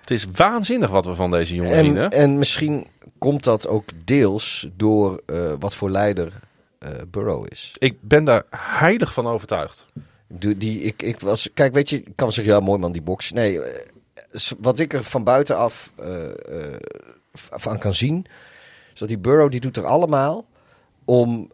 [0.00, 2.06] Het is waanzinnig wat we van deze jongen zien, hè?
[2.06, 2.86] En misschien
[3.24, 6.40] komt dat ook deels door eh, wat voor leider
[6.78, 7.74] eh, Burrow is.
[7.78, 9.86] Ik ben daar heilig van overtuigd.
[10.28, 13.02] Die, die, ik, ik was, kijk, weet je, ik kan zeggen, ja, mooi man, die
[13.02, 13.32] box.
[13.32, 15.92] Nee, eh, wat ik er van buitenaf
[17.32, 18.26] van kan zien,
[18.92, 20.46] is dat die Burrow, die doet er allemaal
[21.04, 21.50] om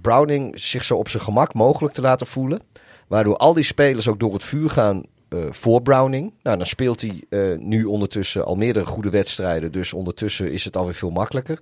[0.00, 2.60] Browning zich zo op zijn gemak mogelijk te laten voelen.
[3.06, 6.32] Waardoor al die spelers ook door het vuur gaan eh, voor Browning.
[6.42, 9.72] Nou, dan speelt hij eh, nu ondertussen al meerdere goede wedstrijden.
[9.72, 11.58] Dus ondertussen is het alweer veel makkelijker.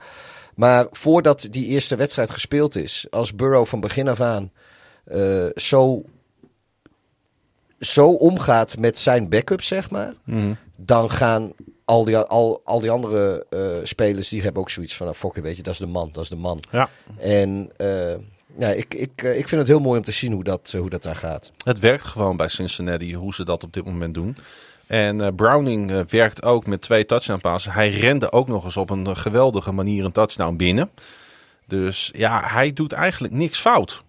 [0.54, 4.52] Maar voordat die eerste wedstrijd gespeeld is, als Burrow van begin af aan
[5.04, 6.02] eh, zo,
[7.80, 10.14] zo omgaat met zijn backup, zeg maar,
[10.76, 11.52] dan gaan
[11.84, 13.46] al die, al, al die andere
[13.82, 16.08] spelers, die hebben ook zoiets van, nou, fuck it, weet je, dat is de man,
[16.12, 16.62] dat is de man.
[16.70, 16.88] Ja.
[17.18, 17.70] En
[18.58, 20.80] ja, ik, ik, eh, ik vind het heel mooi om te zien hoe dat, eh,
[20.80, 21.52] hoe dat daar gaat.
[21.64, 24.36] Het werkt gewoon bij Cincinnati hoe ze dat op dit moment doen.
[24.86, 27.74] En eh, Browning werkt ook met twee touchdown passes.
[27.74, 30.90] Hij rende ook nog eens op een geweldige manier een touchdown binnen.
[31.66, 34.04] Dus ja, hij doet eigenlijk niks fout.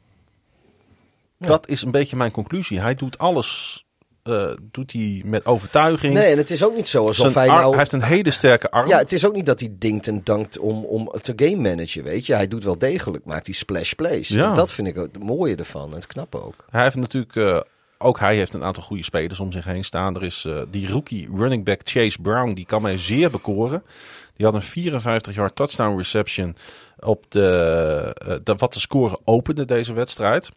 [1.39, 2.79] Dat is een beetje mijn conclusie.
[2.79, 3.83] Hij doet alles
[4.27, 6.13] eh, doet hij met overtuiging.
[6.13, 7.69] Nee, en het is ook niet zo alsof hij nou...
[7.69, 8.87] hij heeft een hele sterke arm.
[8.87, 12.03] Ja, het is ook niet dat hij dinkt en dankt om, om te game managen,
[12.03, 12.33] weet je.
[12.33, 14.27] Hij doet wel degelijk, maakt die splash plays.
[14.27, 14.49] Ja.
[14.49, 16.65] En dat vind ik het mooie ervan en het knappe ook.
[16.69, 17.59] Hij heeft natuurlijk, eh,
[17.97, 20.15] ook hij heeft een aantal goede spelers om zich heen staan.
[20.15, 23.83] Er is eh, die rookie running back Chase Brown, die kan mij zeer bekoren.
[24.35, 26.55] Die had een 54 yard touchdown reception
[26.99, 30.49] op de, de wat de score opende deze wedstrijd.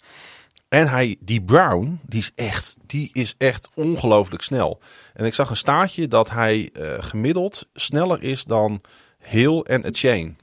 [0.68, 4.80] En hij, die Brown, die is echt, die is echt ongelooflijk snel.
[5.14, 8.80] En ik zag een staartje dat hij eh, gemiddeld sneller is dan
[9.18, 10.38] Hill en Chain.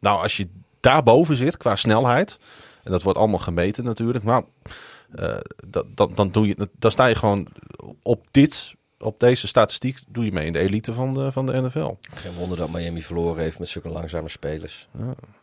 [0.00, 0.48] Nou, als je
[0.80, 2.38] daarboven zit qua snelheid,
[2.82, 4.42] en dat wordt allemaal gemeten natuurlijk, maar
[5.14, 5.36] eh,
[5.66, 7.46] dat, dat, dan, doe je, dan sta je gewoon
[8.02, 11.60] op dit, op deze statistiek, doe je mee in de elite van de, van de
[11.60, 11.94] NFL.
[12.14, 14.88] Geen wonder dat Miami verloren heeft met zulke langzame spelers.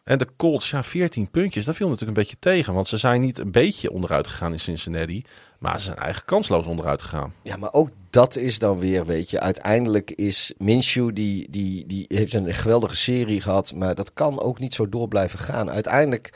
[0.03, 2.73] En de Colts, ja, 14 puntjes, dat viel natuurlijk een beetje tegen.
[2.73, 5.23] Want ze zijn niet een beetje onderuit gegaan in Cincinnati,
[5.59, 7.33] maar ze zijn eigenlijk kansloos onderuit gegaan.
[7.43, 12.05] Ja, maar ook dat is dan weer, weet je, uiteindelijk is Minshew, die, die, die
[12.07, 15.69] heeft een geweldige serie gehad, maar dat kan ook niet zo door blijven gaan.
[15.71, 16.33] Uiteindelijk,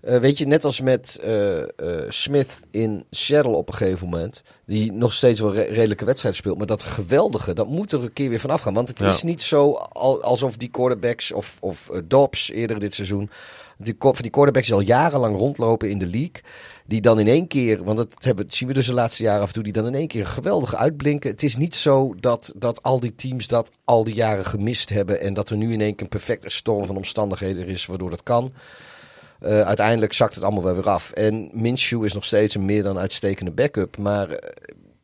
[0.00, 1.66] eh, weet je, net als met eh, eh,
[2.08, 6.58] Smith in Seattle op een gegeven moment, die nog steeds wel re- redelijke wedstrijden speelt,
[6.58, 8.74] maar dat geweldige, dat moet er een keer weer vanaf gaan.
[8.74, 9.08] Want het Ja.
[9.08, 13.30] is niet zo al, alsof die quarterbacks of, of Dobbs eerder dit seizoen,
[13.78, 16.42] die, van die quarterbacks die al jarenlang rondlopen in de league,
[16.86, 19.46] die dan in één keer, want dat hebben, zien we dus de laatste jaren af
[19.48, 21.30] en toe, die dan in één keer geweldig uitblinken.
[21.30, 25.20] Het is niet zo dat, dat al die teams dat al die jaren gemist hebben
[25.20, 28.22] en dat er nu in één keer een perfecte storm van omstandigheden is waardoor dat
[28.22, 28.50] kan.
[29.46, 31.10] Eh, uiteindelijk zakt het allemaal wel weer af.
[31.10, 34.50] En Minshew is nog steeds een meer dan uitstekende backup, maar eh,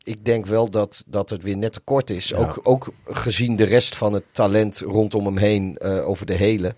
[0.02, 2.34] ik denk wel dat, dat het weer net te kort is.
[2.34, 6.74] Ook, ook gezien de rest van het talent rondom hem heen eh, over de hele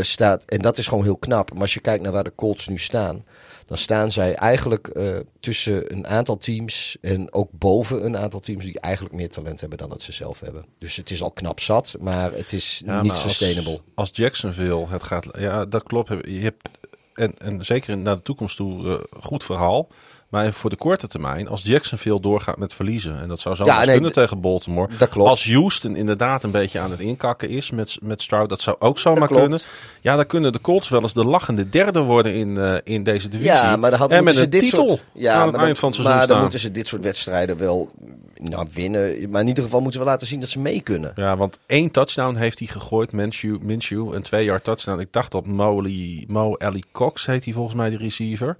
[0.00, 0.44] staat.
[0.44, 1.52] En dat is gewoon heel knap.
[1.52, 3.24] Maar als je kijkt naar waar de Colts nu staan,
[3.70, 8.64] dan staan zij eigenlijk eh, tussen een aantal teams en ook boven een aantal teams
[8.64, 10.64] die eigenlijk meer talent hebben dan dat ze zelf hebben.
[10.78, 13.72] Dus het is al knap zat, maar het is Ja, niet maar sustainable.
[13.72, 15.26] Als, als Jacksonville het gaat.
[15.38, 16.08] Ja, dat klopt.
[16.08, 16.68] Je hebt,
[17.14, 19.88] en, en zeker naar de toekomst toe, eh, goed verhaal.
[20.30, 23.20] Maar voor de korte termijn, als Jacksonville doorgaat met verliezen.
[23.20, 24.88] En dat zou zo Ja, nee, kunnen tegen Baltimore.
[24.98, 25.28] dat klopt.
[25.28, 28.48] Als Houston inderdaad een beetje aan het inkakken is met, met Stroud.
[28.48, 29.60] Dat zou ook zomaar kunnen.
[30.00, 33.28] Ja, dan kunnen de Colts wel eens de lachende derde worden in, eh, in deze
[33.28, 33.52] divisie.
[33.52, 35.52] Ja, maar dan hadden en met ze een dit titel soort, ja, aan het maar
[35.58, 37.90] dan- eind van het seizoen Maar dan moeten ze dit soort wedstrijden wel
[38.34, 39.30] nou, winnen.
[39.30, 41.12] Maar in ieder geval moeten we laten zien dat ze mee kunnen.
[41.14, 45.00] Ja, want één touchdown heeft hij gegooid, Minshew, Minshew een twee jaar touchdown.
[45.00, 48.56] Ik dacht op Molly, Mo Ellie Cox, heet hij volgens mij, de receiver.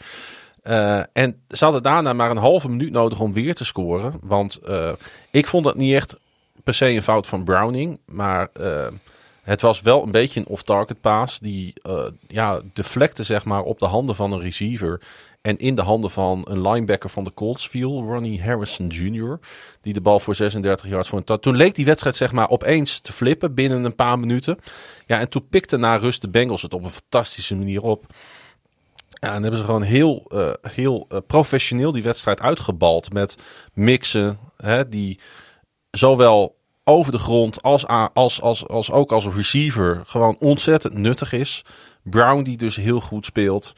[0.70, 4.14] Eh, en ze hadden daarna maar een halve minuut nodig om weer te scoren.
[4.22, 4.92] Want eh,
[5.30, 6.16] ik vond dat niet echt
[6.64, 7.98] per se een fout van Browning.
[8.04, 8.86] Maar eh,
[9.42, 11.38] het was wel een beetje een off-target pass.
[11.38, 11.72] Die
[12.26, 15.00] ja, deflecte zeg maar op de handen van een receiver.
[15.40, 19.38] En in de handen van een linebacker van de Colts viel, Ronnie Harrison Jr.
[19.80, 21.40] Die de bal voor 36 yards touchdown.
[21.40, 24.58] Toen leek die wedstrijd zeg maar opeens te flippen binnen een paar minuten.
[25.06, 28.06] Ja, en toen pikte na rust de Bengals het op een fantastische manier op.
[29.20, 33.12] Ja, en hebben ze gewoon heel, eh, heel eh, professioneel die wedstrijd uitgebald.
[33.12, 33.36] Met
[33.74, 35.20] mixen, hè, die
[35.90, 41.64] zowel over de grond als, als, als, als ook als receiver gewoon ontzettend nuttig is.
[42.02, 43.72] Brown die dus heel goed speelt.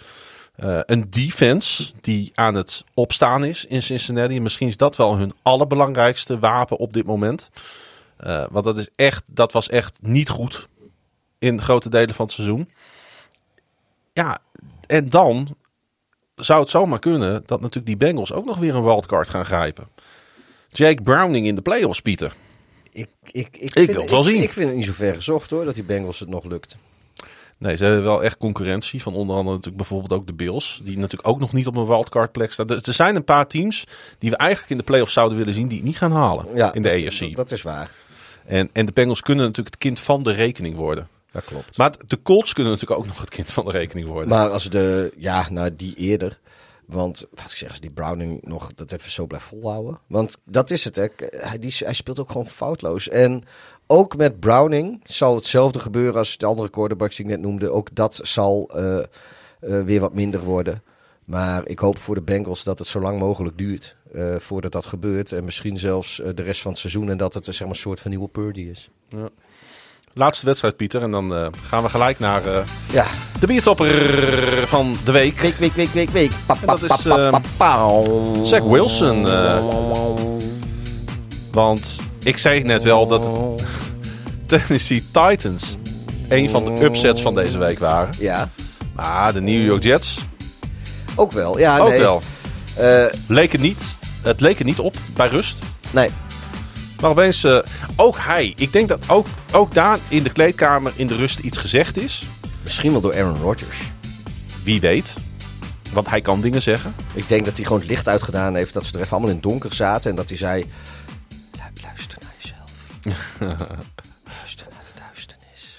[0.55, 4.41] Eh, een defense die aan het opstaan is in Cincinnati.
[4.41, 7.51] Misschien is dat wel hun allerbelangrijkste wapen op dit moment.
[8.51, 10.69] Want dat, is echt, dat was echt niet goed
[11.39, 12.71] in grote delen van het seizoen.
[14.13, 14.39] Ja,
[14.93, 15.57] en dan
[16.35, 19.89] zou het zomaar kunnen dat natuurlijk die Bengals ook nog weer een wildcard gaan grijpen.
[20.69, 22.35] Jake Browning in de playoffs, Pieter.
[22.93, 24.43] Ik, ik, ik, wil vind, het wel ik, zien.
[24.43, 26.77] Ik vind het niet zo ver gezocht hoor, dat die Bengals het nog lukt.
[27.59, 30.81] Nee, ze hebben wel echt concurrentie van onder andere natuurlijk bijvoorbeeld ook de Bills.
[30.85, 32.67] Die natuurlijk ook nog niet op een wildcard plek staan.
[32.67, 33.87] Dus er zijn een paar teams
[34.19, 36.73] die we eigenlijk in de playoffs zouden willen zien die het niet gaan halen Ja,
[36.73, 37.21] in de dat, AFC.
[37.21, 37.91] Dat, dat is waar.
[38.47, 41.09] En, en de Bengals kunnen natuurlijk het kind van de rekening worden.
[41.33, 41.77] Dat klopt.
[41.77, 44.29] Maar de Colts kunnen natuurlijk ook nog het kind van de rekening worden.
[44.29, 46.41] Maar als de, ja, nou die eerder.
[46.87, 49.99] Want wat ik zeg, als die Browning nog dat even zo blijft volhouden.
[50.07, 51.07] Want dat is het, hè.
[51.31, 53.09] Hij, die, hij speelt ook gewoon foutloos.
[53.09, 53.45] En
[53.87, 57.71] ook met Browning zal hetzelfde gebeuren als de andere quarterbacks die ik net noemde.
[57.71, 59.05] Ook dat zal eh, eh,
[59.61, 60.83] weer wat minder worden.
[61.25, 64.87] Maar ik hoop voor de Bengals dat het zo lang mogelijk duurt eh, voordat dat
[64.87, 65.33] gebeurt.
[65.33, 67.11] En misschien zelfs de rest van het seizoen.
[67.11, 68.91] En dat het een zeg maar, soort van nieuwe Purdy is.
[70.15, 71.03] Laatste wedstrijd, Pieter.
[71.03, 72.57] En dan eh, gaan we gelijk naar eh,
[72.93, 73.07] Ja,
[73.41, 73.95] de biertopper
[74.69, 75.41] van de week.
[75.41, 76.33] week, week, week, week, week.
[76.47, 77.03] Pa, En dat is,
[77.57, 77.89] pa.
[78.45, 79.27] Zach Wilson.
[81.53, 83.27] want ik zei net wel dat
[84.47, 85.77] Tennessee Titans
[86.29, 88.15] een van de upsets van deze week waren.
[88.19, 88.49] Ja,
[88.95, 90.19] Maar de New York Jets
[91.15, 91.59] ook wel.
[91.59, 91.99] Ja, ook nee.
[91.99, 92.23] wel.
[93.27, 95.59] Leek het, niet, het leek er niet op bij rust.
[95.91, 96.11] nee,
[97.03, 97.59] Maar opeens, eh,
[97.97, 98.53] ook hij.
[98.57, 102.27] Ik denk dat ook, ook daar in de kleedkamer in de rust iets gezegd is.
[102.63, 103.79] misschien wel door Aaron Rodgers.
[104.63, 105.15] Wie weet.
[105.93, 106.95] Want hij kan dingen zeggen.
[107.15, 108.75] Ik denk dat hij gewoon het licht uitgedaan heeft.
[108.75, 110.11] Dat ze er even allemaal in het donker zaten.
[110.11, 110.61] En dat hij zei...
[110.61, 112.71] "Lu- Luister naar jezelf.
[114.39, 115.79] luister naar de duisternis.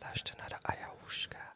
[0.00, 1.54] Luister naar de ayahuasca.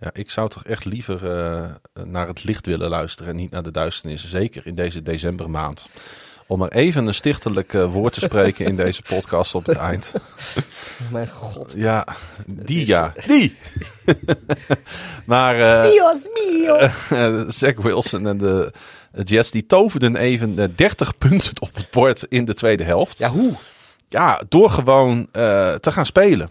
[0.00, 1.70] Ja, ik zou toch echt liever eh,
[2.04, 4.28] naar het licht willen luisteren en niet naar de duisternis.
[4.28, 5.88] Zeker in deze decembermaand.
[6.46, 10.12] Om maar even een stichtelijk eh, woord te spreken in deze podcast op het eind.
[10.16, 11.72] Oh mijn god.
[11.76, 12.06] Ja,
[12.46, 13.12] die ja.
[13.26, 13.56] Die!
[15.24, 16.76] maar eh Dios mio.
[17.10, 18.72] eh, Zach Wilson en de
[19.22, 23.18] Jets die toverden even eh, 30 punten op het bord in de tweede helft.
[23.18, 23.52] Ja, hoe?
[24.08, 26.50] Ja, door gewoon te gaan spelen.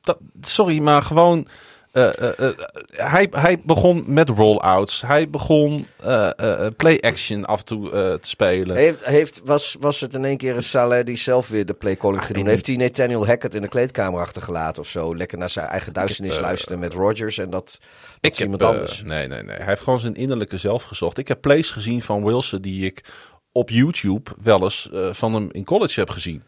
[0.00, 1.48] Dat, sorry, maar gewoon.
[1.92, 2.58] Eh, eh, eh,
[2.90, 5.00] hij, hij begon met rollouts.
[5.00, 5.86] Hij begon
[6.76, 7.90] play-action af en toe
[8.20, 8.76] te spelen.
[8.76, 12.24] Heeft, heeft, was, was het in één keer een Saleh die zelf weer de playcalling
[12.24, 12.46] ging doen?
[12.46, 15.16] Heeft hij Nathaniel Hackett in de kleedkamer achtergelaten of zo?
[15.16, 17.80] Lekker naar zijn eigen duisternis luisteren met Rodgers en dat, dat
[18.20, 19.02] ik is iemand heb, anders.
[19.02, 19.56] nee, nee, nee.
[19.56, 21.18] Hij heeft gewoon zijn innerlijke zelf gezocht.
[21.18, 23.04] Ik heb plays gezien van Wilson die ik
[23.52, 26.42] op YouTube wel eens van hem in college heb gezien.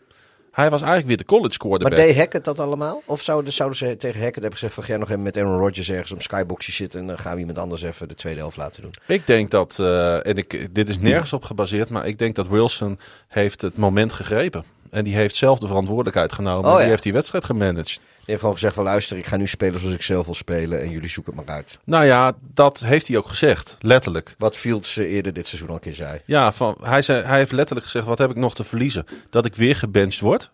[0.53, 1.99] Hij was eigenlijk weer de college Maar quarterback.
[1.99, 3.03] deed Hackett dat allemaal?
[3.07, 4.83] Of zouden, zouden ze tegen Hackett hebben gezegd van...
[4.83, 7.01] ga jij nog even met Aaron Rodgers ergens op skyboxje zitten...
[7.01, 8.95] en dan gaan we iemand anders even de tweede helft laten doen?
[9.07, 12.49] Ik denk dat, eh, en ik, dit is nergens op gebaseerd, maar ik denk dat
[12.49, 12.99] Wilson
[13.29, 14.65] heeft het moment gegrepen.
[14.91, 16.65] En die heeft zelf de verantwoordelijkheid genomen.
[16.65, 16.91] Oh, en die ja.
[16.91, 18.01] heeft die wedstrijd gemanaged.
[18.31, 18.85] Die heeft gewoon gezegd van...
[18.85, 20.81] luister, ik ga nu spelen zoals ik zelf wil spelen...
[20.81, 21.79] en jullie zoeken het maar uit.
[21.85, 24.35] Nou ja, dat heeft hij ook gezegd, letterlijk.
[24.39, 26.21] Wat Fields eh, eerder dit seizoen al een keer zei.
[26.25, 29.07] Ja, van, hij, zei, hij heeft letterlijk gezegd, wat heb ik nog te verliezen?
[29.31, 30.51] Dat ik weer gebenched word?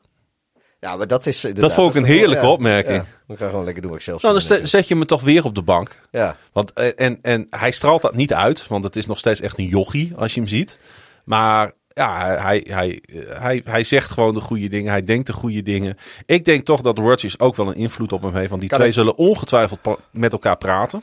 [0.81, 1.41] Ja, maar dat is...
[1.41, 2.97] Dat vond ik een heerlijke opmerking.
[2.97, 5.23] Ja, ik ga gewoon lekker doen wat ik zelf Nou, dan zet je me toch
[5.23, 6.01] weer op de bank.
[6.11, 9.41] Ja, Want, eh, en, en hij straalt dat niet uit, want het is nog steeds
[9.41, 10.79] echt een jochie als je hem ziet.
[11.25, 15.33] Maar ja, hij, hij, hij, hij, hij zegt gewoon de goede dingen, hij denkt de
[15.33, 15.97] goede dingen.
[16.27, 18.79] Ik denk toch dat Rodgers ook wel een invloed op hem heeft, want die Kan
[18.79, 19.79] twee zullen ongetwijfeld
[20.11, 21.03] met elkaar praten.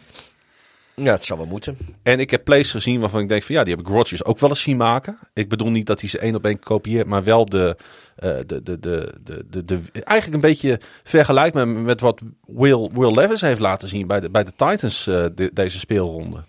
[0.95, 1.77] ja, het zal wel moeten.
[2.03, 4.39] En ik heb plays gezien waarvan ik denk van ja, die heb ik Rodgers ook
[4.39, 5.17] wel eens zien maken.
[5.33, 7.77] Ik bedoel niet dat hij ze één op één kopieert, maar wel de,
[8.15, 12.89] eh, de, de, de, de, de, de, eigenlijk een beetje vergelijkbaar met, met wat Will,
[12.93, 16.43] Will Levis heeft laten zien bij de, bij de Titans eh, de- deze speelronde.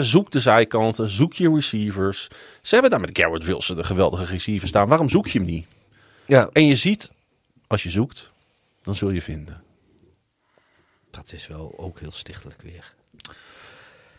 [0.00, 2.28] Zoek de zijkanten, zoek je receivers.
[2.62, 4.88] Ze hebben daar met Garrett Wilson een geweldige receiver staan.
[4.88, 5.66] Waarom zoek je hem niet?
[6.26, 7.10] Ja, En je ziet,
[7.66, 8.30] als je zoekt,
[8.82, 9.62] dan zul je vinden.
[11.10, 12.94] dat is wel ook heel stichtelijk weer.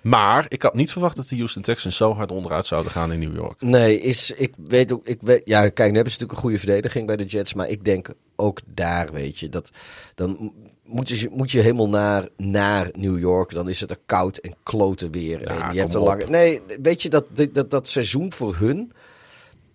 [0.02, 3.20] Maar ik had niet verwacht dat de Houston Texans zo hard onderuit zouden gaan in
[3.20, 3.62] New York.
[3.62, 6.60] Nee, is, ik weet ook, ik weet, ja, kijk, nu hebben ze natuurlijk een goede
[6.60, 9.72] verdediging bij de Jets, maar ik denk ook daar, weet je, dat
[10.16, 10.54] dan
[10.94, 14.56] moet je, moet je helemaal naar, naar New York, dan is het er koud en
[14.64, 15.40] kloten weer.
[15.44, 18.56] Ja, en je hebt een lange, nee, weet je, dat, dat, dat, dat seizoen voor
[18.56, 18.92] hun,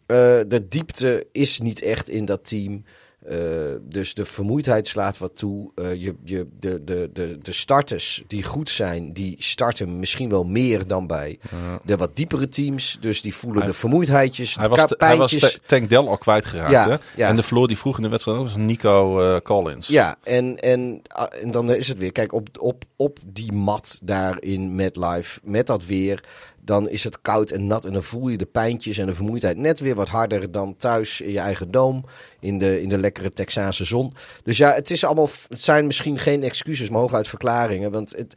[0.06, 0.16] eh,
[0.48, 2.84] de diepte is niet echt in dat team.
[3.28, 3.36] Eh,
[3.82, 5.70] dus de vermoeidheid slaat wat toe.
[5.74, 10.44] Eh, je, je, de, de, de, de starters die goed zijn, die starten misschien wel
[10.44, 11.38] meer dan bij
[11.84, 12.98] de wat diepere teams.
[13.00, 16.70] Dus die voelen Hij- de vermoeidheidjes, Hij de was, hij was Tank Dell al kwijtgeraakt.
[16.70, 16.96] Ja, hè?
[17.16, 17.28] ja.
[17.28, 19.86] En de verloor die vroeg in de wedstrijd was Nico eh, Collins.
[19.86, 22.12] Ja, en, en, ah, en dan is het weer.
[22.12, 26.24] Kijk, op, op, op die mat daar in MetLife, met dat weer,
[26.68, 27.84] dan is het koud en nat.
[27.84, 31.20] En dan voel je de pijntjes en de vermoeidheid net weer wat harder dan thuis
[31.20, 32.04] in je eigen doom.
[32.40, 34.12] In de, in de lekkere Texaanse zon.
[34.42, 37.90] Dus ja, het, is allemaal, het zijn misschien geen excuses, maar hooguit verklaringen.
[37.90, 38.34] Want het,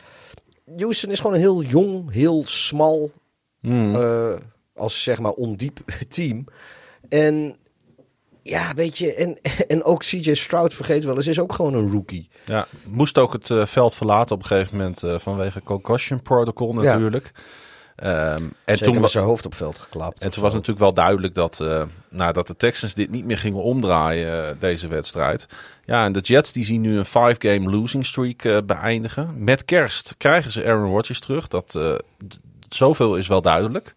[0.78, 3.12] Houston is gewoon een heel jong, heel smal,
[3.62, 3.96] Hmm.
[3.96, 4.34] eh,
[4.76, 5.80] als zeg maar ondiep
[6.16, 6.46] team.
[7.10, 7.56] En
[8.44, 9.38] ja, weet je, en,
[9.68, 12.30] en ook CJ Stroud, vergeet wel eens, is ook gewoon een rookie.
[12.46, 16.74] Ja, moest ook het eh, veld verlaten op een gegeven moment eh, vanwege concussion protocol
[16.74, 17.32] natuurlijk.
[18.02, 20.22] Ehm, en Zeker toen met zijn hoofd op veld geklapt.
[20.22, 23.38] En toen was natuurlijk wel duidelijk dat, eh, nou, dat de Texans dit niet meer
[23.38, 25.48] gingen omdraaien, eh, deze wedstrijd.
[25.86, 29.44] Ja, en de Jets die zien nu een five-game losing streak eh, beëindigen.
[29.44, 31.48] Met kerst krijgen ze Aaron Rodgers terug.
[31.48, 31.80] Dat,
[32.70, 33.94] zoveel is wel duidelijk.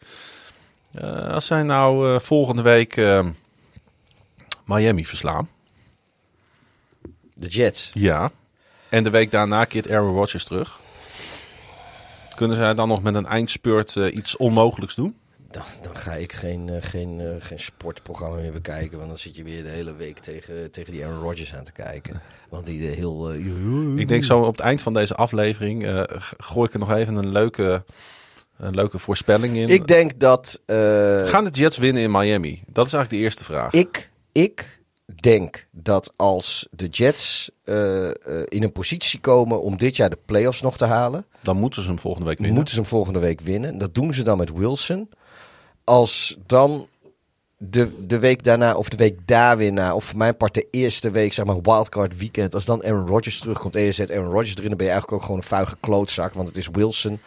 [1.29, 3.27] Als zij nou volgende week eh,
[4.65, 5.49] Miami verslaan.
[7.35, 7.91] De Jets.
[7.95, 8.31] Ja.
[8.89, 10.81] En de week daarna keert Aaron Rodgers terug.
[12.35, 15.17] Kunnen zij dan nog met een eindspurt eh, iets onmogelijks doen?
[15.51, 18.97] Dan, dan ga ik geen, eh, geen, eh, geen sportprogramma meer bekijken.
[18.97, 21.73] Want dan zit je weer de hele week tegen, tegen die Aaron Rodgers aan te
[21.73, 22.21] kijken.
[22.49, 23.35] Want die de heel...
[23.97, 26.07] Ik denk zo op het eind van deze aflevering
[26.39, 27.85] gooi ik er nog even een leuke,
[28.57, 29.69] een leuke voorspelling in.
[29.69, 30.61] Ik denk dat...
[31.27, 32.63] Gaan de Jets winnen in Miami?
[32.67, 33.73] Dat is eigenlijk de eerste vraag.
[33.73, 34.81] ik, ik
[35.21, 38.15] denk dat als de Jets eh, eh,
[38.49, 41.27] in een positie komen om dit jaar de playoffs nog te halen...
[41.41, 42.55] Dan moeten ze hem volgende week winnen.
[42.57, 43.79] moeten ze hem volgende week winnen.
[43.79, 45.11] Dat doen ze dan met Wilson.
[45.85, 46.89] Als dan
[47.57, 50.67] de, de week daarna of de week daar weer na, of voor mijn part de
[50.71, 54.31] eerste week, zeg maar wildcard weekend, als dan Aaron Rodgers terugkomt en je zet Aaron
[54.33, 56.33] Rodgers erin, dan ben je eigenlijk ook gewoon een vuige klootzak.
[56.33, 57.21] Want het is Wilson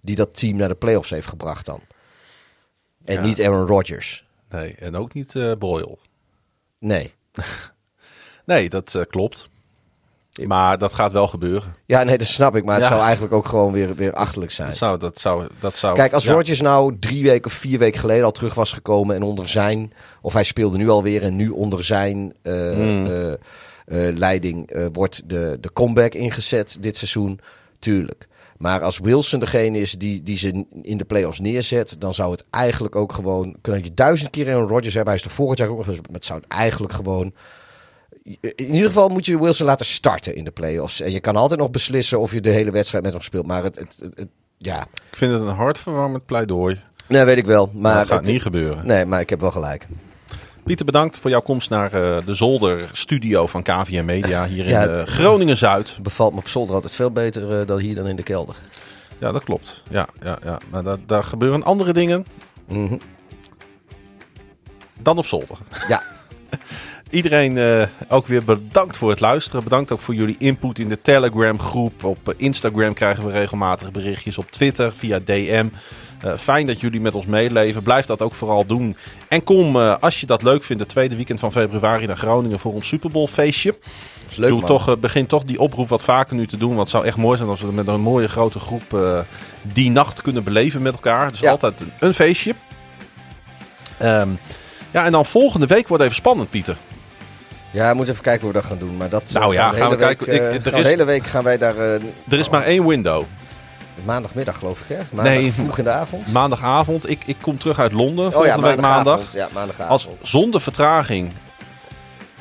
[0.00, 1.80] die dat team naar de playoffs heeft gebracht dan.
[3.04, 3.20] En Ja.
[3.20, 4.24] niet Aaron Rodgers.
[4.50, 5.98] Nee, en ook niet eh Boyle.
[6.78, 7.12] Nee.
[8.44, 9.48] Nee, dat eh, klopt.
[10.46, 11.74] Maar dat gaat wel gebeuren.
[11.86, 12.64] Ja, nee, dat snap ik.
[12.64, 12.90] Maar het Ja.
[12.90, 14.68] zou eigenlijk ook gewoon weer, weer achterlijk zijn.
[14.68, 16.32] Dat zou, dat zou, dat zou, Kijk, als ja.
[16.32, 19.92] Rodgers nou drie weken of vier weken geleden al terug was gekomen en onder zijn,
[20.20, 23.06] of hij speelde nu alweer en nu onder zijn eh, Hmm.
[23.06, 23.36] eh,
[24.14, 27.40] leiding wordt de, de comeback ingezet dit seizoen,
[27.78, 28.28] tuurlijk.
[28.62, 32.44] Maar als Wilson degene is die, die ze in de playoffs neerzet, dan zou het
[32.50, 33.56] eigenlijk ook gewoon.
[33.60, 35.12] Kun je duizend keer Aaron Rodgers hebben.
[35.12, 35.96] Hij is er vorig jaar ook nog eens.
[35.96, 37.32] Maar het zou het eigenlijk gewoon.
[38.54, 41.00] In ieder geval moet je Wilson laten starten in de playoffs.
[41.00, 43.46] En je kan altijd nog beslissen of je de hele wedstrijd met hem speelt.
[43.46, 46.80] Maar het, het, het- het- ja, Ik vind het een hartverwarmend pleidooi.
[47.08, 47.70] Nee, weet ik wel.
[47.74, 48.86] Maar dat gaat niet gebeuren.
[48.86, 49.86] Nee, maar ik heb wel gelijk.
[50.64, 54.82] Pieter, bedankt voor jouw komst naar eh, de zolderstudio van KVM Media hier Ja.
[54.82, 55.98] in eh, Groningen-Zuid.
[56.02, 58.54] Bevalt me op zolder altijd veel beter eh, dan hier dan in de kelder.
[59.18, 59.82] Ja, dat klopt.
[59.90, 60.58] Ja, ja, ja.
[60.70, 62.26] Maar daar, daar gebeuren andere dingen
[62.68, 62.96] Mhm.
[65.00, 65.56] dan op zolder.
[65.88, 66.02] Ja,
[67.10, 69.62] Iedereen ook weer bedankt voor het luisteren.
[69.64, 72.04] Bedankt ook voor jullie input in de Telegram groep.
[72.04, 74.38] Op Instagram krijgen we regelmatig berichtjes.
[74.38, 75.66] Op Twitter via DM.
[76.22, 77.82] Eh, fijn dat jullie met ons meeleven.
[77.82, 78.96] Blijf dat ook vooral doen.
[79.28, 82.58] En kom, eh, als je dat leuk vindt, het tweede weekend van februari naar Groningen
[82.58, 83.70] voor ons Super Bowl feestje.
[83.70, 84.68] dat is leuk Doe man.
[84.68, 86.68] toch, eh, begin toch die oproep wat vaker nu te doen.
[86.68, 88.82] Want het zou echt mooi zijn als we met een mooie grote groep
[89.62, 91.24] die nacht kunnen beleven met elkaar.
[91.24, 91.50] Het is Ja.
[91.50, 92.54] altijd een, een feestje.
[93.98, 94.28] Ehm,
[94.90, 96.76] ja, en dan volgende week wordt even spannend, Pieter.
[97.70, 98.96] Ja, we moeten even kijken hoe we dat gaan doen.
[98.96, 100.34] Maar dat Nou ja, gaan we week, kijken.
[100.54, 101.76] Ik- er gaan is- De hele week gaan wij daar...
[101.78, 103.24] Er is maar één window.
[104.04, 104.98] Maandagmiddag geloof ik, hè?
[105.10, 105.52] Maandag Nee.
[105.52, 106.32] vroeg in de avond.
[106.32, 107.10] Maandagavond.
[107.10, 109.04] Ik, ik kom terug uit Londen oh volgende ja, week maandag.
[109.04, 109.32] maandagavond.
[109.32, 110.28] Ja, Als maandagavond.
[110.28, 111.32] zonder vertraging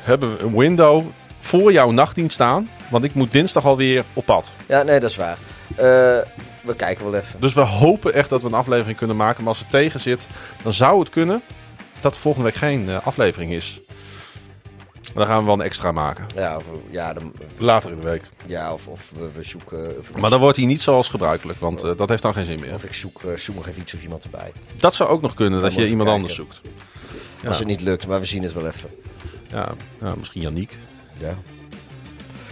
[0.01, 1.03] hebben we een window
[1.39, 2.69] voor jouw nachtdienst staan.
[2.89, 4.51] Want ik moet dinsdag alweer op pad.
[4.65, 5.37] Ja, nee, dat is waar.
[5.75, 5.85] Eh,
[6.61, 7.39] we kijken wel even.
[7.39, 9.39] Dus we hopen echt dat we een aflevering kunnen maken.
[9.43, 10.27] Maar als het tegen zit,
[10.63, 11.41] dan zou het kunnen
[11.99, 13.79] dat er volgende week geen eh, aflevering is.
[15.13, 16.25] Dan gaan we wel een extra maken.
[16.35, 18.23] Ja, of, ja, dan, Later in de week.
[18.45, 19.97] ja of, of we, we zoeken...
[19.99, 22.59] Of, Maar dan wordt hij niet zoals gebruikelijk, want eh, dat heeft dan geen zin
[22.59, 22.73] meer.
[22.73, 24.51] Of ik zoek, eh, zoek nog even iets of iemand erbij.
[24.75, 26.13] Dat zou ook nog kunnen, dat je iemand kijken.
[26.15, 26.61] anders zoekt.
[27.41, 27.47] Ja.
[27.47, 28.89] Als het niet lukt, maar we zien het wel even.
[29.47, 29.71] Ja,
[30.01, 30.77] ja, misschien Janiek,
[31.15, 31.35] Ja,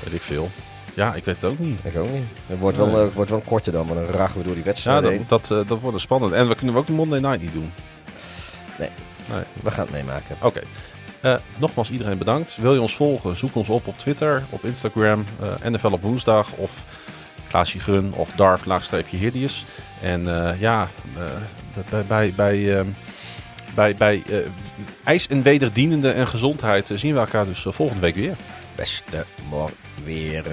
[0.03, 0.49] weet ik veel.
[0.93, 1.79] Ja, ik weet het ook niet.
[1.83, 2.23] ik ook niet.
[2.47, 2.95] Het wordt wel, Nee.
[2.95, 5.23] eh, het wordt wel korter dan, maar dan ragen we door die Ja, wedstrijd heen.
[5.27, 6.33] dat, dat, dat wordt een spannend.
[6.33, 7.71] En we kunnen ook de Monday Night niet doen.
[8.79, 8.89] Nee.
[9.31, 9.43] Nee.
[9.63, 10.37] We gaan het meemaken.
[10.41, 10.61] Oké.
[11.21, 12.57] Eh, nogmaals iedereen bedankt.
[12.61, 13.35] Wil je ons volgen?
[13.35, 16.71] Zoek ons op op Twitter, op Instagram, eh NFL op woensdag of
[17.47, 19.65] Klaasje Gun of Darf laagstreepje Hideous.
[20.01, 20.89] En eh, ja,
[21.89, 22.87] bij, bij, bij, ehm,
[23.75, 24.23] bij, bij
[25.03, 28.35] ijs en wederdienende en gezondheid zien we elkaar dus volgende week weer.
[28.75, 30.43] Beste morgen weer.